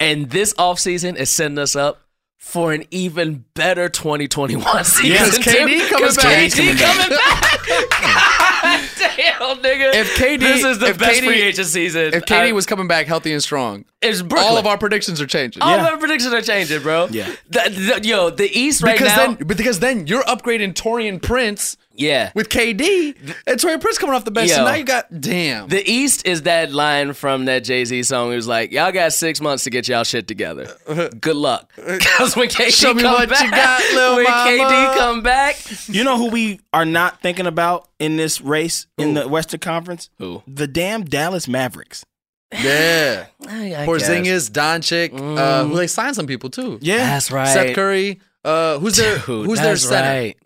And 0.00 0.30
this 0.30 0.52
offseason 0.54 1.16
is 1.16 1.30
setting 1.30 1.58
us 1.58 1.74
up 1.76 2.00
for 2.44 2.72
an 2.74 2.84
even 2.90 3.42
better 3.54 3.88
2021 3.88 4.84
season. 4.84 5.06
Yeah, 5.10 5.18
'cause 5.18 5.38
too, 5.38 5.50
KD 5.50 5.88
coming 5.88 6.04
'cause 6.06 6.16
back. 6.16 6.50
KD 6.52 6.78
coming 6.78 7.08
back. 7.08 7.66
God 7.68 8.80
damn, 8.98 9.56
nigga. 9.62 9.94
If 9.94 10.14
KD 10.16 10.38
this 10.38 10.62
is 10.64 10.78
the 10.78 10.94
best 10.94 11.20
KD 11.20 11.26
free 11.26 11.42
agent 11.42 11.66
season. 11.68 12.14
If 12.14 12.24
KD 12.26 12.48
I- 12.50 12.52
was 12.52 12.66
coming 12.66 12.86
back 12.86 13.06
healthy 13.06 13.32
and 13.32 13.42
strong, 13.42 13.84
it's 14.02 14.22
Brooklyn. 14.22 14.52
all 14.52 14.56
of 14.58 14.66
our 14.66 14.78
predictions 14.78 15.20
are 15.20 15.26
changing. 15.26 15.62
all 15.62 15.70
Yeah. 15.76 15.86
of 15.86 15.92
our 15.94 15.98
predictions 15.98 16.32
are 16.32 16.42
changing, 16.42 16.82
bro. 16.82 17.08
Yeah. 17.10 17.28
The- 17.50 17.70
the- 18.00 18.06
yo, 18.06 18.30
the 18.30 18.48
East 18.56 18.82
right 18.82 18.92
because 18.96 19.16
now. 19.16 19.34
then, 19.34 19.46
because 19.46 19.80
then 19.80 20.06
you're 20.06 20.22
upgrading 20.24 20.74
Taurean 20.74 21.20
Prince 21.20 21.76
yeah. 21.94 22.30
with 22.34 22.48
KD, 22.48 23.16
and 23.46 23.58
Taurean 23.58 23.80
Prince 23.80 23.98
coming 23.98 24.14
off 24.14 24.24
the 24.24 24.30
bench. 24.30 24.50
Yo. 24.50 24.56
So 24.56 24.64
now 24.64 24.74
you 24.74 24.84
got 24.84 25.20
damn. 25.20 25.68
The 25.68 25.82
East 25.90 26.26
is 26.26 26.42
that 26.42 26.72
line 26.72 27.12
from 27.12 27.44
that 27.46 27.60
Jay 27.64 27.84
Z 27.84 28.02
song. 28.04 28.32
It 28.32 28.36
was 28.36 28.48
like, 28.48 28.72
"Y'all 28.72 28.92
got 28.92 29.12
six 29.12 29.40
months 29.40 29.64
to 29.64 29.70
get 29.70 29.88
y'all 29.88 30.04
shit 30.04 30.26
together. 30.26 30.74
Good 31.20 31.36
luck." 31.36 31.70
Because 32.04 32.36
when 32.36 32.48
KD 32.48 32.70
Show 32.78 32.94
me 32.94 33.02
come 33.02 33.14
what 33.14 33.28
back, 33.28 33.44
you 33.44 33.50
got, 33.50 33.82
lil' 33.94 34.16
when 34.16 34.24
mama. 34.24 34.50
KD 34.50 34.96
come 34.98 35.22
back, 35.22 35.56
You 35.88 36.04
know 36.04 36.16
who 36.18 36.30
we 36.30 36.60
are 36.72 36.84
not 36.84 37.20
thinking 37.22 37.46
about 37.46 37.88
in 37.98 38.16
this 38.16 38.40
race 38.40 38.86
in 38.98 39.14
the 39.14 39.26
Western 39.28 39.60
Conference? 39.60 40.10
who? 40.18 40.42
The 40.46 40.66
damn 40.66 41.04
Dallas 41.04 41.46
Mavericks. 41.48 42.04
yeah, 42.52 43.26
I, 43.48 43.74
I 43.82 43.86
Porzingis, 43.86 44.50
Doncic, 44.50 45.12
uh, 45.14 45.18
Mm. 45.64 45.70
who 45.70 45.76
they 45.76 45.86
signed 45.86 46.14
some 46.16 46.26
people 46.26 46.50
too. 46.50 46.78
Yeah. 46.80 46.98
That's 46.98 47.30
right. 47.30 47.48
Seth 47.48 47.74
Curry. 47.74 48.20
Uh, 48.44 48.78
who's 48.78 48.96
their 48.96 49.14
Dude, 49.16 49.46
Who's 49.46 49.58
their 49.58 49.68
that's 49.70 49.82
center? 49.88 50.08
right. 50.08 50.36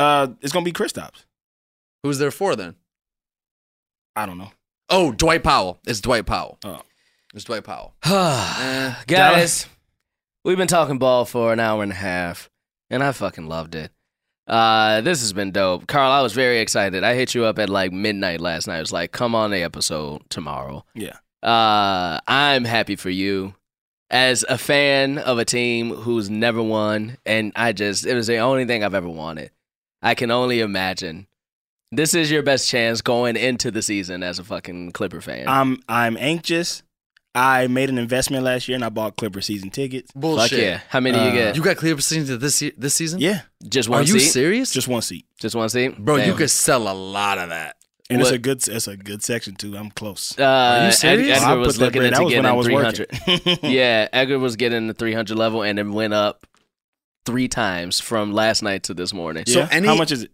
Uh, 0.00 0.28
it's 0.40 0.52
gonna 0.52 0.64
be 0.64 0.72
Kristaps. 0.72 1.24
Who's 2.02 2.18
there 2.18 2.30
for 2.30 2.56
then? 2.56 2.76
I 4.16 4.24
don't 4.24 4.38
know. 4.38 4.52
Oh, 4.88 5.12
Dwight 5.12 5.44
Powell. 5.44 5.78
It's 5.86 6.00
Dwight 6.00 6.24
Powell. 6.24 6.58
Oh. 6.64 6.80
It's 7.34 7.44
Dwight 7.44 7.64
Powell. 7.64 7.94
Eh, 8.04 8.94
Guys, 9.06 9.66
we've 10.44 10.56
been 10.56 10.66
talking 10.66 10.98
ball 10.98 11.26
for 11.26 11.52
an 11.52 11.60
hour 11.60 11.82
and 11.82 11.92
a 11.92 11.96
half, 11.96 12.48
and 12.88 13.02
I 13.02 13.12
fucking 13.12 13.46
loved 13.46 13.74
it. 13.74 13.92
Uh, 14.46 15.02
this 15.02 15.20
has 15.20 15.34
been 15.34 15.52
dope. 15.52 15.86
Carl, 15.86 16.10
I 16.10 16.22
was 16.22 16.32
very 16.32 16.60
excited. 16.60 17.04
I 17.04 17.14
hit 17.14 17.34
you 17.34 17.44
up 17.44 17.58
at 17.58 17.68
like 17.68 17.92
midnight 17.92 18.40
last 18.40 18.66
night. 18.66 18.78
I 18.78 18.80
was 18.80 18.92
like, 18.92 19.12
come 19.12 19.34
on 19.34 19.50
the 19.50 19.62
episode 19.62 20.22
tomorrow. 20.30 20.84
Yeah. 20.94 21.18
Uh, 21.42 22.20
I'm 22.26 22.64
happy 22.64 22.96
for 22.96 23.10
you. 23.10 23.54
As 24.10 24.44
a 24.48 24.58
fan 24.58 25.18
of 25.18 25.38
a 25.38 25.44
team 25.44 25.90
who's 25.90 26.28
never 26.28 26.60
won, 26.60 27.18
and 27.24 27.52
I 27.54 27.72
just, 27.72 28.06
it 28.06 28.14
was 28.14 28.26
the 28.26 28.38
only 28.38 28.64
thing 28.64 28.82
I've 28.82 28.94
ever 28.94 29.08
wanted. 29.08 29.52
I 30.02 30.14
can 30.14 30.30
only 30.30 30.60
imagine. 30.60 31.26
This 31.92 32.14
is 32.14 32.30
your 32.30 32.42
best 32.42 32.68
chance 32.68 33.02
going 33.02 33.36
into 33.36 33.70
the 33.70 33.82
season 33.82 34.22
as 34.22 34.38
a 34.38 34.44
fucking 34.44 34.92
Clipper 34.92 35.20
fan. 35.20 35.48
I'm 35.48 35.82
I'm 35.88 36.16
anxious. 36.18 36.82
I 37.34 37.68
made 37.68 37.88
an 37.90 37.98
investment 37.98 38.42
last 38.44 38.66
year 38.68 38.74
and 38.76 38.84
I 38.84 38.88
bought 38.88 39.16
Clipper 39.16 39.40
season 39.40 39.70
tickets. 39.70 40.10
Fuck 40.12 40.20
Bullshit. 40.20 40.58
yeah. 40.60 40.80
How 40.88 41.00
many 41.00 41.18
Uh, 41.18 41.26
you 41.26 41.32
get? 41.32 41.56
You 41.56 41.62
got 41.62 41.76
Clipper 41.76 42.00
season 42.00 42.38
this 42.38 42.60
ye- 42.62 42.72
this 42.76 42.94
season? 42.94 43.20
Yeah, 43.20 43.42
just 43.68 43.88
one 43.88 44.00
Are 44.00 44.04
you 44.04 44.18
serious? 44.20 44.72
just 44.72 44.88
one 44.88 45.02
seat, 45.02 45.26
Just 45.40 45.54
one 45.54 45.68
seat? 45.68 45.96
Bro, 45.98 46.16
you 46.16 46.34
could 46.34 46.50
sell 46.50 46.88
a 46.88 46.94
lot 46.94 47.38
of 47.38 47.48
that. 47.50 47.76
and 48.08 48.18
What- 48.18 48.28
it's 48.28 48.34
a 48.34 48.38
good 48.38 48.66
it's 48.68 48.88
a 48.88 48.96
good 48.96 49.22
section 49.22 49.54
too. 49.54 49.76
I'm 49.76 49.90
close. 49.90 50.36
Uh, 50.38 50.42
Are 50.44 50.78
you 50.82 50.86
Ed- 50.88 50.90
serious? 50.92 51.38
Edgar 51.38 51.50
I 51.50 51.54
was 51.54 51.78
looking 51.80 52.00
bread- 52.02 52.12
that 52.14 52.20
into 52.20 52.30
getting 52.30 52.44
when 52.44 52.52
I 52.52 52.56
was 52.56 52.66
300. 52.66 53.58
yeah, 53.62 54.08
Edgar 54.12 54.38
was 54.40 54.56
getting 54.56 54.86
the 54.88 54.94
300 54.94 55.36
level 55.36 55.62
and 55.62 55.78
it 55.78 55.86
went 55.86 56.14
up 56.14 56.46
three 57.26 57.48
times 57.48 58.00
from 58.00 58.32
last 58.32 58.62
night 58.62 58.84
to 58.84 58.94
this 58.94 59.12
morning. 59.12 59.44
Yeah. 59.46 59.68
any- 59.70 59.86
How 59.88 59.94
much 59.94 60.12
is 60.12 60.24
it? 60.24 60.30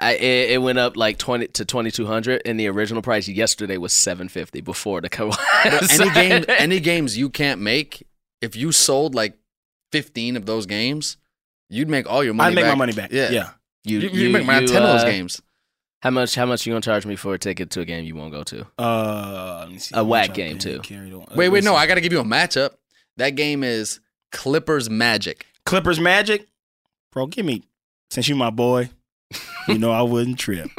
I, 0.00 0.12
it, 0.14 0.50
it 0.52 0.58
went 0.62 0.78
up 0.78 0.96
like 0.96 1.18
20 1.18 1.48
to 1.48 1.64
2200 1.64 2.42
and 2.46 2.58
the 2.60 2.68
original 2.68 3.02
price 3.02 3.26
yesterday 3.26 3.78
was 3.78 3.92
750 3.92 4.60
before 4.60 5.00
the 5.00 5.08
co 5.08 5.32
any 5.90 6.10
game 6.14 6.44
any 6.48 6.78
games 6.78 7.18
you 7.18 7.28
can't 7.28 7.60
make, 7.60 8.06
if 8.40 8.54
you 8.54 8.70
sold 8.70 9.16
like 9.16 9.36
15 9.90 10.36
of 10.36 10.46
those 10.46 10.66
games, 10.66 11.16
you'd 11.68 11.88
make 11.88 12.08
all 12.08 12.22
your 12.22 12.32
money 12.34 12.52
I'd 12.52 12.54
make 12.54 12.64
back. 12.64 12.72
my 12.74 12.78
money 12.78 12.92
back. 12.92 13.10
Yeah. 13.10 13.30
Yeah. 13.30 13.50
you, 13.82 13.98
You, 13.98 14.08
you, 14.10 14.30
make 14.30 14.46
my 14.46 14.60
10 14.64 14.64
of 14.64 14.70
those 14.88 15.02
uh, 15.02 15.06
games. 15.10 15.42
How 16.00 16.10
much 16.10 16.36
how 16.36 16.46
much 16.46 16.64
you 16.64 16.72
going 16.74 16.80
to 16.82 16.86
charge 16.88 17.04
me 17.04 17.16
for 17.16 17.34
a 17.34 17.38
ticket 17.40 17.70
to 17.70 17.80
a 17.80 17.84
game 17.84 18.04
you 18.04 18.14
won't 18.14 18.30
go 18.32 18.44
to? 18.44 18.66
Uh, 18.78 19.66
see. 19.78 19.96
A 19.96 19.98
I'm 19.98 20.06
whack 20.08 20.32
game, 20.32 20.58
too. 20.58 20.78
carried 20.78 21.12
on. 21.12 21.22
Uh, 21.22 21.34
Wait, 21.34 21.48
wait, 21.48 21.64
no. 21.64 21.74
I 21.74 21.88
got 21.88 21.96
to 21.96 22.00
give 22.00 22.12
you 22.12 22.20
a 22.20 22.24
matchup. 22.24 22.74
That 23.16 23.30
game 23.30 23.64
is 23.64 23.98
Clippers 24.30 24.88
Magic. 24.88 25.44
Clippers 25.68 26.00
Magic, 26.00 26.46
bro. 27.12 27.26
Give 27.26 27.44
me 27.44 27.62
since 28.10 28.26
you 28.28 28.34
my 28.36 28.50
boy. 28.50 28.90
You 29.68 29.78
know 29.78 29.92
I 29.92 30.00
wouldn't 30.02 30.38
trip. 30.38 30.70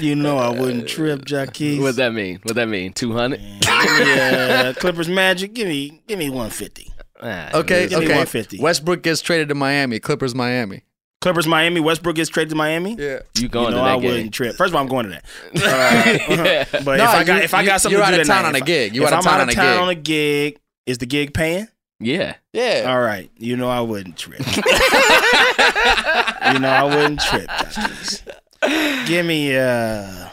you 0.00 0.14
know 0.14 0.36
I 0.36 0.50
wouldn't 0.50 0.86
trip, 0.88 1.24
Jackie. 1.24 1.80
What 1.80 1.96
that 1.96 2.12
mean? 2.12 2.38
What 2.42 2.54
that 2.56 2.68
mean? 2.68 2.92
200? 2.92 3.40
yeah, 3.64 4.72
Clippers 4.74 5.08
Magic. 5.08 5.54
Give 5.54 5.66
me, 5.68 6.02
give 6.06 6.18
me 6.18 6.28
one 6.30 6.50
fifty. 6.50 6.92
Ah, 7.22 7.48
Okay, 7.54 7.88
Give 7.88 7.98
me 8.00 8.04
okay. 8.04 8.14
150. 8.14 8.58
Westbrook 8.58 9.02
gets 9.02 9.22
traded 9.22 9.48
to 9.48 9.54
Miami. 9.54 9.98
Clippers 9.98 10.34
Miami. 10.34 10.82
Clippers, 11.22 11.46
Miami. 11.46 11.80
Westbrook 11.80 12.14
gets 12.16 12.28
traded 12.28 12.50
to 12.50 12.56
Miami. 12.56 12.94
Yeah. 12.94 13.20
You 13.38 13.48
going 13.48 13.70
you 13.70 13.70
know 13.70 13.76
to 13.78 13.82
that 13.82 13.82
No, 13.82 13.84
I 13.84 14.00
game? 14.00 14.10
wouldn't 14.10 14.34
trip. 14.34 14.54
First 14.54 14.68
of 14.72 14.74
all, 14.76 14.82
I'm 14.82 14.86
going 14.88 15.06
to 15.06 15.12
that. 15.12 15.24
Yeah. 16.74 16.80
But 16.84 16.98
No, 16.98 17.04
if 17.04 17.08
I 17.10 17.24
got 17.24 17.36
you- 17.38 17.42
if 17.44 17.54
I 17.54 17.64
got 17.64 17.80
something 17.80 17.96
you're 17.98 18.06
to 18.06 18.12
out 18.14 18.20
of 18.20 18.26
that 18.26 18.32
town 18.32 18.42
night, 18.42 18.48
on 18.50 18.54
a 18.56 18.60
gig. 18.60 18.94
You 18.94 19.00
if 19.02 19.06
out 19.08 19.12
of 19.20 19.26
I'm 19.26 19.30
town 19.32 19.40
on 19.40 19.48
a 19.48 19.52
town 19.52 19.72
gig. 19.74 19.82
on 19.82 19.88
a 19.88 19.94
gig, 19.94 20.58
is 20.84 20.98
the 20.98 21.06
gig 21.06 21.32
paying? 21.32 21.68
Yeah. 22.00 22.36
Yeah. 22.52 22.84
All 22.88 23.00
right. 23.00 23.30
You 23.36 23.56
know 23.56 23.68
I 23.68 23.80
wouldn't 23.80 24.16
trip. 24.16 24.40
you 24.56 24.62
know 26.60 26.68
I 26.68 26.84
wouldn't 26.84 27.20
trip. 27.20 27.48
Jockeys. 27.70 28.22
Give 29.06 29.24
me 29.24 29.56
uh 29.56 30.28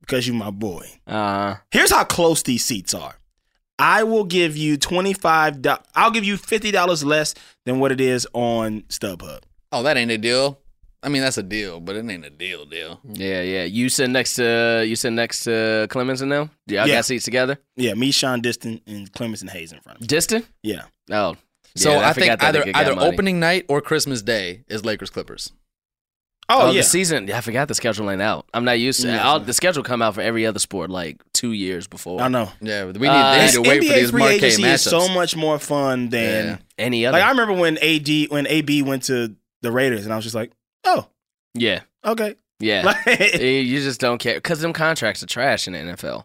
because 0.00 0.26
you 0.26 0.32
my 0.34 0.50
boy. 0.50 0.86
Uh, 1.06 1.56
Here's 1.70 1.90
how 1.90 2.04
close 2.04 2.42
these 2.42 2.64
seats 2.64 2.94
are. 2.94 3.16
I 3.78 4.02
will 4.02 4.24
give 4.24 4.56
you 4.56 4.76
twenty 4.76 5.12
five. 5.12 5.64
I'll 5.94 6.10
give 6.10 6.24
you 6.24 6.36
fifty 6.36 6.70
dollars 6.70 7.04
less 7.04 7.34
than 7.64 7.78
what 7.78 7.92
it 7.92 8.00
is 8.00 8.26
on 8.32 8.82
StubHub. 8.82 9.42
Oh, 9.70 9.82
that 9.82 9.96
ain't 9.96 10.10
a 10.10 10.18
deal. 10.18 10.58
I 11.02 11.08
mean, 11.08 11.22
that's 11.22 11.38
a 11.38 11.42
deal, 11.44 11.78
but 11.80 11.94
it 11.96 12.08
ain't 12.10 12.24
a 12.24 12.30
deal 12.30 12.64
deal. 12.64 13.00
yeah, 13.04 13.40
yeah. 13.42 13.64
You 13.64 13.88
sit 13.88 14.10
next 14.10 14.34
to 14.36 14.84
you 14.86 14.96
sit 14.96 15.12
next 15.12 15.44
to 15.44 15.86
Clemens 15.90 16.20
and 16.22 16.32
them. 16.32 16.50
Y'all 16.66 16.86
Yeah. 16.88 16.96
got 16.96 17.04
seats 17.04 17.24
together. 17.24 17.58
Yeah, 17.76 17.94
me, 17.94 18.10
Sean 18.10 18.40
Diston, 18.42 18.80
and 18.86 19.12
Clemens 19.12 19.40
and 19.42 19.50
Hayes 19.50 19.72
in 19.72 19.80
front 19.80 19.98
of 19.98 20.00
me. 20.02 20.06
Distant. 20.08 20.46
Yeah. 20.62 20.82
Oh, 21.10 21.36
So 21.76 21.92
yeah, 21.92 22.08
I, 22.08 22.12
forgot 22.12 22.40
think 22.40 22.42
either 22.42 22.64
either 22.74 22.94
money. 22.96 23.06
opening 23.12 23.38
night 23.40 23.64
or 23.68 23.80
Christmas 23.80 24.22
Day 24.22 24.64
is 24.68 24.84
Lakers 24.84 25.10
Clippers. 25.10 25.52
Oh, 26.50 26.68
Oh, 26.68 26.70
yeah. 26.70 26.78
the 26.80 26.82
season. 26.84 27.28
Yeah, 27.28 27.36
I 27.36 27.40
forgot 27.42 27.68
the 27.68 27.74
schedule 27.74 28.10
ain't 28.10 28.22
out. 28.22 28.46
I'm 28.54 28.64
not 28.64 28.80
used 28.80 29.02
to. 29.02 29.08
Yeah. 29.08 29.28
I'll, 29.28 29.38
the 29.38 29.52
schedule 29.52 29.82
come 29.82 30.00
out 30.00 30.14
for 30.14 30.22
every 30.22 30.46
other 30.46 30.58
sport 30.58 30.88
like 30.88 31.22
two 31.34 31.52
years 31.52 31.86
before. 31.86 32.22
I 32.22 32.28
know. 32.28 32.50
Yeah, 32.62 32.86
we 32.86 32.92
need, 32.92 33.06
Uh, 33.08 33.34
they 33.36 33.44
need 33.44 33.52
to 33.52 33.60
wait 33.62 33.82
NBA 33.82 33.86
for 33.88 33.94
these 34.00 34.10
free 34.10 34.18
marquee 34.20 34.34
agency 34.36 34.62
matchups. 34.62 34.74
is 34.74 34.82
so 34.82 35.08
much 35.10 35.36
more 35.36 35.58
fun 35.58 36.08
than 36.08 36.46
Yeah. 36.46 36.56
Any 36.78 37.04
other? 37.06 37.18
like 37.18 37.26
I 37.26 37.30
remember 37.30 37.52
when 37.52 37.76
AD 37.78 38.26
when 38.30 38.46
AB 38.46 38.80
went 38.82 39.02
to 39.04 39.36
the 39.60 39.70
Raiders 39.70 40.04
and 40.04 40.12
I 40.12 40.16
was 40.16 40.24
just 40.24 40.34
like, 40.34 40.50
oh, 40.84 41.08
yeah, 41.54 41.82
okay. 42.04 42.36
yeah. 42.60 42.82
Like, 43.06 43.40
you 43.40 43.80
just 43.80 44.00
don't 44.00 44.18
care 44.18 44.34
because 44.34 44.60
them 44.60 44.72
contracts 44.72 45.22
are 45.22 45.26
trash 45.26 45.66
in 45.66 45.72
the 45.72 45.78
NFL, 45.78 46.24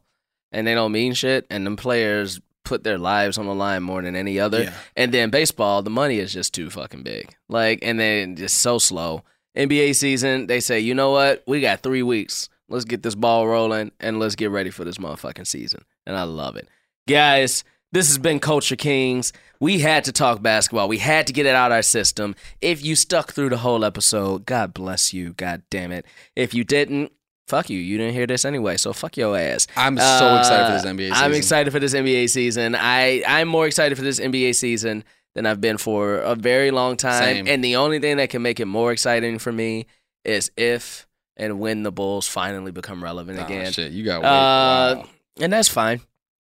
and 0.52 0.66
they 0.68 0.74
don't 0.74 0.92
mean 0.92 1.14
shit. 1.14 1.46
And 1.50 1.66
them 1.66 1.76
players 1.76 2.40
put 2.64 2.84
their 2.84 2.98
lives 2.98 3.38
on 3.38 3.46
the 3.46 3.54
line 3.54 3.84
more 3.84 4.02
than 4.02 4.16
any 4.16 4.40
other. 4.40 4.64
Yeah. 4.64 4.74
And 4.96 5.14
then 5.14 5.30
baseball, 5.30 5.82
the 5.82 5.90
money 5.90 6.18
is 6.20 6.34
just 6.34 6.54
too 6.54 6.70
fucking 6.70 7.04
big. 7.04 7.36
Like, 7.50 7.80
and 7.82 8.00
then 8.00 8.36
just 8.36 8.60
so 8.60 8.78
slow. 8.80 9.24
NBA 9.56 9.96
season, 9.96 10.48
they 10.48 10.60
say, 10.60 10.80
you 10.80 10.96
know 10.96 11.12
what? 11.12 11.44
We 11.46 11.62
got 11.62 11.82
three 11.82 12.04
weeks. 12.04 12.50
Let's 12.70 12.86
get 12.86 13.04
this 13.04 13.16
ball 13.16 13.48
rolling 13.48 13.92
and 14.00 14.20
let's 14.20 14.36
get 14.36 14.50
ready 14.50 14.72
for 14.72 14.84
this 14.84 14.98
motherfucking 14.98 15.46
season. 15.46 15.84
And 16.08 16.18
I 16.18 16.24
love 16.24 16.56
it, 16.56 16.68
guys. 17.08 17.64
This 17.92 18.08
has 18.08 18.18
been 18.18 18.40
Culture 18.40 18.76
Kings. 18.76 19.32
We 19.64 19.80
had 19.80 20.04
to 20.04 20.12
talk 20.12 20.42
basketball. 20.42 20.90
We 20.90 20.98
had 20.98 21.26
to 21.28 21.34
get 21.34 21.46
it 21.46 21.56
out 21.56 21.72
our 21.72 21.82
system. 21.82 22.36
If 22.60 22.84
you 22.84 22.96
stuck 22.98 23.32
through 23.32 23.50
the 23.50 23.58
whole 23.58 23.86
episode, 23.86 24.46
God 24.46 24.74
bless 24.74 25.14
you. 25.14 25.32
God 25.34 25.64
damn 25.70 25.94
it. 25.94 26.06
If 26.36 26.54
you 26.54 26.66
didn't, 26.66 27.14
fuck 27.48 27.70
you. 27.70 27.80
You 27.80 27.98
didn't 27.98 28.14
hear 28.14 28.28
this 28.28 28.44
anyway, 28.44 28.76
so 28.76 28.92
fuck 28.92 29.16
your 29.16 29.38
ass. 29.38 29.68
I'm 29.78 29.98
so 29.98 30.38
excited 30.38 30.66
for 30.66 30.72
Uh, 30.74 30.76
this 30.82 30.86
NBA 30.86 31.10
season. 31.12 31.24
I'm 31.24 31.34
excited 31.34 31.72
for 31.72 31.80
this 31.80 31.94
NBA 31.94 32.30
season. 32.30 32.76
I 32.76 33.24
I'm 33.26 33.48
more 33.48 33.66
excited 33.66 33.98
for 33.98 34.04
this 34.04 34.20
NBA 34.20 34.54
season 34.56 35.06
than 35.34 35.46
I've 35.46 35.62
been 35.62 35.78
for 35.78 36.18
a 36.18 36.36
very 36.36 36.72
long 36.72 36.98
time. 36.98 37.24
Same. 37.24 37.48
And 37.48 37.64
the 37.64 37.78
only 37.78 38.00
thing 38.00 38.18
that 38.18 38.30
can 38.30 38.42
make 38.42 38.60
it 38.60 38.66
more 38.66 38.92
exciting 38.92 39.40
for 39.40 39.52
me 39.54 39.86
is 40.26 40.52
if 40.58 41.08
and 41.38 41.60
when 41.60 41.84
the 41.84 41.92
Bulls 41.92 42.28
finally 42.28 42.72
become 42.72 43.02
relevant 43.04 43.40
Oh, 43.40 43.46
again. 43.46 43.72
shit, 43.72 43.94
you 43.94 44.04
got. 44.04 44.20
Uh, 44.26 44.98
wow. 45.00 45.06
And 45.40 45.52
that's 45.54 45.70
fine. 45.70 46.02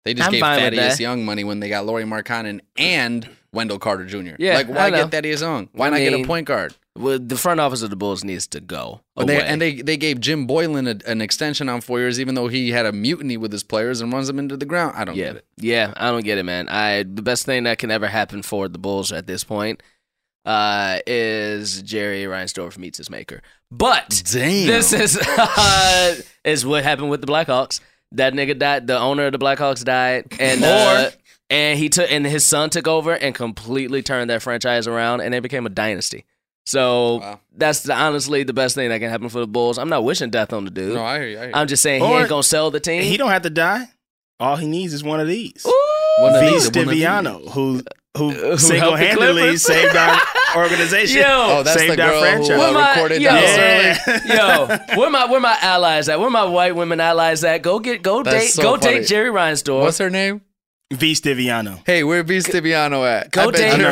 They 0.05 0.13
just 0.13 0.27
I'm 0.27 0.31
gave 0.33 0.41
Thaddeus. 0.41 0.99
Young 0.99 1.25
money 1.25 1.43
when 1.43 1.59
they 1.59 1.69
got 1.69 1.85
Lauri 1.85 2.03
Markkanen 2.03 2.59
and 2.75 3.29
Wendell 3.53 3.79
Carter 3.79 4.05
Jr. 4.05 4.35
Yeah, 4.37 4.55
like 4.55 4.67
why 4.67 4.89
get 4.89 5.11
Thaddeus 5.11 5.41
Young? 5.41 5.69
Why 5.73 5.87
I 5.87 5.89
not 5.91 5.97
get 5.99 6.13
a 6.13 6.25
point 6.25 6.47
guard? 6.47 6.75
Well, 6.95 7.17
the 7.17 7.37
front 7.37 7.59
office 7.59 7.81
of 7.81 7.89
the 7.89 7.95
Bulls 7.95 8.23
needs 8.23 8.45
to 8.47 8.59
go. 8.59 9.01
But 9.15 9.25
they, 9.25 9.41
and 9.41 9.59
they 9.59 9.81
they 9.81 9.97
gave 9.97 10.19
Jim 10.19 10.47
Boylen 10.47 10.87
a, 10.87 11.09
an 11.09 11.21
extension 11.21 11.67
on 11.67 11.81
four 11.81 11.99
years, 11.99 12.19
even 12.19 12.35
though 12.35 12.49
he 12.49 12.71
had 12.71 12.85
a 12.85 12.91
mutiny 12.91 13.37
with 13.37 13.51
his 13.51 13.63
players 13.63 14.01
and 14.01 14.13
runs 14.13 14.27
them 14.27 14.37
into 14.37 14.57
the 14.57 14.65
ground. 14.65 14.95
I 14.95 15.05
don't 15.05 15.15
yeah, 15.15 15.27
get 15.27 15.35
it. 15.37 15.45
yeah, 15.57 15.93
I 15.95 16.11
don't 16.11 16.23
get 16.23 16.37
it, 16.37 16.43
man. 16.43 16.67
I 16.69 17.03
the 17.03 17.23
best 17.23 17.45
thing 17.45 17.63
that 17.63 17.79
can 17.79 17.89
ever 17.89 18.07
happen 18.07 18.43
for 18.43 18.67
the 18.67 18.77
Bulls 18.77 19.11
at 19.11 19.25
this 19.25 19.43
point 19.43 19.81
uh, 20.45 20.99
is 21.07 21.81
Jerry 21.81 22.23
Reinsdorf 22.23 22.77
meets 22.77 22.97
his 22.97 23.09
maker. 23.09 23.41
But 23.71 24.21
Damn. 24.31 24.67
this 24.67 24.93
is 24.93 25.17
uh, 25.37 26.15
is 26.43 26.65
what 26.65 26.83
happened 26.83 27.09
with 27.09 27.21
the 27.21 27.27
Blackhawks. 27.27 27.79
That 28.13 28.33
nigga 28.33 28.57
died. 28.57 28.87
The 28.87 28.97
owner 28.97 29.25
of 29.25 29.31
the 29.31 29.39
Blackhawks 29.39 29.83
died, 29.83 30.27
and 30.39 30.63
uh, 30.63 31.09
and 31.49 31.77
he 31.79 31.89
took 31.89 32.11
and 32.11 32.25
his 32.25 32.45
son 32.45 32.69
took 32.69 32.87
over 32.87 33.13
and 33.13 33.33
completely 33.35 34.01
turned 34.03 34.29
that 34.29 34.41
franchise 34.41 34.87
around, 34.87 35.21
and 35.21 35.33
they 35.33 35.39
became 35.39 35.65
a 35.65 35.69
dynasty. 35.69 36.25
So 36.65 37.15
Wow. 37.17 37.39
that's 37.57 37.83
the, 37.83 37.93
honestly 37.93 38.43
the 38.43 38.53
best 38.53 38.75
thing 38.75 38.87
that 38.89 38.99
can 38.99 39.09
happen 39.09 39.27
for 39.29 39.39
the 39.39 39.47
Bulls. 39.47 39.77
I'm 39.77 39.89
not 39.89 40.03
wishing 40.05 40.29
death 40.29 40.53
on 40.53 40.63
the 40.63 40.71
dude. 40.71 40.93
No, 40.95 41.03
I 41.03 41.17
hear 41.19 41.27
you. 41.27 41.37
I 41.37 41.39
hear 41.41 41.49
you. 41.49 41.55
I'm 41.55 41.67
just 41.67 41.83
saying 41.83 42.01
he 42.03 42.09
ain't 42.09 42.29
gonna 42.29 42.41
sell 42.43 42.71
the 42.71 42.79
team. 42.79 43.03
he 43.03 43.17
don't 43.17 43.29
have 43.31 43.41
to 43.41 43.49
die. 43.49 43.89
All 44.39 44.55
he 44.55 44.67
needs 44.67 44.93
is 44.93 45.03
one 45.03 45.19
of 45.19 45.27
these. 45.27 45.65
One 46.19 46.35
of 46.35 46.41
these, 46.41 46.69
one 46.69 46.83
of 46.85 46.89
these. 46.89 47.03
Stiviano, 47.03 47.49
who 47.51 47.81
who 48.17 48.29
helped 48.29 48.41
the 48.41 48.57
single 48.59 48.95
handedly 48.95 49.41
Clippers? 49.41 49.61
saved 49.63 49.95
our 49.95 50.19
organization. 50.57 51.17
Yo, 51.21 51.25
Oh, 51.27 51.63
that's 51.63 51.79
saved 51.79 51.97
the 51.97 52.03
our 52.03 52.09
girl 52.09 52.19
who 52.19 52.25
franchise. 52.45 52.49
Where 52.59 52.69
uh, 52.69 52.71
my- 52.73 52.89
recorded 52.93 53.21
yo. 53.21 53.31
that 53.31 54.21
Yeah. 54.25 54.77
Yo, 54.95 54.97
where 54.99 55.09
my 55.09 55.25
where 55.25 55.39
my 55.39 55.57
allies 55.61 56.09
at? 56.09 56.19
Where 56.19 56.29
my 56.29 56.45
white 56.45 56.75
women 56.75 56.99
allies 56.99 57.43
at? 57.43 57.61
Go 57.63 57.79
get 57.79 58.01
go 58.03 58.21
That's 58.23 58.35
date 58.37 58.51
so 58.51 58.61
go 58.61 58.77
funny. 58.77 58.99
date 58.99 59.07
Jerry 59.07 59.29
Reinsdorf. 59.29 59.81
What's 59.81 59.97
her 59.97 60.09
name? 60.09 60.41
V. 60.91 61.13
Stiviano. 61.13 61.81
Hey, 61.87 62.03
where 62.03 62.23
B. 62.23 62.37
Stiviano 62.37 63.03
at? 63.07 63.31
Go 63.31 63.49
date 63.49 63.79
her. 63.79 63.91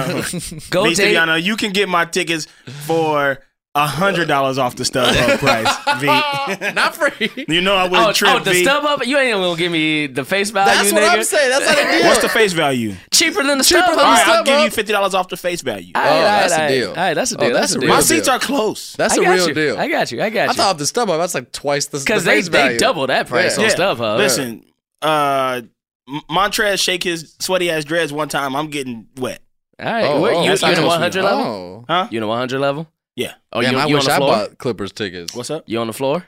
go 0.69 0.83
V. 0.83 0.93
date 0.93 1.15
Stiviano, 1.15 1.41
you 1.41 1.55
can 1.57 1.71
get 1.71 1.89
my 1.89 2.05
tickets 2.05 2.45
for 2.85 3.39
a 3.73 3.87
hundred 3.87 4.27
dollars 4.27 4.57
off 4.57 4.75
the 4.75 4.83
StubHub 4.83 5.37
price. 5.39 5.99
V. 6.01 6.07
Not 6.73 6.93
free. 6.95 7.45
You 7.47 7.61
know 7.61 7.75
I 7.75 7.83
wouldn't 7.83 8.09
Oh, 8.09 8.11
trip. 8.11 8.31
oh, 8.33 8.39
the 8.39 8.51
v. 8.51 8.63
stub 8.63 8.83
up. 8.83 9.05
You 9.07 9.17
ain't 9.17 9.29
even 9.29 9.41
gonna 9.41 9.57
give 9.57 9.71
me 9.71 10.07
the 10.07 10.25
face 10.25 10.49
value, 10.49 10.73
That's 10.75 10.91
what 10.91 11.01
nigga. 11.03 11.09
I'm 11.17 11.23
saying. 11.23 11.49
That's 11.49 11.65
not 11.65 11.77
a 11.77 11.91
deal. 11.99 12.07
What's 12.09 12.21
the 12.21 12.29
face 12.29 12.51
value? 12.53 12.95
Cheaper 13.13 13.43
than 13.43 13.59
the 13.59 13.63
Cheaper 13.63 13.81
stub 13.83 13.89
than 13.95 13.99
All 13.99 14.11
up. 14.11 14.17
right, 14.17 14.27
I'll 14.27 14.43
StubHub? 14.43 14.45
give 14.45 14.59
you 14.65 14.69
fifty 14.71 14.91
dollars 14.91 15.13
off 15.13 15.29
the 15.29 15.37
face 15.37 15.61
value. 15.61 15.93
All 15.95 16.01
Oh, 16.01 16.05
right, 16.05 16.21
that's 16.21 16.53
all 16.53 16.59
a 16.59 16.67
deal. 16.67 16.89
All 16.89 16.95
right, 16.95 17.13
that's 17.13 17.31
a 17.31 17.35
Oh, 17.37 17.39
deal. 17.39 17.53
that's 17.53 17.59
that's, 17.61 17.73
a 17.73 17.77
a 17.77 17.79
real 17.79 17.87
deal. 17.87 17.95
My 17.95 18.01
seats 18.01 18.27
are 18.27 18.39
close. 18.39 18.93
That's 18.97 19.15
a 19.17 19.21
real 19.21 19.47
you. 19.47 19.53
deal. 19.53 19.77
I 19.77 19.87
got 19.87 20.11
you. 20.11 20.21
I 20.21 20.29
got 20.29 20.41
you. 20.43 20.47
I 20.49 20.51
you. 20.51 20.53
thought 20.53 20.77
the 20.77 20.83
StubHub 20.83 21.17
that's 21.19 21.33
like 21.35 21.51
twice 21.53 21.85
the 21.85 21.99
Because 21.99 22.25
the 22.25 22.31
they 22.31 22.35
face 22.41 22.49
they 22.49 22.77
double 22.77 23.07
that 23.07 23.27
price 23.27 23.57
Yeah. 23.57 23.63
on 23.63 23.69
Yeah. 23.69 23.75
StubHub. 23.75 24.17
Listen, 24.17 24.65
uh, 25.01 25.61
M- 26.09 26.21
Montrez 26.29 26.79
shake 26.83 27.03
his 27.03 27.35
sweaty 27.39 27.71
ass 27.71 27.85
dreads 27.85 28.11
one 28.11 28.27
time. 28.27 28.53
I'm 28.55 28.69
getting 28.69 29.07
wet. 29.17 29.39
All 29.79 29.85
right, 29.91 30.05
Oh, 30.05 30.19
where- 30.19 30.33
oh, 30.33 30.43
you, 30.43 30.49
that's 30.49 30.61
you 30.61 30.67
in 30.69 30.75
the 30.81 30.85
100 30.87 31.19
are. 31.19 31.23
level? 31.23 31.43
Oh. 31.45 31.85
Huh? 31.87 32.07
You 32.11 32.17
in 32.17 32.21
the 32.21 32.27
100 32.27 32.59
level? 32.59 32.87
Yeah. 33.15 33.33
Oh, 33.51 33.61
Damn, 33.61 33.73
you, 33.73 33.79
I 33.79 33.85
you 33.87 33.95
wish 33.95 34.07
I 34.07 34.19
bought 34.19 34.57
Clippers 34.57 34.91
tickets. 34.91 35.35
What's 35.35 35.49
up? 35.49 35.63
You 35.67 35.79
on 35.79 35.87
the 35.87 35.93
floor? 35.93 36.25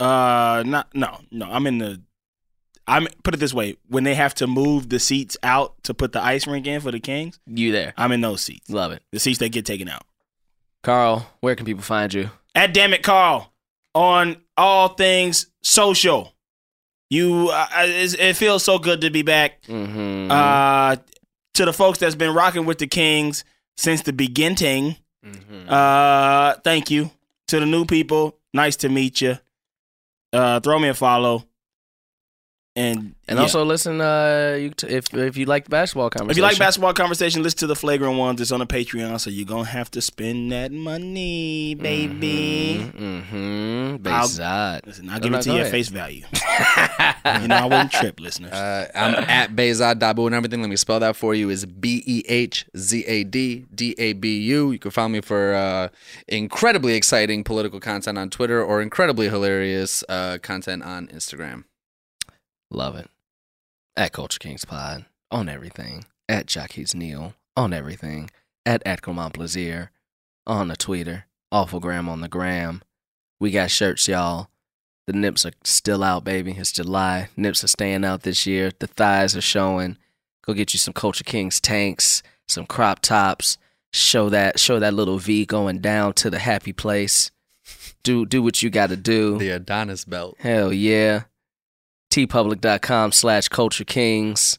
Uh, 0.00 0.62
not 0.66 0.94
no, 0.94 1.20
no. 1.30 1.46
I'm 1.50 1.66
in 1.66 1.78
the. 1.78 2.00
I'm 2.86 3.06
put 3.22 3.34
it 3.34 3.38
this 3.38 3.52
way: 3.52 3.76
when 3.88 4.04
they 4.04 4.14
have 4.14 4.34
to 4.36 4.46
move 4.46 4.88
the 4.88 4.98
seats 4.98 5.36
out 5.42 5.74
to 5.82 5.92
put 5.92 6.12
the 6.12 6.22
ice 6.22 6.46
rink 6.46 6.66
in 6.66 6.80
for 6.80 6.90
the 6.90 7.00
Kings, 7.00 7.38
You 7.46 7.72
there? 7.72 7.92
I'm 7.96 8.12
in 8.12 8.20
those 8.20 8.40
seats. 8.40 8.70
Love 8.70 8.92
it, 8.92 9.02
The 9.12 9.18
seats 9.18 9.38
that 9.40 9.50
get 9.50 9.66
taken 9.66 9.88
out. 9.88 10.02
Carl. 10.82 11.26
Where 11.40 11.54
can 11.54 11.66
people 11.66 11.82
find 11.82 12.12
you? 12.14 12.30
At 12.54 12.72
damn 12.72 12.94
it, 12.94 13.02
Carl, 13.02 13.52
on 13.94 14.36
all 14.56 14.88
things 14.88 15.46
social. 15.62 16.32
You, 17.10 17.48
uh, 17.50 17.66
it 17.74 18.34
feels 18.34 18.62
so 18.62 18.78
good 18.78 19.00
to 19.00 19.10
be 19.10 19.22
back. 19.22 19.62
Mm-hmm. 19.62 20.30
Uh, 20.30 20.96
to 21.54 21.64
the 21.64 21.72
folks 21.72 21.98
that's 21.98 22.14
been 22.14 22.34
rocking 22.34 22.66
with 22.66 22.78
the 22.78 22.86
Kings 22.86 23.44
since 23.76 24.02
the 24.02 24.12
beginning. 24.12 24.96
Mm-hmm. 25.32 25.68
Uh, 25.68 26.54
thank 26.64 26.90
you 26.90 27.10
to 27.48 27.60
the 27.60 27.66
new 27.66 27.84
people. 27.84 28.36
Nice 28.52 28.76
to 28.76 28.88
meet 28.88 29.20
you. 29.20 29.38
Uh, 30.32 30.60
throw 30.60 30.78
me 30.78 30.88
a 30.88 30.94
follow. 30.94 31.47
And 32.78 33.14
And 33.26 33.36
yeah. 33.38 33.42
also 33.42 33.64
listen, 33.64 34.00
uh, 34.00 34.56
you 34.60 34.70
t- 34.70 34.86
if 34.86 35.12
if 35.12 35.36
you 35.36 35.46
like 35.46 35.64
the 35.64 35.70
basketball 35.70 36.10
conversation, 36.10 36.30
if 36.30 36.36
you 36.36 36.42
like 36.44 36.58
basketball 36.58 36.94
conversation, 36.94 37.42
listen 37.42 37.58
to 37.58 37.66
the 37.66 37.74
flagrant 37.74 38.16
ones. 38.16 38.40
It's 38.40 38.52
on 38.52 38.60
the 38.60 38.66
Patreon, 38.66 39.18
so 39.18 39.30
you're 39.30 39.46
gonna 39.46 39.64
have 39.78 39.90
to 39.92 40.00
spend 40.00 40.52
that 40.52 40.70
money, 40.70 41.74
baby. 41.74 42.88
Mm-hmm. 42.96 44.06
I'll- 44.06 44.28
Bezod. 44.28 44.86
Listen, 44.86 45.08
I'll 45.10 45.18
No, 45.18 45.20
give 45.28 45.34
it 45.34 45.42
to 45.42 45.48
go 45.48 45.54
you 45.54 45.60
at 45.60 45.62
ahead. 45.62 45.72
face 45.72 45.88
value. 45.88 46.24
you 47.42 47.48
know, 47.48 47.56
I 47.56 47.64
wouldn't 47.64 47.90
trip, 47.92 48.20
listeners. 48.20 48.52
Uh, 48.52 48.86
I'm 48.94 49.14
at 49.28 49.56
Behzad 49.56 49.96
Dabu 49.98 50.26
and 50.26 50.34
everything. 50.34 50.60
Let 50.60 50.70
me 50.70 50.76
spell 50.76 51.00
that 51.00 51.16
for 51.16 51.34
you. 51.34 51.50
Is 51.50 51.66
B 51.66 52.02
E 52.06 52.22
H 52.28 52.64
Z 52.76 53.04
A 53.06 53.24
D 53.24 53.66
D 53.74 53.94
A 53.98 54.12
B 54.12 54.38
U. 54.38 54.70
You 54.72 54.78
can 54.78 54.90
find 54.92 55.12
me 55.12 55.20
for 55.20 55.54
uh, 55.54 55.88
incredibly 56.28 56.94
exciting 56.94 57.42
political 57.44 57.80
content 57.80 58.18
on 58.18 58.30
Twitter 58.30 58.62
or 58.62 58.80
incredibly 58.80 59.28
hilarious 59.28 60.04
uh, 60.08 60.38
content 60.42 60.82
on 60.84 61.08
Instagram. 61.08 61.64
Love 62.70 62.96
it. 62.96 63.08
At 63.96 64.12
Culture 64.12 64.38
Kings 64.38 64.64
Pod 64.64 65.04
on 65.30 65.48
everything. 65.48 66.04
At 66.28 66.46
Jockeys 66.46 66.94
Neil 66.94 67.34
on 67.56 67.72
everything. 67.72 68.30
At 68.66 68.82
at 68.86 69.02
Clement 69.02 69.34
Plaisir 69.34 69.90
on 70.46 70.68
the 70.68 70.76
Twitter. 70.76 71.24
Awfulgram 71.52 72.08
on 72.08 72.20
the 72.20 72.28
gram. 72.28 72.82
We 73.40 73.50
got 73.50 73.70
shirts, 73.70 74.06
y'all. 74.08 74.50
The 75.06 75.14
nips 75.14 75.46
are 75.46 75.52
still 75.64 76.04
out, 76.04 76.24
baby. 76.24 76.52
It's 76.52 76.72
July. 76.72 77.30
Nips 77.36 77.64
are 77.64 77.68
staying 77.68 78.04
out 78.04 78.22
this 78.22 78.46
year. 78.46 78.70
The 78.78 78.86
thighs 78.86 79.34
are 79.34 79.40
showing. 79.40 79.96
Go 80.44 80.52
get 80.52 80.74
you 80.74 80.78
some 80.78 80.92
Culture 80.92 81.24
Kings 81.24 81.60
tanks, 81.60 82.22
some 82.46 82.66
crop 82.66 83.00
tops, 83.00 83.56
show 83.92 84.28
that 84.28 84.58
show 84.58 84.78
that 84.78 84.92
little 84.92 85.18
V 85.18 85.46
going 85.46 85.78
down 85.78 86.12
to 86.14 86.28
the 86.28 86.38
happy 86.38 86.74
place. 86.74 87.30
Do 88.02 88.26
do 88.26 88.42
what 88.42 88.62
you 88.62 88.68
got 88.68 88.90
to 88.90 88.96
do. 88.96 89.38
The 89.38 89.50
Adonis 89.50 90.04
belt. 90.04 90.36
Hell 90.40 90.72
yeah. 90.72 91.22
teepublic.com 92.10 93.12
slash 93.12 93.48
culture 93.48 93.84
kings. 93.84 94.58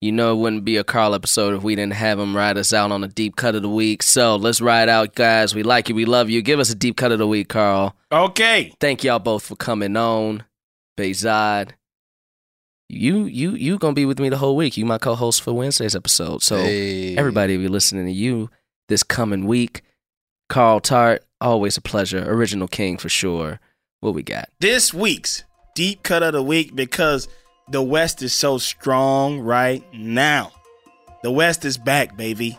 You 0.00 0.12
know 0.12 0.32
it 0.32 0.36
wouldn't 0.36 0.64
be 0.64 0.76
a 0.76 0.84
Carl 0.84 1.12
episode 1.14 1.54
if 1.54 1.62
we 1.64 1.74
didn't 1.74 1.94
have 1.94 2.20
him 2.20 2.36
ride 2.36 2.56
us 2.56 2.72
out 2.72 2.92
on 2.92 3.02
a 3.02 3.08
deep 3.08 3.34
cut 3.34 3.56
of 3.56 3.62
the 3.62 3.68
week. 3.68 4.02
So 4.04 4.36
let's 4.36 4.60
ride 4.60 4.88
out, 4.88 5.16
guys. 5.16 5.54
We 5.56 5.64
like 5.64 5.88
you. 5.88 5.94
We 5.96 6.04
love 6.04 6.30
you. 6.30 6.40
Give 6.40 6.60
us 6.60 6.70
a 6.70 6.76
deep 6.76 6.96
cut 6.96 7.10
of 7.10 7.18
the 7.18 7.26
week, 7.26 7.48
Carl. 7.48 7.96
Okay. 8.12 8.72
Thank 8.78 9.02
y'all 9.02 9.18
both 9.18 9.44
for 9.44 9.56
coming 9.56 9.96
on. 9.96 10.44
Bezod. 10.96 11.70
You 12.88 13.24
you 13.24 13.50
you 13.52 13.76
gonna 13.78 13.92
be 13.92 14.06
with 14.06 14.18
me 14.20 14.28
the 14.28 14.38
whole 14.38 14.56
week. 14.56 14.76
You 14.76 14.86
my 14.86 14.98
co-host 14.98 15.42
for 15.42 15.52
Wednesday's 15.52 15.94
episode. 15.96 16.42
So 16.42 16.56
Hey. 16.58 17.16
everybody 17.16 17.56
will 17.56 17.64
be 17.64 17.68
listening 17.68 18.06
to 18.06 18.12
you 18.12 18.50
this 18.88 19.02
coming 19.02 19.46
week. 19.46 19.82
Carl 20.48 20.80
Tart, 20.80 21.24
always 21.40 21.76
a 21.76 21.82
pleasure. 21.82 22.24
Original 22.32 22.66
king 22.68 22.96
for 22.96 23.08
sure. 23.10 23.60
What 24.00 24.14
we 24.14 24.22
got? 24.22 24.48
This 24.60 24.94
week's 24.94 25.44
deep 25.78 26.02
cut 26.02 26.24
of 26.24 26.32
the 26.32 26.42
week 26.42 26.74
because 26.74 27.28
the 27.68 27.80
West 27.80 28.20
is 28.20 28.32
so 28.32 28.58
strong 28.58 29.38
right 29.38 29.84
now. 29.94 30.50
The 31.22 31.30
West 31.30 31.64
is 31.64 31.78
back, 31.78 32.16
baby. 32.16 32.58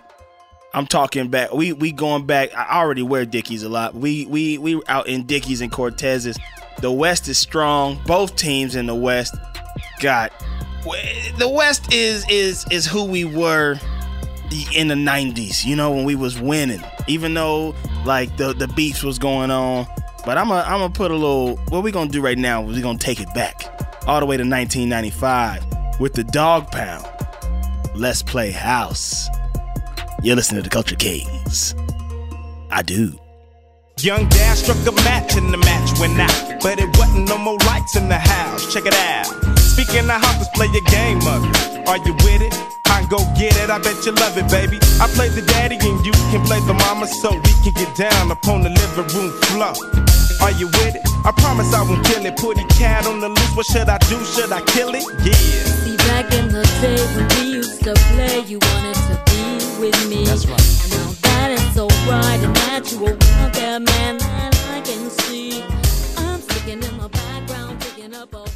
I'm 0.74 0.88
talking 0.88 1.28
back. 1.28 1.52
We 1.52 1.74
we 1.74 1.92
going 1.92 2.26
back. 2.26 2.56
I 2.56 2.80
already 2.80 3.02
wear 3.02 3.26
Dickies 3.26 3.64
a 3.64 3.68
lot. 3.68 3.94
We 3.94 4.26
we 4.28 4.58
we 4.58 4.82
out 4.88 5.08
in 5.08 5.26
Dickies 5.26 5.60
and 5.60 5.70
Cortezes. 5.70 6.40
The 6.80 6.94
West 6.94 7.28
is 7.28 7.38
strong. 7.38 8.00
Both 8.06 8.38
teams 8.38 8.78
in 8.78 8.86
the 8.86 8.96
West 8.96 9.36
got 10.00 10.32
the 11.38 11.50
West 11.50 11.94
is 11.94 12.26
is 12.30 12.66
is 12.72 12.88
who 12.88 13.04
we 13.04 13.26
were 13.26 13.78
in 14.74 14.88
the 14.88 14.96
90s, 14.96 15.66
you 15.66 15.76
know, 15.76 15.92
when 15.92 16.06
we 16.06 16.16
was 16.16 16.40
winning. 16.40 16.82
Even 17.08 17.34
though 17.34 17.76
like 18.06 18.38
the 18.38 18.54
the 18.54 18.70
beefs 18.70 19.04
was 19.04 19.20
going 19.20 19.52
on. 19.52 19.88
But 20.26 20.38
I'm 20.38 20.50
gonna 20.50 20.62
I'm 20.62 20.80
gonna 20.80 20.94
put 20.94 21.12
a 21.12 21.16
little 21.16 21.58
what 21.70 21.84
we 21.84 21.92
gonna 21.92 22.10
do 22.10 22.22
right 22.22 22.38
now 22.38 22.68
is 22.70 22.76
we 22.76 22.82
gonna 22.82 22.98
take 22.98 23.20
it 23.20 23.34
back 23.34 23.64
all 24.08 24.20
the 24.20 24.26
way 24.26 24.38
to 24.38 24.44
1995 24.44 26.00
with 26.00 26.14
the 26.14 26.24
Dogg 26.24 26.68
Pound. 26.72 27.06
Let's 27.96 28.22
play 28.24 28.52
house. 28.52 29.28
You're 30.22 30.36
listening 30.36 30.64
to 30.64 30.70
the 30.70 30.74
Culture 30.74 30.96
Kings. 30.96 31.76
I 32.72 32.82
do. 32.82 33.18
Young 34.00 34.30
dad 34.30 34.58
struck 34.58 34.78
a 34.88 34.92
match 35.04 35.36
and 35.36 35.54
the 35.54 35.58
match 35.58 36.00
went 36.00 36.20
out. 36.20 36.62
But 36.62 36.80
it 36.80 36.88
wasn't 36.98 37.28
no 37.28 37.38
more 37.38 37.58
lights 37.66 37.96
in 37.96 38.08
the 38.08 38.18
house. 38.18 38.74
Check 38.74 38.86
it 38.86 38.94
out. 38.94 39.59
Speaking 39.80 40.12
of 40.12 40.20
hoppers, 40.20 40.52
play 40.60 40.68
your 40.76 40.84
game 40.92 41.24
mother. 41.24 41.48
Are 41.88 41.96
you 42.04 42.12
with 42.28 42.44
it? 42.44 42.52
I 42.92 43.08
go 43.08 43.16
get 43.40 43.56
it, 43.56 43.72
I 43.72 43.80
bet 43.80 43.96
you 44.04 44.12
love 44.12 44.36
it, 44.36 44.44
baby. 44.52 44.76
I 45.00 45.08
play 45.16 45.32
the 45.32 45.40
daddy 45.40 45.80
and 45.80 46.04
you 46.06 46.12
can 46.36 46.44
play 46.44 46.60
the 46.68 46.76
mama, 46.76 47.08
so 47.08 47.32
we 47.32 47.54
can 47.64 47.72
get 47.80 47.96
down 47.96 48.30
upon 48.30 48.60
the 48.60 48.76
living 48.76 49.08
room 49.16 49.32
floor. 49.48 49.72
Are 50.44 50.52
you 50.60 50.68
with 50.68 51.00
it? 51.00 51.04
I 51.24 51.32
promise 51.32 51.72
I 51.72 51.88
won't 51.88 52.04
kill 52.04 52.26
it. 52.26 52.36
Put 52.36 52.60
the 52.60 52.68
cat 52.76 53.08
on 53.08 53.22
the 53.22 53.30
loose, 53.30 53.56
what 53.56 53.68
should 53.68 53.88
I 53.88 53.98
do? 54.12 54.20
Should 54.36 54.52
I 54.52 54.60
kill 54.68 54.92
it? 54.92 55.08
Yeah. 55.24 55.32
See, 55.32 55.96
back 56.12 56.28
in 56.36 56.52
the 56.52 56.68
day 56.84 57.00
when 57.16 57.26
we 57.40 57.56
used 57.64 57.80
to 57.88 57.96
play, 58.12 58.44
you 58.52 58.60
wanted 58.60 59.00
to 59.08 59.16
be 59.32 59.80
with 59.80 59.96
me. 60.12 60.28
That's 60.28 60.44
right. 60.44 60.60
Now 60.92 61.08
that 61.24 61.56
it's 61.56 61.80
alright 61.80 62.44
and 62.44 62.52
natural. 62.68 63.16
you 63.16 63.48
that 63.56 63.80
man 63.80 64.18
that 64.20 64.52
I 64.76 64.82
can 64.84 65.10
see. 65.24 65.64
I'm 66.20 66.42
sticking 66.42 66.84
in 66.84 66.98
my 66.98 67.08
background, 67.08 67.80
picking 67.80 68.14
up 68.14 68.36
all. 68.36 68.49